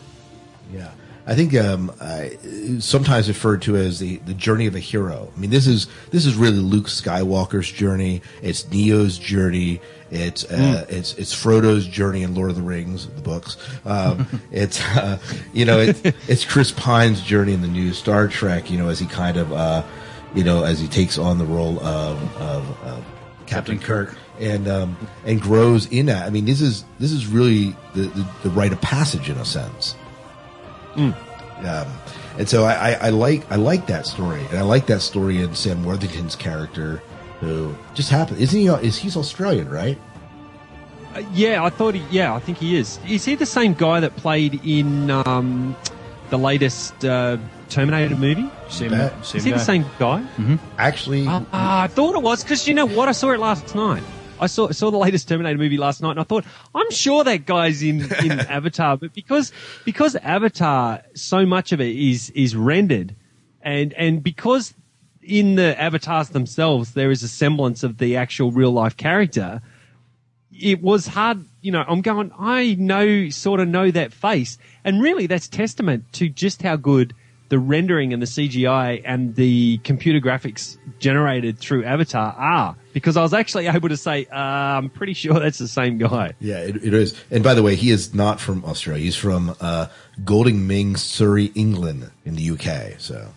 Yeah. 0.72 0.90
I 1.28 1.34
think 1.34 1.54
um, 1.56 1.92
I, 2.00 2.36
sometimes 2.78 3.26
referred 3.26 3.62
to 3.62 3.74
as 3.76 3.98
the, 3.98 4.16
the 4.18 4.34
journey 4.34 4.66
of 4.66 4.76
a 4.76 4.80
hero. 4.80 5.32
I 5.34 5.40
mean, 5.40 5.50
this 5.50 5.66
is 5.66 5.88
this 6.12 6.24
is 6.24 6.36
really 6.36 6.58
Luke 6.58 6.86
Skywalker's 6.86 7.70
journey. 7.70 8.22
It's 8.42 8.70
Neo's 8.70 9.18
journey. 9.18 9.80
It's 10.10 10.44
uh, 10.44 10.86
it's 10.88 11.14
it's 11.14 11.34
Frodo's 11.34 11.86
journey 11.86 12.22
in 12.22 12.36
Lord 12.36 12.50
of 12.50 12.56
the 12.56 12.62
Rings, 12.62 13.08
the 13.08 13.20
books. 13.22 13.56
Um, 13.84 14.40
it's 14.52 14.80
uh, 14.96 15.18
you 15.52 15.64
know 15.64 15.80
it's 15.80 16.00
it's 16.28 16.44
Chris 16.44 16.70
Pine's 16.70 17.20
journey 17.20 17.54
in 17.54 17.60
the 17.60 17.68
new 17.68 17.92
Star 17.92 18.28
Trek. 18.28 18.70
You 18.70 18.78
know, 18.78 18.88
as 18.88 19.00
he 19.00 19.06
kind 19.06 19.36
of 19.36 19.52
uh, 19.52 19.82
you 20.32 20.44
know 20.44 20.62
as 20.62 20.78
he 20.78 20.86
takes 20.86 21.18
on 21.18 21.38
the 21.38 21.44
role 21.44 21.80
of, 21.80 22.36
of, 22.36 22.82
of 22.84 23.04
Captain 23.46 23.80
Kirk 23.80 24.14
and 24.38 24.68
um, 24.68 24.96
and 25.24 25.40
grows 25.40 25.86
in 25.86 26.06
that. 26.06 26.24
I 26.24 26.30
mean, 26.30 26.44
this 26.44 26.60
is 26.60 26.84
this 27.00 27.10
is 27.10 27.26
really 27.26 27.74
the, 27.94 28.02
the, 28.02 28.28
the 28.44 28.50
rite 28.50 28.72
of 28.72 28.80
passage 28.80 29.28
in 29.28 29.38
a 29.38 29.44
sense. 29.44 29.96
Um, 30.96 31.86
and 32.38 32.48
so 32.48 32.64
I, 32.64 32.90
I, 32.90 32.92
I 33.06 33.08
like 33.10 33.50
I 33.50 33.56
like 33.56 33.86
that 33.86 34.06
story, 34.06 34.44
and 34.50 34.58
I 34.58 34.62
like 34.62 34.86
that 34.86 35.00
story 35.00 35.40
in 35.42 35.54
Sam 35.54 35.84
Worthington's 35.84 36.36
character, 36.36 37.02
who 37.40 37.74
just 37.94 38.10
happened. 38.10 38.40
Isn't 38.40 38.60
he? 38.60 38.66
Is 38.68 38.98
he's 38.98 39.16
Australian, 39.16 39.68
right? 39.70 39.98
Uh, 41.14 41.22
yeah 41.32 41.64
i 41.64 41.70
thought 41.70 41.94
he 41.94 42.02
yeah 42.10 42.34
i 42.34 42.38
think 42.38 42.58
he 42.58 42.76
is 42.76 42.98
is 43.08 43.24
he 43.24 43.34
the 43.36 43.46
same 43.46 43.72
guy 43.72 44.00
that 44.00 44.14
played 44.16 44.60
in 44.66 45.10
um, 45.10 45.74
the 46.28 46.36
latest 46.36 47.02
uh, 47.06 47.38
terminator 47.70 48.14
movie 48.16 48.46
Same, 48.68 48.90
same 49.22 49.38
is 49.38 49.44
he 49.44 49.50
guy. 49.50 49.56
the 49.56 49.64
same 49.64 49.84
guy 49.98 50.20
Mm-hmm. 50.36 50.56
Actually, 50.76 51.24
ah, 51.26 51.82
I 51.84 51.86
thought 51.86 52.16
it 52.16 52.22
was 52.22 52.42
because 52.42 52.68
you 52.68 52.74
know 52.74 52.84
what? 52.86 53.08
I 53.08 53.12
saw 53.12 53.30
it 53.30 53.40
last 53.40 53.74
night. 53.74 54.02
I 54.40 54.46
saw 54.46 54.70
saw 54.70 54.90
the 54.90 54.98
latest 54.98 55.28
Terminator 55.28 55.58
movie 55.58 55.78
last 55.78 56.02
night, 56.02 56.12
and 56.12 56.20
I 56.20 56.24
thought 56.24 56.44
I'm 56.74 56.90
sure 56.90 57.24
that 57.24 57.46
guy's 57.46 57.82
in 57.82 58.00
in 58.24 58.32
Avatar, 58.48 58.96
but 58.96 59.12
because 59.14 59.52
because 59.84 60.16
Avatar, 60.16 61.02
so 61.14 61.46
much 61.46 61.72
of 61.72 61.80
it 61.80 61.96
is 61.96 62.30
is 62.30 62.54
rendered, 62.56 63.14
and 63.62 63.92
and 63.94 64.22
because 64.22 64.74
in 65.22 65.56
the 65.56 65.80
avatars 65.80 66.28
themselves 66.28 66.92
there 66.92 67.10
is 67.10 67.22
a 67.22 67.28
semblance 67.28 67.82
of 67.82 67.98
the 67.98 68.16
actual 68.16 68.52
real 68.52 68.70
life 68.70 68.96
character. 68.96 69.60
It 70.58 70.80
was 70.80 71.06
hard, 71.06 71.44
you 71.60 71.72
know. 71.72 71.84
I'm 71.86 72.00
going. 72.00 72.32
I 72.38 72.76
know, 72.78 73.28
sort 73.28 73.60
of 73.60 73.68
know 73.68 73.90
that 73.90 74.12
face, 74.12 74.56
and 74.84 75.02
really, 75.02 75.26
that's 75.26 75.48
testament 75.48 76.12
to 76.14 76.28
just 76.28 76.62
how 76.62 76.76
good 76.76 77.14
the 77.48 77.58
rendering 77.58 78.12
and 78.12 78.20
the 78.20 78.26
CGI 78.26 79.02
and 79.04 79.34
the 79.34 79.78
computer 79.78 80.18
graphics 80.18 80.78
generated 80.98 81.58
through 81.58 81.84
Avatar 81.84 82.32
are. 82.32 82.76
Because 82.96 83.18
I 83.18 83.22
was 83.22 83.34
actually 83.34 83.66
able 83.66 83.90
to 83.90 83.96
say, 83.96 84.24
uh, 84.32 84.36
I'm 84.36 84.88
pretty 84.88 85.12
sure 85.12 85.38
that's 85.38 85.58
the 85.58 85.68
same 85.68 85.98
guy. 85.98 86.32
yeah, 86.40 86.60
it, 86.60 86.76
it 86.76 86.94
is. 86.94 87.14
And 87.30 87.44
by 87.44 87.52
the 87.52 87.62
way, 87.62 87.76
he 87.76 87.90
is 87.90 88.14
not 88.14 88.40
from 88.40 88.64
Australia. 88.64 89.04
He's 89.04 89.16
from 89.16 89.54
uh, 89.60 89.88
Godalming, 90.24 90.96
Surrey, 90.96 91.52
England, 91.54 92.10
in 92.24 92.36
the 92.36 92.50
UK. 92.52 92.98
So 92.98 93.28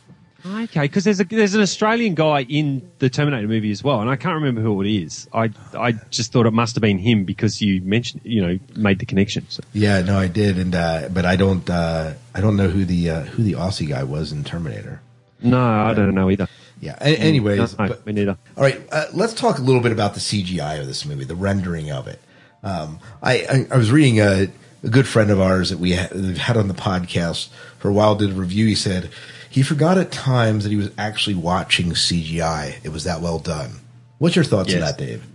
Okay, 0.45 0.81
because 0.81 1.03
there's 1.03 1.19
a 1.19 1.25
there's 1.25 1.53
an 1.53 1.61
Australian 1.61 2.15
guy 2.15 2.43
in 2.43 2.89
the 2.99 3.09
Terminator 3.09 3.47
movie 3.47 3.71
as 3.71 3.83
well, 3.83 3.99
and 3.99 4.09
I 4.09 4.15
can't 4.15 4.35
remember 4.35 4.61
who 4.61 4.81
it 4.81 4.89
is. 4.89 5.27
I 5.33 5.49
I 5.77 5.91
just 6.11 6.31
thought 6.31 6.45
it 6.45 6.51
must 6.51 6.75
have 6.75 6.81
been 6.81 6.97
him 6.97 7.25
because 7.25 7.61
you 7.61 7.81
mentioned, 7.81 8.21
you 8.23 8.41
know, 8.41 8.59
made 8.75 8.99
the 8.99 9.05
connection. 9.05 9.45
So. 9.49 9.63
yeah, 9.73 10.01
no, 10.01 10.17
I 10.17 10.27
did, 10.27 10.57
and 10.57 10.73
uh, 10.73 11.09
but 11.11 11.25
I 11.25 11.35
don't 11.35 11.69
uh, 11.69 12.13
I 12.33 12.39
don't 12.39 12.55
know 12.55 12.69
who 12.69 12.85
the 12.85 13.09
uh, 13.09 13.21
who 13.23 13.43
the 13.43 13.53
Aussie 13.53 13.89
guy 13.89 14.03
was 14.03 14.31
in 14.31 14.45
Terminator. 14.45 15.01
No, 15.41 15.59
I 15.61 15.93
don't 15.93 16.15
know 16.15 16.29
either. 16.29 16.47
Yeah. 16.79 16.95
A- 17.01 17.15
anyways, 17.17 17.77
no, 17.77 17.87
but- 17.87 18.05
me 18.05 18.13
neither. 18.13 18.37
All 18.57 18.63
right, 18.63 18.81
uh, 18.91 19.05
let's 19.13 19.33
talk 19.33 19.57
a 19.59 19.61
little 19.61 19.81
bit 19.81 19.91
about 19.91 20.13
the 20.13 20.19
CGI 20.19 20.79
of 20.79 20.87
this 20.87 21.05
movie, 21.05 21.25
the 21.25 21.35
rendering 21.35 21.91
of 21.91 22.07
it. 22.07 22.19
Um, 22.63 22.99
I, 23.21 23.33
I, 23.39 23.67
I 23.71 23.77
was 23.77 23.91
reading 23.91 24.19
a, 24.19 24.47
a 24.83 24.89
good 24.89 25.07
friend 25.07 25.29
of 25.31 25.39
ours 25.39 25.69
that 25.69 25.79
we 25.79 25.93
ha- 25.95 26.09
we've 26.13 26.37
had 26.37 26.57
on 26.57 26.67
the 26.67 26.73
podcast 26.73 27.49
for 27.79 27.89
a 27.89 27.93
while 27.93 28.15
did 28.15 28.31
a 28.31 28.33
review. 28.33 28.65
He 28.67 28.75
said 28.75 29.09
he 29.49 29.63
forgot 29.63 29.97
at 29.97 30.11
times 30.11 30.63
that 30.63 30.69
he 30.69 30.75
was 30.75 30.91
actually 30.97 31.35
watching 31.35 31.91
CGI. 31.91 32.75
It 32.83 32.89
was 32.89 33.03
that 33.05 33.21
well 33.21 33.39
done. 33.39 33.71
What's 34.17 34.35
your 34.35 34.45
thoughts 34.45 34.73
on 34.73 34.81
that, 34.81 34.97
Dave? 34.97 35.25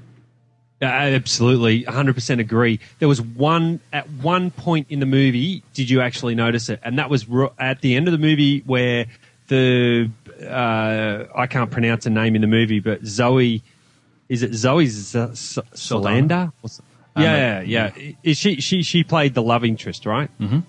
Absolutely, 0.82 1.84
100% 1.84 2.40
agree. 2.40 2.80
There 2.98 3.08
was 3.08 3.22
one 3.22 3.80
at 3.92 4.08
one 4.10 4.50
point 4.50 4.88
in 4.90 5.00
the 5.00 5.06
movie. 5.06 5.62
Did 5.72 5.88
you 5.88 6.00
actually 6.02 6.34
notice 6.34 6.68
it? 6.68 6.80
And 6.82 6.98
that 6.98 7.08
was 7.08 7.26
at 7.58 7.80
the 7.80 7.96
end 7.96 8.06
of 8.08 8.12
the 8.12 8.18
movie 8.18 8.60
where 8.60 9.06
the 9.48 10.10
uh, 10.42 11.24
I 11.34 11.46
can't 11.46 11.70
pronounce 11.70 12.06
a 12.06 12.10
name 12.10 12.34
in 12.34 12.40
the 12.40 12.46
movie, 12.46 12.80
but 12.80 13.04
Zoe 13.04 13.62
is 14.28 14.42
it 14.42 14.54
Zoe 14.54 14.86
Z- 14.86 15.34
Z- 15.34 15.60
Saldana? 15.74 16.52
What's- 16.60 16.80
Yeah, 17.16 17.60
yeah, 17.60 17.92
yeah. 17.96 18.12
Is 18.22 18.38
she 18.38 18.60
she 18.60 18.82
she 18.82 19.04
played 19.04 19.34
the 19.34 19.42
love 19.42 19.64
interest, 19.64 20.06
right? 20.06 20.30
Mm-hmm. 20.40 20.60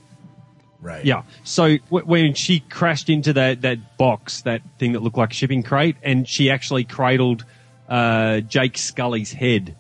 Right. 0.82 1.03
Yeah. 1.05 1.23
So 1.43 1.78
w- 1.78 2.05
when 2.05 2.34
she 2.36 2.59
crashed 2.59 3.09
into 3.09 3.34
that 3.34 3.61
that 3.61 3.97
box, 3.97 4.41
that 4.41 4.61
thing 4.78 4.91
that 4.93 5.01
looked 5.01 5.17
like 5.17 5.32
a 5.32 5.34
shipping 5.34 5.63
crate, 5.63 5.95
and 6.03 6.28
she 6.28 6.51
actually 6.51 6.84
cradled 6.84 7.43
uh, 7.89 8.41
Jake 8.41 8.78
Sully's 8.78 9.32
head, 9.32 9.76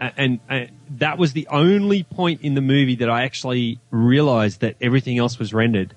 A- 0.00 0.12
and, 0.16 0.40
and 0.48 0.70
that 0.98 1.18
was 1.18 1.32
the 1.34 1.46
only 1.48 2.04
point 2.04 2.40
in 2.42 2.54
the 2.54 2.60
movie 2.62 2.96
that 2.96 3.10
I 3.10 3.24
actually 3.24 3.78
realized 3.90 4.60
that 4.60 4.76
everything 4.80 5.18
else 5.18 5.38
was 5.38 5.52
rendered. 5.52 5.94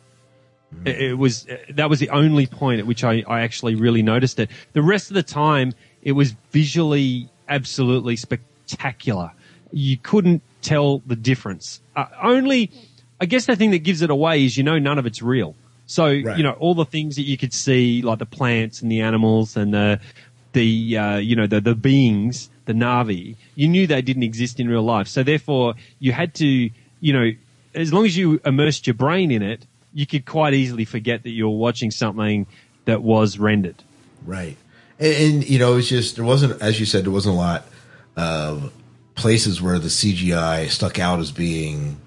It, 0.86 1.02
it 1.02 1.14
was 1.18 1.48
that 1.70 1.90
was 1.90 2.00
the 2.00 2.10
only 2.10 2.48
point 2.48 2.80
at 2.80 2.88
which 2.88 3.04
I, 3.04 3.24
I 3.28 3.42
actually 3.42 3.76
really 3.76 4.04
noticed 4.04 4.40
it. 4.40 4.50
The 4.74 4.82
rest 4.82 5.10
of 5.10 5.16
the 5.16 5.24
time, 5.24 5.74
it 6.04 6.14
was 6.14 6.32
visually 6.52 7.30
absolutely 7.48 8.16
spectacular. 8.16 9.32
You 9.72 9.98
couldn't 9.98 10.42
tell 10.62 11.00
the 11.00 11.16
difference. 11.16 11.82
Uh, 11.96 12.06
only, 12.22 12.72
I 13.20 13.26
guess 13.26 13.46
the 13.46 13.56
thing 13.56 13.72
that 13.72 13.80
gives 13.80 14.02
it 14.02 14.10
away 14.10 14.46
is 14.46 14.58
you 14.58 14.64
know 14.64 14.80
none 14.80 15.00
of 15.00 15.06
it's 15.06 15.22
real. 15.22 15.56
So 15.86 16.06
you 16.38 16.44
know 16.44 16.52
all 16.54 16.76
the 16.76 16.86
things 16.86 17.16
that 17.16 17.24
you 17.24 17.38
could 17.38 17.54
see, 17.54 18.02
like 18.04 18.20
the 18.20 18.26
plants 18.28 18.82
and 18.82 18.92
the 18.92 19.02
animals 19.02 19.58
and 19.58 19.74
the 19.74 20.00
the 20.54 20.98
uh, 20.98 21.18
you 21.18 21.36
know 21.36 21.48
the 21.48 21.62
the 21.62 21.76
beings, 21.76 22.50
the 22.66 22.74
Na'vi. 22.74 23.36
You 23.56 23.68
knew 23.68 23.88
they 23.88 24.02
didn't 24.04 24.24
exist 24.24 24.60
in 24.60 24.70
real 24.70 24.84
life. 24.84 25.08
So 25.08 25.24
therefore, 25.24 25.74
you 25.98 26.12
had 26.12 26.36
to 26.36 26.46
you 26.46 27.14
know 27.14 27.32
as 27.74 27.92
long 27.92 28.06
as 28.06 28.16
you 28.16 28.40
immersed 28.46 28.88
your 28.88 28.94
brain 28.94 29.32
in 29.32 29.42
it, 29.42 29.66
you 30.00 30.08
could 30.08 30.26
quite 30.26 30.54
easily 30.54 30.86
forget 30.86 31.24
that 31.24 31.32
you 31.32 31.44
were 31.44 31.58
watching 31.58 31.92
something 31.92 32.48
that 32.86 33.04
was 33.04 33.38
rendered. 33.38 33.84
Right. 34.26 34.56
And, 34.98 35.14
and, 35.14 35.50
you 35.50 35.60
know, 35.60 35.76
it's 35.76 35.90
just, 35.90 36.16
there 36.16 36.24
wasn't, 36.24 36.62
as 36.62 36.80
you 36.80 36.86
said, 36.86 37.04
there 37.04 37.12
wasn't 37.12 37.36
a 37.36 37.38
lot 37.38 37.66
of 38.16 38.72
places 39.16 39.62
where 39.62 39.78
the 39.78 39.90
CGI 39.90 40.70
stuck 40.70 41.00
out 41.00 41.20
as 41.20 41.34
being 41.34 42.00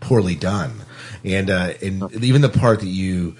poorly 0.00 0.34
done. 0.34 0.82
And, 1.24 1.48
uh, 1.48 1.72
and 1.82 2.12
even 2.22 2.42
the 2.42 2.50
part 2.50 2.80
that 2.80 2.88
you, 2.88 3.36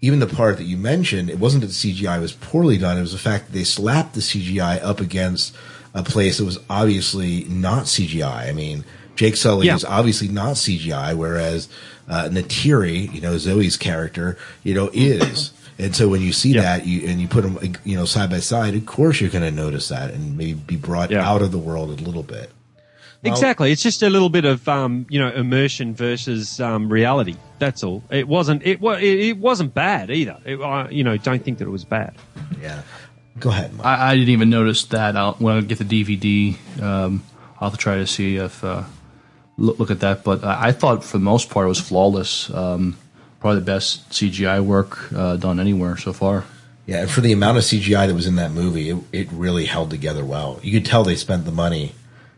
even 0.00 0.20
the 0.20 0.26
part 0.26 0.56
that 0.56 0.64
you 0.64 0.78
mentioned, 0.78 1.28
it 1.28 1.38
wasn't 1.38 1.60
that 1.60 1.66
the 1.66 1.74
CGI 1.74 2.18
was 2.22 2.32
poorly 2.32 2.78
done. 2.78 2.96
It 2.96 3.02
was 3.02 3.12
the 3.12 3.18
fact 3.18 3.48
that 3.48 3.52
they 3.52 3.64
slapped 3.64 4.14
the 4.14 4.20
CGI 4.20 4.82
up 4.82 4.98
against 4.98 5.54
a 5.92 6.02
place 6.02 6.38
that 6.38 6.46
was 6.46 6.58
obviously 6.70 7.44
not 7.44 7.84
CGI. 7.84 8.48
I 8.48 8.52
mean, 8.52 8.82
Jake 9.20 9.36
Sully 9.36 9.66
Yeah. 9.66 9.74
is 9.74 9.84
obviously 9.84 10.28
not 10.28 10.56
CGI, 10.56 11.14
whereas 11.14 11.68
uh, 12.08 12.30
Neytiri, 12.32 13.12
you 13.12 13.20
know, 13.20 13.36
Zoe's 13.36 13.76
character, 13.76 14.38
you 14.64 14.72
know, 14.74 14.88
is. 14.94 15.52
And 15.78 15.96
so 15.96 16.08
when 16.08 16.20
you 16.20 16.32
see 16.34 16.52
that, 16.54 16.86
you 16.86 17.08
and 17.08 17.20
you 17.22 17.26
put 17.26 17.42
them, 17.42 17.58
you 17.84 17.96
know, 17.96 18.04
side 18.04 18.28
by 18.28 18.40
side, 18.40 18.74
of 18.74 18.84
course 18.84 19.18
you're 19.18 19.30
going 19.30 19.44
to 19.44 19.50
notice 19.50 19.88
that 19.88 20.10
and 20.12 20.36
maybe 20.36 20.52
be 20.52 20.76
brought 20.76 21.10
Yeah. 21.10 21.26
out 21.26 21.40
of 21.40 21.52
the 21.52 21.58
world 21.58 21.88
a 21.98 22.02
little 22.04 22.22
bit. 22.22 22.50
Now- 23.22 23.30
Exactly. 23.32 23.72
It's 23.72 23.82
just 23.82 24.02
a 24.02 24.10
little 24.10 24.28
bit 24.28 24.44
of 24.44 24.66
um, 24.68 25.06
you 25.08 25.18
know 25.18 25.30
immersion 25.30 25.94
versus 25.94 26.60
um, 26.60 26.90
reality. 26.92 27.36
That's 27.58 27.82
all. 27.82 28.02
It 28.10 28.28
wasn't. 28.28 28.62
It 28.66 28.78
was. 28.82 29.02
It, 29.02 29.18
it 29.30 29.36
wasn't 29.38 29.72
bad 29.72 30.10
either. 30.10 30.36
It, 30.44 30.60
I, 30.60 30.90
you 30.90 31.02
know, 31.04 31.16
don't 31.16 31.42
think 31.42 31.56
that 31.58 31.66
it 31.66 31.70
was 31.70 31.84
bad. 31.86 32.12
Yeah. 32.60 32.82
Go 33.38 33.48
ahead. 33.48 33.72
Mike. 33.74 33.86
I, 33.86 34.10
I 34.10 34.14
didn't 34.16 34.30
even 34.30 34.50
notice 34.50 34.84
that. 34.86 35.16
I'll, 35.16 35.32
when 35.34 35.56
I 35.56 35.60
get 35.62 35.78
the 35.78 35.84
DVD, 36.04 36.56
um, 36.82 37.22
I'll 37.58 37.70
have 37.70 37.78
to 37.78 37.82
try 37.82 37.96
to 37.96 38.06
see 38.06 38.36
if 38.36 38.62
uh, 38.62 38.82
look, 39.60 39.78
look 39.78 39.90
at 39.90 40.00
that. 40.00 40.24
But 40.24 40.42
I, 40.42 40.68
I 40.68 40.72
thought 40.72 41.04
for 41.04 41.18
the 41.18 41.24
most 41.24 41.50
part 41.50 41.66
it 41.66 41.68
was 41.68 41.80
flawless. 41.80 42.52
Um, 42.52 42.96
probably 43.38 43.60
the 43.60 43.66
best 43.66 44.10
CGI 44.10 44.60
work 44.64 45.12
uh, 45.12 45.36
done 45.36 45.60
anywhere 45.60 45.96
so 45.96 46.12
far. 46.12 46.44
Yeah, 46.86 47.02
and 47.02 47.10
for 47.10 47.20
the 47.20 47.32
amount 47.32 47.56
of 47.56 47.64
CGI 47.64 48.08
that 48.08 48.14
was 48.14 48.26
in 48.26 48.36
that 48.36 48.50
movie, 48.50 48.90
it, 48.90 48.96
it 49.12 49.28
really 49.30 49.66
held 49.66 49.90
together 49.90 50.24
well. 50.24 50.58
You 50.62 50.72
could 50.72 50.84
tell 50.84 51.04
they 51.04 51.14
spent 51.14 51.44
the 51.44 51.52
money 51.52 51.94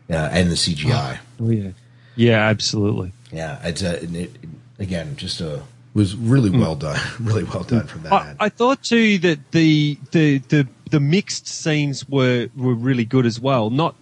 uh, 0.09 0.29
and 0.31 0.51
the 0.51 0.55
CGI. 0.55 1.19
Oh 1.39 1.49
yeah. 1.49 1.71
Yeah, 2.15 2.47
absolutely. 2.47 3.11
Yeah, 3.31 3.59
it's 3.63 3.81
a, 3.81 4.03
it, 4.03 4.31
again 4.77 5.15
just 5.15 5.41
a 5.41 5.63
was 5.93 6.15
really 6.15 6.49
well 6.49 6.75
done, 6.75 6.99
really 7.19 7.43
well 7.43 7.63
done 7.63 7.87
from 7.87 8.03
that. 8.03 8.13
I, 8.13 8.35
I 8.39 8.49
thought 8.49 8.83
too 8.83 9.17
that 9.19 9.51
the 9.51 9.97
the 10.11 10.39
the 10.39 10.67
the 10.89 10.99
mixed 10.99 11.47
scenes 11.47 12.07
were 12.07 12.49
were 12.55 12.73
really 12.75 13.05
good 13.05 13.25
as 13.25 13.39
well. 13.39 13.69
Not 13.69 13.95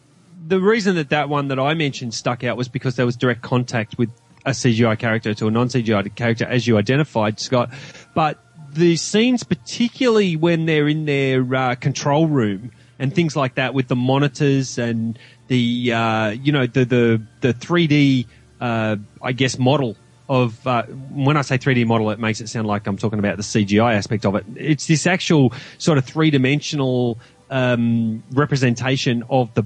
the 0.52 0.60
reason 0.60 0.96
that 0.96 1.12
that 1.12 1.30
one 1.30 1.48
that 1.48 1.60
I 1.60 1.76
mentioned 1.76 2.14
stuck 2.14 2.44
out 2.44 2.58
was 2.58 2.68
because 2.68 2.98
there 2.98 3.06
was 3.06 3.16
direct 3.16 3.42
contact 3.42 3.98
with 3.98 4.10
a 4.46 4.50
CGI 4.50 5.00
character 5.00 5.34
to 5.34 5.48
a 5.48 5.52
non 5.52 5.70
CGI 5.70 6.14
character, 6.16 6.46
as 6.46 6.68
you 6.68 6.78
identified, 6.78 7.40
Scott. 7.40 7.74
But 8.14 8.38
the 8.74 8.98
scenes, 8.98 9.46
particularly 9.46 10.36
when 10.36 10.66
they're 10.66 10.90
in 10.90 11.06
their 11.06 11.56
uh, 11.56 11.76
control 11.76 12.28
room 12.28 12.74
and 13.00 13.16
things 13.16 13.34
like 13.34 13.56
that, 13.56 13.74
with 13.74 13.88
the 13.88 13.96
monitors 13.96 14.78
and 14.78 15.18
the 15.48 15.94
uh, 15.94 16.30
you 16.32 16.52
know 16.52 16.68
the 16.68 16.84
the 16.84 17.22
the 17.40 17.54
three 17.54 17.88
D 17.88 18.28
uh, 18.60 18.98
I 19.22 19.32
guess 19.32 19.58
model 19.58 19.96
of 20.28 20.68
uh, 20.68 20.84
when 20.84 21.38
I 21.38 21.44
say 21.44 21.58
3D 21.58 21.86
model, 21.86 22.10
it 22.12 22.20
makes 22.20 22.42
it 22.42 22.50
sound 22.50 22.68
like 22.68 22.88
I'm 22.88 22.98
talking 22.98 23.20
about 23.20 23.38
the 23.38 23.44
CGI 23.44 23.96
aspect 23.96 24.26
of 24.26 24.36
it. 24.36 24.46
It's 24.56 24.86
this 24.86 25.08
actual 25.08 25.54
sort 25.78 25.98
of 25.98 26.04
three 26.04 26.30
dimensional 26.30 27.20
um, 27.50 28.24
representation 28.32 29.24
of 29.30 29.54
the, 29.54 29.66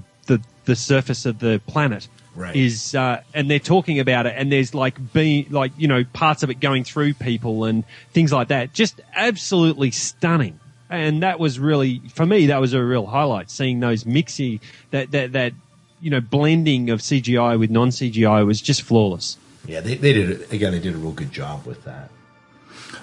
the 0.66 0.76
the 0.76 0.76
surface 0.76 1.26
of 1.26 1.38
the 1.38 1.60
planet. 1.66 2.08
Right. 2.34 2.54
Is 2.54 2.94
uh, 2.94 3.22
and 3.32 3.50
they're 3.50 3.58
talking 3.58 3.98
about 3.98 4.26
it, 4.26 4.34
and 4.36 4.52
there's 4.52 4.74
like 4.74 5.12
being 5.14 5.46
like 5.50 5.72
you 5.78 5.88
know 5.88 6.04
parts 6.12 6.42
of 6.42 6.50
it 6.50 6.60
going 6.60 6.84
through 6.84 7.14
people 7.14 7.64
and 7.64 7.82
things 8.12 8.30
like 8.30 8.48
that. 8.48 8.74
Just 8.74 9.00
absolutely 9.14 9.90
stunning. 9.90 10.60
And 10.90 11.22
that 11.22 11.40
was 11.40 11.58
really 11.58 12.02
for 12.14 12.26
me. 12.26 12.46
That 12.46 12.60
was 12.60 12.74
a 12.74 12.84
real 12.84 13.06
highlight. 13.06 13.50
Seeing 13.50 13.80
those 13.80 14.04
mixy 14.04 14.60
that 14.90 15.12
that 15.12 15.32
that 15.32 15.54
you 16.02 16.10
know 16.10 16.20
blending 16.20 16.90
of 16.90 17.00
CGI 17.00 17.58
with 17.58 17.70
non 17.70 17.88
CGI 17.88 18.44
was 18.44 18.60
just 18.60 18.82
flawless. 18.82 19.38
yeah, 19.66 19.80
they, 19.80 19.94
they 19.94 20.12
did 20.12 20.30
it 20.30 20.52
again. 20.52 20.72
They 20.72 20.78
did 20.78 20.94
a 20.94 20.98
real 20.98 21.12
good 21.12 21.32
job 21.32 21.64
with 21.64 21.84
that. 21.84 22.10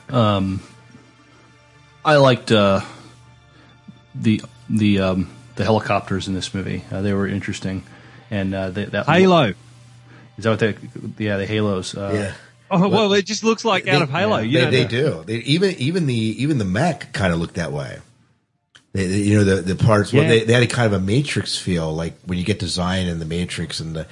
Um, 0.09 0.61
I 2.05 2.17
liked 2.17 2.51
uh, 2.51 2.81
the 4.13 4.43
the 4.69 4.99
um, 4.99 5.29
the 5.55 5.63
helicopters 5.63 6.27
in 6.27 6.33
this 6.33 6.53
movie. 6.53 6.83
Uh, 6.91 7.01
they 7.01 7.13
were 7.13 7.27
interesting, 7.27 7.83
and 8.31 8.53
uh, 8.53 8.69
they, 8.69 8.85
that 8.85 9.05
Halo. 9.05 9.53
Is 10.37 10.43
that 10.45 10.49
what 10.49 10.59
they? 10.59 10.75
Yeah, 11.23 11.37
the 11.37 11.45
halos. 11.45 11.95
Uh, 11.95 12.11
Yeah. 12.13 12.33
Oh 12.71 12.87
well, 12.89 13.13
it 13.13 13.25
just 13.27 13.43
looks 13.43 13.63
like 13.63 13.87
out 13.87 14.01
of 14.01 14.09
Halo. 14.09 14.39
Yeah, 14.39 14.71
they, 14.71 14.83
they 14.83 14.87
do. 14.87 15.23
They, 15.27 15.35
even 15.35 15.71
even 15.71 16.07
the 16.07 16.15
even 16.15 16.57
the 16.57 16.65
mech 16.65 17.13
kind 17.13 17.31
of 17.31 17.39
looked 17.39 17.55
that 17.55 17.71
way. 17.71 17.99
They, 18.93 19.05
they- 19.05 19.17
you 19.19 19.37
know 19.37 19.43
the 19.43 19.61
the 19.61 19.75
parts. 19.75 20.11
Well, 20.11 20.27
they, 20.27 20.43
they 20.43 20.53
had 20.53 20.63
a 20.63 20.67
kind 20.67 20.91
of 20.91 20.99
a 20.99 21.05
Matrix 21.05 21.55
feel, 21.57 21.93
like 21.93 22.13
when 22.25 22.39
you 22.39 22.45
get 22.45 22.59
to 22.61 22.67
Zion 22.67 23.07
in 23.07 23.19
the 23.19 23.25
Matrix 23.25 23.79
and 23.79 23.95
the 23.95 24.07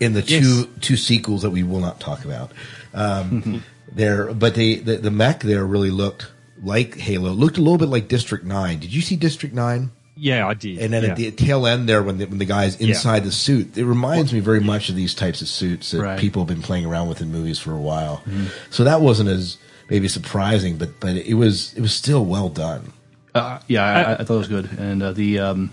in 0.00 0.14
the 0.14 0.22
Yes. 0.22 0.42
two 0.42 0.64
two 0.80 0.96
sequels 0.96 1.42
that 1.42 1.50
we 1.50 1.62
will 1.62 1.80
not 1.80 2.00
talk 2.00 2.24
about. 2.24 2.52
Um, 2.94 3.62
there, 3.92 4.32
but 4.32 4.54
they 4.54 4.76
the, 4.76 4.96
the 4.96 5.10
mech 5.10 5.40
there 5.40 5.66
really 5.66 5.90
looked 5.90 6.30
like 6.62 6.96
Halo. 6.96 7.32
Looked 7.32 7.58
a 7.58 7.60
little 7.60 7.76
bit 7.78 7.90
like 7.90 8.08
District 8.08 8.44
Nine. 8.46 8.78
Did 8.78 8.94
you 8.94 9.02
see 9.02 9.16
District 9.16 9.54
Nine? 9.54 9.90
Yeah, 10.18 10.48
I 10.48 10.54
did. 10.54 10.78
And 10.78 10.92
then 10.92 11.02
yeah. 11.04 11.10
at 11.10 11.16
the 11.16 11.30
tail 11.30 11.66
end 11.66 11.88
there, 11.88 12.02
when 12.02 12.16
the, 12.18 12.24
when 12.24 12.38
the 12.38 12.46
guy's 12.46 12.80
Yeah. 12.80 12.88
inside 12.88 13.24
the 13.24 13.30
suit, 13.32 13.76
it 13.76 13.84
reminds 13.84 14.32
me 14.32 14.40
very 14.40 14.60
much 14.60 14.88
of 14.88 14.96
these 14.96 15.14
types 15.14 15.42
of 15.42 15.48
suits 15.48 15.90
that 15.90 16.00
Right. 16.00 16.18
people 16.18 16.42
have 16.42 16.48
been 16.48 16.62
playing 16.62 16.86
around 16.86 17.08
with 17.08 17.20
in 17.20 17.30
movies 17.30 17.58
for 17.58 17.72
a 17.72 17.80
while. 17.80 18.22
Mm-hmm. 18.26 18.46
So 18.70 18.84
that 18.84 19.00
wasn't 19.02 19.28
as 19.28 19.58
maybe 19.90 20.08
surprising, 20.08 20.78
but 20.78 20.98
but 21.00 21.16
it 21.16 21.34
was 21.34 21.74
it 21.74 21.80
was 21.82 21.92
still 21.92 22.24
well 22.24 22.48
done. 22.48 22.92
Uh, 23.34 23.58
yeah, 23.68 23.84
I, 23.84 24.12
I 24.14 24.24
thought 24.24 24.36
it 24.36 24.38
was 24.38 24.48
good, 24.48 24.70
and 24.78 25.02
uh, 25.02 25.12
the 25.12 25.38
um, 25.38 25.70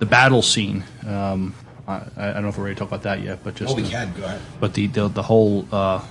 the 0.00 0.06
battle 0.06 0.42
scene. 0.42 0.82
Um, 1.06 1.54
I, 1.86 2.02
I 2.16 2.32
don't 2.32 2.42
know 2.42 2.48
if 2.48 2.58
we're 2.58 2.64
ready 2.64 2.74
to 2.74 2.78
talk 2.80 2.88
about 2.88 3.02
that 3.04 3.22
yet, 3.22 3.44
but 3.44 3.54
just 3.54 3.72
Oh, 3.72 3.76
we 3.76 3.84
uh, 3.84 3.88
can 3.90 4.12
go 4.16 4.24
ahead. 4.24 4.40
But 4.58 4.74
the 4.74 4.88
the, 4.88 5.06
the 5.08 5.22
whole 5.22 5.68
uh, 5.70 6.02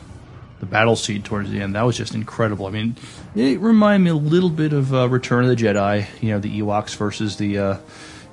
the 0.64 0.70
battle 0.72 0.96
scene 0.96 1.22
towards 1.24 1.50
the 1.52 1.62
end 1.62 1.76
that 1.76 1.82
was 1.82 1.98
just 1.98 2.16
incredible. 2.16 2.66
I 2.68 2.70
mean, 2.72 2.96
it 3.36 3.60
reminded 3.60 4.06
me 4.06 4.12
a 4.12 4.16
little 4.16 4.50
bit 4.50 4.72
of 4.72 4.94
uh, 4.94 5.10
Return 5.10 5.44
of 5.44 5.50
the 5.50 5.56
Jedi. 5.62 6.06
You 6.22 6.32
know, 6.32 6.40
the 6.40 6.62
Ewoks 6.62 6.96
versus 6.96 7.36
the 7.36 7.58
uh, 7.58 7.78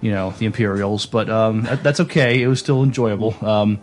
you 0.00 0.12
know 0.12 0.30
the 0.38 0.46
Imperials, 0.46 1.06
but 1.06 1.28
um, 1.28 1.62
that, 1.62 1.82
that's 1.82 2.00
okay. 2.00 2.40
It 2.40 2.46
was 2.46 2.60
still 2.60 2.82
enjoyable. 2.82 3.34
Um, 3.44 3.80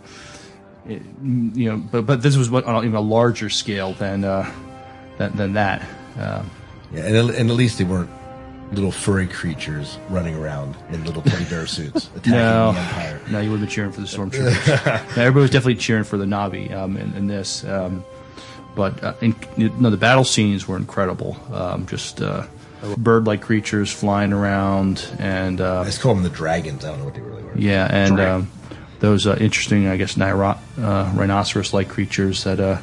it- 0.88 1.02
you 1.20 1.70
know, 1.70 1.76
but 1.76 2.06
but 2.06 2.22
this 2.22 2.36
was 2.36 2.48
what, 2.50 2.64
on 2.64 2.84
even 2.84 2.96
a 2.96 3.00
larger 3.00 3.50
scale 3.50 3.92
than 3.92 4.24
uh, 4.24 4.50
than, 5.18 5.36
than 5.36 5.52
that. 5.54 5.82
Um, 6.18 6.50
Yeah, 6.92 7.02
and, 7.04 7.16
at- 7.30 7.34
and 7.36 7.50
at 7.50 7.56
least 7.56 7.76
they 7.78 7.84
weren't 7.84 8.08
little 8.72 8.92
furry 8.92 9.26
creatures 9.26 9.98
running 10.10 10.34
around 10.34 10.76
in 10.90 11.02
little 11.04 11.22
teddy 11.22 11.44
bear 11.46 11.66
suits 11.66 12.08
attacking 12.16 12.32
no, 12.32 12.72
the 12.72 12.78
Empire. 12.80 13.20
no, 13.30 13.40
you 13.40 13.50
would 13.50 13.60
have 13.60 13.68
been 13.68 13.74
cheering 13.74 13.92
for 13.92 14.00
the 14.02 14.06
stormtroopers. 14.06 14.86
everybody 15.16 15.40
was 15.40 15.50
definitely 15.50 15.76
cheering 15.76 16.04
for 16.04 16.16
the 16.18 16.26
Na'vi 16.26 16.72
um, 16.72 16.96
in, 16.96 17.14
in 17.14 17.26
this. 17.28 17.64
Um, 17.64 18.04
but 18.78 19.02
uh, 19.02 19.14
in, 19.20 19.34
no, 19.56 19.90
the 19.90 19.96
battle 19.96 20.22
scenes 20.22 20.68
were 20.68 20.76
incredible. 20.76 21.36
Um, 21.52 21.84
just 21.86 22.22
uh, 22.22 22.46
bird-like 22.96 23.42
creatures 23.42 23.90
flying 23.92 24.32
around, 24.32 25.04
and 25.18 25.60
uh, 25.60 25.80
I 25.80 25.84
just 25.84 26.00
call 26.00 26.14
them 26.14 26.22
the 26.22 26.30
dragons. 26.30 26.84
I 26.84 26.90
don't 26.90 27.00
know 27.00 27.06
what 27.06 27.14
they 27.14 27.20
really 27.20 27.42
were. 27.42 27.58
yeah, 27.58 27.88
and 27.90 28.20
um, 28.20 28.50
those 29.00 29.26
uh, 29.26 29.36
interesting, 29.40 29.88
I 29.88 29.96
guess, 29.96 30.14
niro- 30.14 30.58
uh, 30.78 31.12
rhinoceros-like 31.16 31.88
creatures 31.88 32.44
that 32.44 32.60
uh, 32.60 32.78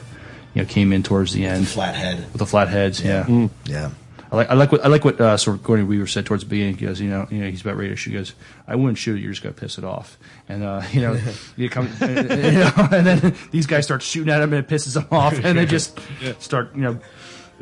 you 0.54 0.64
know 0.64 0.68
came 0.68 0.92
in 0.92 1.02
towards 1.02 1.32
the 1.32 1.46
end 1.46 1.66
Flat 1.70 1.96
head. 1.96 2.18
with 2.34 2.40
the 2.40 2.46
flat 2.46 2.68
heads. 2.68 3.02
Yeah. 3.02 3.48
Yeah. 3.64 3.92
I 4.32 4.36
like, 4.38 4.50
I 4.50 4.54
like 4.56 4.72
what 4.72 4.84
I 4.84 4.88
like 4.88 5.06
what 5.06 5.22
uh, 5.22 5.38
sort 5.38 5.58
of 5.58 5.64
Gordon 5.64 5.88
Weaver 5.88 6.08
said 6.08 6.26
towards 6.26 6.44
the 6.44 6.50
beginning. 6.50 6.78
He 6.78 6.86
goes, 6.86 7.00
you 7.00 7.10
know, 7.10 7.28
you 7.30 7.40
know, 7.40 7.50
he's 7.50 7.62
about 7.62 7.78
ready 7.78 7.90
to 7.90 7.96
shoot. 7.96 8.12
He 8.12 8.18
goes, 8.18 8.34
I 8.68 8.76
wouldn't 8.76 8.98
shoot. 8.98 9.18
it, 9.18 9.22
You're 9.22 9.32
just 9.32 9.44
gonna 9.44 9.54
piss 9.54 9.78
it 9.78 9.84
off, 9.84 10.18
and 10.50 10.64
uh, 10.64 10.82
you 10.92 11.02
know, 11.02 11.20
you 11.56 11.70
come, 11.70 11.88
you 12.02 12.08
know, 12.08 12.72
and 12.92 13.06
then 13.06 13.36
these 13.52 13.68
guys 13.68 13.86
start 13.86 14.02
shooting 14.02 14.34
at 14.34 14.42
him, 14.42 14.52
and 14.54 14.66
it 14.66 14.68
pisses 14.74 14.94
them 14.96 15.08
off, 15.12 15.34
and 15.44 15.58
they 15.58 15.66
just 15.66 15.98
start, 16.40 16.76
you 16.76 16.82
know, 16.82 17.00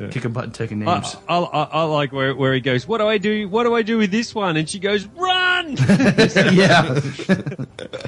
kicking 0.10 0.32
butt 0.32 0.46
and 0.46 0.54
taking 0.54 0.80
names. 0.80 1.16
I, 1.28 1.38
I, 1.38 1.64
I 1.64 1.84
like 1.84 2.12
where, 2.14 2.34
where 2.34 2.54
he 2.54 2.62
goes. 2.62 2.88
What 2.88 2.98
do 3.00 3.08
I 3.08 3.18
do? 3.20 3.48
What 3.50 3.64
do 3.66 3.76
I 3.76 3.82
do 3.84 3.98
with 4.00 4.10
this 4.12 4.34
one? 4.34 4.58
And 4.58 4.68
she 4.68 4.80
goes, 4.80 5.06
"Run!" 5.06 5.76
yeah, 5.78 7.00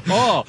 oh, 0.09 0.43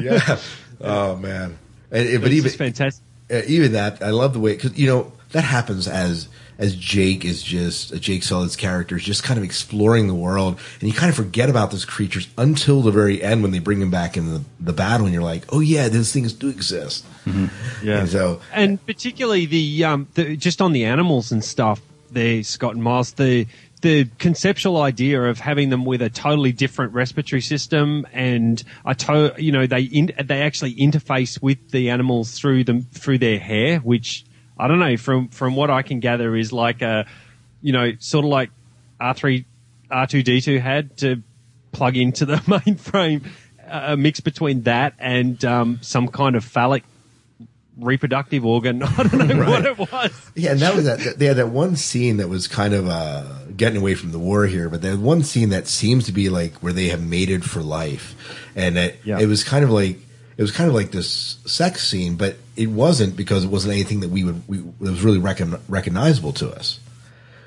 yeah. 0.00 0.38
Oh 0.80 1.16
man. 1.16 1.58
And, 1.90 2.08
and- 2.08 2.20
but 2.22 2.30
it's 2.30 2.36
even 2.46 2.50
fantastic. 2.52 3.04
uh, 3.30 3.42
even 3.46 3.72
that, 3.72 4.02
I 4.02 4.10
love 4.10 4.32
the 4.32 4.40
way 4.40 4.54
because 4.54 4.78
you 4.78 4.86
know 4.86 5.12
that 5.32 5.42
happens 5.44 5.88
as 5.88 6.28
as 6.60 6.76
Jake 6.76 7.24
is 7.24 7.42
just 7.42 7.92
uh, 7.92 7.96
Jake 7.96 8.22
Sully's 8.22 8.54
character 8.54 8.96
is 8.96 9.02
just 9.02 9.24
kind 9.24 9.38
of 9.38 9.42
exploring 9.42 10.06
the 10.06 10.14
world, 10.14 10.60
and 10.78 10.88
you 10.88 10.94
kind 10.94 11.10
of 11.10 11.16
forget 11.16 11.50
about 11.50 11.72
those 11.72 11.84
creatures 11.84 12.28
until 12.38 12.82
the 12.82 12.92
very 12.92 13.20
end 13.22 13.42
when 13.42 13.50
they 13.50 13.58
bring 13.58 13.80
him 13.80 13.90
back 13.90 14.16
in 14.16 14.32
the, 14.32 14.44
the 14.60 14.72
battle, 14.72 15.06
and 15.06 15.14
you're 15.14 15.24
like, 15.24 15.44
oh 15.48 15.60
yeah, 15.60 15.88
those 15.88 16.12
things 16.12 16.32
do 16.32 16.48
exist. 16.48 17.04
Yeah. 17.82 18.00
And 18.00 18.08
so 18.08 18.40
and 18.52 18.84
particularly 18.84 19.46
the 19.46 19.84
um 19.84 20.08
the, 20.14 20.36
just 20.36 20.60
on 20.60 20.72
the 20.72 20.84
animals 20.84 21.32
and 21.32 21.44
stuff 21.44 21.80
there 22.10 22.42
scott 22.42 22.74
and 22.74 22.82
miles 22.82 23.12
the 23.12 23.46
the 23.82 24.06
conceptual 24.18 24.78
idea 24.78 25.22
of 25.22 25.38
having 25.38 25.70
them 25.70 25.84
with 25.84 26.02
a 26.02 26.10
totally 26.10 26.52
different 26.52 26.92
respiratory 26.92 27.40
system 27.40 28.06
and 28.12 28.62
a 28.84 28.94
to, 28.94 29.34
you 29.38 29.52
know 29.52 29.66
they 29.66 29.82
in, 29.82 30.12
they 30.22 30.42
actually 30.42 30.74
interface 30.74 31.40
with 31.40 31.70
the 31.70 31.90
animals 31.90 32.32
through 32.32 32.64
them 32.64 32.82
through 32.92 33.18
their 33.18 33.38
hair 33.38 33.78
which 33.78 34.24
i 34.60 34.68
don't 34.68 34.78
know 34.78 34.96
from 34.96 35.28
from 35.28 35.56
what 35.56 35.70
i 35.70 35.82
can 35.82 36.00
gather 36.00 36.36
is 36.36 36.52
like 36.52 36.82
a 36.82 37.06
you 37.62 37.72
know 37.72 37.92
sort 37.98 38.24
of 38.24 38.30
like 38.30 38.50
r3 39.00 39.44
r2d2 39.90 40.60
had 40.60 40.96
to 40.98 41.22
plug 41.72 41.96
into 41.96 42.24
the 42.26 42.34
mainframe 42.46 43.24
a 43.68 43.96
mix 43.96 44.20
between 44.20 44.62
that 44.62 44.94
and 44.98 45.44
um, 45.44 45.78
some 45.80 46.08
kind 46.08 46.34
of 46.36 46.44
phallic 46.44 46.82
reproductive 47.78 48.44
organ. 48.44 48.82
I 48.98 49.02
don't 49.04 49.28
know 49.28 49.48
what 49.48 49.64
it 49.64 49.78
was. 49.78 50.30
Yeah, 50.34 50.50
and 50.52 50.60
that 50.60 50.74
was 50.74 50.84
that. 50.86 51.18
They 51.18 51.26
had 51.26 51.36
that 51.36 51.48
one 51.50 51.76
scene 51.76 52.16
that 52.18 52.28
was 52.28 52.48
kind 52.48 52.74
of 52.74 52.88
uh, 52.88 53.24
getting 53.56 53.78
away 53.80 53.94
from 53.94 54.10
the 54.12 54.18
war 54.18 54.46
here, 54.46 54.68
but 54.68 54.82
had 54.82 55.00
one 55.00 55.22
scene 55.22 55.50
that 55.50 55.66
seems 55.68 56.04
to 56.06 56.12
be 56.12 56.28
like 56.28 56.54
where 56.56 56.72
they 56.72 56.88
have 56.88 57.00
mated 57.02 57.48
for 57.48 57.60
life, 57.60 58.14
and 58.56 58.76
it, 58.76 59.00
Yeah. 59.04 59.20
it 59.20 59.26
was 59.26 59.44
kind 59.44 59.64
of 59.64 59.70
like 59.70 59.98
it 60.40 60.42
was 60.42 60.52
kind 60.52 60.68
of 60.70 60.74
like 60.74 60.90
this 60.90 61.36
sex 61.44 61.86
scene, 61.86 62.16
but 62.16 62.36
it 62.56 62.68
wasn't 62.68 63.14
because 63.14 63.44
it 63.44 63.48
wasn't 63.48 63.74
anything 63.74 64.00
that 64.00 64.08
we 64.08 64.24
would 64.24 64.48
we, 64.48 64.56
that 64.56 64.90
was 64.90 65.02
really 65.02 65.18
recon, 65.18 65.60
recognizable 65.68 66.32
to 66.32 66.48
us. 66.48 66.80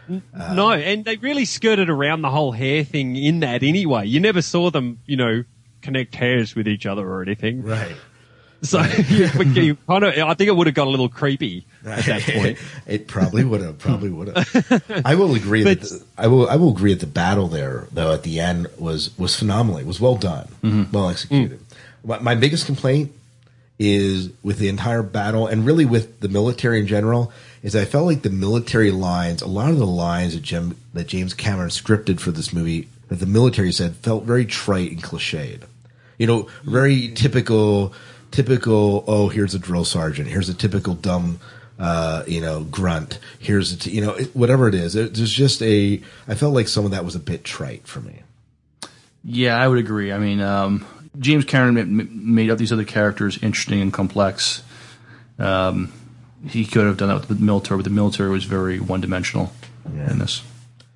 no, 0.08 0.70
and 0.72 1.04
they 1.04 1.16
really 1.16 1.46
skirted 1.46 1.89
around 1.89 2.22
the 2.22 2.30
whole 2.30 2.52
hair 2.52 2.84
thing 2.84 3.16
in 3.16 3.39
that 3.39 3.64
anyway. 3.64 4.06
You 4.06 4.20
never 4.20 4.44
saw 4.44 4.70
them, 4.70 5.00
you 5.08 5.18
know, 5.18 5.44
connect 5.82 6.14
hairs 6.14 6.56
with 6.56 6.68
each 6.68 6.86
other 6.86 7.02
or 7.10 7.24
anything. 7.24 7.64
Right. 7.64 7.96
So 8.64 8.82
you, 9.10 9.28
you 9.62 9.76
kind 9.76 10.06
of, 10.06 10.18
I 10.18 10.34
think 10.36 10.48
it 10.48 10.56
would 10.56 10.68
have 10.68 10.74
got 10.74 10.88
a 10.88 10.89
little 10.89 11.10
creepy 11.10 11.66
at 11.86 12.06
that 12.06 12.22
point. 12.34 12.58
it 12.88 13.10
probably 13.10 13.44
would 13.44 13.60
have. 13.60 13.78
Probably 13.78 14.10
would 14.10 14.30
have. 14.30 15.02
I 15.06 15.16
will 15.16 15.36
agree 15.36 15.64
that 15.64 15.82
the, 15.82 16.04
I 16.18 16.28
will. 16.28 16.50
I 16.50 16.56
will 16.56 16.70
agree 16.70 16.94
that 16.94 17.02
the 17.02 17.12
battle 17.12 17.50
there, 17.50 17.88
though, 17.91 18.14
at 18.14 18.24
the 18.24 18.39
end 18.39 18.68
was 18.78 19.16
was 19.18 19.36
phenomenal. 19.36 19.80
It 19.80 19.86
was 19.86 20.00
well 20.00 20.16
done, 20.16 20.48
mm-hmm. 20.64 20.91
well 20.94 21.10
executed. 21.10 21.60
My, 22.04 22.36
biggest 22.36 22.66
complaint 22.66 23.12
is 23.80 24.30
with 24.43 24.60
the 24.60 24.68
entire 24.70 25.04
battle, 25.04 25.47
and 25.47 25.66
really 25.66 25.86
with 25.86 26.20
the 26.20 26.30
military 26.30 26.80
in 26.80 26.88
general, 26.88 27.32
is 27.62 27.76
I 27.76 27.86
felt 27.86 28.06
like 28.06 28.22
the 28.22 28.30
military 28.30 28.91
lines, 28.91 29.41
a 29.41 29.47
lot 29.47 29.70
of 29.70 29.78
the 29.78 29.88
lines 29.88 30.34
that 30.34 30.41
Jim 30.41 30.78
that 30.93 31.08
James 31.08 31.34
Cameron 31.34 31.70
scripted 31.70 32.20
for 32.20 32.32
this 32.32 32.54
movie, 32.54 32.89
that 33.08 33.20
the 33.20 33.26
military 33.26 33.72
said, 33.72 33.95
felt 33.95 34.26
very 34.26 34.45
trite 34.45 34.91
and 34.91 35.01
cliched. 35.01 35.64
You 36.18 36.28
know, 36.28 36.49
very 36.64 37.10
typical, 37.10 37.93
typical. 38.32 39.04
Oh, 39.08 39.30
here's 39.30 39.56
a 39.56 39.60
drill 39.60 39.86
sergeant. 39.86 40.28
Here's 40.28 40.49
a 40.49 40.54
typical 40.54 40.93
dumb, 40.93 41.39
uh, 41.80 42.24
you 42.28 42.41
know, 42.41 42.64
grunt. 42.66 43.20
Here's 43.39 43.72
a, 43.72 43.78
t- 43.78 43.91
you 43.91 44.01
know, 44.01 44.14
it, 44.14 44.36
whatever 44.36 44.68
it 44.68 44.76
is. 44.76 44.95
It, 44.95 45.16
there's 45.16 45.34
just 45.34 45.62
a. 45.64 46.01
I 46.28 46.36
felt 46.36 46.54
like 46.54 46.68
some 46.68 46.86
of 46.86 46.91
that 46.91 47.06
was 47.06 47.16
a 47.16 47.20
bit 47.20 47.43
trite 47.43 47.88
for 47.88 48.01
me. 48.01 48.22
Yeah, 49.24 49.58
I 49.58 49.68
would 49.68 49.80
agree. 49.80 50.12
I 50.12 50.18
mean, 50.18 50.41
um, 50.41 50.86
James 51.20 51.45
Cameron 51.45 51.95
ma- 51.95 52.03
ma- 52.03 52.09
made 52.11 52.49
up 52.49 52.57
these 52.57 52.72
other 52.74 52.84
characters 52.86 53.38
interesting 53.41 53.82
and 53.82 53.93
complex. 53.93 54.64
Um, 55.39 55.91
he 56.47 56.66
could 56.66 56.86
have 56.86 56.97
done 56.97 57.07
that 57.09 57.16
with 57.16 57.28
the 57.28 57.36
military, 57.43 57.78
but 57.78 57.84
the 57.84 57.89
military 57.89 58.30
was 58.30 58.43
very 58.43 58.80
one 58.80 59.01
dimensional 59.01 59.51
in 59.86 60.20
this. 60.20 60.43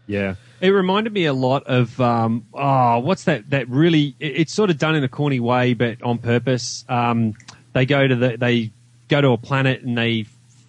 Yeah. 0.07 0.35
It 0.59 0.69
reminded 0.69 1.13
me 1.13 1.25
a 1.25 1.33
lot 1.33 1.63
of 1.67 1.99
um, 2.01 2.45
oh, 2.53 2.99
what's 2.99 3.25
that? 3.25 3.49
That 3.51 3.69
really, 3.69 4.15
it- 4.19 4.37
it's 4.37 4.53
sort 4.53 4.69
of 4.69 4.77
done 4.77 4.95
in 4.95 5.03
a 5.03 5.07
corny 5.09 5.39
way, 5.39 5.73
but 5.73 6.01
on 6.01 6.17
purpose. 6.17 6.83
Um, 6.89 7.35
they 7.73 7.85
go 7.85 8.07
to 8.07 8.15
the 8.15 8.37
they 8.37 8.71
go 9.07 9.21
to 9.21 9.29
a 9.29 9.37
planet 9.37 9.83
and 9.83 9.97
they 9.97 10.25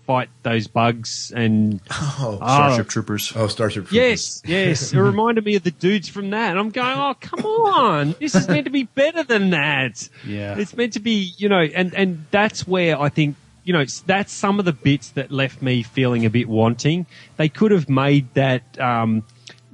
fight 0.08 0.30
those 0.42 0.66
bugs 0.68 1.30
and 1.36 1.82
oh, 1.90 2.38
Starship 2.40 2.88
Troopers. 2.88 3.30
Oh, 3.36 3.46
Starship 3.46 3.84
Troopers. 3.88 3.92
Yes, 3.92 4.42
yes. 4.46 4.94
It 4.94 4.98
reminded 4.98 5.44
me 5.44 5.54
of 5.56 5.64
the 5.64 5.70
dudes 5.70 6.08
from 6.08 6.30
that. 6.30 6.48
And 6.52 6.58
I'm 6.58 6.70
going, 6.70 6.98
oh, 6.98 7.14
come 7.20 7.44
on. 7.44 8.14
This 8.18 8.34
is 8.34 8.48
meant 8.48 8.64
to 8.64 8.70
be 8.70 8.84
better 8.84 9.22
than 9.22 9.50
that. 9.50 10.08
Yeah. 10.26 10.56
It's 10.58 10.74
meant 10.74 10.94
to 10.94 11.00
be, 11.00 11.34
you 11.36 11.50
know, 11.50 11.60
and, 11.60 11.92
and 11.94 12.24
that's 12.30 12.66
where 12.66 12.98
I 12.98 13.10
think, 13.10 13.36
you 13.64 13.74
know, 13.74 13.84
that's 14.06 14.32
some 14.32 14.58
of 14.58 14.64
the 14.64 14.72
bits 14.72 15.10
that 15.10 15.30
left 15.30 15.60
me 15.60 15.82
feeling 15.82 16.24
a 16.24 16.30
bit 16.30 16.48
wanting. 16.48 17.04
They 17.36 17.50
could 17.50 17.70
have 17.70 17.90
made 17.90 18.32
that, 18.32 18.80
um, 18.80 19.24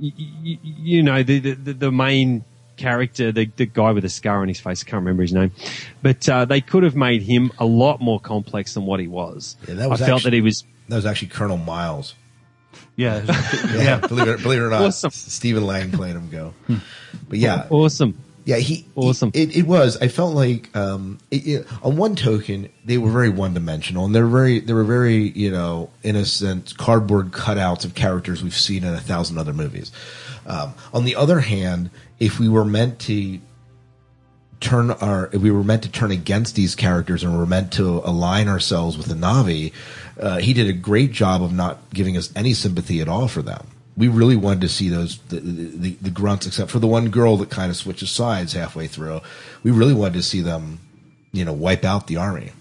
y- 0.01 0.11
y- 0.19 0.59
you 0.65 1.05
know, 1.05 1.23
the, 1.23 1.39
the, 1.39 1.53
the- 1.55 1.75
the 1.75 1.93
main 1.93 2.45
character, 2.77 3.33
the, 3.33 3.51
the 3.57 3.67
guy 3.67 3.93
with 3.93 4.03
the 4.03 4.09
scar 4.09 4.43
on 4.43 4.49
his 4.49 4.61
face, 4.61 4.83
I 4.83 4.91
can't 4.91 5.01
remember 5.01 5.23
his 5.23 5.33
name, 5.33 5.53
but 6.03 6.29
uh, 6.29 6.45
they 6.45 6.61
could 6.61 6.83
have 6.83 6.97
made 6.97 7.23
him 7.23 7.51
a 7.59 7.65
lot 7.67 8.01
more 8.01 8.21
complex 8.21 8.75
than 8.75 8.85
what 8.87 9.01
he 9.01 9.09
was. 9.09 9.57
Yeah, 9.69 9.75
that 9.75 9.91
was 9.91 10.03
I 10.03 10.07
felt 10.07 10.19
actually- 10.19 10.31
that 10.31 10.35
he 10.37 10.41
was 10.43 10.65
That 10.89 10.97
was 10.97 11.07
actually 11.07 11.29
Colonel 11.29 11.57
Miles. 11.59 12.15
Yeah, 12.97 13.23
yeah. 13.75 13.99
Believe 13.99 14.29
it, 14.29 14.43
believe 14.43 14.61
it 14.61 14.65
or 14.65 14.71
not, 14.71 14.83
Awesome. 14.83 15.11
Stephen 15.11 15.65
Lang 15.67 15.91
played 15.91 16.15
him 16.15 16.31
go. 16.31 16.55
But 17.29 17.39
yeah, 17.39 17.67
awesome. 17.71 18.19
Yeah, 18.47 18.57
he 18.57 18.87
awesome. 18.95 19.31
it, 19.33 19.57
it 19.57 19.67
was. 19.67 19.97
I 20.03 20.09
felt 20.09 20.35
like, 20.35 20.75
um, 20.77 21.19
it, 21.31 21.47
it- 21.47 21.67
on 21.83 21.97
one 21.97 22.15
token, 22.15 22.69
they 22.85 22.99
were 22.99 23.11
very 23.11 23.31
one 23.31 23.55
dimensional, 23.55 24.05
and 24.05 24.15
they're 24.15 24.27
very, 24.27 24.61
they 24.61 24.75
were 24.75 24.85
very, 24.85 25.31
you 25.31 25.51
know, 25.51 25.89
innocent 26.03 26.77
cardboard 26.77 27.31
cutouts 27.33 27.85
of 27.87 27.95
characters 27.95 28.43
we've 28.43 28.55
seen 28.57 28.85
in 28.85 28.93
a 28.95 29.01
thousand 29.01 29.39
other 29.39 29.55
movies. 29.55 29.91
Um, 30.47 30.75
on 30.93 31.05
the 31.05 31.17
other 31.17 31.41
hand, 31.41 31.89
if 32.25 32.41
we 32.41 32.49
were 32.49 32.65
meant 32.65 33.01
to 33.01 33.39
turn 34.59 34.91
our, 34.91 35.29
if 35.31 35.43
we 35.43 35.51
were 35.51 35.63
meant 35.63 35.83
to 35.83 35.91
turn 35.91 36.11
against 36.11 36.55
these 36.55 36.75
characters 36.75 37.23
and 37.23 37.37
were 37.37 37.45
meant 37.45 37.71
to 37.75 38.01
align 38.03 38.49
ourselves 38.49 38.97
with 38.97 39.07
the 39.09 39.15
Na'vi, 39.15 39.75
uh, 40.19 40.39
he 40.39 40.55
did 40.55 40.67
a 40.67 40.73
great 40.73 41.13
job 41.13 41.43
of 41.43 41.53
not 41.53 41.79
giving 41.91 42.17
us 42.17 42.33
any 42.35 42.55
sympathy 42.55 43.03
at 43.03 43.09
all 43.09 43.29
for 43.29 43.43
them. 43.43 43.67
We 43.95 44.09
really 44.09 44.37
wanted 44.37 44.63
to 44.63 44.71
see 44.71 44.89
those 44.89 45.19
the, 45.29 45.39
the, 45.41 45.91
the 46.01 46.11
grunts, 46.11 46.47
except 46.47 46.71
for 46.71 46.79
the 46.79 46.87
one 46.87 47.11
girl 47.11 47.37
that 47.37 47.51
kind 47.51 47.71
of 47.71 47.77
switches 47.77 48.11
sides 48.11 48.55
halfway 48.55 48.87
through. 48.87 49.21
We 49.63 49.71
really 49.71 49.95
wanted 49.95 50.15
to 50.15 50.23
see 50.23 50.41
them, 50.41 50.81
you 51.31 51.45
know, 51.45 51.53
wipe 51.53 51.85
out 51.85 52.07
the 52.07 52.17
army. 52.17 52.53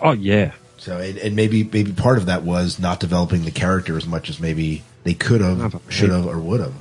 Oh 0.00 0.12
yeah. 0.12 0.52
So 0.78 0.96
and, 0.96 1.18
and 1.18 1.34
maybe 1.34 1.64
maybe 1.64 1.92
part 1.92 2.18
of 2.18 2.26
that 2.26 2.44
was 2.44 2.78
not 2.78 3.00
developing 3.00 3.44
the 3.44 3.50
character 3.50 3.96
as 3.96 4.06
much 4.06 4.30
as 4.30 4.38
maybe 4.38 4.84
they 5.02 5.14
could 5.14 5.40
have, 5.40 5.82
should 5.88 6.10
have, 6.10 6.26
or 6.26 6.38
would 6.38 6.60
have. 6.60 6.74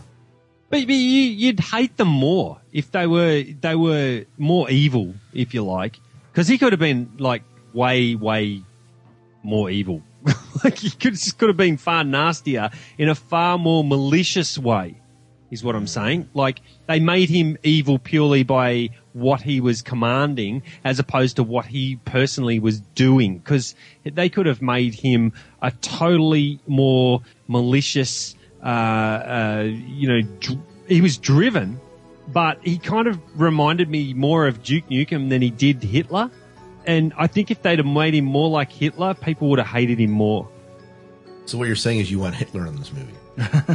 But, 0.72 0.88
but 0.88 0.96
you, 0.96 1.22
you'd 1.24 1.60
hate 1.60 1.98
them 1.98 2.08
more 2.08 2.62
if 2.72 2.92
they 2.92 3.06
were 3.06 3.44
they 3.44 3.76
were 3.76 4.24
more 4.38 4.70
evil, 4.70 5.14
if 5.34 5.54
you 5.54 5.64
like, 5.64 6.00
because 6.32 6.48
he 6.48 6.58
could 6.58 6.72
have 6.72 6.80
been 6.80 7.12
like 7.20 7.44
way 7.74 8.16
way 8.16 8.64
more 9.44 9.70
evil. 9.70 10.02
like 10.64 10.78
he 10.78 10.90
could 10.90 11.18
could 11.38 11.50
have 11.50 11.58
been 11.58 11.76
far 11.76 12.06
nastier 12.06 12.70
in 12.98 13.10
a 13.10 13.16
far 13.16 13.58
more 13.58 13.84
malicious 13.84 14.58
way. 14.58 14.96
Is 15.50 15.62
what 15.62 15.76
I'm 15.76 15.88
saying. 15.88 16.30
Like 16.34 16.62
they 16.88 17.02
made 17.02 17.30
him 17.30 17.58
evil 17.64 18.00
purely 18.00 18.44
by 18.44 18.92
what 19.12 19.42
he 19.42 19.60
was 19.60 19.82
commanding, 19.82 20.64
as 20.86 21.00
opposed 21.00 21.36
to 21.36 21.44
what 21.44 21.66
he 21.66 21.98
personally 22.06 22.60
was 22.60 22.80
doing. 22.80 23.40
Because 23.40 23.76
they 24.06 24.30
could 24.30 24.46
have 24.46 24.62
made 24.62 24.96
him 24.96 25.34
a 25.62 25.72
totally 25.72 26.62
more 26.68 27.22
malicious. 27.50 28.36
Uh, 28.64 28.66
uh, 28.66 29.64
you 29.66 30.08
know, 30.08 30.22
dr- 30.40 30.60
he 30.88 31.02
was 31.02 31.18
driven, 31.18 31.80
but 32.28 32.60
he 32.64 32.78
kind 32.78 33.08
of 33.08 33.20
reminded 33.40 33.90
me 33.90 34.14
more 34.14 34.48
of 34.48 34.62
Duke 34.64 34.88
Nukem 34.90 35.30
than 35.30 35.42
he 35.42 35.50
did 35.50 35.84
Hitler. 35.84 36.30
And 36.86 37.14
I 37.18 37.28
think 37.28 37.52
if 37.52 37.62
they'd 37.62 37.80
have 37.80 37.88
made 37.88 38.16
him 38.16 38.26
more 38.26 38.50
like 38.50 38.72
Hitler, 38.72 39.14
people 39.14 39.50
would 39.50 39.60
have 39.60 39.68
hated 39.68 40.00
him 40.00 40.12
more. 40.12 40.50
So 41.46 41.58
what 41.58 41.68
you're 41.68 41.76
saying 41.76 42.00
is 42.00 42.12
you 42.12 42.20
want 42.20 42.36
Hitler 42.36 42.66
in 42.66 42.76
this 42.76 42.92
movie? 42.94 43.14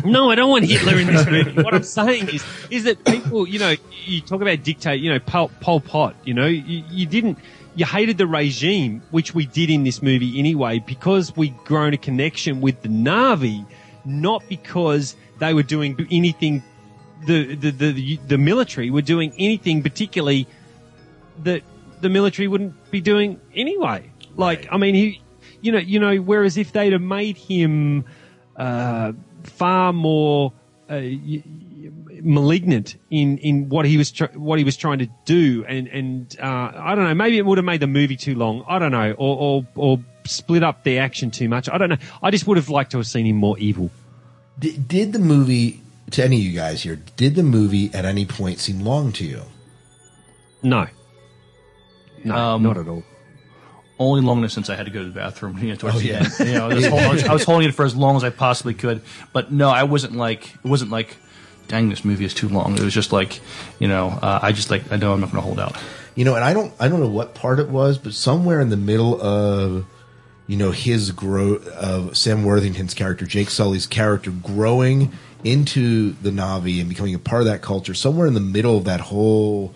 no, 0.05 0.31
I 0.31 0.35
don't 0.35 0.51
want 0.51 0.65
Hitler 0.65 0.99
in 0.99 1.07
this 1.07 1.27
movie. 1.31 1.63
What 1.63 1.75
I'm 1.75 1.83
saying 1.83 2.29
is, 2.29 2.45
is 2.71 2.85
that 2.85 3.05
people, 3.05 3.47
you 3.49 3.59
know, 3.59 3.75
you 4.05 4.21
talk 4.21 4.41
about 4.41 4.63
dictate, 4.63 5.01
you 5.01 5.13
know, 5.13 5.19
Pol, 5.19 5.51
Pol 5.61 5.81
Pot, 5.81 6.15
you 6.25 6.35
know, 6.35 6.47
you, 6.47 6.85
you 6.91 7.07
didn't, 7.07 7.39
you 7.75 7.85
hated 7.85 8.19
the 8.19 8.27
regime, 8.27 9.03
which 9.11 9.35
we 9.35 9.47
did 9.47 9.71
in 9.71 9.85
this 9.85 10.03
movie 10.03 10.39
anyway, 10.39 10.79
because 10.79 11.37
we'd 11.37 11.57
grown 11.59 11.95
a 11.95 11.99
connection 11.99 12.61
with 12.61 12.83
the 12.83 12.89
Na'vi, 12.89 13.67
not 14.07 14.43
because 14.49 15.17
they 15.39 15.53
were 15.55 15.63
doing 15.63 16.07
anything, 16.11 16.63
the, 17.27 17.55
the, 17.55 17.71
the, 17.71 18.17
the 18.29 18.39
military 18.39 18.91
were 18.91 19.03
doing 19.03 19.33
anything 19.39 19.83
particularly 19.83 20.47
that 21.43 21.63
the 22.01 22.09
military 22.09 22.49
wouldn't 22.49 22.91
be 22.91 23.01
doing 23.01 23.41
anyway. 23.55 24.11
Like, 24.37 24.69
I 24.71 24.77
mean, 24.77 24.95
he, 24.95 25.21
you 25.61 25.73
know, 25.73 25.79
you 25.79 25.99
know, 25.99 26.17
whereas 26.17 26.57
if 26.57 26.73
they'd 26.73 26.93
have 26.93 27.03
made 27.03 27.37
him, 27.37 28.05
uh, 28.57 29.13
far 29.43 29.93
more, 29.93 30.53
uh, 30.89 31.01
malignant 32.27 32.97
in 33.11 33.39
in 33.39 33.69
what 33.69 33.87
he 33.87 33.97
was 33.97 34.11
tr- 34.11 34.27
what 34.35 34.59
he 34.59 34.65
was 34.65 34.77
trying 34.77 34.99
to 34.99 35.09
do, 35.25 35.65
and 35.67 35.87
and 35.89 36.37
uh, 36.41 36.73
I 36.75 36.95
don't 36.95 37.05
know. 37.05 37.15
Maybe 37.15 37.39
it 37.39 37.47
would 37.47 37.59
have 37.59 37.65
made 37.65 37.81
the 37.81 37.87
movie 37.87 38.17
too 38.17 38.35
long. 38.35 38.65
I 38.69 38.79
don't 38.79 38.93
know, 38.93 39.13
or 39.13 39.37
or, 39.39 39.67
or 39.77 40.01
split 40.25 40.63
up 40.63 40.83
the 40.85 40.99
action 40.99 41.31
too 41.31 41.49
much. 41.49 41.69
I 41.71 41.79
don't 41.79 41.89
know. 41.89 41.97
I 42.23 42.31
just 42.31 42.47
would 42.47 42.57
have 42.57 42.69
liked 42.69 42.91
to 42.93 42.99
have 42.99 43.07
seen 43.07 43.27
him 43.27 43.37
more 43.37 43.57
evil. 43.59 43.91
Did, 44.59 44.89
did 44.89 45.13
the 45.13 45.19
movie 45.19 45.81
to 46.11 46.25
any 46.25 46.37
of 46.37 46.43
you 46.43 46.53
guys 46.53 46.83
here? 46.83 46.97
Did 47.17 47.35
the 47.37 47.43
movie 47.43 47.91
at 47.95 48.05
any 48.05 48.27
point 48.27 48.59
seem 48.59 48.81
long 48.81 49.13
to 49.13 49.25
you? 49.25 49.43
No, 50.63 50.87
no, 52.25 52.35
Um, 52.37 52.63
not 52.63 52.77
at 52.77 52.89
all. 52.89 53.05
Only 53.99 54.21
long 54.23 54.39
enough 54.39 54.51
since 54.51 54.69
I 54.69 54.75
had 54.77 54.85
to 54.87 54.93
go 54.93 55.01
to 55.01 55.07
the 55.09 55.15
bathroom. 55.15 55.57
You 55.59 55.69
know, 55.71 55.75
towards 55.77 55.97
Oh, 55.97 56.01
the 56.01 56.07
yeah. 56.09 56.29
end. 56.39 56.49
You 56.49 56.55
know, 56.55 56.69
I 56.71 56.75
was, 56.75 56.85
I 56.87 57.13
was- 57.13 57.25
I 57.25 57.33
was 57.33 57.45
holding 57.45 57.69
it 57.69 57.75
for 57.75 57.85
as 57.85 57.97
long 57.97 58.17
as 58.17 58.25
I 58.25 58.31
possibly 58.31 58.75
could. 58.75 59.01
But 59.33 59.53
no, 59.53 59.71
I 59.71 59.85
wasn't 59.85 60.15
like 60.17 60.55
it 60.55 60.65
wasn't 60.69 60.91
like, 60.91 61.17
dang, 61.69 61.89
this 61.89 62.05
movie 62.05 62.25
is 62.25 62.35
too 62.35 62.49
long. 62.49 62.75
It 62.75 62.81
was 62.81 62.95
just 62.95 63.13
like, 63.13 63.41
you 63.79 63.89
know, 63.89 64.09
uh, 64.09 64.41
I 64.43 64.53
just 64.53 64.71
like 64.71 64.91
I 64.93 64.97
know 64.97 65.13
I'm 65.13 65.21
not 65.21 65.31
going 65.31 65.43
to 65.43 65.47
hold 65.47 65.61
out. 65.61 65.77
You 66.15 66.25
know, 66.25 66.35
and 66.35 66.45
I 66.45 66.53
don't 66.53 66.73
I 66.81 66.89
don't 66.89 67.01
know 67.01 67.09
what 67.09 67.35
part 67.35 67.59
it 67.59 67.69
was, 67.69 67.99
but 67.99 68.15
somewhere 68.15 68.61
in 68.61 68.71
the 68.71 68.77
middle 68.77 69.21
of 69.21 69.85
you 70.47 70.57
know 70.57 70.71
his 70.71 71.11
growth 71.11 71.67
of 71.69 72.17
Sam 72.17 72.45
Worthington's 72.45 72.95
character, 72.95 73.27
Jake 73.27 73.51
Sully's 73.51 73.87
character 73.87 74.31
growing 74.31 75.13
into 75.45 76.13
the 76.23 76.31
Na'vi 76.31 76.81
and 76.81 76.89
becoming 76.89 77.15
a 77.15 77.19
part 77.19 77.43
of 77.43 77.49
that 77.49 77.63
culture, 77.63 77.95
somewhere 77.95 78.27
in 78.27 78.35
the 78.35 78.41
middle 78.41 78.77
of 78.77 78.85
that 78.85 79.01
whole 79.01 79.75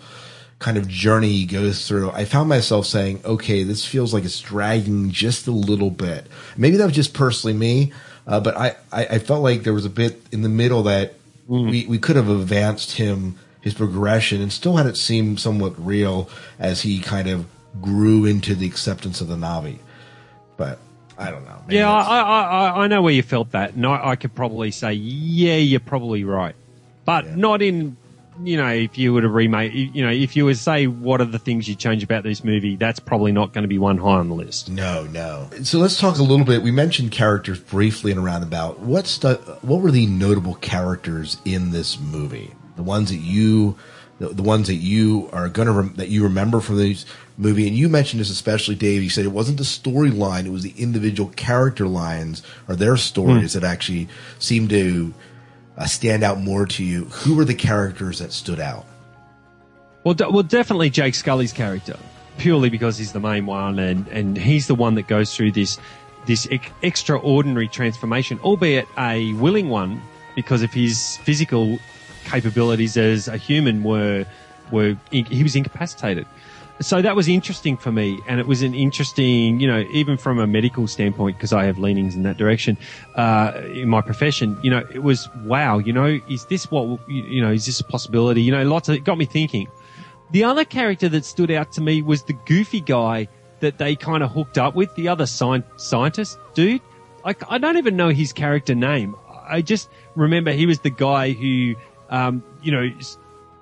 kind 0.61 0.77
of 0.77 0.87
journey 0.87 1.29
he 1.29 1.45
goes 1.45 1.87
through, 1.87 2.11
I 2.11 2.23
found 2.23 2.47
myself 2.47 2.85
saying, 2.85 3.21
okay, 3.25 3.63
this 3.63 3.83
feels 3.83 4.13
like 4.13 4.23
it's 4.23 4.39
dragging 4.39 5.09
just 5.09 5.47
a 5.47 5.51
little 5.51 5.89
bit. 5.89 6.27
Maybe 6.55 6.77
that 6.77 6.85
was 6.85 6.93
just 6.93 7.13
personally 7.13 7.57
me, 7.57 7.91
uh, 8.27 8.39
but 8.39 8.55
I, 8.55 8.75
I, 8.91 9.05
I 9.05 9.19
felt 9.19 9.41
like 9.41 9.63
there 9.63 9.73
was 9.73 9.85
a 9.85 9.89
bit 9.89 10.21
in 10.31 10.43
the 10.43 10.49
middle 10.49 10.83
that 10.83 11.15
Hmm. 11.47 11.69
we, 11.69 11.85
we 11.87 11.97
could 11.97 12.15
have 12.15 12.29
advanced 12.29 12.93
him, 12.93 13.37
his 13.61 13.73
progression, 13.73 14.41
and 14.41 14.51
still 14.51 14.77
had 14.77 14.85
it 14.85 14.97
seem 14.97 15.37
somewhat 15.37 15.73
real 15.83 16.29
as 16.59 16.81
he 16.81 16.99
kind 16.99 17.27
of 17.27 17.45
grew 17.81 18.25
into 18.25 18.55
the 18.55 18.67
acceptance 18.67 19.21
of 19.21 19.27
the 19.27 19.35
Na'vi. 19.35 19.79
But 20.57 20.79
I 21.17 21.31
don't 21.31 21.45
know. 21.45 21.61
Maybe 21.67 21.77
Yeah, 21.77 21.91
I, 21.91 22.19
I, 22.19 22.41
I, 22.41 22.83
I 22.83 22.87
know 22.87 23.01
where 23.01 23.13
you 23.13 23.23
felt 23.23 23.51
that, 23.51 23.73
and 23.73 23.85
I, 23.85 24.09
I 24.11 24.15
could 24.15 24.33
probably 24.33 24.71
say, 24.71 24.93
yeah, 24.93 25.55
you're 25.55 25.79
probably 25.79 26.23
right, 26.23 26.55
but 27.05 27.37
not 27.37 27.61
in, 27.61 27.97
you 28.43 28.57
know, 28.57 28.67
if 28.67 28.97
you 28.97 29.13
were 29.13 29.21
to 29.21 29.27
remake, 29.27 29.73
you 29.73 30.03
know, 30.03 30.11
if 30.11 30.35
you 30.35 30.45
were 30.45 30.53
to 30.53 30.59
say 30.59 30.87
what 30.87 31.21
are 31.21 31.25
the 31.25 31.39
things 31.39 31.67
you 31.67 31.75
change 31.75 32.03
about 32.03 32.23
this 32.23 32.43
movie, 32.43 32.75
that's 32.75 32.99
probably 32.99 33.31
not 33.31 33.53
going 33.53 33.63
to 33.63 33.67
be 33.67 33.77
one 33.77 33.97
high 33.97 34.19
on 34.19 34.29
the 34.29 34.35
list. 34.35 34.69
No, 34.69 35.05
no. 35.05 35.49
So 35.63 35.79
let's 35.79 35.99
talk 35.99 36.17
a 36.17 36.23
little 36.23 36.45
bit. 36.45 36.61
We 36.61 36.71
mentioned 36.71 37.11
characters 37.11 37.59
briefly 37.59 38.11
in 38.11 38.17
a 38.17 38.21
roundabout. 38.21 38.79
What's 38.79 39.17
the, 39.19 39.35
what 39.61 39.81
were 39.81 39.91
the 39.91 40.05
notable 40.05 40.55
characters 40.55 41.37
in 41.45 41.71
this 41.71 41.99
movie? 41.99 42.53
The 42.75 42.83
ones 42.83 43.09
that 43.09 43.17
you, 43.17 43.77
the, 44.19 44.29
the 44.29 44.43
ones 44.43 44.67
that 44.67 44.75
you 44.75 45.29
are 45.33 45.49
gonna 45.49 45.71
rem- 45.71 45.93
that 45.97 46.09
you 46.09 46.23
remember 46.23 46.61
from 46.61 46.77
this 46.77 47.05
movie. 47.37 47.67
And 47.67 47.75
you 47.75 47.89
mentioned 47.89 48.21
this 48.21 48.29
especially, 48.29 48.75
Dave. 48.75 49.03
You 49.03 49.09
said 49.09 49.25
it 49.25 49.29
wasn't 49.29 49.57
the 49.57 49.63
storyline; 49.63 50.45
it 50.45 50.51
was 50.51 50.63
the 50.63 50.73
individual 50.77 51.29
character 51.35 51.87
lines 51.87 52.41
or 52.67 52.75
their 52.75 52.97
stories 52.97 53.53
hmm. 53.53 53.59
that 53.59 53.67
actually 53.69 54.07
seemed 54.39 54.69
to 54.69 55.13
uh, 55.81 55.85
stand 55.87 56.23
out 56.23 56.39
more 56.39 56.65
to 56.67 56.83
you. 56.83 57.05
Who 57.05 57.35
were 57.35 57.45
the 57.45 57.55
characters 57.55 58.19
that 58.19 58.31
stood 58.31 58.59
out? 58.59 58.85
Well, 60.03 60.13
de- 60.13 60.29
well, 60.29 60.43
definitely 60.43 60.89
Jake 60.89 61.15
Sully's 61.15 61.53
character, 61.53 61.97
purely 62.37 62.69
because 62.69 62.97
he's 62.97 63.13
the 63.13 63.19
main 63.19 63.45
one, 63.45 63.79
and 63.79 64.07
and 64.09 64.37
he's 64.37 64.67
the 64.67 64.75
one 64.75 64.95
that 64.95 65.07
goes 65.07 65.35
through 65.35 65.53
this 65.53 65.79
this 66.27 66.47
ex- 66.51 66.71
extraordinary 66.83 67.67
transformation, 67.67 68.39
albeit 68.43 68.87
a 68.97 69.33
willing 69.33 69.69
one, 69.69 69.99
because 70.35 70.61
of 70.61 70.71
his 70.71 71.17
physical 71.17 71.79
capabilities 72.25 72.95
as 72.95 73.27
a 73.27 73.37
human 73.37 73.83
were 73.83 74.25
were 74.71 74.95
he 75.11 75.43
was 75.43 75.55
incapacitated. 75.55 76.27
So 76.79 77.01
that 77.01 77.15
was 77.15 77.27
interesting 77.27 77.77
for 77.77 77.91
me, 77.91 78.19
and 78.27 78.39
it 78.39 78.47
was 78.47 78.63
an 78.63 78.73
interesting, 78.73 79.59
you 79.59 79.67
know, 79.67 79.81
even 79.91 80.17
from 80.17 80.39
a 80.39 80.47
medical 80.47 80.87
standpoint, 80.87 81.37
because 81.37 81.53
I 81.53 81.65
have 81.65 81.77
leanings 81.77 82.15
in 82.15 82.23
that 82.23 82.37
direction 82.37 82.75
uh, 83.15 83.51
in 83.73 83.87
my 83.87 84.01
profession. 84.01 84.57
You 84.63 84.71
know, 84.71 84.83
it 84.91 85.03
was 85.03 85.29
wow. 85.45 85.77
You 85.77 85.93
know, 85.93 86.19
is 86.27 86.45
this 86.45 86.71
what 86.71 86.99
you 87.07 87.41
know? 87.41 87.51
Is 87.51 87.67
this 87.67 87.79
a 87.79 87.83
possibility? 87.83 88.41
You 88.41 88.51
know, 88.51 88.63
lots 88.63 88.89
of 88.89 88.95
it 88.95 89.03
got 89.03 89.17
me 89.19 89.25
thinking. 89.25 89.67
The 90.31 90.43
other 90.43 90.65
character 90.65 91.09
that 91.09 91.25
stood 91.25 91.51
out 91.51 91.71
to 91.73 91.81
me 91.81 92.01
was 92.01 92.23
the 92.23 92.33
goofy 92.33 92.81
guy 92.81 93.27
that 93.59 93.77
they 93.77 93.95
kind 93.95 94.23
of 94.23 94.31
hooked 94.31 94.57
up 94.57 94.75
with, 94.75 94.93
the 94.95 95.07
other 95.07 95.25
sci- 95.25 95.63
scientist 95.75 96.39
dude. 96.53 96.81
I, 97.23 97.35
I 97.47 97.57
don't 97.57 97.77
even 97.77 97.95
know 97.95 98.09
his 98.09 98.33
character 98.33 98.73
name. 98.73 99.15
I 99.47 99.61
just 99.61 99.89
remember 100.15 100.51
he 100.51 100.65
was 100.65 100.79
the 100.79 100.89
guy 100.89 101.33
who, 101.33 101.75
um, 102.09 102.43
you 102.63 102.71
know, 102.71 102.89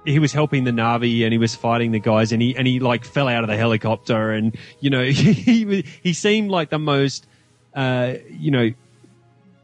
he 0.05 0.19
was 0.19 0.31
helping 0.31 0.63
the 0.63 0.71
Na'vi 0.71 1.23
and 1.23 1.31
he 1.31 1.37
was 1.37 1.55
fighting 1.55 1.91
the 1.91 1.99
guys 1.99 2.31
and 2.31 2.41
he, 2.41 2.55
and 2.55 2.67
he 2.67 2.79
like 2.79 3.03
fell 3.03 3.27
out 3.27 3.43
of 3.43 3.49
the 3.49 3.57
helicopter 3.57 4.31
and, 4.31 4.57
you 4.79 4.89
know, 4.89 5.03
he, 5.05 5.83
he 6.03 6.13
seemed 6.13 6.49
like 6.51 6.69
the 6.69 6.79
most, 6.79 7.27
uh, 7.73 8.13
you 8.29 8.51
know, 8.51 8.71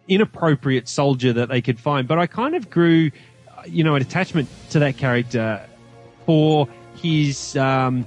inappropriate 0.07 0.87
soldier 0.87 1.33
that 1.33 1.49
they 1.49 1.61
could 1.61 1.79
find. 1.79 2.07
But 2.07 2.19
I 2.19 2.27
kind 2.27 2.55
of 2.55 2.69
grew, 2.69 3.11
you 3.65 3.83
know, 3.83 3.95
an 3.95 4.01
attachment 4.01 4.49
to 4.71 4.79
that 4.79 4.97
character 4.97 5.65
for 6.25 6.67
his 6.95 7.55
um, 7.55 8.05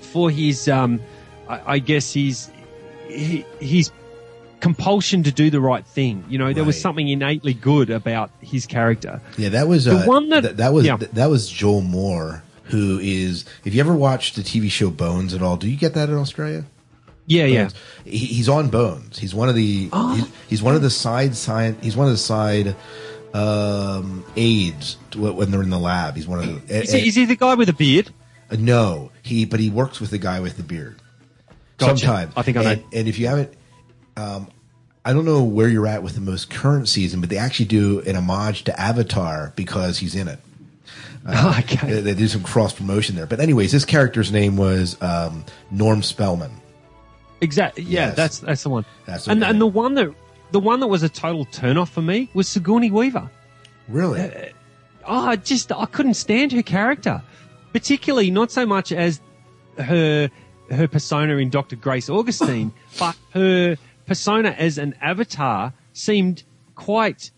for 0.00 0.30
his 0.30 0.68
um, 0.68 1.00
I, 1.48 1.74
I 1.74 1.78
guess 1.78 2.12
his 2.12 2.50
his 3.08 3.90
compulsion 4.60 5.22
to 5.24 5.32
do 5.32 5.50
the 5.50 5.60
right 5.60 5.86
thing. 5.86 6.24
You 6.28 6.38
know, 6.38 6.52
there 6.52 6.64
was 6.64 6.80
something 6.80 7.08
innately 7.08 7.54
good 7.54 7.90
about 7.90 8.30
his 8.40 8.66
character. 8.66 9.20
Yeah, 9.36 9.50
that 9.50 9.68
was 9.68 9.84
The 9.84 9.98
uh, 9.98 10.06
one 10.06 10.28
that- 10.30 10.42
th- 10.42 10.56
that 10.56 10.72
was 10.72 10.86
yeah. 10.86 10.96
th- 10.96 11.10
that 11.12 11.26
was 11.30 11.48
Joel 11.48 11.82
Moore, 11.82 12.42
who 12.64 12.98
is. 13.00 13.44
If 13.64 13.74
you 13.74 13.80
ever 13.80 13.94
watched 13.94 14.36
the 14.36 14.42
TV 14.42 14.70
show 14.70 14.90
Bones 14.90 15.34
at 15.34 15.42
all, 15.42 15.56
do 15.56 15.68
you 15.68 15.76
get 15.76 15.94
that 15.94 16.08
in 16.08 16.16
Australia? 16.16 16.64
Yeah, 17.28 17.44
yeah. 17.46 17.70
He, 18.04 18.18
he's 18.18 18.48
on 18.48 18.68
Bones. 18.68 19.18
He's 19.18 19.34
one 19.34 19.48
of 19.48 19.54
the. 19.56 19.88
Oh. 19.92 20.14
He's, 20.14 20.26
he's 20.48 20.62
one 20.62 20.74
of 20.76 20.82
the 20.82 20.90
side 20.90 21.34
science. 21.34 21.78
He's 21.82 21.96
one 21.96 22.06
of 22.06 22.12
the 22.12 22.18
side 22.18 22.76
um, 23.34 24.24
aides 24.36 24.96
to 25.10 25.32
when 25.32 25.50
they're 25.50 25.62
in 25.62 25.70
the 25.70 25.78
lab. 25.78 26.16
He's 26.16 26.26
one 26.26 26.38
of 26.38 26.66
the. 26.68 26.82
Is 26.82 26.92
he, 26.92 27.08
is 27.08 27.14
he 27.14 27.24
the 27.24 27.36
guy 27.36 27.54
with 27.54 27.68
a 27.68 27.72
beard? 27.72 28.10
Uh, 28.50 28.56
no, 28.58 29.10
he 29.22 29.44
but 29.44 29.58
he 29.60 29.70
works 29.70 30.00
with 30.00 30.10
the 30.10 30.18
guy 30.18 30.40
with 30.40 30.56
the 30.56 30.62
beard. 30.62 31.00
Gotcha. 31.78 31.98
Sometimes 31.98 32.32
I 32.36 32.42
think 32.42 32.56
I 32.56 32.62
know. 32.62 32.70
And, 32.70 32.84
and 32.92 33.08
if 33.08 33.18
you 33.18 33.26
haven't, 33.26 33.52
um, 34.16 34.48
I 35.04 35.12
don't 35.12 35.24
know 35.24 35.42
where 35.44 35.68
you're 35.68 35.86
at 35.86 36.02
with 36.02 36.14
the 36.14 36.20
most 36.20 36.50
current 36.50 36.88
season, 36.88 37.20
but 37.20 37.30
they 37.30 37.38
actually 37.38 37.66
do 37.66 38.00
an 38.00 38.16
homage 38.16 38.64
to 38.64 38.80
Avatar 38.80 39.52
because 39.56 39.98
he's 39.98 40.14
in 40.14 40.28
it. 40.28 40.38
Uh, 41.28 41.56
okay. 41.58 41.90
They, 41.94 42.00
they 42.02 42.14
do 42.14 42.28
some 42.28 42.44
cross 42.44 42.72
promotion 42.72 43.16
there. 43.16 43.26
But 43.26 43.40
anyways, 43.40 43.72
this 43.72 43.84
character's 43.84 44.30
name 44.30 44.56
was 44.56 44.96
um, 45.02 45.44
Norm 45.72 46.00
Spellman. 46.04 46.52
Exactly. 47.40 47.82
Yeah, 47.82 48.06
Yes. 48.08 48.16
that's 48.16 48.38
that's 48.38 48.62
the 48.62 48.68
one. 48.68 48.84
That's 49.06 49.24
the 49.24 49.32
and 49.32 49.42
and 49.42 49.60
the 49.60 49.66
one 49.66 49.94
that 49.94 50.14
the 50.52 50.60
one 50.60 50.78
that 50.78 50.86
was 50.86 51.02
a 51.02 51.08
total 51.08 51.44
turnoff 51.46 51.88
for 51.88 52.00
me 52.00 52.28
was 52.32 52.46
Sigourney 52.46 52.92
Weaver. 52.92 53.28
Really? 53.88 54.52
Oh, 55.04 55.26
I 55.26 55.34
just 55.34 55.72
I 55.72 55.86
couldn't 55.86 56.14
stand 56.14 56.52
her 56.52 56.62
character, 56.62 57.20
particularly 57.72 58.30
not 58.30 58.52
so 58.52 58.64
much 58.64 58.92
as 58.92 59.20
her 59.78 60.30
her 60.70 60.86
persona 60.86 61.38
in 61.38 61.50
Doctor 61.50 61.74
Grace 61.74 62.08
Augustine, 62.08 62.72
but 63.00 63.16
her 63.30 63.76
persona 64.06 64.50
as 64.50 64.78
an 64.78 64.94
avatar 65.00 65.72
seemed 65.92 66.42
quite 66.74 67.30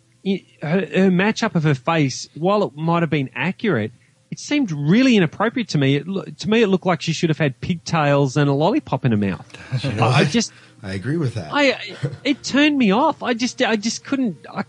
her, 0.62 0.80
her 0.80 1.10
matchup 1.10 1.54
of 1.54 1.62
her 1.64 1.74
face. 1.74 2.28
While 2.34 2.62
it 2.64 2.76
might 2.76 3.02
have 3.02 3.10
been 3.10 3.30
accurate, 3.34 3.92
it 4.30 4.38
seemed 4.38 4.70
really 4.72 5.16
inappropriate 5.16 5.68
to 5.70 5.78
me. 5.78 5.96
It, 5.96 6.38
to 6.38 6.48
me, 6.48 6.62
it 6.62 6.68
looked 6.68 6.86
like 6.86 7.00
she 7.00 7.12
should 7.12 7.30
have 7.30 7.38
had 7.38 7.60
pigtails 7.60 8.36
and 8.36 8.48
a 8.50 8.52
lollipop 8.52 9.04
in 9.04 9.12
her 9.12 9.18
mouth. 9.18 9.46
You 9.82 9.92
know, 9.92 10.04
I 10.04 10.24
just 10.24 10.52
I 10.82 10.94
agree 10.94 11.16
with 11.16 11.34
that. 11.34 11.50
I 11.52 11.78
it 12.24 12.42
turned 12.42 12.78
me 12.78 12.90
off. 12.90 13.22
I 13.22 13.34
just 13.34 13.62
I 13.62 13.76
just 13.76 14.04
couldn't. 14.04 14.46
I, 14.50 14.64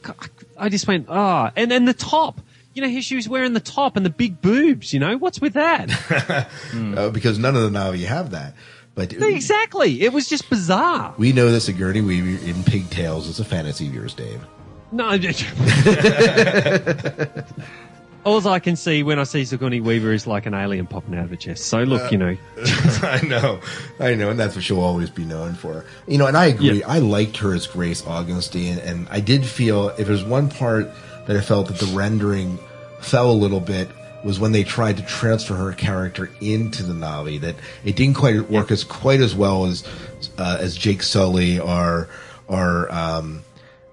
I 0.57 0.69
just 0.69 0.87
went 0.87 1.07
ah, 1.09 1.51
and 1.55 1.69
then 1.71 1.85
the 1.85 1.93
top. 1.93 2.41
You 2.73 2.83
know, 2.83 2.89
here 2.89 3.01
she 3.01 3.15
was 3.15 3.27
wearing 3.27 3.53
the 3.53 3.59
top 3.59 3.97
and 3.97 4.05
the 4.05 4.09
big 4.11 4.41
boobs. 4.41 4.93
You 4.93 4.99
know, 4.99 5.17
what's 5.17 5.41
with 5.41 5.53
that? 5.53 6.47
Uh, 6.73 7.09
because 7.09 7.39
none 7.39 7.55
of 7.55 7.61
the 7.63 7.69
Na'vi 7.69 8.05
have 8.05 8.31
that. 8.31 8.53
But 9.07 9.29
exactly. 9.29 10.01
It 10.01 10.13
was 10.13 10.27
just 10.27 10.49
bizarre. 10.49 11.13
we 11.17 11.31
know 11.31 11.51
that 11.51 11.61
Sigourney 11.61 12.01
Weaver 12.01 12.45
in 12.45 12.63
pigtails 12.63 13.27
is 13.27 13.39
a 13.39 13.45
fantasy 13.45 13.87
of 13.87 13.93
yours, 13.93 14.13
Dave. 14.13 14.45
No. 14.91 15.09
All 18.25 18.45
I 18.47 18.59
can 18.59 18.75
see 18.75 19.01
when 19.01 19.17
I 19.17 19.23
see 19.23 19.45
Sigourney 19.45 19.79
Weaver 19.79 20.11
is 20.11 20.27
like 20.27 20.45
an 20.45 20.53
alien 20.53 20.87
popping 20.87 21.15
out 21.15 21.25
of 21.25 21.31
a 21.31 21.37
chest. 21.37 21.65
So 21.65 21.83
look, 21.83 22.11
you 22.11 22.17
know, 22.17 22.35
uh, 22.57 22.99
I 23.03 23.25
know, 23.25 23.61
I 23.99 24.13
know, 24.13 24.29
and 24.29 24.39
that's 24.39 24.55
what 24.55 24.63
she'll 24.63 24.81
always 24.81 25.09
be 25.09 25.23
known 25.23 25.53
for. 25.53 25.85
You 26.05 26.17
know, 26.17 26.27
and 26.27 26.35
I 26.35 26.47
agree. 26.47 26.83
I 26.83 26.99
liked 26.99 27.37
her 27.37 27.53
as 27.53 27.65
Grace 27.65 28.05
Augustine, 28.05 28.77
and 28.79 29.07
I 29.09 29.21
did 29.21 29.45
feel 29.45 29.89
if 29.89 30.07
there's 30.07 30.25
one 30.25 30.49
part 30.49 30.91
that 31.27 31.37
I 31.37 31.41
felt 31.41 31.67
that 31.67 31.77
the 31.77 31.95
rendering 31.95 32.59
fell 32.99 33.31
a 33.31 33.33
little 33.33 33.61
bit 33.61 33.89
was 34.23 34.39
when 34.39 34.51
they 34.51 34.63
tried 34.63 34.97
to 34.97 35.03
transfer 35.03 35.55
her 35.55 35.73
character 35.73 36.29
into 36.41 36.83
the 36.83 36.93
Na'vi. 36.93 37.39
That 37.41 37.55
it 37.85 37.95
didn't 37.95 38.15
quite 38.15 38.49
work 38.49 38.71
as 38.71 38.83
quite 38.83 39.21
as 39.21 39.35
well 39.35 39.65
as 39.65 39.83
uh, 40.37 40.57
as 40.59 40.75
Jake 40.77 41.03
Sully 41.03 41.59
or 41.59 42.09
or 42.47 42.91
um, 42.93 43.43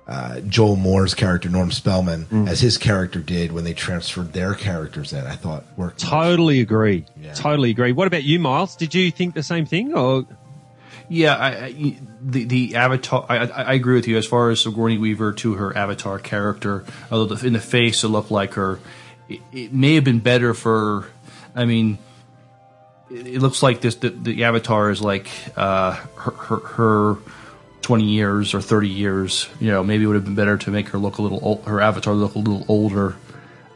uh, 0.08 0.40
Joel 0.40 0.76
Moore's 0.76 1.14
character 1.14 1.48
Norm 1.48 1.70
Spellman 1.72 2.26
Mm. 2.26 2.48
as 2.48 2.60
his 2.60 2.78
character 2.78 3.20
did 3.20 3.52
when 3.52 3.64
they 3.64 3.74
transferred 3.74 4.32
their 4.32 4.54
characters 4.54 5.12
in. 5.12 5.26
I 5.26 5.36
thought 5.36 5.64
worked. 5.76 6.00
Totally 6.00 6.60
agree. 6.60 7.04
Yeah. 7.20 7.34
Totally 7.34 7.70
agree. 7.70 7.92
What 7.92 8.06
about 8.06 8.22
you, 8.24 8.38
Miles? 8.38 8.76
Did 8.76 8.94
you 8.94 9.10
think 9.10 9.34
the 9.34 9.42
same 9.42 9.66
thing, 9.66 9.94
or 9.94 10.24
Yeah, 11.08 11.34
I, 11.36 11.48
I, 11.66 11.96
the 12.22 12.44
the 12.44 12.74
avatar. 12.76 13.26
I, 13.28 13.36
I 13.38 13.62
I 13.62 13.72
agree 13.74 13.94
with 13.94 14.08
you 14.08 14.16
as 14.16 14.26
far 14.26 14.50
as 14.50 14.60
Sigourney 14.60 14.98
Weaver 14.98 15.32
to 15.34 15.54
her 15.54 15.76
avatar 15.76 16.18
character. 16.18 16.84
Although 17.10 17.34
the, 17.34 17.46
in 17.46 17.52
the 17.52 17.60
face 17.60 18.02
it 18.04 18.08
looked 18.08 18.30
like 18.30 18.54
her, 18.54 18.78
it, 19.28 19.40
it 19.52 19.72
may 19.72 19.94
have 19.94 20.04
been 20.04 20.20
better 20.20 20.54
for. 20.54 21.08
I 21.54 21.64
mean, 21.64 21.98
it, 23.10 23.26
it 23.26 23.40
looks 23.40 23.62
like 23.62 23.80
this. 23.80 23.96
The, 23.96 24.10
the 24.10 24.44
avatar 24.44 24.90
is 24.90 25.00
like 25.00 25.28
uh, 25.56 25.92
her, 25.92 26.30
her 26.32 26.56
her 26.56 27.16
twenty 27.82 28.04
years 28.04 28.54
or 28.54 28.60
thirty 28.60 28.88
years. 28.88 29.48
You 29.60 29.70
know, 29.70 29.82
maybe 29.84 30.04
it 30.04 30.06
would 30.06 30.16
have 30.16 30.24
been 30.24 30.34
better 30.34 30.58
to 30.58 30.70
make 30.70 30.88
her 30.88 30.98
look 30.98 31.18
a 31.18 31.22
little 31.22 31.40
old, 31.42 31.64
her 31.64 31.80
avatar 31.80 32.14
look 32.14 32.34
a 32.34 32.38
little 32.38 32.64
older. 32.68 33.16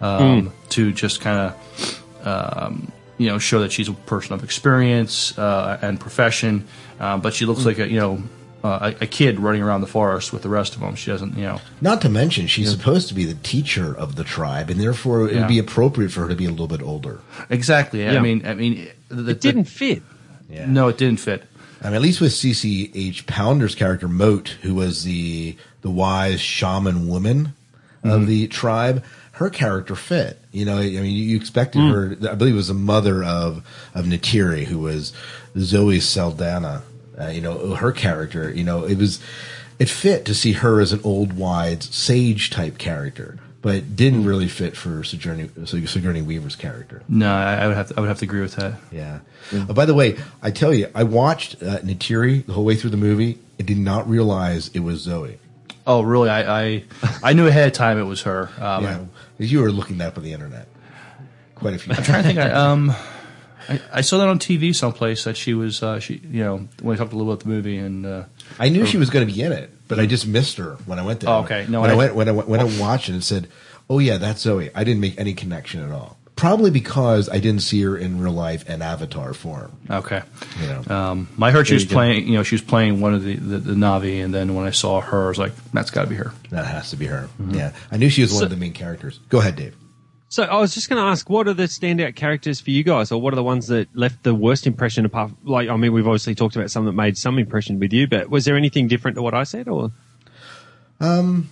Um, 0.01 0.47
Mm. 0.47 0.53
To 0.71 0.93
just 0.93 1.21
kind 1.21 1.53
of 1.53 2.01
um, 2.25 2.91
you 3.19 3.29
know, 3.29 3.39
show 3.39 3.61
that 3.61 3.71
she's 3.71 3.89
a 3.89 3.93
person 3.93 4.33
of 4.33 4.43
experience 4.43 5.37
uh, 5.39 5.79
and 5.83 6.01
profession. 6.01 6.67
Uh, 6.99 7.19
but 7.19 7.35
she 7.35 7.45
looks 7.45 7.67
like 7.67 7.79
a 7.79 7.87
you 7.87 7.99
know 8.01 8.23
uh, 8.63 8.93
a, 9.01 9.05
a 9.05 9.07
kid 9.07 9.41
running 9.41 9.63
around 9.63 9.81
the 9.81 9.87
forest 9.87 10.33
with 10.33 10.43
the 10.43 10.49
rest 10.49 10.75
of 10.75 10.81
them. 10.81 10.95
She 10.95 11.11
doesn't 11.11 11.37
you 11.37 11.45
know. 11.45 11.61
Not 11.81 12.01
to 12.03 12.09
mention, 12.09 12.47
she's 12.47 12.71
supposed 12.71 13.09
to 13.09 13.15
be 13.15 13.25
the 13.25 13.35
teacher 13.43 13.97
of 13.97 14.17
the 14.17 14.25
tribe, 14.25 14.71
and 14.71 14.81
therefore 14.81 15.29
it 15.29 15.33
Yeah. 15.35 15.41
would 15.41 15.49
be 15.49 15.59
appropriate 15.59 16.13
for 16.13 16.23
her 16.23 16.29
to 16.29 16.35
be 16.37 16.45
a 16.47 16.51
little 16.51 16.69
bit 16.69 16.83
older. 16.83 17.21
Exactly. 17.49 18.07
I 18.09 18.21
mean, 18.21 18.47
I 18.47 18.55
mean, 18.55 18.89
the, 19.09 19.31
it 19.31 19.41
didn't 19.41 19.65
fit? 19.65 20.03
Yeah. 20.49 20.67
No, 20.67 20.89
it 20.89 20.99
didn't 20.99 21.21
fit. 21.21 21.45
I 21.83 21.87
mean, 21.87 21.95
at 21.95 22.03
least 22.03 22.21
with 22.21 22.33
CCH 22.33 23.27
Pounder's 23.27 23.75
character 23.75 24.09
Mo'at, 24.09 24.49
who 24.63 24.75
was 24.75 25.05
the 25.05 25.57
the 25.83 25.91
wise 25.91 26.41
shaman 26.41 27.09
woman 27.09 27.55
of 28.05 28.23
Mhm. 28.23 28.27
the 28.27 28.47
tribe, 28.49 29.03
her 29.33 29.49
character 29.49 29.95
fit. 29.95 30.39
You 30.53 30.67
know, 30.67 30.77
I 30.79 30.83
mean, 30.91 31.07
you 31.07 31.37
expected 31.37 31.81
Mm. 31.81 31.91
her. 32.21 32.31
I 32.31 32.35
believe 32.35 32.53
it 32.53 32.57
was 32.59 32.69
the 32.69 32.75
mother 32.75 33.25
of 33.25 33.63
of 33.95 34.05
Neytiri, 34.05 34.65
who 34.67 34.79
was 34.81 35.13
Zoe 35.59 36.01
Saldana. 36.01 36.83
Uh, 37.21 37.29
you 37.29 37.41
know, 37.41 37.75
her 37.75 37.93
character. 37.93 38.51
You 38.51 38.65
know, 38.65 38.85
it 38.85 38.99
was 38.99 39.21
it 39.79 39.89
fit 39.89 40.25
to 40.27 40.35
see 40.35 40.53
her 40.53 40.81
as 40.81 40.93
an 40.93 41.01
old, 41.05 41.33
wise 41.33 41.89
sage 41.91 42.51
type 42.51 42.79
character, 42.79 43.39
but 43.63 43.75
it 43.75 43.97
didn't 43.97 44.25
really 44.25 44.49
fit 44.49 44.77
for 44.77 45.03
Sigourney, 45.03 45.49
Sigourney 45.65 46.23
Weaver's 46.23 46.57
character. 46.57 47.03
No, 47.09 47.33
I, 47.33 47.67
would 47.67 47.77
have 47.77 47.89
to, 47.89 47.95
I 47.97 48.01
would 48.01 48.09
have 48.09 48.19
to 48.19 48.25
agree 48.25 48.43
with 48.43 48.57
that. 48.57 48.79
Yeah. 48.93 49.21
Uh, 49.53 49.73
by 49.73 49.87
the 49.87 49.95
way, 49.95 50.19
I 50.43 50.51
tell 50.51 50.73
you, 50.73 50.89
I 50.95 51.05
watched 51.05 51.63
uh, 51.63 51.79
Neytiri 51.79 52.45
the 52.47 52.53
whole 52.53 52.65
way 52.65 52.77
through 52.77 52.91
the 52.91 52.97
movie. 52.97 53.39
I 53.59 53.63
did 53.63 53.79
not 53.79 54.09
realize 54.09 54.69
it 54.75 54.81
was 54.81 55.01
Zoe. 55.01 55.39
Oh, 55.87 56.03
really? 56.03 56.29
I 56.29 56.63
I, 56.63 56.85
I 57.23 57.33
knew 57.33 57.47
ahead 57.47 57.67
of 57.67 57.73
time 57.73 57.99
it 57.99 58.05
was 58.05 58.23
her. 58.23 58.51
Um, 58.59 58.85
yeah, 58.85 59.05
you 59.39 59.61
were 59.63 59.73
looking 59.73 59.99
that 59.99 60.09
up 60.09 60.19
on 60.19 60.25
the 60.25 60.33
internet. 60.33 60.69
Quite 61.55 61.75
a 61.75 61.79
few. 61.79 61.95
I'm 61.95 62.03
trying 62.03 62.23
to 62.23 62.29
think. 62.29 62.39
I, 62.39 62.51
um, 62.51 62.95
I, 63.69 63.81
I 63.93 64.01
saw 64.01 64.19
that 64.19 64.29
on 64.29 64.39
TV 64.39 64.75
someplace 64.75 65.25
that 65.25 65.37
she 65.37 65.55
was. 65.55 65.83
Uh, 65.83 66.01
she, 66.01 66.21
you 66.31 66.43
know, 66.45 66.69
when 66.83 66.95
I 66.95 66.99
talked 66.99 67.13
a 67.13 67.17
little 67.17 67.33
about 67.33 67.43
the 67.45 67.49
movie, 67.49 67.79
and 67.79 68.07
uh, 68.07 68.25
I 68.59 68.69
knew 68.69 68.87
she 68.87 68.97
was 68.99 69.11
going 69.11 69.27
to 69.27 69.33
be 69.33 69.41
in 69.43 69.53
it, 69.53 69.71
but 69.89 69.99
I 69.99 70.07
just 70.07 70.27
missed 70.27 70.57
her 70.59 70.77
when 70.87 70.99
I 70.99 71.03
went 71.03 71.21
there. 71.21 71.31
Oh, 71.31 71.39
okay. 71.45 71.67
No, 71.69 71.81
when 71.83 71.91
I, 71.91 71.95
I- 71.95 71.97
went 71.97 72.15
when 72.15 72.29
I 72.29 72.33
went, 72.33 72.49
when 72.49 72.61
I 72.61 72.65
watched 72.81 73.09
it, 73.09 73.13
and 73.13 73.25
said, 73.25 73.49
"Oh 73.89 73.99
yeah, 73.99 74.19
that's 74.19 74.41
Zoe." 74.41 74.71
I 74.75 74.85
didn't 74.85 75.01
make 75.01 75.19
any 75.19 75.35
connection 75.35 75.83
at 75.85 75.91
all. 75.91 76.17
Probably 76.37 76.71
because 76.71 77.29
I 77.29 77.39
didn't 77.39 77.61
see 77.61 77.83
her 77.83 77.99
in 77.99 78.19
real 78.19 78.33
life 78.33 78.67
in 78.67 78.81
Avatar 78.81 79.35
form. 79.35 79.73
Okay. 79.91 80.23
You 80.63 80.67
know. 80.69 80.95
Um, 80.97 81.29
I 81.43 81.51
heard 81.51 81.67
she 81.69 81.75
was 81.75 81.85
playing. 81.85 82.27
You 82.29 82.35
know, 82.37 82.43
she 82.43 82.55
was 82.55 82.63
playing 82.63 83.01
one 83.03 83.13
of 83.13 83.23
the, 83.25 83.35
the 83.37 83.59
the 83.59 83.73
Na'vi, 83.75 84.25
and 84.25 84.33
then 84.33 84.55
when 84.55 84.67
I 84.67 84.71
saw 84.71 85.03
her, 85.03 85.27
I 85.27 85.29
was 85.29 85.39
like, 85.39 85.53
"That's 85.75 85.91
got 85.91 86.03
to 86.03 86.07
be 86.09 86.15
her." 86.17 86.33
That 86.49 86.65
has 86.65 86.91
to 86.91 86.97
be 86.97 87.05
her. 87.07 87.29
Mhm. 87.39 87.57
Yeah, 87.57 87.73
I 87.93 87.99
knew 87.99 88.09
she 88.09 88.23
was 88.23 88.33
one 88.33 88.43
of 88.45 88.49
the 88.51 88.57
main 88.57 88.73
characters. 88.73 89.21
Go 89.29 89.41
ahead, 89.41 89.57
Dave. 89.57 89.77
So 90.31 90.45
I 90.45 90.61
was 90.61 90.73
just 90.73 90.89
going 90.89 91.03
to 91.03 91.09
ask, 91.11 91.29
what 91.29 91.49
are 91.49 91.55
the 91.55 91.65
standout 91.65 92.15
characters 92.15 92.61
for 92.61 92.71
you 92.71 92.85
guys, 92.85 93.11
or 93.11 93.21
what 93.21 93.33
are 93.33 93.37
the 93.37 93.43
ones 93.43 93.67
that 93.67 93.89
left 93.97 94.23
the 94.23 94.33
worst 94.33 94.65
impression? 94.65 95.05
Apart, 95.05 95.33
like, 95.43 95.69
I 95.69 95.77
mean, 95.77 95.93
we've 95.93 96.07
obviously 96.07 96.37
talked 96.37 96.55
about 96.55 96.71
some 96.71 96.85
that 96.85 96.93
made 96.93 97.19
some 97.19 97.37
impression 97.37 97.81
with 97.81 97.93
you, 97.93 98.07
but 98.07 98.31
was 98.31 98.45
there 98.45 98.57
anything 98.57 98.87
different 98.87 99.17
to 99.17 99.23
what 99.23 99.35
I 99.35 99.43
said, 99.43 99.67
or? 99.67 99.91
Um, 101.01 101.51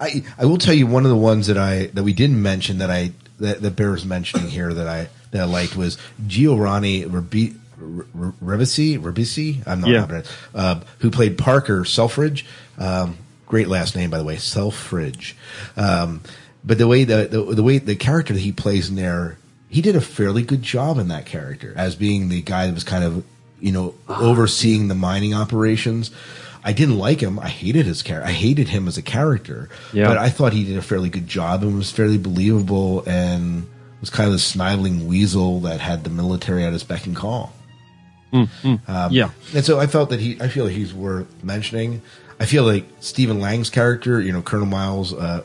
I 0.00 0.24
I 0.38 0.46
will 0.46 0.56
tell 0.56 0.72
you 0.72 0.86
one 0.86 1.04
of 1.04 1.10
the 1.10 1.16
ones 1.16 1.48
that 1.48 1.58
I 1.58 1.86
that 1.92 2.02
we 2.02 2.14
didn't 2.14 2.40
mention 2.40 2.78
that 2.78 2.90
I 2.90 3.12
that, 3.40 3.60
that 3.60 3.76
bears 3.76 4.04
mentioning 4.06 4.48
here 4.48 4.72
that 4.72 4.88
I 4.88 5.08
that 5.32 5.42
I 5.42 5.44
liked 5.44 5.76
was 5.76 5.98
Giovanni 6.26 7.04
Rebi, 7.04 7.56
Re- 7.76 8.32
Ribisi 8.42 8.98
Ribisi 8.98 9.66
I'm 9.66 9.80
not 9.82 9.90
Yeah. 9.90 10.22
uh, 10.54 10.80
who 11.00 11.10
played 11.10 11.36
Parker 11.36 11.84
Selfridge. 11.84 12.46
Um, 12.78 13.18
great 13.46 13.68
last 13.68 13.96
name 13.96 14.08
by 14.10 14.18
the 14.18 14.24
way, 14.24 14.36
Selfridge. 14.36 15.36
Um, 15.76 16.22
but 16.64 16.78
the 16.78 16.86
way 16.86 17.04
the, 17.04 17.28
the 17.30 17.54
the 17.54 17.62
way 17.62 17.78
the 17.78 17.96
character 17.96 18.34
that 18.34 18.40
he 18.40 18.52
plays 18.52 18.88
in 18.88 18.96
there, 18.96 19.38
he 19.68 19.80
did 19.80 19.96
a 19.96 20.00
fairly 20.00 20.42
good 20.42 20.62
job 20.62 20.98
in 20.98 21.08
that 21.08 21.26
character 21.26 21.72
as 21.76 21.94
being 21.94 22.28
the 22.28 22.42
guy 22.42 22.66
that 22.66 22.74
was 22.74 22.84
kind 22.84 23.04
of 23.04 23.24
you 23.60 23.72
know 23.72 23.94
overseeing 24.08 24.88
the 24.88 24.94
mining 24.94 25.34
operations. 25.34 26.10
I 26.64 26.72
didn't 26.72 26.98
like 26.98 27.20
him. 27.20 27.38
I 27.38 27.48
hated 27.48 27.86
his 27.86 28.02
character. 28.02 28.28
I 28.28 28.32
hated 28.32 28.68
him 28.68 28.88
as 28.88 28.98
a 28.98 29.02
character. 29.02 29.70
Yeah. 29.92 30.08
But 30.08 30.18
I 30.18 30.28
thought 30.28 30.52
he 30.52 30.64
did 30.64 30.76
a 30.76 30.82
fairly 30.82 31.08
good 31.08 31.26
job 31.26 31.62
and 31.62 31.76
was 31.76 31.90
fairly 31.90 32.18
believable 32.18 33.04
and 33.06 33.66
was 34.00 34.10
kind 34.10 34.26
of 34.26 34.32
the 34.32 34.38
sniveling 34.38 35.06
weasel 35.06 35.60
that 35.60 35.80
had 35.80 36.04
the 36.04 36.10
military 36.10 36.64
at 36.64 36.72
his 36.72 36.84
beck 36.84 37.06
and 37.06 37.16
call. 37.16 37.52
Um, 38.86 39.12
yeah. 39.12 39.30
And 39.54 39.64
so 39.64 39.78
I 39.78 39.86
felt 39.86 40.10
that 40.10 40.20
he, 40.20 40.40
I 40.40 40.48
feel 40.48 40.64
like 40.64 40.74
he's 40.74 40.92
worth 40.92 41.42
mentioning. 41.42 42.02
I 42.40 42.44
feel 42.44 42.64
like 42.64 42.84
Stephen 43.00 43.40
Lang's 43.40 43.70
character, 43.70 44.20
you 44.20 44.32
know, 44.32 44.42
Colonel 44.42 44.66
Miles 44.66 45.12
uh, 45.12 45.42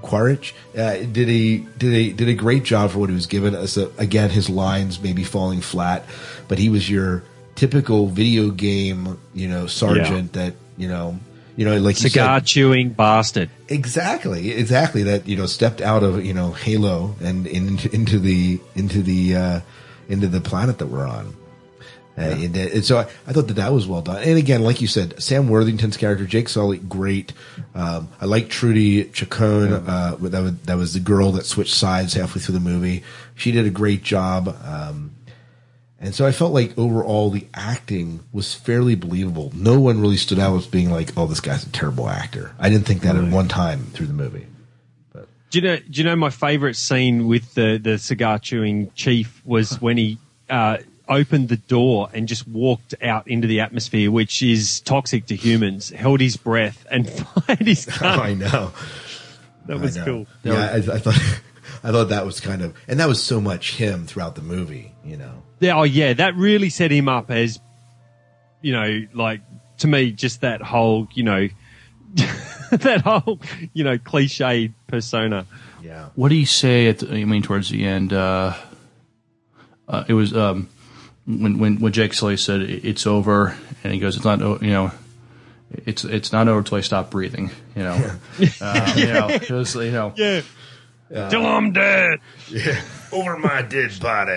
Quaritch, 0.00 0.54
uh, 0.76 0.94
did 0.94 1.28
a 1.28 1.58
did 1.58 1.92
a 1.92 2.12
did 2.12 2.28
a 2.28 2.34
great 2.34 2.62
job 2.62 2.90
for 2.90 2.98
what 2.98 3.10
he 3.10 3.14
was 3.14 3.26
given. 3.26 3.54
As 3.54 3.76
a, 3.76 3.90
again, 3.98 4.30
his 4.30 4.48
lines 4.48 5.00
maybe 5.00 5.24
falling 5.24 5.60
flat, 5.60 6.06
but 6.48 6.58
he 6.58 6.68
was 6.70 6.88
your 6.88 7.22
typical 7.54 8.06
video 8.06 8.50
game, 8.50 9.18
you 9.34 9.48
know, 9.48 9.66
sergeant 9.66 10.32
that 10.32 10.54
you 10.78 10.88
know, 10.88 11.18
you 11.56 11.64
know, 11.64 11.76
like 11.76 11.96
Cigar 11.96 12.38
said, 12.38 12.46
chewing 12.46 12.90
bastard. 12.90 13.50
Exactly, 13.68 14.52
exactly. 14.52 15.02
That 15.02 15.28
you 15.28 15.36
know 15.36 15.46
stepped 15.46 15.80
out 15.80 16.02
of 16.02 16.24
you 16.24 16.32
know 16.32 16.52
Halo 16.52 17.14
and 17.20 17.46
into, 17.46 17.94
into 17.94 18.18
the 18.18 18.60
into 18.74 19.02
the 19.02 19.36
uh, 19.36 19.60
into 20.08 20.28
the 20.28 20.40
planet 20.40 20.78
that 20.78 20.86
we're 20.86 21.06
on. 21.06 21.36
Uh, 22.16 22.20
and, 22.20 22.56
uh, 22.56 22.60
and 22.60 22.84
so 22.84 22.98
I, 22.98 23.02
I 23.26 23.32
thought 23.32 23.48
that 23.48 23.54
that 23.54 23.72
was 23.72 23.86
well 23.86 24.02
done. 24.02 24.22
And 24.22 24.36
again, 24.36 24.62
like 24.62 24.80
you 24.82 24.86
said, 24.86 25.20
Sam 25.22 25.48
Worthington's 25.48 25.96
character, 25.96 26.26
Jake 26.26 26.48
Sully, 26.48 26.78
great. 26.78 27.32
Um, 27.74 28.10
I 28.20 28.26
like 28.26 28.50
Trudy 28.50 29.04
Chacon. 29.04 29.72
Uh, 29.72 30.16
that 30.20 30.42
was 30.42 30.56
that 30.62 30.76
was 30.76 30.92
the 30.92 31.00
girl 31.00 31.32
that 31.32 31.46
switched 31.46 31.74
sides 31.74 32.14
halfway 32.14 32.42
through 32.42 32.54
the 32.54 32.60
movie. 32.60 33.02
She 33.34 33.50
did 33.50 33.66
a 33.66 33.70
great 33.70 34.02
job. 34.02 34.48
Um, 34.64 35.12
and 36.00 36.14
so 36.14 36.26
I 36.26 36.32
felt 36.32 36.52
like 36.52 36.76
overall 36.76 37.30
the 37.30 37.46
acting 37.54 38.20
was 38.32 38.54
fairly 38.54 38.96
believable. 38.96 39.52
No 39.54 39.80
one 39.80 40.00
really 40.00 40.16
stood 40.16 40.38
out 40.38 40.56
as 40.56 40.66
being 40.66 40.90
like, 40.90 41.16
"Oh, 41.16 41.26
this 41.26 41.40
guy's 41.40 41.64
a 41.64 41.70
terrible 41.70 42.08
actor." 42.08 42.52
I 42.58 42.68
didn't 42.68 42.86
think 42.86 43.02
that 43.02 43.16
at 43.16 43.24
one 43.30 43.48
time 43.48 43.84
through 43.92 44.08
the 44.08 44.12
movie. 44.12 44.46
Do 45.14 45.58
you 45.58 45.62
know? 45.62 45.76
Do 45.76 46.00
you 46.00 46.04
know 46.04 46.16
my 46.16 46.30
favourite 46.30 46.76
scene 46.76 47.28
with 47.28 47.54
the 47.54 47.78
the 47.78 47.98
cigar 47.98 48.38
chewing 48.38 48.90
chief 48.94 49.40
was 49.44 49.80
when 49.80 49.96
he 49.96 50.18
uh, 50.50 50.78
opened 51.12 51.48
the 51.48 51.56
door 51.56 52.08
and 52.12 52.26
just 52.28 52.46
walked 52.48 52.94
out 53.02 53.28
into 53.28 53.46
the 53.46 53.60
atmosphere, 53.60 54.10
which 54.10 54.42
is 54.42 54.80
toxic 54.80 55.26
to 55.26 55.36
humans. 55.36 55.90
Held 55.90 56.20
his 56.20 56.36
breath 56.36 56.86
and 56.90 57.08
fired 57.46 57.66
his 57.66 57.86
gun. 58.00 58.20
I 58.20 58.34
know. 58.34 58.72
That 59.66 59.80
was 59.80 59.96
know. 59.96 60.04
cool. 60.04 60.26
Yeah, 60.42 60.70
I, 60.72 60.76
I 60.76 60.98
thought 60.98 61.18
I 61.84 61.90
thought 61.92 62.08
that 62.10 62.24
was 62.26 62.40
kind 62.40 62.62
of, 62.62 62.76
and 62.88 63.00
that 63.00 63.08
was 63.08 63.22
so 63.22 63.40
much 63.40 63.76
him 63.76 64.06
throughout 64.06 64.34
the 64.34 64.42
movie. 64.42 64.92
You 65.04 65.16
know, 65.16 65.42
Yeah, 65.60 65.76
oh 65.78 65.82
yeah, 65.84 66.12
that 66.14 66.36
really 66.36 66.70
set 66.70 66.90
him 66.92 67.08
up 67.08 67.30
as, 67.30 67.60
you 68.60 68.72
know, 68.72 69.02
like 69.14 69.40
to 69.78 69.88
me, 69.88 70.12
just 70.12 70.40
that 70.42 70.62
whole, 70.62 71.08
you 71.12 71.22
know, 71.24 71.48
that 72.70 73.02
whole, 73.04 73.40
you 73.72 73.84
know, 73.84 73.98
cliche 73.98 74.72
persona. 74.86 75.46
Yeah. 75.82 76.08
What 76.14 76.28
do 76.28 76.36
you 76.36 76.46
say 76.46 76.86
at 76.86 77.00
the, 77.00 77.12
I 77.12 77.24
mean 77.24 77.42
towards 77.42 77.68
the 77.70 77.84
end? 77.84 78.12
Uh, 78.12 78.54
uh, 79.88 80.04
it 80.08 80.14
was 80.14 80.34
um, 80.36 80.68
when 81.26 81.58
when 81.58 81.78
when 81.80 81.92
Jake 81.92 82.14
Sully 82.14 82.36
said 82.36 82.60
it's 82.62 83.06
over, 83.06 83.56
and 83.84 83.92
he 83.92 83.98
goes, 84.00 84.16
"It's 84.16 84.24
not, 84.24 84.40
you 84.62 84.70
know." 84.70 84.90
It's 85.86 86.04
it's 86.04 86.32
not 86.32 86.48
over 86.48 86.58
until 86.58 86.76
I 86.76 86.80
stop 86.82 87.10
breathing, 87.10 87.50
you 87.74 87.82
know. 87.82 88.10
Uh, 88.60 88.92
you 88.94 89.06
know, 89.06 89.38
was, 89.56 89.74
you 89.74 89.90
know. 89.90 90.12
Yeah. 90.16 90.42
Uh, 91.14 91.30
Till 91.30 91.46
I'm 91.46 91.72
dead. 91.72 92.18
Yeah. 92.50 92.78
Over 93.10 93.38
my 93.38 93.62
dead 93.62 93.98
body. 94.00 94.32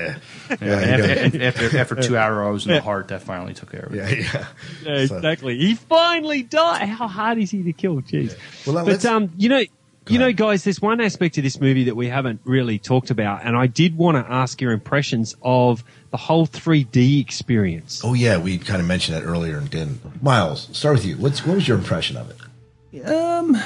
Yeah, 0.49 0.57
Yeah, 0.61 0.67
after, 0.69 1.41
after 1.43 1.77
after 1.77 1.95
two 1.95 2.17
hours 2.17 2.65
in 2.67 2.71
the 2.73 2.81
heart, 2.81 3.09
that 3.09 3.21
finally 3.23 3.53
took 3.53 3.71
care 3.71 3.81
of 3.81 3.93
it. 3.93 3.97
Yeah, 3.97 4.09
yeah. 4.09 4.47
Yeah, 4.83 5.05
So- 5.07 5.15
exactly. 5.17 5.57
He 5.57 5.75
finally 5.75 6.43
died. 6.43 6.87
How 6.87 7.07
hard 7.09 7.37
is 7.37 7.51
he 7.51 7.63
to 7.63 7.73
kill? 7.73 8.01
Jeez. 8.01 8.37
Well, 8.65 8.75
but 8.75 8.85
let's- 8.85 9.03
um, 9.05 9.31
you 9.37 9.49
know, 9.49 9.63
you 10.07 10.19
know, 10.19 10.31
guys, 10.31 10.63
there's 10.63 10.81
one 10.81 11.01
aspect 11.01 11.37
of 11.37 11.43
this 11.43 11.59
movie 11.59 11.85
that 11.85 11.95
we 11.95 12.07
haven't 12.07 12.41
really 12.43 12.79
talked 12.79 13.09
about, 13.09 13.43
and 13.43 13.55
I 13.55 13.67
did 13.67 13.97
want 13.97 14.17
to 14.17 14.31
ask 14.31 14.61
your 14.61 14.71
impressions 14.71 15.35
of 15.41 15.83
the 16.11 16.17
whole 16.17 16.47
3D 16.47 17.21
experience. 17.21 18.01
Oh 18.03 18.13
yeah, 18.13 18.37
we 18.37 18.57
kind 18.57 18.81
of 18.81 18.87
mentioned 18.87 19.17
that 19.17 19.23
earlier 19.23 19.57
and 19.57 19.69
didn't. 19.69 20.21
Miles, 20.21 20.69
start 20.77 20.95
with 20.95 21.05
you. 21.05 21.17
What's 21.17 21.45
what 21.45 21.55
was 21.55 21.67
your 21.67 21.77
impression 21.77 22.17
of 22.17 22.29
it? 22.29 23.07
Um, 23.07 23.57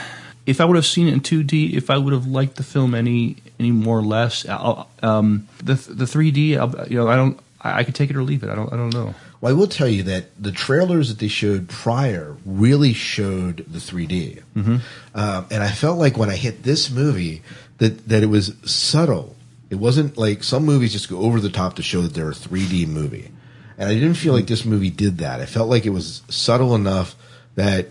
if 0.45 0.59
I 0.59 0.65
would 0.65 0.75
have 0.75 0.85
seen 0.85 1.07
it 1.07 1.13
in 1.13 1.21
2D, 1.21 1.73
if 1.73 1.89
I 1.89 1.97
would 1.97 2.13
have 2.13 2.25
liked 2.25 2.55
the 2.55 2.63
film 2.63 2.95
any 2.95 3.37
any 3.59 3.71
more 3.71 3.99
or 3.99 4.03
less, 4.03 4.47
I'll, 4.47 4.89
um, 5.03 5.47
the 5.57 5.75
the 5.75 6.05
3D, 6.05 6.57
I'll, 6.57 6.87
you 6.87 6.97
know, 6.97 7.07
I 7.07 7.15
don't, 7.15 7.39
I, 7.61 7.79
I 7.79 7.83
could 7.83 7.95
take 7.95 8.09
it 8.09 8.15
or 8.15 8.23
leave 8.23 8.43
it. 8.43 8.49
I 8.49 8.55
don't, 8.55 8.71
I 8.71 8.77
don't 8.77 8.93
know. 8.93 9.13
Well, 9.41 9.51
I 9.51 9.55
will 9.55 9.67
tell 9.67 9.87
you 9.87 10.03
that 10.03 10.25
the 10.41 10.51
trailers 10.51 11.07
that 11.09 11.19
they 11.19 11.29
showed 11.29 11.69
prior 11.69 12.35
really 12.45 12.91
showed 12.93 13.65
the 13.71 13.79
3D, 13.79 14.39
Mhm. 14.57 14.81
um, 15.15 15.45
and 15.49 15.63
I 15.63 15.71
felt 15.71 15.97
like 15.97 16.17
when 16.17 16.29
I 16.29 16.35
hit 16.35 16.63
this 16.63 16.89
movie 16.89 17.41
that 17.77 18.07
that 18.09 18.23
it 18.23 18.29
was 18.29 18.51
subtle. 18.65 19.35
It 19.69 19.75
wasn't 19.79 20.17
like 20.17 20.43
some 20.43 20.65
movies 20.65 20.91
just 20.91 21.09
go 21.09 21.19
over 21.19 21.39
the 21.39 21.49
top 21.49 21.75
to 21.75 21.83
show 21.83 22.01
that 22.01 22.13
they're 22.15 22.31
a 22.31 22.35
3D 22.35 22.85
movie, 22.87 23.29
and 23.77 23.87
I 23.89 23.93
didn't 23.93 24.15
feel 24.15 24.33
like 24.33 24.47
this 24.47 24.65
movie 24.65 24.89
did 24.89 25.19
that. 25.19 25.39
I 25.39 25.45
felt 25.45 25.69
like 25.69 25.85
it 25.85 25.91
was 25.91 26.21
subtle 26.27 26.73
enough 26.75 27.15
that 27.55 27.89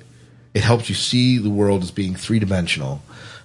it 0.54 0.62
helped 0.62 0.88
you 0.88 0.94
see 0.94 1.38
the 1.38 1.50
world 1.50 1.82
as 1.84 1.90
being 1.92 2.14
three 2.16 2.38
dimensional, 2.40 3.00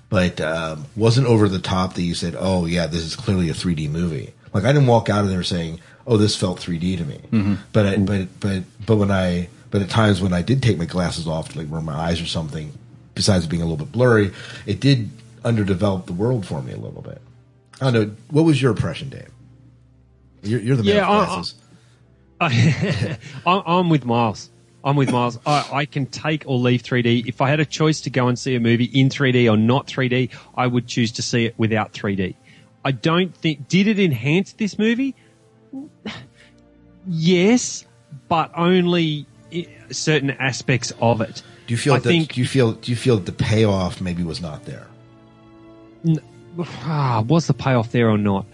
but 0.10 0.42
um, 0.42 0.86
wasn't 0.96 1.28
over 1.28 1.48
the 1.48 1.60
top 1.60 1.94
that 1.94 2.02
you 2.02 2.16
said, 2.16 2.36
"Oh 2.38 2.66
yeah, 2.66 2.88
this 2.88 3.04
is 3.04 3.16
clearly 3.16 3.50
a 3.50 3.54
3D 3.54 3.88
movie." 3.88 4.34
Like 4.52 4.66
I 4.66 4.74
didn't 4.74 4.88
walk 4.88 5.10
out 5.10 5.24
of 5.24 5.30
there 5.30 5.44
saying, 5.44 5.80
"Oh, 6.08 6.18
this 6.18 6.36
felt 6.36 6.60
3D 6.60 6.98
to 6.98 7.06
me." 7.06 7.20
Mhm. 7.32 7.58
But 7.72 7.86
I, 7.86 7.98
but 7.98 8.40
but 8.40 8.64
but 8.86 8.96
when 8.98 9.12
I 9.12 9.50
but 9.72 9.82
at 9.82 9.90
times 9.90 10.22
when 10.22 10.34
I 10.34 10.42
did 10.42 10.62
take 10.62 10.78
my 10.78 10.86
glasses 10.86 11.28
off 11.28 11.50
to 11.54 11.60
like 11.60 11.68
rub 11.70 11.84
my 11.84 11.94
eyes 11.96 12.22
or 12.22 12.26
something, 12.28 12.72
besides 13.16 13.48
being 13.48 13.62
a 13.62 13.66
little 13.66 13.78
bit 13.86 13.92
blurry, 13.92 14.32
it 14.66 14.80
did 14.80 15.10
underdevelop 15.44 16.06
the 16.06 16.14
world 16.14 16.46
for 16.46 16.62
me 16.62 16.72
a 16.74 16.78
little 16.78 17.02
bit. 17.02 17.22
I 17.82 17.92
don't 17.92 17.94
know. 17.94 18.16
What 18.30 18.44
was 18.44 18.62
your 18.62 18.72
impression, 18.72 19.10
Dave? 19.10 19.30
You're, 20.44 20.60
you're 20.62 20.76
the 20.78 20.84
man 20.84 20.96
Yeah, 20.96 21.10
with 21.20 21.30
I- 21.30 21.34
glasses. 21.34 21.56
I, 22.42 23.18
I'm 23.46 23.90
with 23.90 24.06
Miles. 24.06 24.50
I'm 24.84 24.96
with 24.98 25.12
Miles. 25.12 25.40
I, 25.46 25.68
I 25.72 25.86
can 25.86 26.06
take 26.08 26.44
or 26.46 26.58
leave 26.58 26.84
3D. 26.84 27.26
If 27.28 27.40
I 27.42 27.50
had 27.50 27.60
a 27.62 27.66
choice 27.66 28.02
to 28.02 28.10
go 28.10 28.28
and 28.28 28.38
see 28.38 28.56
a 28.56 28.60
movie 28.60 28.86
in 28.86 29.10
3D 29.10 29.50
or 29.52 29.56
not 29.56 29.88
3D, 29.88 30.30
I 30.56 30.68
would 30.68 30.88
choose 30.88 31.14
to 31.14 31.22
see 31.22 31.46
it 31.46 31.56
without 31.58 31.94
3D. 31.94 32.36
I 32.84 32.92
don't 32.92 33.34
think, 33.34 33.70
did 33.70 33.88
it 33.88 33.98
enhance 34.00 34.52
this 34.54 34.78
movie? 34.78 35.16
Yes, 37.08 37.86
but 38.30 38.52
only 38.56 39.26
certain 39.92 40.32
aspects 40.32 40.92
of 41.02 41.22
it. 41.22 41.44
do 41.68 41.74
you 41.74 41.78
feel 41.78 41.94
I 41.96 42.00
that? 42.00 42.10
think 42.10 42.34
do 42.34 42.42
you 42.42 42.48
feel? 42.48 42.74
Do 42.74 42.92
you 42.92 42.96
feel 42.98 43.18
that 43.18 43.26
the 43.26 43.44
payoff 43.44 44.02
maybe 44.02 44.24
was 44.24 44.42
not 44.42 44.66
there? 44.66 44.88
ah, 46.60 47.24
was 47.28 47.48
the 47.48 47.54
payoff 47.54 47.92
there 47.92 48.10
or 48.10 48.18
not? 48.18 48.46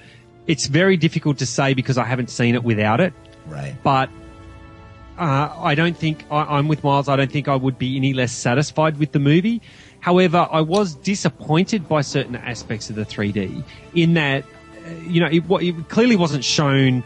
It's 0.47 0.67
very 0.67 0.97
difficult 0.97 1.37
to 1.39 1.45
say 1.45 1.73
because 1.73 1.97
I 1.97 2.05
haven't 2.05 2.29
seen 2.29 2.55
it 2.55 2.63
without 2.63 2.99
it. 2.99 3.13
Right. 3.47 3.75
But 3.83 4.09
uh, 5.17 5.53
I 5.57 5.75
don't 5.75 5.97
think 5.97 6.25
I, 6.31 6.57
I'm 6.57 6.67
with 6.67 6.83
Miles. 6.83 7.07
I 7.07 7.15
don't 7.15 7.31
think 7.31 7.47
I 7.47 7.55
would 7.55 7.77
be 7.77 7.97
any 7.97 8.13
less 8.13 8.31
satisfied 8.31 8.97
with 8.97 9.11
the 9.11 9.19
movie. 9.19 9.61
However, 9.99 10.47
I 10.49 10.61
was 10.61 10.95
disappointed 10.95 11.87
by 11.87 12.01
certain 12.01 12.35
aspects 12.35 12.89
of 12.89 12.95
the 12.95 13.05
3D 13.05 13.63
in 13.93 14.13
that, 14.13 14.45
you 15.07 15.21
know, 15.21 15.27
it, 15.27 15.43
it 15.63 15.89
clearly 15.89 16.15
wasn't 16.15 16.43
shown 16.43 17.03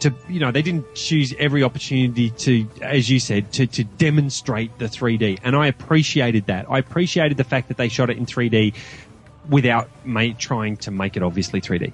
to, 0.00 0.12
you 0.28 0.40
know, 0.40 0.50
they 0.50 0.62
didn't 0.62 0.94
choose 0.94 1.32
every 1.38 1.62
opportunity 1.62 2.30
to, 2.30 2.66
as 2.80 3.08
you 3.08 3.20
said, 3.20 3.52
to, 3.52 3.66
to 3.68 3.84
demonstrate 3.84 4.76
the 4.78 4.86
3D. 4.86 5.38
And 5.44 5.54
I 5.54 5.68
appreciated 5.68 6.46
that. 6.46 6.66
I 6.68 6.78
appreciated 6.78 7.36
the 7.36 7.44
fact 7.44 7.68
that 7.68 7.76
they 7.76 7.88
shot 7.88 8.10
it 8.10 8.16
in 8.16 8.26
3D 8.26 8.74
without 9.48 9.88
ma- 10.04 10.32
trying 10.38 10.76
to 10.78 10.90
make 10.90 11.16
it 11.16 11.22
obviously 11.22 11.60
3D 11.60 11.92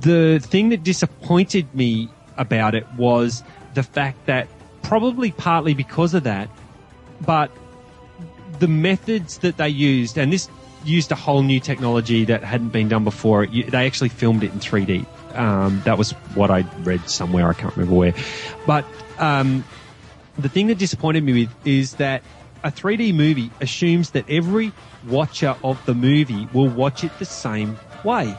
the 0.00 0.38
thing 0.42 0.68
that 0.70 0.82
disappointed 0.82 1.72
me 1.74 2.08
about 2.36 2.74
it 2.74 2.86
was 2.96 3.42
the 3.74 3.82
fact 3.82 4.26
that 4.26 4.48
probably 4.82 5.32
partly 5.32 5.74
because 5.74 6.14
of 6.14 6.24
that, 6.24 6.48
but 7.24 7.50
the 8.58 8.68
methods 8.68 9.38
that 9.38 9.56
they 9.56 9.68
used, 9.68 10.16
and 10.16 10.32
this 10.32 10.48
used 10.86 11.12
a 11.12 11.14
whole 11.14 11.42
new 11.42 11.60
technology 11.60 12.24
that 12.26 12.44
hadn't 12.44 12.70
been 12.70 12.88
done 12.88 13.04
before. 13.04 13.46
They 13.46 13.86
actually 13.86 14.08
filmed 14.08 14.42
it 14.44 14.52
in 14.52 14.60
3D. 14.60 15.06
Um, 15.36 15.82
that 15.84 15.98
was 15.98 16.12
what 16.34 16.50
I 16.50 16.60
read 16.82 17.08
somewhere. 17.08 17.48
I 17.48 17.52
can't 17.52 17.76
remember 17.76 17.96
where. 17.96 18.14
But 18.66 18.84
um, 19.18 19.64
the 20.38 20.48
thing 20.48 20.68
that 20.68 20.78
disappointed 20.78 21.24
me 21.24 21.44
with 21.44 21.66
is 21.66 21.94
that 21.94 22.22
a 22.64 22.70
3D 22.70 23.14
movie 23.14 23.50
assumes 23.60 24.10
that 24.10 24.28
every 24.28 24.72
watcher 25.06 25.56
of 25.62 25.84
the 25.86 25.94
movie 25.94 26.48
will 26.52 26.68
watch 26.68 27.04
it 27.04 27.16
the 27.18 27.24
same 27.24 27.78
way. 28.02 28.36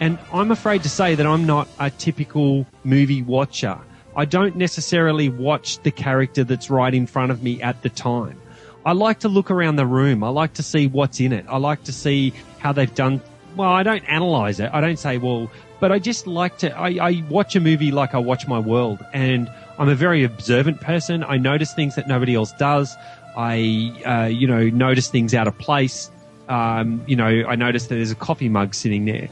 And 0.00 0.18
I'm 0.32 0.50
afraid 0.50 0.82
to 0.84 0.88
say 0.88 1.14
that 1.14 1.26
I'm 1.26 1.46
not 1.46 1.68
a 1.78 1.90
typical 1.90 2.66
movie 2.82 3.22
watcher. 3.22 3.78
I 4.16 4.24
don't 4.24 4.56
necessarily 4.56 5.28
watch 5.28 5.78
the 5.82 5.90
character 5.90 6.44
that's 6.44 6.70
right 6.70 6.92
in 6.92 7.06
front 7.06 7.30
of 7.30 7.42
me 7.42 7.62
at 7.62 7.82
the 7.82 7.88
time. 7.88 8.40
I 8.84 8.92
like 8.92 9.20
to 9.20 9.28
look 9.28 9.50
around 9.50 9.76
the 9.76 9.86
room. 9.86 10.24
I 10.24 10.28
like 10.28 10.54
to 10.54 10.62
see 10.62 10.86
what's 10.86 11.20
in 11.20 11.32
it. 11.32 11.46
I 11.48 11.58
like 11.58 11.84
to 11.84 11.92
see 11.92 12.32
how 12.58 12.72
they've 12.72 12.92
done. 12.94 13.20
Well, 13.56 13.70
I 13.70 13.82
don't 13.82 14.04
analyze 14.04 14.60
it. 14.60 14.70
I 14.72 14.80
don't 14.80 14.98
say, 14.98 15.18
well, 15.18 15.50
but 15.78 15.92
I 15.92 15.98
just 15.98 16.26
like 16.26 16.58
to, 16.58 16.76
I, 16.76 17.08
I 17.08 17.24
watch 17.28 17.54
a 17.56 17.60
movie 17.60 17.90
like 17.90 18.14
I 18.14 18.18
watch 18.18 18.46
my 18.48 18.58
world. 18.58 19.04
And 19.12 19.50
I'm 19.78 19.88
a 19.88 19.94
very 19.94 20.24
observant 20.24 20.80
person. 20.80 21.24
I 21.24 21.36
notice 21.36 21.74
things 21.74 21.94
that 21.96 22.08
nobody 22.08 22.34
else 22.34 22.52
does. 22.52 22.96
I, 23.36 23.92
uh, 24.04 24.28
you 24.28 24.46
know, 24.46 24.68
notice 24.68 25.08
things 25.08 25.34
out 25.34 25.48
of 25.48 25.56
place. 25.58 26.10
Um, 26.48 27.02
you 27.06 27.16
know, 27.16 27.26
I 27.26 27.54
notice 27.54 27.86
that 27.86 27.94
there's 27.94 28.10
a 28.10 28.16
coffee 28.16 28.48
mug 28.48 28.74
sitting 28.74 29.04
there. 29.04 29.28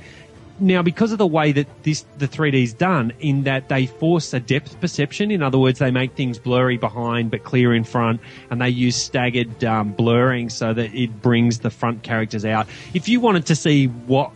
Now, 0.60 0.82
because 0.82 1.10
of 1.10 1.18
the 1.18 1.26
way 1.26 1.52
that 1.52 1.66
this 1.84 2.04
the 2.18 2.28
3D 2.28 2.62
is 2.62 2.74
done, 2.74 3.12
in 3.18 3.44
that 3.44 3.70
they 3.70 3.86
force 3.86 4.34
a 4.34 4.40
depth 4.40 4.78
perception. 4.78 5.30
In 5.30 5.42
other 5.42 5.58
words, 5.58 5.78
they 5.78 5.90
make 5.90 6.14
things 6.14 6.38
blurry 6.38 6.76
behind 6.76 7.30
but 7.30 7.44
clear 7.44 7.74
in 7.74 7.82
front, 7.82 8.20
and 8.50 8.60
they 8.60 8.68
use 8.68 8.94
staggered 8.94 9.64
um, 9.64 9.92
blurring 9.92 10.50
so 10.50 10.74
that 10.74 10.94
it 10.94 11.22
brings 11.22 11.60
the 11.60 11.70
front 11.70 12.02
characters 12.02 12.44
out. 12.44 12.68
If 12.92 13.08
you 13.08 13.20
wanted 13.20 13.46
to 13.46 13.56
see 13.56 13.86
what 13.86 14.32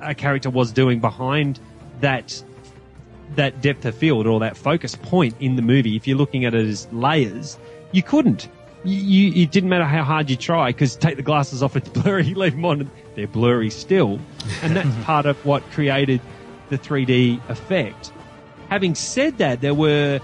a 0.00 0.14
character 0.14 0.50
was 0.50 0.70
doing 0.70 1.00
behind 1.00 1.58
that 2.00 2.42
that 3.34 3.60
depth 3.60 3.84
of 3.84 3.96
field 3.96 4.28
or 4.28 4.38
that 4.38 4.56
focus 4.56 4.94
point 4.94 5.34
in 5.40 5.56
the 5.56 5.62
movie, 5.62 5.96
if 5.96 6.06
you're 6.06 6.16
looking 6.16 6.44
at 6.44 6.54
it 6.54 6.64
as 6.64 6.86
layers, 6.92 7.58
you 7.90 8.04
couldn't. 8.04 8.48
You, 8.86 8.96
you, 8.96 9.42
it 9.42 9.50
didn't 9.50 9.68
matter 9.68 9.84
how 9.84 10.04
hard 10.04 10.30
you 10.30 10.36
try 10.36 10.68
because 10.68 10.96
take 10.96 11.16
the 11.16 11.22
glasses 11.22 11.62
off, 11.62 11.76
it's 11.76 11.88
blurry, 12.00 12.34
leave 12.34 12.52
them 12.52 12.64
on, 12.64 12.90
they're 13.14 13.26
blurry 13.26 13.70
still. 13.70 14.18
And 14.62 14.76
that's 14.76 14.88
mm-hmm. 14.88 15.02
part 15.02 15.26
of 15.26 15.44
what 15.44 15.62
created 15.72 16.20
the 16.68 16.78
3D 16.78 17.40
effect. 17.48 18.12
Having 18.68 18.94
said 18.94 19.38
that, 19.38 19.60
there 19.60 19.74
were 19.74 20.20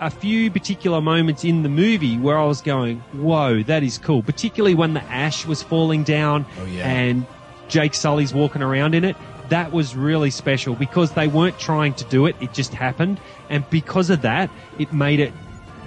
a 0.00 0.10
few 0.10 0.50
particular 0.50 1.00
moments 1.00 1.44
in 1.44 1.62
the 1.62 1.68
movie 1.68 2.18
where 2.18 2.38
I 2.38 2.44
was 2.44 2.60
going, 2.60 2.98
whoa, 3.12 3.62
that 3.64 3.82
is 3.82 3.98
cool. 3.98 4.22
Particularly 4.22 4.74
when 4.74 4.94
the 4.94 5.02
ash 5.04 5.46
was 5.46 5.62
falling 5.62 6.02
down 6.04 6.44
Oh, 6.58 6.64
yeah. 6.66 6.88
and 6.88 7.26
Jake 7.68 7.94
Sully's 7.94 8.34
walking 8.34 8.62
around 8.62 8.94
in 8.94 9.04
it. 9.04 9.16
That 9.48 9.72
was 9.72 9.94
really 9.94 10.30
special 10.30 10.74
because 10.74 11.12
they 11.12 11.28
weren't 11.28 11.58
trying 11.58 11.94
to 11.94 12.04
do 12.04 12.26
it. 12.26 12.36
It 12.40 12.52
just 12.52 12.74
happened. 12.74 13.20
And 13.48 13.68
because 13.70 14.10
of 14.10 14.22
that, 14.22 14.50
it 14.78 14.92
made 14.92 15.20
it, 15.20 15.32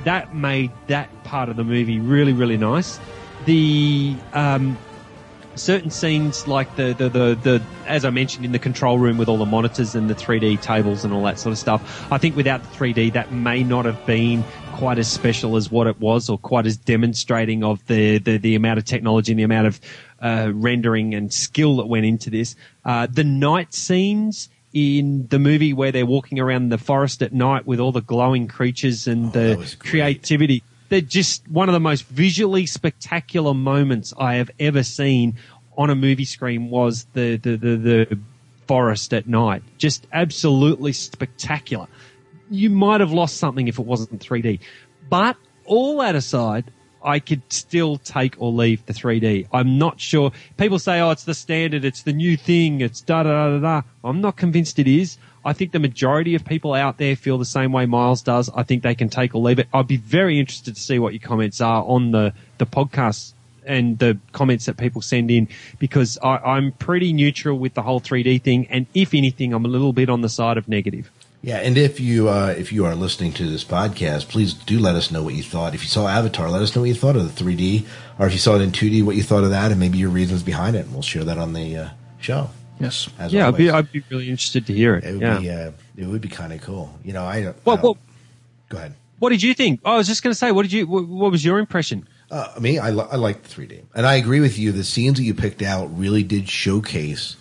that 0.04 0.36
made 0.36 0.72
that 0.88 1.24
part 1.24 1.50
of 1.50 1.56
the 1.56 1.64
movie 1.64 2.00
really, 2.00 2.34
really 2.34 2.58
nice. 2.58 3.00
The, 3.46 4.16
um, 4.34 4.78
certain 5.60 5.90
scenes 5.90 6.48
like 6.48 6.76
the, 6.76 6.94
the, 6.94 7.10
the, 7.10 7.36
the, 7.36 7.62
as 7.86 8.06
I 8.06 8.10
mentioned 8.10 8.46
in 8.46 8.52
the 8.52 8.60
control 8.60 8.98
room 8.98 9.18
with 9.18 9.28
all 9.28 9.38
the 9.38 9.46
monitors 9.46 9.96
and 9.96 10.10
the 10.10 10.16
3D 10.16 10.62
tables 10.62 11.04
and 11.04 11.14
all 11.14 11.24
that 11.24 11.40
sort 11.40 11.52
of 11.52 11.58
stuff. 11.58 12.12
I 12.12 12.18
think 12.18 12.36
without 12.36 12.62
the 12.64 12.70
3D, 12.70 13.14
that 13.14 13.32
may 13.32 13.64
not 13.64 13.86
have 13.86 14.04
been 14.06 14.44
quite 14.74 14.98
as 14.98 15.12
special 15.12 15.56
as 15.56 15.70
what 15.70 15.88
it 15.88 16.00
was 16.00 16.30
or 16.30 16.38
quite 16.38 16.66
as 16.66 16.78
demonstrating 16.78 17.64
of 17.64 17.86
the, 17.88 18.20
the, 18.20 18.38
the 18.38 18.56
amount 18.56 18.80
of 18.80 18.86
technology 18.86 19.32
and 19.32 19.40
the 19.40 19.44
amount 19.44 19.68
of, 19.68 19.82
uh, 20.22 20.52
rendering 20.54 21.14
and 21.14 21.34
skill 21.34 21.78
that 21.78 21.88
went 21.88 22.06
into 22.06 22.30
this. 22.30 22.56
Uh, 22.86 23.08
the 23.10 23.24
night 23.24 23.74
scenes 23.74 24.50
in 24.74 25.28
the 25.30 25.40
movie 25.40 25.74
where 25.74 25.92
they're 25.92 26.06
walking 26.06 26.40
around 26.40 26.70
the 26.70 26.78
forest 26.78 27.22
at 27.22 27.34
night 27.34 27.66
with 27.66 27.80
all 27.80 27.92
the 27.92 28.02
glowing 28.02 28.48
creatures 28.48 29.08
and 29.08 29.34
the 29.34 29.76
creativity 29.80 30.64
they're 30.90 31.02
just 31.02 31.48
one 31.48 31.70
of 31.70 31.74
the 31.74 31.80
most 31.80 32.06
visually 32.08 32.66
spectacular 32.66 33.54
moments 33.54 34.14
I 34.18 34.36
have 34.36 34.52
ever 34.60 34.84
seen 34.84 35.38
on 35.78 35.90
a 35.90 35.96
movie 35.96 36.26
screen 36.26 36.70
was 36.70 37.06
the, 37.14 37.38
the, 37.38 37.56
the, 37.56 37.78
the 37.78 38.20
forest 38.68 39.14
at 39.14 39.28
night. 39.28 39.64
Just 39.78 40.06
absolutely 40.12 40.92
spectacular. 40.94 41.88
You 42.50 42.70
might 42.70 43.00
have 43.00 43.12
lost 43.12 43.38
something 43.38 43.68
if 43.68 43.80
it 43.80 43.86
wasn't 43.86 44.20
3D. 44.20 44.60
But 45.10 45.38
all 45.66 46.00
that 46.00 46.16
aside, 46.16 46.72
I 47.04 47.20
could 47.20 47.42
still 47.52 47.98
take 47.98 48.36
or 48.40 48.52
leave 48.52 48.86
the 48.86 48.94
3D. 48.94 49.48
I'm 49.54 49.78
not 49.78 50.00
sure. 50.00 50.32
People 50.58 50.80
say, 50.80 51.00
oh, 51.00 51.12
it's 51.12 51.24
the 51.24 51.34
standard, 51.34 51.86
it's 51.86 52.04
the 52.04 52.14
new 52.14 52.38
thing, 52.38 52.82
it's 52.82 53.02
da 53.02 53.24
da 53.24 53.30
da 53.30 53.58
da 53.58 53.60
da. 53.60 53.82
I'm 54.04 54.22
not 54.22 54.36
convinced 54.36 54.80
it 54.80 54.88
is. 54.88 55.18
I 55.46 55.54
think 55.54 55.72
the 55.72 55.80
majority 55.80 56.36
of 56.36 56.44
people 56.44 56.74
out 56.74 56.98
there 56.98 57.16
feel 57.16 57.38
the 57.38 57.46
same 57.46 57.72
way 57.72 57.86
Miles 57.86 58.22
does. 58.22 58.50
I 58.54 58.64
think 58.64 58.84
they 58.84 58.96
can 58.96 59.10
take 59.10 59.34
or 59.34 59.42
leave 59.42 59.60
it. 59.60 59.68
I'd 59.74 59.88
be 59.88 59.98
very 59.98 60.40
interested 60.40 60.76
to 60.76 60.82
see 60.82 61.00
what 61.00 61.14
your 61.14 61.22
comments 61.22 61.62
are 61.62 61.84
on 61.84 62.12
the, 62.12 62.34
the 62.58 62.66
podcast 62.66 63.34
and 63.66 63.98
the 64.00 64.18
comments 64.32 64.66
that 64.66 64.78
people 64.78 65.02
send 65.02 65.32
in 65.32 65.48
because 65.78 66.18
I, 66.22 66.38
I'm 66.38 66.72
pretty 66.74 67.14
neutral 67.14 67.58
with 67.58 67.74
the 67.74 67.82
whole 67.82 68.02
3D 68.02 68.42
thing. 68.42 68.68
And 68.70 68.88
if 68.94 69.14
anything, 69.14 69.54
I'm 69.54 69.64
a 69.64 69.70
little 69.70 69.94
bit 69.94 70.10
on 70.10 70.22
the 70.22 70.30
side 70.30 70.58
of 70.58 70.68
negative. 70.68 71.10
Yeah, 71.42 71.58
and 71.58 71.78
if 71.78 72.02
you 72.02 72.28
uh, 72.28 72.54
if 72.58 72.74
you 72.74 72.86
are 72.86 72.96
listening 72.96 73.32
to 73.34 73.50
this 73.50 73.64
podcast, 73.64 74.28
please 74.28 74.54
do 74.54 74.78
let 74.78 74.96
us 74.96 75.10
know 75.10 75.24
what 75.24 75.36
you 75.36 75.44
thought. 75.44 75.74
If 75.74 75.84
you 75.84 75.88
saw 75.90 76.08
Avatar, 76.08 76.50
let 76.50 76.62
us 76.62 76.76
know 76.76 76.82
what 76.82 76.90
you 76.90 76.96
thought 76.96 77.16
of 77.16 77.34
the 77.34 77.44
3D, 77.44 77.86
or 78.18 78.28
if 78.28 78.34
you 78.34 78.40
saw 78.40 78.56
it 78.56 78.62
in 78.62 78.72
2D, 78.72 79.04
what 79.04 79.16
you 79.16 79.24
thought 79.24 79.46
of 79.46 79.52
that, 79.52 79.72
and 79.72 79.80
maybe 79.80 79.98
your 79.98 80.10
reasons 80.10 80.44
behind 80.44 80.76
it. 80.76 80.86
And 80.86 80.92
we'll 80.94 81.02
share 81.02 81.24
that 81.24 81.38
on 81.38 81.54
the 81.54 81.78
uh, 81.78 81.90
show. 82.20 82.50
Yes. 82.80 83.10
As 83.18 83.32
yeah, 83.32 83.48
I'd 83.48 83.56
be. 83.56 83.70
I'd 83.70 83.92
be 83.92 84.04
really 84.10 84.30
interested 84.30 84.66
to 84.68 84.74
hear 84.74 84.96
it. 84.96 85.06
It 85.06 85.14
would 85.14 85.22
yeah. 85.22 85.40
be 85.40 85.50
uh, 85.50 85.72
it 85.96 86.08
would 86.08 86.22
be 86.22 86.30
kind 86.30 86.52
of 86.52 86.62
cool. 86.62 86.94
You 87.06 87.14
know, 87.14 87.24
I, 87.24 87.54
Well, 87.64 87.78
I 87.78 87.82
well, 87.82 87.98
go 88.68 88.78
ahead. 88.78 88.94
what 89.20 89.30
did 89.30 89.42
you 89.42 89.54
think? 89.54 89.80
I 89.86 89.96
was 89.96 90.08
just 90.08 90.24
going 90.24 90.32
to 90.32 90.38
say, 90.38 90.52
what 90.52 90.64
did 90.64 90.74
you? 90.74 90.88
What, 90.88 91.08
what 91.08 91.32
was 91.32 91.44
your 91.46 91.60
impression? 91.60 92.06
Uh, 92.32 92.48
me, 92.60 92.78
I, 92.78 92.92
li- 92.92 93.08
I 93.12 93.16
like 93.16 93.42
the 93.44 93.50
3D, 93.50 93.82
and 93.96 94.06
I 94.06 94.16
agree 94.16 94.40
with 94.40 94.60
you. 94.60 94.72
The 94.72 94.84
scenes 94.84 95.18
that 95.18 95.24
you 95.24 95.34
picked 95.34 95.62
out 95.62 95.88
really 95.98 96.22
did 96.22 96.48
showcase. 96.48 97.36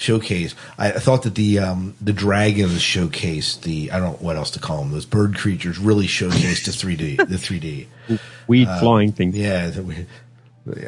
Showcase. 0.00 0.54
I, 0.78 0.92
thought 0.92 1.24
that 1.24 1.34
the 1.34 1.58
um, 1.58 1.94
the 2.00 2.12
dragons 2.12 2.80
showcased 2.80 3.62
the 3.62 3.90
I 3.90 3.98
don't 3.98 4.12
know 4.12 4.26
what 4.26 4.36
else 4.36 4.50
to 4.52 4.60
call 4.60 4.78
them. 4.78 4.92
Those 4.92 5.04
bird 5.06 5.36
creatures 5.36 5.76
really 5.78 6.06
showcased 6.06 6.64
the 6.66 6.70
3D. 6.70 7.16
The 7.16 7.24
3D. 8.08 8.18
Weird 8.46 8.68
Uh, 8.68 8.78
flying 8.80 9.10
thing. 9.12 9.32
Yeah. 9.34 9.66
the 9.70 10.06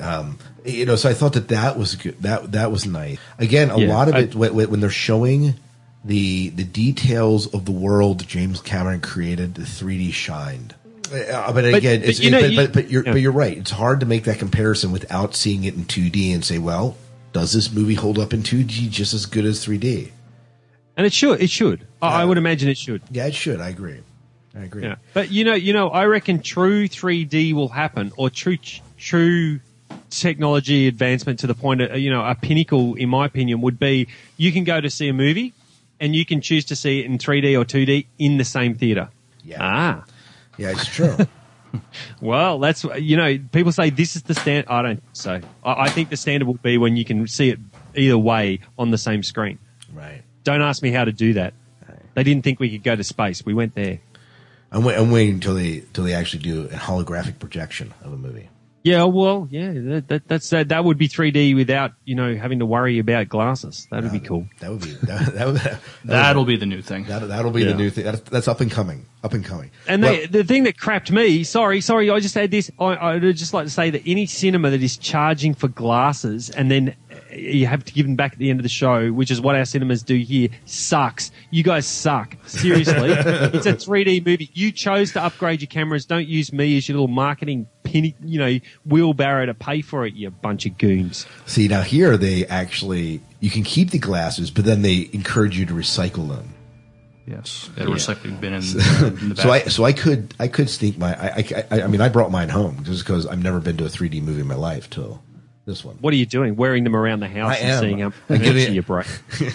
Um, 0.00 0.38
you 0.64 0.86
know, 0.86 0.94
so 0.94 1.08
I 1.10 1.14
thought 1.14 1.32
that 1.32 1.48
that 1.48 1.76
was 1.76 1.96
good. 1.96 2.22
That 2.22 2.52
that 2.52 2.70
was 2.70 2.86
nice. 2.86 3.18
Again, 3.38 3.70
a 3.70 3.78
Yeah, 3.78 3.88
lot 3.88 4.08
of 4.08 4.14
I- 4.14 4.18
it 4.20 4.34
when, 4.36 4.54
when 4.54 4.80
they're 4.80 4.90
showing 4.90 5.54
the 6.04 6.50
the 6.50 6.64
details 6.64 7.52
of 7.52 7.64
the 7.64 7.72
world 7.72 8.26
James 8.28 8.60
Cameron 8.60 9.00
created, 9.00 9.54
the 9.56 9.62
3D 9.62 10.12
shined. 10.12 10.74
Uh, 11.12 11.52
but 11.52 11.64
again, 11.64 11.98
but 12.00 12.08
it's, 12.08 12.20
you 12.20 12.30
know, 12.30 12.40
but, 12.40 12.50
you- 12.50 12.56
but, 12.56 12.72
but 12.72 12.90
you're 12.90 13.04
yeah. 13.04 13.12
but 13.12 13.20
you're 13.20 13.32
right. 13.32 13.58
It's 13.58 13.72
hard 13.72 13.98
to 14.00 14.06
make 14.06 14.24
that 14.24 14.38
comparison 14.38 14.92
without 14.92 15.34
seeing 15.34 15.64
it 15.64 15.74
in 15.74 15.84
2D 15.84 16.32
and 16.32 16.44
say, 16.44 16.58
well, 16.58 16.96
does 17.32 17.52
this 17.52 17.72
movie 17.72 17.94
hold 17.94 18.18
up 18.18 18.32
in 18.32 18.42
2D 18.42 18.90
just 18.90 19.14
as 19.14 19.26
good 19.26 19.44
as 19.44 19.64
3D? 19.64 20.10
And 20.96 21.06
it 21.06 21.12
should. 21.12 21.40
It 21.40 21.50
should. 21.50 21.86
I 22.02 22.22
I 22.22 22.24
would 22.24 22.38
imagine 22.38 22.68
it 22.68 22.78
should. 22.78 23.02
Yeah, 23.10 23.26
it 23.26 23.34
should. 23.34 23.60
I 23.60 23.68
agree. 23.68 24.00
I 24.54 24.60
agree. 24.60 24.82
Yeah. 24.82 24.96
But 25.14 25.30
you 25.30 25.44
know, 25.44 25.54
you 25.54 25.72
know, 25.72 25.88
I 25.88 26.06
reckon 26.06 26.42
true 26.42 26.88
3D 26.88 27.52
will 27.54 27.68
happen, 27.68 28.12
or 28.16 28.28
true 28.30 28.58
true 28.98 29.60
technology 30.10 30.88
advancement 30.88 31.38
to 31.40 31.46
the 31.46 31.54
point 31.54 31.80
of 31.80 31.98
you 31.98 32.10
know 32.10 32.24
a 32.24 32.34
pinnacle, 32.34 32.94
in 32.96 33.08
my 33.08 33.26
opinion, 33.26 33.60
would 33.62 33.78
be 33.78 34.08
you 34.36 34.52
can 34.52 34.64
go 34.64 34.80
to 34.80 34.90
see 34.90 35.08
a 35.08 35.12
movie, 35.12 35.54
and 36.00 36.14
you 36.14 36.26
can 36.26 36.40
choose 36.40 36.64
to 36.66 36.76
see 36.76 37.00
it 37.00 37.06
in 37.06 37.18
3D 37.18 37.58
or 37.58 37.64
2D 37.64 38.06
in 38.18 38.36
the 38.36 38.44
same 38.44 38.74
theater. 38.74 39.08
Yeah. 39.44 39.58
Ah. 39.60 40.04
Yeah, 40.58 40.72
it's 40.72 40.86
true. 40.86 41.16
Well, 42.20 42.58
that's 42.58 42.84
you 42.98 43.16
know, 43.16 43.38
people 43.52 43.72
say 43.72 43.90
this 43.90 44.14
is 44.16 44.22
the 44.24 44.34
stand. 44.34 44.66
I 44.68 44.82
don't. 44.82 45.02
So 45.12 45.40
I, 45.64 45.84
I 45.84 45.88
think 45.88 46.10
the 46.10 46.16
standard 46.16 46.46
will 46.46 46.54
be 46.54 46.76
when 46.78 46.96
you 46.96 47.04
can 47.04 47.26
see 47.26 47.50
it 47.50 47.58
either 47.94 48.18
way 48.18 48.60
on 48.78 48.90
the 48.90 48.98
same 48.98 49.22
screen. 49.22 49.58
right. 49.92 50.22
Don't 50.42 50.62
ask 50.62 50.82
me 50.82 50.90
how 50.90 51.04
to 51.04 51.12
do 51.12 51.34
that. 51.34 51.54
They 52.14 52.24
didn't 52.24 52.44
think 52.44 52.60
we 52.60 52.70
could 52.70 52.82
go 52.82 52.96
to 52.96 53.04
space. 53.04 53.44
We 53.44 53.54
went 53.54 53.74
there. 53.74 54.00
I'm, 54.72 54.84
wait, 54.84 54.96
I'm 54.96 55.10
waiting 55.10 55.34
until 55.34 55.54
they 55.54 55.78
until 55.78 56.04
they 56.04 56.14
actually 56.14 56.42
do 56.42 56.64
a 56.64 56.76
holographic 56.76 57.38
projection 57.38 57.92
of 58.02 58.12
a 58.12 58.16
movie. 58.16 58.48
Yeah, 58.82 59.04
well, 59.04 59.46
yeah, 59.50 59.72
that, 59.74 60.08
that, 60.08 60.28
that's 60.28 60.48
that. 60.50 60.70
That 60.70 60.84
would 60.84 60.96
be 60.96 61.06
3D 61.06 61.54
without 61.54 61.92
you 62.06 62.14
know 62.14 62.34
having 62.34 62.60
to 62.60 62.66
worry 62.66 62.98
about 62.98 63.28
glasses. 63.28 63.86
That 63.90 64.02
would 64.02 64.12
be 64.12 64.20
cool. 64.20 64.46
That 64.60 64.70
would 64.70 64.80
be 64.80 64.92
that, 65.02 65.34
that 65.34 65.46
would, 65.46 65.56
that 65.56 65.80
That'll 66.04 66.46
be 66.46 66.56
the 66.56 66.64
new 66.66 66.80
thing. 66.80 67.04
That, 67.04 67.28
that'll 67.28 67.50
be 67.50 67.60
Yeah. 67.60 67.68
the 67.68 67.74
new 67.74 67.90
thing. 67.90 68.04
That's, 68.04 68.20
that's 68.20 68.48
up 68.48 68.60
and 68.62 68.70
coming. 68.70 69.04
Up 69.22 69.34
and 69.34 69.44
coming. 69.44 69.70
And 69.86 70.02
Well, 70.02 70.12
they, 70.14 70.26
the 70.26 70.44
thing 70.44 70.62
that 70.64 70.78
crapped 70.78 71.10
me, 71.10 71.44
sorry, 71.44 71.82
sorry, 71.82 72.08
I 72.08 72.20
just 72.20 72.34
had 72.34 72.50
this. 72.50 72.70
I, 72.80 72.96
I'd 72.96 73.22
just 73.36 73.52
like 73.52 73.66
to 73.66 73.70
say 73.70 73.90
that 73.90 74.02
any 74.06 74.24
cinema 74.24 74.70
that 74.70 74.82
is 74.82 74.96
charging 74.96 75.52
for 75.52 75.68
glasses 75.68 76.48
and 76.48 76.70
then 76.70 76.94
you 77.32 77.66
have 77.66 77.84
to 77.84 77.92
give 77.92 78.06
them 78.06 78.16
back 78.16 78.32
at 78.32 78.38
the 78.38 78.50
end 78.50 78.58
of 78.58 78.62
the 78.62 78.68
show, 78.68 79.10
which 79.12 79.30
is 79.30 79.40
what 79.40 79.56
our 79.56 79.64
cinemas 79.64 80.02
do 80.02 80.16
here, 80.16 80.48
sucks. 80.64 81.30
You 81.50 81.62
guys 81.62 81.86
suck. 81.86 82.36
Seriously. 82.46 83.10
it's 83.10 83.66
a 83.66 83.74
3D 83.74 84.24
movie. 84.24 84.50
You 84.52 84.72
chose 84.72 85.12
to 85.12 85.22
upgrade 85.22 85.60
your 85.60 85.68
cameras. 85.68 86.06
Don't 86.06 86.26
use 86.26 86.52
me 86.52 86.76
as 86.76 86.88
your 86.88 86.96
little 86.96 87.08
marketing 87.08 87.68
penny, 87.84 88.14
you 88.24 88.38
know, 88.38 88.58
wheelbarrow 88.84 89.46
to 89.46 89.54
pay 89.54 89.80
for 89.80 90.06
it, 90.06 90.14
you 90.14 90.30
bunch 90.30 90.64
of 90.64 90.78
goons. 90.78 91.26
see 91.46 91.68
now 91.68 91.82
here 91.82 92.16
they 92.16 92.46
actually 92.46 93.20
you 93.40 93.50
can 93.50 93.62
keep 93.62 93.90
the 93.90 93.98
glasses, 93.98 94.50
but 94.50 94.64
then 94.64 94.82
they 94.82 95.08
encourage 95.12 95.58
you 95.58 95.66
to 95.66 95.72
recycle 95.72 96.28
them. 96.28 96.54
Yes. 97.26 97.70
Got 97.76 97.86
a 97.86 97.90
recycling 97.90 98.40
bin 98.40 98.54
in, 98.54 98.62
uh, 98.62 99.06
in 99.06 99.28
the 99.30 99.34
back. 99.34 99.44
So 99.44 99.50
I 99.50 99.60
so 99.64 99.84
I 99.84 99.92
could 99.92 100.34
I 100.38 100.48
could 100.48 100.68
sneak 100.68 100.98
my 100.98 101.14
I 101.14 101.28
I, 101.28 101.64
I, 101.70 101.82
I 101.82 101.86
mean 101.86 102.00
I 102.00 102.08
brought 102.08 102.30
mine 102.30 102.48
home 102.48 102.82
just 102.84 103.04
because 103.04 103.26
I've 103.26 103.42
never 103.42 103.60
been 103.60 103.76
to 103.78 103.84
a 103.84 103.88
3D 103.88 104.22
movie 104.22 104.40
in 104.40 104.46
my 104.46 104.54
life 104.54 104.90
till 104.90 105.22
this 105.70 105.84
one. 105.84 105.96
What 106.00 106.12
are 106.12 106.16
you 106.16 106.26
doing? 106.26 106.56
Wearing 106.56 106.84
them 106.84 106.94
around 106.96 107.20
the 107.20 107.28
house 107.28 107.52
I 107.52 107.56
and 107.56 107.70
am. 107.70 107.80
seeing 107.80 107.98
how 108.00 108.06
I'm 108.06 108.12
much 108.28 108.42
giving- 108.42 108.74
you 108.74 108.82
break. 108.82 109.06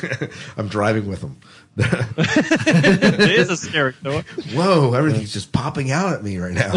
I'm 0.57 0.67
driving 0.67 1.07
with 1.07 1.21
them. 1.21 1.37
There's 1.75 3.49
a 3.49 3.57
scary 3.57 3.91
thought. 4.03 4.23
Whoa, 4.53 4.93
everything's 4.93 5.33
just 5.33 5.51
popping 5.51 5.91
out 5.91 6.13
at 6.13 6.23
me 6.23 6.37
right 6.37 6.53
now. 6.53 6.71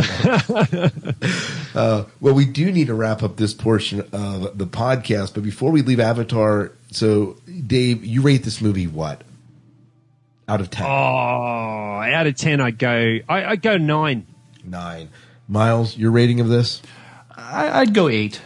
uh, 1.74 2.04
well, 2.20 2.34
we 2.34 2.44
do 2.44 2.72
need 2.72 2.88
to 2.88 2.94
wrap 2.94 3.22
up 3.22 3.36
this 3.36 3.54
portion 3.54 4.00
of 4.12 4.58
the 4.58 4.66
podcast, 4.66 5.34
but 5.34 5.42
before 5.44 5.70
we 5.70 5.82
leave 5.82 6.00
Avatar, 6.00 6.72
so 6.90 7.36
Dave, 7.66 8.04
you 8.04 8.22
rate 8.22 8.42
this 8.42 8.60
movie 8.60 8.86
what? 8.88 9.22
Out 10.48 10.60
of 10.60 10.70
10? 10.70 10.84
Oh, 10.86 10.90
out 10.90 12.26
of 12.26 12.34
10, 12.36 12.60
I'd 12.60 12.78
go, 12.78 13.18
I, 13.28 13.44
I'd 13.44 13.62
go 13.62 13.76
nine. 13.76 14.26
Nine. 14.64 15.10
Miles, 15.46 15.96
your 15.96 16.10
rating 16.10 16.40
of 16.40 16.48
this? 16.48 16.82
I, 17.36 17.80
I'd 17.80 17.94
go 17.94 18.08
eight. 18.08 18.40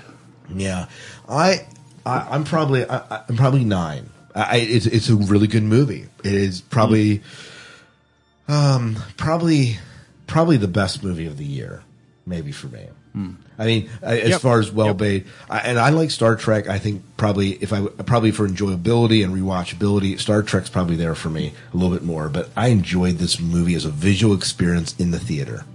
Yeah, 0.56 0.86
I, 1.28 1.66
I 2.04 2.28
I'm 2.30 2.44
probably 2.44 2.84
I, 2.88 3.22
I'm 3.28 3.36
probably 3.36 3.64
nine. 3.64 4.08
I, 4.34 4.56
it's 4.58 4.86
it's 4.86 5.08
a 5.10 5.16
really 5.16 5.46
good 5.46 5.62
movie. 5.62 6.06
It 6.24 6.32
is 6.34 6.60
probably, 6.62 7.22
um, 8.48 8.96
probably 9.16 9.78
probably 10.26 10.56
the 10.56 10.68
best 10.68 11.02
movie 11.02 11.26
of 11.26 11.36
the 11.36 11.44
year, 11.44 11.82
maybe 12.26 12.52
for 12.52 12.68
me. 12.68 12.86
I 13.58 13.66
mean, 13.66 13.90
I- 14.02 14.20
as 14.20 14.30
Yep. 14.30 14.40
far 14.40 14.58
as 14.58 14.72
well 14.72 14.94
made, 14.94 15.26
I, 15.50 15.58
and 15.58 15.78
I 15.78 15.90
like 15.90 16.10
Star 16.10 16.34
Trek. 16.34 16.66
I 16.66 16.78
think 16.78 17.02
probably 17.18 17.50
if 17.62 17.70
I 17.70 17.84
probably 17.86 18.30
for 18.30 18.48
enjoyability 18.48 19.22
and 19.22 19.34
rewatchability, 19.34 20.18
Star 20.18 20.42
Trek's 20.42 20.70
probably 20.70 20.96
there 20.96 21.14
for 21.14 21.28
me 21.28 21.52
a 21.74 21.76
little 21.76 21.94
bit 21.94 22.02
more. 22.02 22.30
But 22.30 22.48
I 22.56 22.68
enjoyed 22.68 23.18
this 23.18 23.38
movie 23.38 23.74
as 23.74 23.84
a 23.84 23.90
visual 23.90 24.34
experience 24.34 24.94
in 24.98 25.10
the 25.10 25.18
theater. 25.18 25.66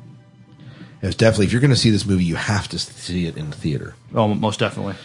It's 1.01 1.15
definitely 1.15 1.45
if 1.47 1.51
you're 1.51 1.61
going 1.61 1.71
to 1.71 1.77
see 1.77 1.89
this 1.91 2.05
movie, 2.05 2.23
you 2.25 2.35
have 2.35 2.67
to 2.69 2.79
see 2.79 3.27
it 3.27 3.37
in 3.37 3.49
the 3.49 3.55
theater. 3.55 3.95
Oh, 4.13 4.27
most 4.33 4.59
definitely. 4.59 4.95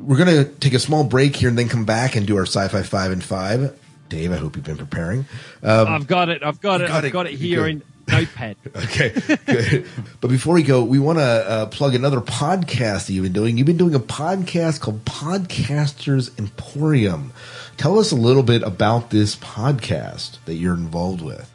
We're 0.00 0.16
going 0.16 0.44
to 0.44 0.50
take 0.58 0.72
a 0.74 0.78
small 0.78 1.04
break 1.04 1.36
here 1.36 1.48
and 1.48 1.58
then 1.58 1.68
come 1.68 1.84
back 1.84 2.16
and 2.16 2.26
do 2.26 2.36
our 2.36 2.46
sci-fi 2.46 2.82
five 2.82 3.10
and 3.12 3.22
five. 3.22 3.78
Dave, 4.08 4.32
I 4.32 4.36
hope 4.36 4.56
you've 4.56 4.64
been 4.64 4.76
preparing. 4.76 5.26
Um, 5.62 5.88
I've 5.88 6.06
got 6.06 6.28
it. 6.28 6.42
I've 6.42 6.60
got 6.60 6.80
you 6.80 6.86
it. 6.86 6.88
got 6.88 6.96
I've 6.98 7.04
it. 7.04 7.10
got 7.10 7.26
it 7.26 7.34
here 7.34 7.62
good. 7.64 7.70
in 7.70 7.82
Notepad. 8.08 8.56
Okay, 8.76 9.12
good. 9.46 9.86
but 10.20 10.28
before 10.28 10.54
we 10.54 10.62
go, 10.62 10.84
we 10.84 10.98
want 11.00 11.18
to 11.18 11.24
uh, 11.24 11.66
plug 11.66 11.94
another 11.94 12.20
podcast 12.20 13.06
that 13.06 13.12
you've 13.14 13.24
been 13.24 13.32
doing. 13.32 13.58
You've 13.58 13.66
been 13.66 13.76
doing 13.76 13.94
a 13.96 14.00
podcast 14.00 14.80
called 14.80 15.04
Podcasters 15.04 16.36
Emporium. 16.38 17.32
Tell 17.76 17.98
us 17.98 18.12
a 18.12 18.16
little 18.16 18.44
bit 18.44 18.62
about 18.62 19.10
this 19.10 19.34
podcast 19.36 20.38
that 20.44 20.54
you're 20.54 20.74
involved 20.74 21.20
with. 21.20 21.52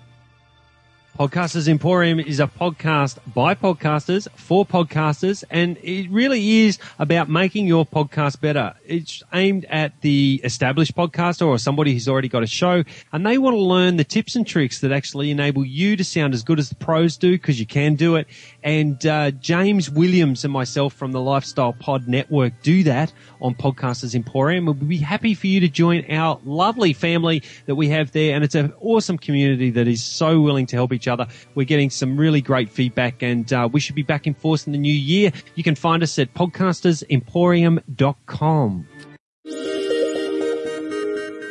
Podcasters 1.21 1.67
Emporium 1.67 2.19
is 2.19 2.39
a 2.39 2.47
podcast 2.47 3.19
by 3.31 3.53
podcasters 3.53 4.27
for 4.31 4.65
podcasters, 4.65 5.43
and 5.51 5.77
it 5.83 6.09
really 6.09 6.61
is 6.61 6.79
about 6.97 7.29
making 7.29 7.67
your 7.67 7.85
podcast 7.85 8.41
better. 8.41 8.73
It's 8.87 9.21
aimed 9.31 9.65
at 9.65 10.01
the 10.01 10.41
established 10.43 10.95
podcaster 10.95 11.45
or 11.45 11.59
somebody 11.59 11.93
who's 11.93 12.07
already 12.07 12.27
got 12.27 12.41
a 12.41 12.47
show, 12.47 12.83
and 13.13 13.23
they 13.23 13.37
want 13.37 13.53
to 13.53 13.61
learn 13.61 13.97
the 13.97 14.03
tips 14.03 14.35
and 14.35 14.47
tricks 14.47 14.79
that 14.79 14.91
actually 14.91 15.29
enable 15.29 15.63
you 15.63 15.95
to 15.95 16.03
sound 16.03 16.33
as 16.33 16.41
good 16.41 16.57
as 16.57 16.69
the 16.69 16.75
pros 16.75 17.17
do, 17.17 17.33
because 17.33 17.59
you 17.59 17.67
can 17.67 17.93
do 17.93 18.15
it. 18.15 18.25
And 18.63 19.05
uh, 19.05 19.29
James 19.29 19.91
Williams 19.91 20.43
and 20.43 20.51
myself 20.51 20.95
from 20.95 21.11
the 21.11 21.21
Lifestyle 21.21 21.73
Pod 21.73 22.07
Network 22.07 22.63
do 22.63 22.81
that 22.85 23.13
on 23.41 23.53
Podcasters 23.53 24.15
Emporium. 24.15 24.65
We'll 24.65 24.73
be 24.73 24.97
happy 24.97 25.35
for 25.35 25.45
you 25.45 25.59
to 25.59 25.67
join 25.67 26.03
our 26.09 26.39
lovely 26.43 26.93
family 26.93 27.43
that 27.67 27.75
we 27.75 27.89
have 27.89 28.11
there, 28.11 28.33
and 28.33 28.43
it's 28.43 28.55
an 28.55 28.73
awesome 28.81 29.19
community 29.19 29.69
that 29.69 29.87
is 29.87 30.03
so 30.03 30.41
willing 30.41 30.65
to 30.65 30.75
help 30.75 30.91
each 30.91 31.07
other. 31.07 31.10
We're 31.55 31.65
getting 31.65 31.89
some 31.89 32.17
really 32.17 32.41
great 32.41 32.69
feedback, 32.69 33.21
and 33.21 33.51
uh, 33.51 33.67
we 33.71 33.79
should 33.79 33.95
be 33.95 34.03
back 34.03 34.27
in 34.27 34.33
force 34.33 34.65
in 34.65 34.73
the 34.73 34.79
new 34.79 34.93
year. 34.93 35.31
You 35.55 35.63
can 35.63 35.75
find 35.75 36.03
us 36.03 36.19
at 36.19 36.33
podcastersemporium.com. 36.33 38.87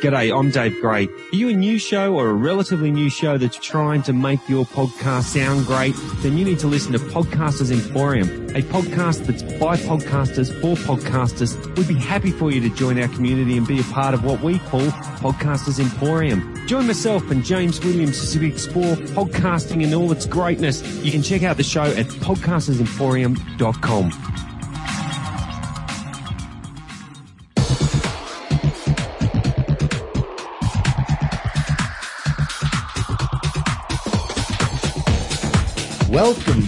G'day, 0.01 0.35
I'm 0.35 0.49
Dave 0.49 0.81
Gray. 0.81 1.05
Are 1.05 1.35
you 1.35 1.49
a 1.49 1.53
new 1.53 1.77
show 1.77 2.15
or 2.15 2.31
a 2.31 2.33
relatively 2.33 2.89
new 2.89 3.07
show 3.07 3.37
that's 3.37 3.57
trying 3.57 4.01
to 4.03 4.13
make 4.13 4.39
your 4.49 4.65
podcast 4.65 5.25
sound 5.25 5.67
great? 5.67 5.93
Then 6.23 6.39
you 6.39 6.45
need 6.45 6.57
to 6.59 6.67
listen 6.67 6.91
to 6.93 6.97
Podcasters 6.97 7.71
Emporium, 7.71 8.27
a 8.55 8.63
podcast 8.63 9.27
that's 9.27 9.43
by 9.43 9.77
podcasters 9.77 10.51
for 10.59 10.75
podcasters. 10.75 11.55
We'd 11.77 11.87
be 11.87 11.93
happy 11.93 12.31
for 12.31 12.51
you 12.51 12.61
to 12.61 12.69
join 12.75 12.99
our 12.99 13.09
community 13.09 13.55
and 13.57 13.67
be 13.67 13.79
a 13.79 13.83
part 13.83 14.15
of 14.15 14.25
what 14.25 14.41
we 14.41 14.57
call 14.57 14.87
Podcasters 15.21 15.79
Emporium. 15.79 16.65
Join 16.65 16.87
myself 16.87 17.29
and 17.29 17.45
James 17.45 17.79
Williams 17.85 18.19
as 18.23 18.35
we 18.35 18.47
explore 18.47 18.95
podcasting 18.95 19.83
and 19.83 19.93
all 19.93 20.11
its 20.11 20.25
greatness. 20.25 20.81
You 21.03 21.11
can 21.11 21.21
check 21.21 21.43
out 21.43 21.57
the 21.57 21.63
show 21.63 21.83
at 21.83 22.07
podcastersemporium.com. 22.07 24.50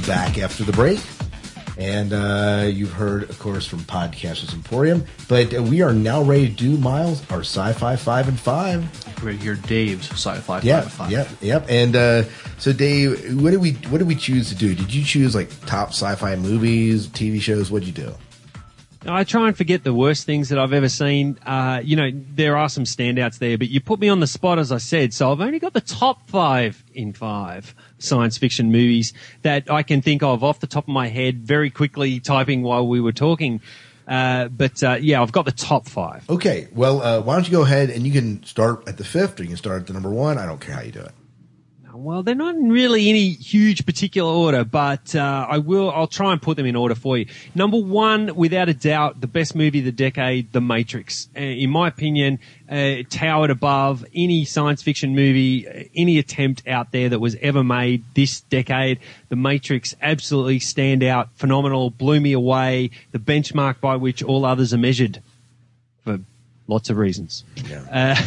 back 0.05 0.37
after 0.37 0.63
the 0.63 0.71
break. 0.73 0.99
And 1.75 2.13
uh, 2.13 2.69
you've 2.71 2.93
heard, 2.93 3.29
of 3.31 3.39
course, 3.39 3.65
from 3.65 3.79
Podcasters 3.79 4.53
Emporium. 4.53 5.03
But 5.27 5.55
uh, 5.57 5.63
we 5.63 5.81
are 5.81 5.91
now 5.91 6.21
ready 6.21 6.47
to 6.47 6.53
do, 6.53 6.77
Miles, 6.77 7.27
our 7.31 7.39
sci 7.39 7.73
fi 7.73 7.95
5 7.95 8.27
and 8.27 8.39
5. 8.39 9.23
Right 9.23 9.39
here, 9.39 9.55
Dave's 9.55 10.11
sci-fi 10.11 10.59
Yep, 10.61 10.83
five 10.83 10.83
and 10.83 10.91
five. 10.91 11.11
yep, 11.11 11.27
yep. 11.41 11.65
And 11.69 11.95
uh, 11.95 12.23
so, 12.57 12.73
Dave, 12.73 13.41
what 13.41 13.51
did 13.51 13.61
we 13.61 13.71
what 13.89 13.99
did 13.99 14.07
we 14.07 14.15
choose 14.15 14.49
to 14.49 14.55
do? 14.55 14.75
Did 14.75 14.93
you 14.93 15.03
choose 15.03 15.33
like 15.33 15.49
top 15.65 15.89
sci-fi 15.89 16.35
movies, 16.35 17.07
TV 17.07 17.41
shows? 17.41 17.71
What'd 17.71 17.87
you 17.87 17.93
do? 17.93 18.13
I 19.05 19.23
try 19.23 19.47
and 19.47 19.55
forget 19.57 19.83
the 19.83 19.93
worst 19.93 20.25
things 20.25 20.49
that 20.49 20.59
I've 20.59 20.73
ever 20.73 20.89
seen. 20.89 21.37
Uh, 21.45 21.81
you 21.83 21.95
know, 21.95 22.09
there 22.35 22.55
are 22.57 22.69
some 22.69 22.83
standouts 22.83 23.37
there, 23.37 23.57
but 23.57 23.69
you 23.69 23.81
put 23.81 23.99
me 23.99 24.07
on 24.09 24.19
the 24.21 24.27
spot, 24.27 24.59
as 24.59 24.71
I 24.71 24.77
said, 24.77 25.13
so 25.13 25.31
I've 25.31 25.41
only 25.41 25.59
got 25.59 25.73
the 25.73 25.81
top 25.81 26.29
five 26.29 26.81
in 26.93 27.11
five 27.13 27.73
science 28.03 28.37
fiction 28.37 28.71
movies 28.71 29.13
that 29.41 29.71
I 29.71 29.83
can 29.83 30.01
think 30.01 30.23
of 30.23 30.43
off 30.43 30.59
the 30.59 30.67
top 30.67 30.85
of 30.85 30.93
my 30.93 31.07
head 31.07 31.45
very 31.45 31.69
quickly 31.69 32.19
typing 32.19 32.63
while 32.63 32.87
we 32.87 33.01
were 33.01 33.11
talking. 33.11 33.61
Uh, 34.07 34.49
but 34.49 34.83
uh, 34.83 34.97
yeah, 34.99 35.21
I've 35.21 35.31
got 35.31 35.45
the 35.45 35.51
top 35.51 35.87
five. 35.87 36.29
Okay, 36.29 36.67
well, 36.73 37.01
uh, 37.01 37.21
why 37.21 37.35
don't 37.35 37.45
you 37.45 37.51
go 37.51 37.63
ahead 37.63 37.89
and 37.89 38.05
you 38.05 38.11
can 38.11 38.43
start 38.43 38.87
at 38.87 38.97
the 38.97 39.05
fifth, 39.05 39.39
or 39.39 39.43
you 39.43 39.49
can 39.49 39.57
start 39.57 39.81
at 39.81 39.87
the 39.87 39.93
number 39.93 40.09
one. 40.09 40.37
I 40.37 40.45
don't 40.45 40.59
care 40.59 40.75
how 40.75 40.81
you 40.81 40.91
do 40.91 40.99
it. 40.99 41.11
Well, 42.03 42.21
they're 42.21 42.35
not 42.35 42.55
in 42.55 42.69
really 42.69 43.07
any 43.07 43.29
huge 43.29 43.85
particular 43.85 44.29
order, 44.29 44.65
but 44.65 45.15
uh, 45.15 45.47
I 45.49 45.59
will. 45.59 45.89
I'll 45.89 46.05
try 46.05 46.33
and 46.33 46.41
put 46.41 46.57
them 46.57 46.65
in 46.65 46.75
order 46.75 46.95
for 46.95 47.17
you. 47.17 47.27
Number 47.55 47.77
one, 47.77 48.35
without 48.35 48.67
a 48.67 48.73
doubt, 48.73 49.21
the 49.21 49.27
best 49.27 49.55
movie 49.55 49.79
of 49.79 49.85
the 49.85 49.93
decade, 49.93 50.51
The 50.51 50.59
Matrix. 50.59 51.29
Uh, 51.33 51.39
in 51.39 51.69
my 51.69 51.87
opinion, 51.87 52.39
uh, 52.69 53.03
towered 53.09 53.51
above 53.51 54.05
any 54.13 54.43
science 54.43 54.81
fiction 54.81 55.15
movie, 55.15 55.65
uh, 55.65 55.83
any 55.95 56.19
attempt 56.19 56.67
out 56.67 56.91
there 56.91 57.07
that 57.07 57.19
was 57.19 57.37
ever 57.41 57.63
made 57.63 58.03
this 58.15 58.41
decade. 58.41 58.99
The 59.29 59.37
Matrix 59.37 59.95
absolutely 60.01 60.59
stand 60.59 61.03
out, 61.03 61.29
phenomenal, 61.35 61.89
blew 61.89 62.19
me 62.19 62.33
away. 62.33 62.91
The 63.13 63.19
benchmark 63.19 63.79
by 63.79 63.95
which 63.95 64.21
all 64.21 64.43
others 64.43 64.73
are 64.73 64.77
measured 64.77 65.21
for 66.03 66.19
lots 66.67 66.89
of 66.89 66.97
reasons. 66.97 67.45
Uh, 67.89 68.21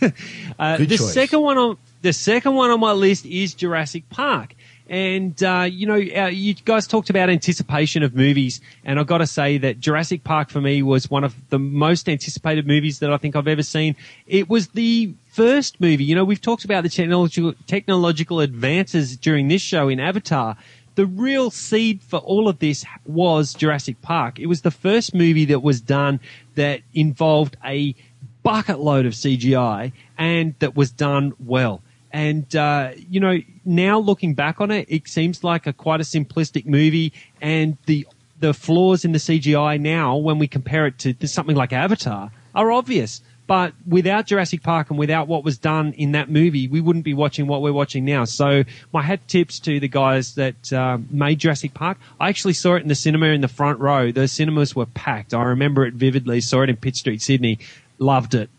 uh, 0.58 0.76
Good 0.78 0.88
the 0.88 0.96
choice. 0.96 1.12
second 1.12 1.42
one 1.42 1.58
on 1.58 1.76
the 2.02 2.12
second 2.12 2.54
one 2.54 2.70
on 2.70 2.80
my 2.80 2.92
list 2.92 3.26
is 3.26 3.54
Jurassic 3.54 4.08
Park. 4.10 4.54
And, 4.88 5.40
uh, 5.40 5.68
you 5.70 5.86
know, 5.86 5.94
uh, 5.94 6.26
you 6.26 6.54
guys 6.54 6.88
talked 6.88 7.10
about 7.10 7.30
anticipation 7.30 8.02
of 8.02 8.16
movies, 8.16 8.60
and 8.84 8.98
I've 8.98 9.06
got 9.06 9.18
to 9.18 9.26
say 9.26 9.56
that 9.58 9.78
Jurassic 9.78 10.24
Park 10.24 10.50
for 10.50 10.60
me 10.60 10.82
was 10.82 11.08
one 11.08 11.22
of 11.22 11.36
the 11.50 11.60
most 11.60 12.08
anticipated 12.08 12.66
movies 12.66 12.98
that 12.98 13.12
I 13.12 13.16
think 13.16 13.36
I've 13.36 13.46
ever 13.46 13.62
seen. 13.62 13.94
It 14.26 14.48
was 14.48 14.68
the 14.68 15.14
first 15.28 15.80
movie, 15.80 16.02
you 16.02 16.16
know, 16.16 16.24
we've 16.24 16.40
talked 16.40 16.64
about 16.64 16.82
the 16.82 16.88
technological, 16.88 17.54
technological 17.68 18.40
advances 18.40 19.16
during 19.16 19.46
this 19.46 19.62
show 19.62 19.88
in 19.88 20.00
Avatar. 20.00 20.56
The 20.96 21.06
real 21.06 21.52
seed 21.52 22.02
for 22.02 22.18
all 22.18 22.48
of 22.48 22.58
this 22.58 22.84
was 23.06 23.54
Jurassic 23.54 24.02
Park. 24.02 24.40
It 24.40 24.46
was 24.46 24.62
the 24.62 24.72
first 24.72 25.14
movie 25.14 25.44
that 25.46 25.62
was 25.62 25.80
done 25.80 26.18
that 26.56 26.80
involved 26.94 27.56
a 27.64 27.94
bucket 28.42 28.80
load 28.80 29.06
of 29.06 29.12
CGI 29.12 29.92
and 30.18 30.54
that 30.58 30.74
was 30.74 30.90
done 30.90 31.32
well. 31.38 31.80
And, 32.12 32.54
uh, 32.56 32.92
you 32.96 33.20
know, 33.20 33.38
now 33.64 33.98
looking 33.98 34.34
back 34.34 34.60
on 34.60 34.70
it, 34.70 34.86
it 34.88 35.08
seems 35.08 35.44
like 35.44 35.66
a 35.66 35.72
quite 35.72 36.00
a 36.00 36.04
simplistic 36.04 36.66
movie 36.66 37.12
and 37.40 37.76
the, 37.86 38.06
the 38.40 38.54
flaws 38.54 39.04
in 39.04 39.12
the 39.12 39.18
CGI 39.18 39.80
now, 39.80 40.16
when 40.16 40.38
we 40.38 40.48
compare 40.48 40.86
it 40.86 40.98
to, 40.98 41.28
something 41.28 41.56
like 41.56 41.72
Avatar, 41.72 42.32
are 42.54 42.72
obvious. 42.72 43.20
But 43.46 43.74
without 43.86 44.26
Jurassic 44.26 44.62
Park 44.62 44.90
and 44.90 44.98
without 44.98 45.26
what 45.26 45.42
was 45.42 45.58
done 45.58 45.92
in 45.94 46.12
that 46.12 46.30
movie, 46.30 46.68
we 46.68 46.80
wouldn't 46.80 47.04
be 47.04 47.14
watching 47.14 47.48
what 47.48 47.62
we're 47.62 47.72
watching 47.72 48.04
now. 48.04 48.24
So 48.24 48.62
my 48.92 49.02
hat 49.02 49.26
tips 49.26 49.58
to 49.60 49.80
the 49.80 49.88
guys 49.88 50.36
that 50.36 50.72
um, 50.72 51.08
made 51.10 51.40
Jurassic 51.40 51.74
Park. 51.74 51.98
I 52.20 52.28
actually 52.28 52.52
saw 52.52 52.76
it 52.76 52.82
in 52.82 52.88
the 52.88 52.94
cinema 52.94 53.26
in 53.26 53.40
the 53.40 53.48
front 53.48 53.80
row. 53.80 54.12
Those 54.12 54.30
cinemas 54.30 54.76
were 54.76 54.86
packed. 54.86 55.34
I 55.34 55.42
remember 55.42 55.84
it 55.84 55.94
vividly. 55.94 56.40
Saw 56.40 56.62
it 56.62 56.70
in 56.70 56.76
Pitt 56.76 56.94
Street, 56.94 57.22
Sydney. 57.22 57.58
Loved 57.98 58.34
it. 58.34 58.50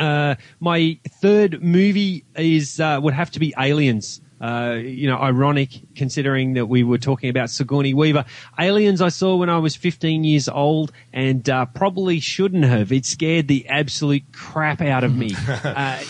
Uh, 0.00 0.34
my 0.60 0.98
third 1.20 1.62
movie 1.62 2.24
is 2.36 2.80
uh, 2.80 2.98
would 3.02 3.14
have 3.14 3.30
to 3.32 3.40
be 3.40 3.54
Aliens. 3.58 4.20
Uh, 4.40 4.78
you 4.80 5.06
know, 5.06 5.18
ironic 5.18 5.68
considering 5.94 6.54
that 6.54 6.64
we 6.64 6.82
were 6.82 6.96
talking 6.96 7.28
about 7.28 7.50
Sigourney 7.50 7.92
Weaver. 7.92 8.24
Aliens 8.58 9.02
I 9.02 9.10
saw 9.10 9.36
when 9.36 9.50
I 9.50 9.58
was 9.58 9.76
15 9.76 10.24
years 10.24 10.48
old 10.48 10.92
and 11.12 11.46
uh, 11.50 11.66
probably 11.66 12.20
shouldn't 12.20 12.64
have. 12.64 12.90
It 12.90 13.04
scared 13.04 13.48
the 13.48 13.68
absolute 13.68 14.22
crap 14.32 14.80
out 14.80 15.04
of 15.04 15.14
me. 15.14 15.34
uh, 15.62 16.02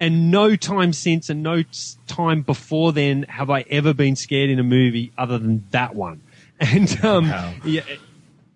and 0.00 0.32
no 0.32 0.56
time 0.56 0.92
since 0.92 1.30
and 1.30 1.44
no 1.44 1.62
time 2.08 2.42
before 2.42 2.92
then 2.92 3.22
have 3.28 3.50
I 3.50 3.60
ever 3.70 3.94
been 3.94 4.16
scared 4.16 4.50
in 4.50 4.58
a 4.58 4.64
movie 4.64 5.12
other 5.16 5.38
than 5.38 5.64
that 5.70 5.94
one. 5.94 6.22
And 6.60 7.04
um, 7.04 7.26
yeah, 7.64 7.82
it- 7.88 8.00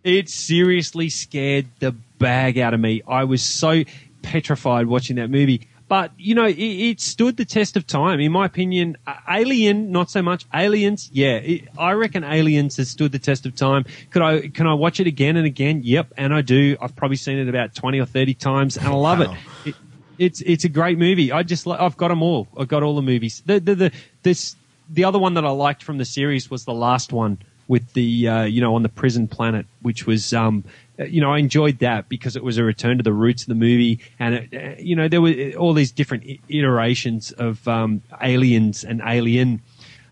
it 0.05 0.29
seriously 0.29 1.09
scared 1.11 1.67
the 1.81 1.93
bag 1.93 2.57
out 2.59 2.73
of 2.73 2.81
me. 2.81 3.03
I 3.07 3.25
was 3.25 3.43
so 3.43 3.83
petrified 4.23 4.87
watching 4.87 5.16
that 5.16 5.31
movie. 5.31 5.69
But 5.89 6.12
you 6.19 6.35
know, 6.35 6.45
it, 6.45 6.59
it 6.59 7.01
stood 7.01 7.39
the 7.39 7.47
test 7.47 7.77
of 7.77 7.87
time, 7.87 8.21
in 8.21 8.31
my 8.31 8.45
opinion. 8.45 8.99
Uh, 9.07 9.14
Alien, 9.29 9.91
not 9.91 10.11
so 10.11 10.21
much. 10.21 10.45
Aliens, 10.55 11.09
yeah, 11.12 11.37
it, 11.37 11.69
I 11.79 11.93
reckon 11.93 12.25
Aliens 12.25 12.77
has 12.77 12.91
stood 12.91 13.11
the 13.11 13.19
test 13.19 13.47
of 13.47 13.57
time. 13.57 13.87
Could 14.11 14.21
I 14.21 14.49
can 14.49 14.66
I 14.66 14.75
watch 14.75 15.01
it 15.01 15.07
again 15.07 15.37
and 15.37 15.47
again? 15.47 15.81
Yep, 15.83 16.12
and 16.19 16.35
I 16.35 16.43
do. 16.43 16.77
I've 16.81 16.95
probably 16.95 17.16
seen 17.16 17.39
it 17.39 17.49
about 17.49 17.75
twenty 17.75 18.01
or 18.01 18.07
thirty 18.07 18.35
times, 18.35 18.77
and 18.77 18.87
I 18.87 18.93
love 18.93 19.21
it. 19.21 19.31
it. 19.64 19.75
It's 20.19 20.43
it's 20.43 20.64
a 20.64 20.69
great 20.69 20.99
movie. 20.99 21.33
I 21.33 21.43
just 21.43 21.66
I've 21.66 21.97
got 21.97 22.09
them 22.09 22.23
all. 22.23 22.49
I've 22.59 22.69
got 22.69 22.83
all 22.83 22.95
the 22.95 23.03
movies. 23.03 23.43
The 23.47 23.59
the 23.59 23.75
the 23.75 23.93
this 24.23 24.57
the 24.91 25.05
other 25.05 25.19
one 25.19 25.35
that 25.35 25.45
I 25.45 25.51
liked 25.51 25.83
from 25.83 25.97
the 25.97 26.05
series 26.05 26.51
was 26.51 26.64
the 26.64 26.75
last 26.75 27.12
one 27.12 27.39
with 27.66 27.93
the 27.95 28.29
uh, 28.29 28.43
you 28.45 28.61
know 28.61 28.75
on 28.75 28.83
the 28.83 28.89
prison 28.91 29.27
planet, 29.27 29.64
which 29.81 30.07
was 30.07 30.35
um 30.35 30.64
you 31.05 31.20
know 31.20 31.32
I 31.32 31.38
enjoyed 31.38 31.78
that 31.78 32.09
because 32.09 32.36
it 32.36 32.42
was 32.42 32.59
a 32.59 32.64
return 32.64 32.96
to 32.99 33.03
the 33.03 33.12
roots 33.12 33.42
of 33.42 33.49
the 33.49 33.55
movie, 33.55 34.01
and 34.18 34.34
it, 34.34 34.55
uh, 34.55 34.80
you 34.80 34.96
know 34.96 35.09
there 35.09 35.20
were 35.20 35.53
all 35.59 35.72
these 35.72 35.92
different 35.92 36.24
iterations 36.49 37.32
of 37.32 37.66
um, 37.68 38.03
aliens 38.22 38.84
and 38.84 39.03
alien. 39.05 39.62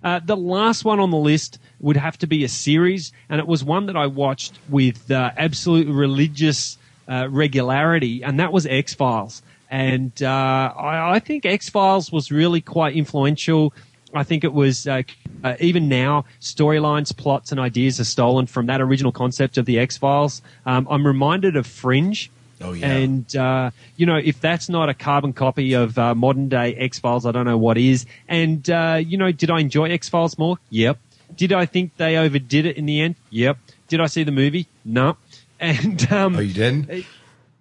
Uh, 0.04 0.20
the 0.24 0.36
last 0.36 0.84
one 0.84 1.00
on 1.00 1.10
the 1.10 1.16
list 1.16 1.58
would 1.80 1.96
have 1.96 2.16
to 2.18 2.26
be 2.26 2.44
a 2.44 2.48
series, 2.48 3.12
and 3.28 3.40
it 3.40 3.46
was 3.46 3.64
one 3.64 3.86
that 3.86 3.96
I 3.96 4.06
watched 4.06 4.58
with 4.68 5.10
uh, 5.10 5.32
absolute 5.36 5.88
religious 5.88 6.78
uh, 7.08 7.28
regularity, 7.28 8.22
and 8.22 8.38
that 8.38 8.52
was 8.52 8.66
X 8.66 8.94
Files. 8.94 9.42
And 9.68 10.12
uh, 10.22 10.72
I, 10.76 11.16
I 11.16 11.18
think 11.18 11.44
X 11.44 11.68
Files 11.68 12.12
was 12.12 12.30
really 12.30 12.60
quite 12.60 12.94
influential. 12.94 13.74
I 14.18 14.24
think 14.24 14.44
it 14.44 14.52
was 14.52 14.86
uh, 14.86 15.02
uh, 15.44 15.56
even 15.60 15.88
now 15.88 16.24
storylines, 16.40 17.16
plots, 17.16 17.50
and 17.52 17.60
ideas 17.60 18.00
are 18.00 18.04
stolen 18.04 18.46
from 18.46 18.66
that 18.66 18.80
original 18.80 19.12
concept 19.12 19.58
of 19.58 19.66
the 19.66 19.78
X 19.78 19.96
Files. 19.96 20.42
Um, 20.64 20.86
I'm 20.90 21.06
reminded 21.06 21.56
of 21.56 21.66
Fringe. 21.66 22.30
Oh 22.60 22.72
yeah. 22.72 22.90
And 22.90 23.36
uh, 23.36 23.70
you 23.96 24.06
know, 24.06 24.16
if 24.16 24.40
that's 24.40 24.68
not 24.68 24.88
a 24.88 24.94
carbon 24.94 25.32
copy 25.32 25.74
of 25.74 25.98
uh, 25.98 26.14
modern 26.14 26.48
day 26.48 26.74
X 26.74 26.98
Files, 26.98 27.26
I 27.26 27.32
don't 27.32 27.44
know 27.44 27.58
what 27.58 27.76
is. 27.78 28.06
And 28.28 28.68
uh, 28.70 29.00
you 29.04 29.18
know, 29.18 29.30
did 29.32 29.50
I 29.50 29.60
enjoy 29.60 29.90
X 29.90 30.08
Files 30.08 30.38
more? 30.38 30.56
Yep. 30.70 30.98
Did 31.36 31.52
I 31.52 31.66
think 31.66 31.96
they 31.96 32.16
overdid 32.16 32.66
it 32.66 32.76
in 32.76 32.86
the 32.86 33.00
end? 33.00 33.16
Yep. 33.30 33.58
Did 33.88 34.00
I 34.00 34.06
see 34.06 34.22
the 34.24 34.32
movie? 34.32 34.66
No. 34.84 35.16
And 35.58 36.12
um, 36.12 36.36
Oh, 36.36 36.40
you 36.40 36.52
didn't? 36.52 37.06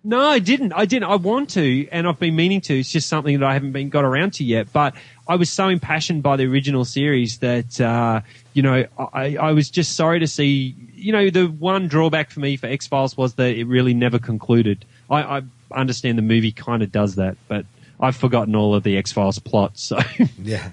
No, 0.06 0.22
I 0.22 0.38
didn't. 0.38 0.72
I 0.74 0.86
didn't. 0.86 1.10
I 1.10 1.16
want 1.16 1.50
to, 1.52 1.88
and 1.92 2.08
I've 2.08 2.20
been 2.20 2.36
meaning 2.36 2.62
to. 2.62 2.80
It's 2.80 2.92
just 2.92 3.10
something 3.10 3.40
that 3.40 3.46
I 3.46 3.54
haven't 3.54 3.72
been 3.72 3.90
got 3.90 4.06
around 4.06 4.34
to 4.34 4.44
yet. 4.44 4.72
But 4.72 4.94
I 5.28 5.36
was 5.36 5.50
so 5.50 5.68
impassioned 5.68 6.22
by 6.22 6.36
the 6.38 6.46
original 6.46 6.86
series 6.86 7.40
that 7.40 7.82
uh, 7.82 8.22
you 8.54 8.62
know 8.62 8.86
I, 8.98 9.36
I 9.36 9.52
was 9.54 9.72
just 9.72 9.96
sorry 9.96 10.20
to 10.20 10.28
see. 10.28 10.76
You 10.94 11.12
know, 11.12 11.30
the 11.32 11.48
one 11.48 11.88
drawback 11.88 12.30
for 12.30 12.40
me 12.40 12.56
for 12.56 12.68
X 12.68 12.86
Files 12.86 13.18
was 13.18 13.34
that 13.34 13.56
it 13.56 13.66
really 13.66 13.96
never 13.96 14.20
concluded. 14.20 14.86
I, 15.10 15.40
I 15.40 15.42
understand 15.72 16.20
the 16.20 16.24
movie 16.24 16.52
kind 16.52 16.84
of 16.84 16.92
does 16.92 17.16
that, 17.16 17.36
but 17.48 17.66
I've 18.00 18.16
forgotten 18.16 18.56
all 18.56 18.76
of 18.76 18.84
the 18.84 18.98
X 18.98 19.12
Files 19.12 19.40
plots. 19.40 19.82
So 19.82 19.98
Yeah, 20.38 20.70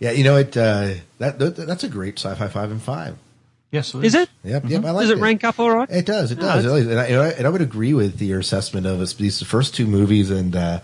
yeah. 0.00 0.10
You 0.10 0.24
know 0.24 0.38
it. 0.38 0.56
Uh, 0.56 0.94
that, 1.18 1.38
that 1.38 1.54
that's 1.54 1.84
a 1.84 1.88
great 1.88 2.18
sci-fi 2.18 2.48
five 2.48 2.72
and 2.72 2.82
five. 2.82 3.16
Yes, 3.72 3.94
is 3.94 4.14
it? 4.14 4.28
Yep, 4.44 4.64
yep. 4.68 4.84
I 4.84 4.90
like 4.92 5.02
Does 5.02 5.10
it 5.10 5.18
rank 5.18 5.42
up 5.44 5.58
all 5.58 5.70
right? 5.70 5.90
It 5.90 6.06
does. 6.06 6.30
It 6.32 6.38
does. 6.38 6.64
it's- 6.64 6.64
It 6.64 6.68
really- 6.86 7.12
and, 7.12 7.20
I, 7.20 7.28
and 7.30 7.46
I 7.46 7.50
would 7.50 7.60
agree 7.62 7.92
with 7.94 8.20
your 8.22 8.38
assessment 8.38 8.86
of 8.86 9.02
it's 9.02 9.14
these 9.14 9.42
first 9.42 9.74
two 9.74 9.86
movies 9.86 10.30
and 10.30 10.54
uh, 10.54 10.80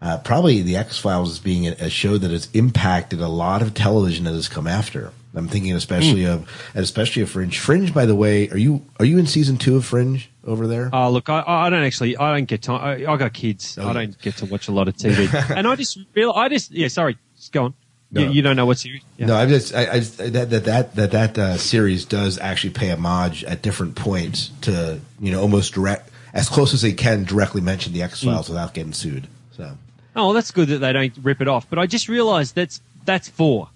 uh, 0.00 0.18
probably 0.18 0.62
the 0.62 0.76
X 0.76 0.98
Files 0.98 1.30
as 1.32 1.38
being 1.38 1.66
a, 1.68 1.72
a 1.72 1.90
show 1.90 2.16
that 2.18 2.30
has 2.30 2.48
impacted 2.52 3.20
a 3.20 3.28
lot 3.28 3.62
of 3.62 3.74
television 3.74 4.24
that 4.24 4.32
has 4.34 4.48
come 4.48 4.66
after. 4.66 5.12
I'm 5.34 5.48
thinking 5.48 5.74
especially 5.74 6.24
Hmm. 6.24 6.30
of 6.30 6.50
especially 6.74 7.20
of 7.20 7.28
Fringe. 7.28 7.58
Fringe, 7.58 7.92
by 7.92 8.06
the 8.06 8.14
way, 8.14 8.48
are 8.48 8.56
you 8.56 8.86
are 8.98 9.04
you 9.04 9.18
in 9.18 9.26
season 9.26 9.58
two 9.58 9.76
of 9.76 9.84
Fringe 9.84 10.30
over 10.46 10.66
there? 10.66 10.88
Oh, 10.94 11.10
look, 11.10 11.28
I, 11.28 11.44
I 11.46 11.68
don't 11.68 11.82
actually, 11.84 12.16
I 12.16 12.34
don't 12.34 12.46
get 12.46 12.62
time. 12.62 12.80
I, 12.80 13.12
I 13.12 13.16
got 13.18 13.34
kids. 13.34 13.76
Oh, 13.78 13.86
I 13.86 13.92
don't 13.92 14.18
get 14.22 14.38
to 14.38 14.46
watch 14.46 14.68
a 14.68 14.72
lot 14.72 14.88
of 14.88 14.96
TV. 14.96 15.28
and 15.54 15.68
I 15.68 15.76
just 15.76 15.98
real, 16.14 16.30
I 16.32 16.48
just, 16.48 16.70
yeah, 16.70 16.88
sorry, 16.88 17.18
just 17.36 17.52
go 17.52 17.64
on. 17.66 17.74
No. 18.10 18.20
You, 18.22 18.30
you 18.30 18.42
don't 18.42 18.56
know 18.56 18.66
what 18.66 18.78
series? 18.78 19.02
Yeah. 19.16 19.26
No, 19.26 19.36
I 19.36 19.46
just 19.46 19.74
I, 19.74 19.90
I 19.90 19.98
that 19.98 20.50
that 20.50 20.64
that 20.64 20.94
that 20.94 21.10
that 21.10 21.38
uh, 21.38 21.56
series 21.56 22.04
does 22.04 22.38
actually 22.38 22.70
pay 22.70 22.90
homage 22.90 23.42
at 23.44 23.62
different 23.62 23.96
points 23.96 24.50
to 24.62 25.00
you 25.20 25.32
know 25.32 25.40
almost 25.40 25.74
direct 25.74 26.10
as 26.32 26.48
close 26.48 26.72
as 26.72 26.82
they 26.82 26.92
can 26.92 27.24
directly 27.24 27.60
mention 27.60 27.92
the 27.92 28.02
X 28.02 28.22
Files 28.22 28.48
without 28.48 28.74
getting 28.74 28.92
sued. 28.92 29.26
So 29.56 29.76
Oh, 30.16 30.26
well, 30.26 30.32
that's 30.32 30.50
good 30.50 30.68
that 30.68 30.78
they 30.78 30.92
don't 30.94 31.12
rip 31.22 31.42
it 31.42 31.48
off. 31.48 31.68
But 31.68 31.78
I 31.78 31.86
just 31.86 32.08
realised 32.08 32.54
that's 32.54 32.80
that's 33.04 33.28
four. 33.28 33.68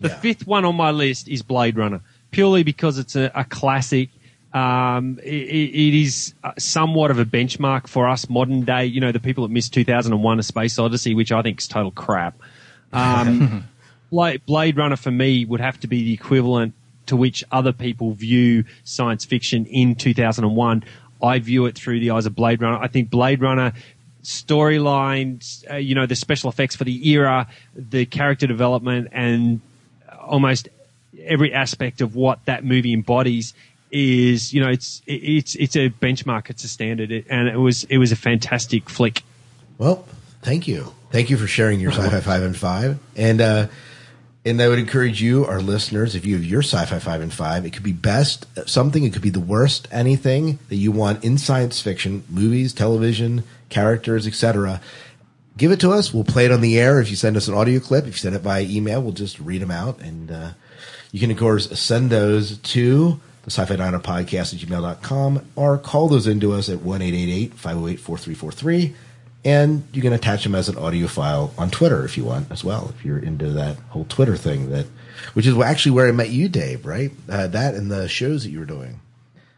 The 0.00 0.08
fifth 0.10 0.46
one 0.46 0.64
on 0.64 0.74
my 0.74 0.90
list 0.90 1.28
is 1.28 1.42
Blade 1.42 1.78
Runner, 1.78 2.00
purely 2.30 2.62
because 2.62 2.98
it's 2.98 3.16
a, 3.16 3.30
a 3.34 3.44
classic. 3.44 4.10
Um, 4.52 5.18
it, 5.22 5.32
it 5.32 5.94
is 5.94 6.34
uh, 6.44 6.52
somewhat 6.58 7.10
of 7.10 7.18
a 7.18 7.24
benchmark 7.24 7.86
for 7.86 8.08
us 8.08 8.28
modern 8.28 8.64
day. 8.64 8.86
You 8.86 9.00
know, 9.00 9.12
the 9.12 9.20
people 9.20 9.46
that 9.46 9.52
missed 9.52 9.72
2001: 9.72 10.38
A 10.38 10.42
Space 10.42 10.78
Odyssey, 10.78 11.14
which 11.14 11.32
I 11.32 11.42
think 11.42 11.60
is 11.60 11.68
total 11.68 11.92
crap. 11.92 12.38
Um, 12.92 13.68
Bla- 14.14 14.38
Blade 14.46 14.76
Runner 14.76 14.94
for 14.94 15.10
me 15.10 15.44
would 15.44 15.60
have 15.60 15.80
to 15.80 15.88
be 15.88 16.04
the 16.04 16.12
equivalent 16.12 16.72
to 17.06 17.16
which 17.16 17.42
other 17.50 17.72
people 17.72 18.12
view 18.12 18.64
science 18.84 19.24
fiction 19.24 19.66
in 19.66 19.96
2001. 19.96 20.84
I 21.20 21.38
view 21.40 21.66
it 21.66 21.74
through 21.74 21.98
the 21.98 22.10
eyes 22.12 22.24
of 22.24 22.36
Blade 22.36 22.62
Runner. 22.62 22.78
I 22.78 22.86
think 22.86 23.10
Blade 23.10 23.40
Runner 23.40 23.72
storylines, 24.22 25.68
uh, 25.68 25.76
you 25.76 25.96
know, 25.96 26.06
the 26.06 26.14
special 26.14 26.48
effects 26.48 26.76
for 26.76 26.84
the 26.84 27.10
era, 27.10 27.48
the 27.74 28.06
character 28.06 28.46
development, 28.46 29.08
and 29.10 29.60
almost 30.20 30.68
every 31.24 31.52
aspect 31.52 32.00
of 32.00 32.14
what 32.14 32.38
that 32.44 32.64
movie 32.64 32.94
embodies 32.94 33.52
is, 33.90 34.54
you 34.54 34.60
know, 34.60 34.70
it's 34.70 35.02
it's 35.06 35.56
it's 35.56 35.74
a 35.74 35.90
benchmark, 35.90 36.50
it's 36.50 36.62
a 36.62 36.68
standard, 36.68 37.10
it, 37.10 37.26
and 37.28 37.48
it 37.48 37.58
was 37.58 37.82
it 37.84 37.98
was 37.98 38.12
a 38.12 38.16
fantastic 38.16 38.88
flick. 38.88 39.22
Well, 39.76 40.06
thank 40.42 40.68
you. 40.68 40.94
Thank 41.10 41.30
you 41.30 41.36
for 41.36 41.48
sharing 41.48 41.80
your 41.80 41.90
sci-fi 41.92 42.20
five 42.20 42.42
and 42.42 42.56
five. 42.56 43.00
And 43.16 43.40
uh 43.40 43.66
and 44.46 44.60
I 44.60 44.68
would 44.68 44.78
encourage 44.78 45.22
you, 45.22 45.46
our 45.46 45.60
listeners, 45.60 46.14
if 46.14 46.26
you 46.26 46.34
have 46.34 46.44
your 46.44 46.60
sci-fi 46.60 46.98
five 46.98 47.22
and 47.22 47.32
five, 47.32 47.64
it 47.64 47.72
could 47.72 47.82
be 47.82 47.92
best 47.92 48.44
something, 48.68 49.04
it 49.04 49.14
could 49.14 49.22
be 49.22 49.30
the 49.30 49.40
worst, 49.40 49.88
anything 49.90 50.58
that 50.68 50.76
you 50.76 50.92
want 50.92 51.24
in 51.24 51.38
science 51.38 51.80
fiction, 51.80 52.24
movies, 52.28 52.74
television, 52.74 53.44
characters, 53.70 54.26
etc. 54.26 54.82
Give 55.56 55.72
it 55.72 55.80
to 55.80 55.92
us. 55.92 56.12
We'll 56.12 56.24
play 56.24 56.44
it 56.44 56.52
on 56.52 56.60
the 56.60 56.78
air. 56.78 57.00
If 57.00 57.08
you 57.08 57.16
send 57.16 57.38
us 57.38 57.48
an 57.48 57.54
audio 57.54 57.80
clip, 57.80 58.06
if 58.06 58.12
you 58.14 58.18
send 58.18 58.36
it 58.36 58.42
by 58.42 58.60
email, 58.62 59.00
we'll 59.00 59.12
just 59.12 59.40
read 59.40 59.62
them 59.62 59.70
out. 59.70 59.98
And 60.00 60.30
uh, 60.30 60.50
you 61.10 61.20
can, 61.20 61.30
of 61.30 61.38
course, 61.38 61.70
send 61.78 62.10
those 62.10 62.58
to 62.58 63.18
the 63.44 63.50
sci-fi 63.50 63.76
diner 63.76 63.98
podcast 63.98 64.52
at 64.52 64.60
gmail.com 64.60 65.46
or 65.56 65.78
call 65.78 66.08
those 66.08 66.26
into 66.26 66.52
us 66.52 66.68
at 66.68 66.80
1-888-508-4343 66.80 68.94
and 69.44 69.82
you 69.92 70.00
can 70.02 70.12
attach 70.12 70.42
them 70.44 70.54
as 70.54 70.68
an 70.68 70.76
audio 70.76 71.06
file 71.06 71.52
on 71.58 71.70
twitter 71.70 72.04
if 72.04 72.16
you 72.16 72.24
want 72.24 72.50
as 72.50 72.64
well 72.64 72.92
if 72.96 73.04
you're 73.04 73.18
into 73.18 73.50
that 73.52 73.76
whole 73.90 74.04
twitter 74.08 74.36
thing 74.36 74.70
that 74.70 74.86
which 75.34 75.46
is 75.46 75.56
actually 75.58 75.92
where 75.92 76.08
i 76.08 76.12
met 76.12 76.30
you 76.30 76.48
dave 76.48 76.84
right 76.86 77.10
uh, 77.28 77.46
that 77.48 77.74
and 77.74 77.90
the 77.90 78.08
shows 78.08 78.44
that 78.44 78.50
you 78.50 78.58
were 78.58 78.64
doing 78.66 79.00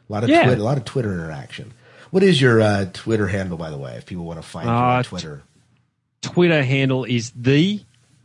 a 0.08 0.12
lot 0.12 0.22
of 0.24 0.28
Yeah. 0.30 0.44
Twitter, 0.44 0.60
a 0.60 0.64
lot 0.64 0.76
of 0.78 0.84
twitter 0.84 1.12
interaction 1.12 1.72
what 2.10 2.22
is 2.22 2.40
your 2.40 2.60
uh, 2.60 2.86
twitter 2.92 3.26
handle 3.28 3.56
by 3.58 3.70
the 3.70 3.78
way 3.78 3.94
if 3.96 4.06
people 4.06 4.24
want 4.24 4.40
to 4.40 4.46
find 4.46 4.66
you 4.66 4.72
on 4.72 4.98
Uh, 5.00 5.02
twitter 5.02 5.42
Twitter 6.22 6.62
handle 6.64 7.04
is 7.04 7.30
the 7.36 7.80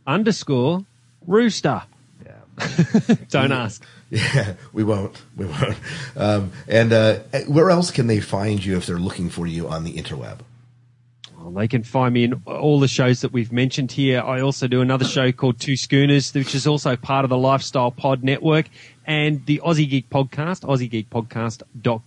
underscore 0.06 0.84
rooster. 1.26 1.82
Yeah. 2.24 3.14
Don't 3.28 3.52
ask. 3.52 3.82
Yeah, 4.10 4.54
we 4.74 4.84
won't. 4.84 5.22
We 5.36 5.46
won't. 5.46 5.76
Um, 6.16 6.52
and 6.68 6.92
uh, 6.92 7.20
where 7.46 7.70
else 7.70 7.90
can 7.90 8.08
they 8.08 8.20
find 8.20 8.62
you 8.62 8.76
if 8.76 8.84
they're 8.86 8.98
looking 8.98 9.30
for 9.30 9.46
you 9.46 9.68
on 9.68 9.84
the 9.84 9.94
interweb? 9.94 10.40
Well, 11.42 11.50
they 11.50 11.66
can 11.66 11.82
find 11.82 12.14
me 12.14 12.24
in 12.24 12.40
all 12.46 12.78
the 12.78 12.86
shows 12.86 13.22
that 13.22 13.32
we've 13.32 13.50
mentioned 13.50 13.90
here. 13.90 14.20
I 14.20 14.40
also 14.40 14.68
do 14.68 14.80
another 14.80 15.04
show 15.04 15.32
called 15.32 15.58
Two 15.58 15.76
Schooners, 15.76 16.32
which 16.32 16.54
is 16.54 16.68
also 16.68 16.94
part 16.94 17.24
of 17.24 17.30
the 17.30 17.36
Lifestyle 17.36 17.90
Pod 17.90 18.22
Network 18.22 18.66
and 19.04 19.44
the 19.46 19.60
Aussie 19.64 19.90
Geek 19.90 20.08
Podcast, 20.08 20.62
AussieGeekPodcast.com 20.62 22.02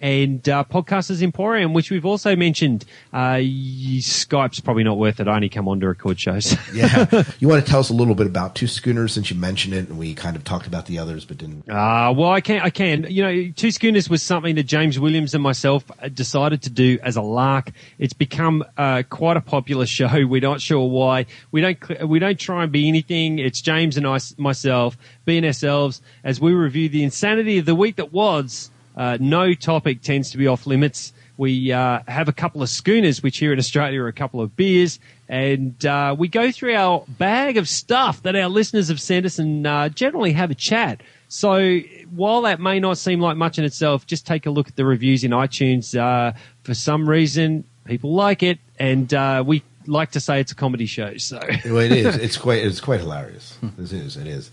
and 0.00 0.48
uh, 0.48 0.64
Podcasters 0.64 1.22
Emporium, 1.22 1.74
which 1.74 1.90
we've 1.90 2.06
also 2.06 2.34
mentioned. 2.34 2.84
Uh, 3.12 3.36
Skype's 3.36 4.60
probably 4.60 4.82
not 4.82 4.96
worth 4.96 5.20
it. 5.20 5.28
I 5.28 5.34
only 5.34 5.50
come 5.50 5.68
on 5.68 5.80
to 5.80 5.88
record 5.88 6.18
shows. 6.18 6.56
Yeah, 6.72 7.24
you 7.40 7.48
want 7.48 7.64
to 7.64 7.68
tell 7.68 7.80
us 7.80 7.90
a 7.90 7.94
little 7.94 8.14
bit 8.14 8.26
about 8.26 8.54
Two 8.54 8.68
Schooners 8.68 9.12
since 9.12 9.28
you 9.28 9.36
mentioned 9.36 9.74
it, 9.74 9.88
and 9.88 9.98
we 9.98 10.14
kind 10.14 10.36
of 10.36 10.44
talked 10.44 10.68
about 10.68 10.86
the 10.86 10.98
others, 11.00 11.24
but 11.24 11.36
didn't. 11.38 11.68
Uh, 11.68 12.14
well, 12.16 12.30
I 12.30 12.40
can, 12.40 12.60
I 12.60 12.70
can. 12.70 13.06
You 13.10 13.22
know, 13.22 13.52
Two 13.56 13.72
Schooners 13.72 14.08
was 14.08 14.22
something 14.22 14.54
that 14.54 14.62
James 14.64 14.98
Williams 14.98 15.34
and 15.34 15.42
myself 15.42 15.84
uh, 16.00 16.08
decided 16.08 16.62
to 16.62 16.70
do 16.70 16.98
as 17.02 17.16
a 17.16 17.22
lark. 17.22 17.72
It's 17.98 18.12
become 18.12 18.64
uh, 18.78 19.02
quite 19.10 19.36
a 19.36 19.40
popular 19.40 19.84
show. 19.86 20.24
We're 20.26 20.40
not 20.40 20.60
sure 20.60 20.88
why. 20.88 21.26
We 21.50 21.60
don't, 21.60 22.08
we 22.08 22.18
don't 22.20 22.38
try 22.38 22.62
and 22.62 22.72
be 22.72 22.88
anything. 22.88 23.40
It's 23.40 23.60
James 23.60 23.96
and 23.96 24.06
I, 24.06 24.18
myself, 24.38 24.96
being 25.24 25.44
ourselves 25.44 26.00
as 26.22 26.40
we 26.40 26.52
review 26.52 26.88
the 26.88 27.02
insanity 27.02 27.58
of 27.58 27.66
the 27.66 27.74
week 27.74 27.96
that 27.96 28.12
was. 28.12 28.70
Uh, 29.00 29.16
no 29.18 29.54
topic 29.54 30.02
tends 30.02 30.30
to 30.30 30.36
be 30.36 30.46
off 30.46 30.66
limits. 30.66 31.14
We 31.38 31.72
uh, 31.72 32.00
have 32.06 32.28
a 32.28 32.34
couple 32.34 32.62
of 32.62 32.68
schooners, 32.68 33.22
which 33.22 33.38
here 33.38 33.50
in 33.50 33.58
Australia 33.58 34.02
are 34.02 34.08
a 34.08 34.12
couple 34.12 34.42
of 34.42 34.54
beers, 34.56 34.98
and 35.26 35.82
uh, 35.86 36.14
we 36.18 36.28
go 36.28 36.52
through 36.52 36.74
our 36.74 37.06
bag 37.08 37.56
of 37.56 37.66
stuff 37.66 38.22
that 38.24 38.36
our 38.36 38.50
listeners 38.50 38.88
have 38.88 39.00
sent 39.00 39.24
us 39.24 39.38
and 39.38 39.66
uh, 39.66 39.88
generally 39.88 40.32
have 40.32 40.50
a 40.50 40.54
chat. 40.54 41.00
So 41.28 41.78
while 42.14 42.42
that 42.42 42.60
may 42.60 42.78
not 42.78 42.98
seem 42.98 43.20
like 43.20 43.38
much 43.38 43.58
in 43.58 43.64
itself, 43.64 44.06
just 44.06 44.26
take 44.26 44.44
a 44.44 44.50
look 44.50 44.68
at 44.68 44.76
the 44.76 44.84
reviews 44.84 45.24
in 45.24 45.30
iTunes. 45.30 45.98
Uh, 45.98 46.36
for 46.62 46.74
some 46.74 47.08
reason, 47.08 47.64
people 47.86 48.12
like 48.12 48.42
it, 48.42 48.58
and 48.78 49.14
uh, 49.14 49.42
we 49.46 49.62
like 49.86 50.10
to 50.10 50.20
say 50.20 50.40
it's 50.40 50.52
a 50.52 50.56
comedy 50.56 50.84
show. 50.84 51.16
So 51.16 51.40
Well, 51.64 51.78
it 51.78 51.92
is. 51.92 52.16
It's 52.20 52.36
quite. 52.36 52.66
It's 52.66 52.82
quite 52.82 53.00
hilarious. 53.00 53.56
This 53.78 53.92
is. 53.92 54.18
It 54.18 54.26
is. 54.26 54.50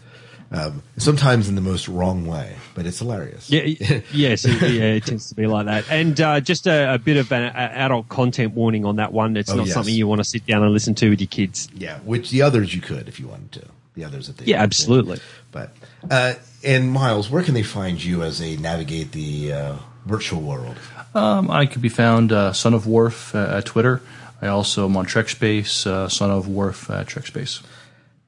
Um, 0.49 0.81
sometimes 0.97 1.49
in 1.49 1.55
the 1.55 1.61
most 1.61 1.89
wrong 1.89 2.25
way, 2.25 2.55
but 2.73 2.85
it's 2.85 2.99
hilarious. 2.99 3.49
Yeah, 3.49 3.63
yes, 4.13 4.45
it, 4.45 4.61
yeah, 4.61 4.93
it 4.93 5.05
tends 5.05 5.27
to 5.29 5.35
be 5.35 5.45
like 5.45 5.65
that. 5.65 5.89
And 5.91 6.19
uh, 6.21 6.39
just 6.39 6.67
a, 6.67 6.93
a 6.93 6.97
bit 6.97 7.17
of 7.17 7.29
an 7.33 7.43
a, 7.43 7.49
adult 7.49 8.07
content 8.07 8.53
warning 8.53 8.85
on 8.85 8.95
that 8.95 9.11
one. 9.11 9.35
It's 9.35 9.49
Oh, 9.51 9.55
not 9.55 9.65
yes. 9.65 9.73
something 9.73 9.93
you 9.93 10.07
want 10.07 10.19
to 10.19 10.23
sit 10.23 10.45
down 10.45 10.63
and 10.63 10.71
listen 10.71 10.95
to 10.95 11.09
with 11.09 11.19
your 11.19 11.27
kids. 11.27 11.67
Yeah, 11.75 11.99
which 11.99 12.29
the 12.29 12.43
others 12.43 12.73
you 12.73 12.79
could 12.79 13.09
if 13.09 13.19
you 13.19 13.27
wanted 13.27 13.51
to. 13.53 13.65
The 13.95 14.05
others 14.05 14.27
that 14.27 14.37
they 14.37 14.45
Yeah, 14.45 14.61
absolutely. 14.61 15.19
But 15.51 15.71
uh, 16.09 16.35
and 16.63 16.91
Miles, 16.91 17.29
where 17.29 17.43
can 17.43 17.53
they 17.53 17.63
find 17.63 18.01
you 18.01 18.23
as 18.23 18.39
they 18.39 18.55
navigate 18.55 19.11
the 19.11 19.51
uh, 19.51 19.75
virtual 20.05 20.41
world? 20.41 20.77
Um, 21.13 21.49
I 21.51 21.65
could 21.65 21.81
be 21.81 21.89
found 21.89 22.31
uh, 22.31 22.53
Son 22.53 22.73
of 22.73 22.85
Worf 22.87 23.35
uh, 23.35 23.55
at 23.57 23.65
Twitter. 23.65 24.01
I 24.41 24.47
also 24.47 24.85
am 24.85 24.95
on 24.95 25.07
TrekSpace, 25.07 25.87
uh, 25.87 26.07
Son 26.09 26.29
of 26.29 26.47
Worf 26.47 26.89
at 26.91 27.07
TrekSpace. 27.07 27.63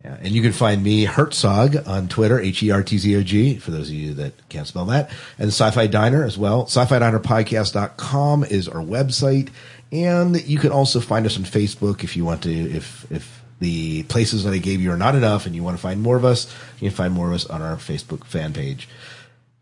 Yeah, 0.04 0.18
and 0.22 0.30
you 0.30 0.42
can 0.42 0.54
find 0.54 0.82
me 0.82 1.06
Hertzog 1.06 1.86
on 1.86 2.08
Twitter, 2.08 2.40
H 2.40 2.64
E 2.64 2.72
R 2.72 2.84
T 2.84 2.98
Z 2.98 3.16
O 3.18 3.22
G, 3.22 3.58
for 3.58 3.72
those 3.72 3.90
of 3.90 3.96
you 3.96 4.14
that 4.14 4.34
can't 4.48 4.66
spell 4.66 4.86
that, 4.86 5.12
and 5.38 5.50
Sci 5.50 5.72
Fi 5.72 5.88
Diner 5.88 6.24
as 6.24 6.38
well. 6.38 6.66
Sci 6.68 6.86
Fi 6.86 7.00
Diner 7.00 7.20
Podcast.com 7.20 8.46
is 8.46 8.70
our 8.70 8.82
website, 8.82 9.50
and 9.92 10.42
you 10.48 10.58
can 10.58 10.72
also 10.72 11.02
find 11.02 11.26
us 11.26 11.36
on 11.36 11.44
Facebook 11.44 12.04
if 12.04 12.16
you 12.16 12.24
want 12.24 12.44
to, 12.44 12.52
if, 12.52 13.12
if 13.12 13.44
the 13.60 14.04
places 14.04 14.46
that 14.46 14.54
I 14.54 14.58
gave 14.58 14.80
you 14.80 14.92
are 14.92 14.98
not 14.98 15.16
enough 15.16 15.46
and 15.46 15.54
you 15.54 15.64
want 15.64 15.76
to 15.76 15.82
find 15.82 16.02
more 16.02 16.16
of 16.16 16.24
us, 16.24 16.54
you 16.80 16.90
can 16.90 16.96
find 16.96 17.14
more 17.14 17.28
of 17.28 17.34
us 17.34 17.46
on 17.46 17.62
our 17.62 17.76
Facebook 17.76 18.24
fan 18.24 18.54
page. 18.54 18.88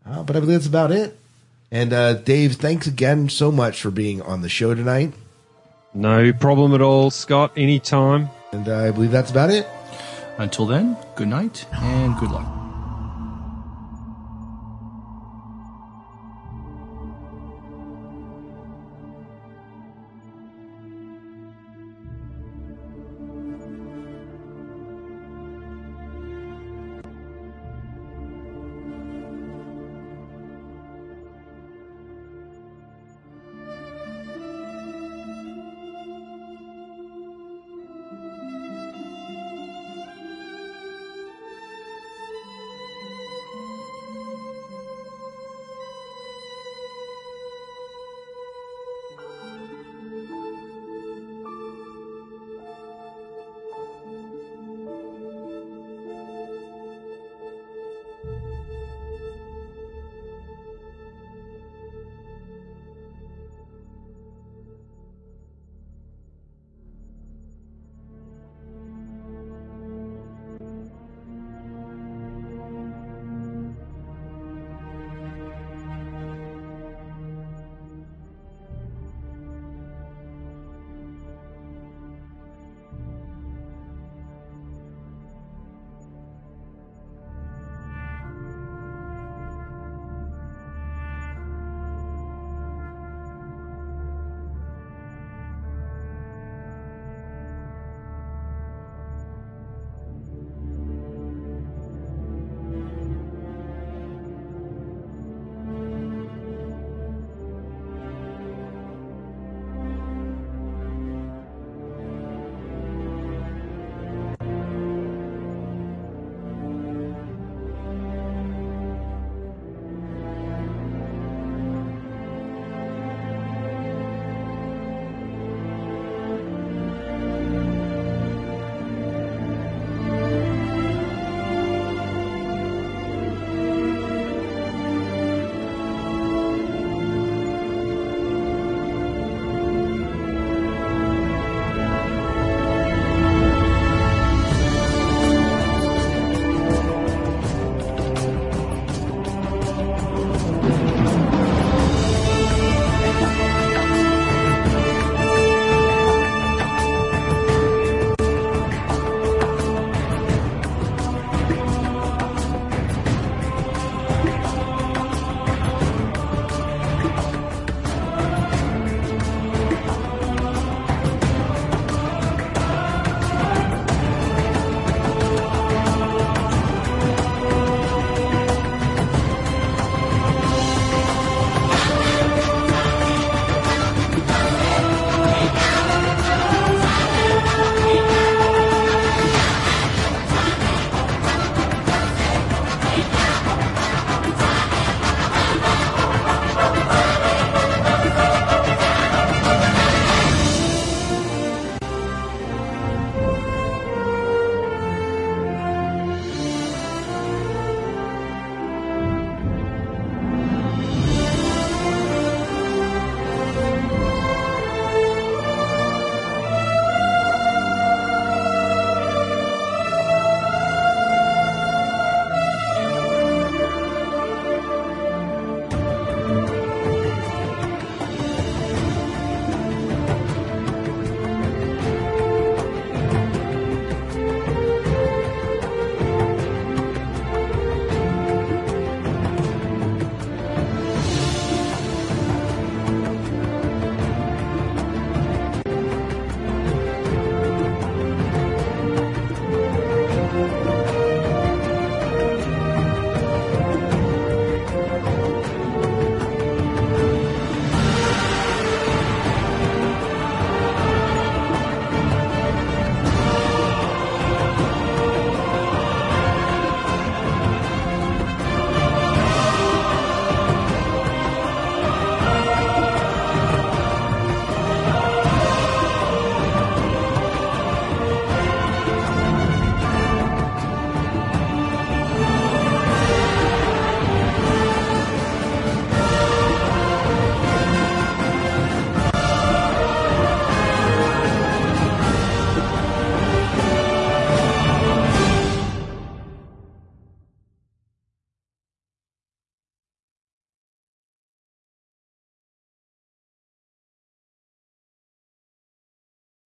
Uh, 0.06 0.22
but 0.22 0.36
I 0.36 0.40
believe 0.40 0.58
that's 0.58 0.68
about 0.68 0.92
it. 0.92 1.18
And 1.70 1.92
uh, 1.92 2.14
Dave, 2.14 2.54
thanks 2.54 2.86
again 2.86 3.28
so 3.28 3.50
much 3.50 3.82
for 3.82 3.90
being 3.90 4.22
on 4.22 4.40
the 4.42 4.48
show 4.48 4.74
tonight. 4.74 5.12
No 5.94 6.32
problem 6.32 6.74
at 6.74 6.80
all, 6.80 7.10
Scott. 7.10 7.52
Anytime. 7.56 8.30
And 8.52 8.68
uh, 8.68 8.84
I 8.84 8.90
believe 8.92 9.10
that's 9.10 9.30
about 9.30 9.50
it. 9.50 9.66
Until 10.38 10.66
then, 10.66 10.96
good 11.16 11.28
night 11.28 11.66
and 11.72 12.16
good 12.16 12.30
luck. 12.30 12.57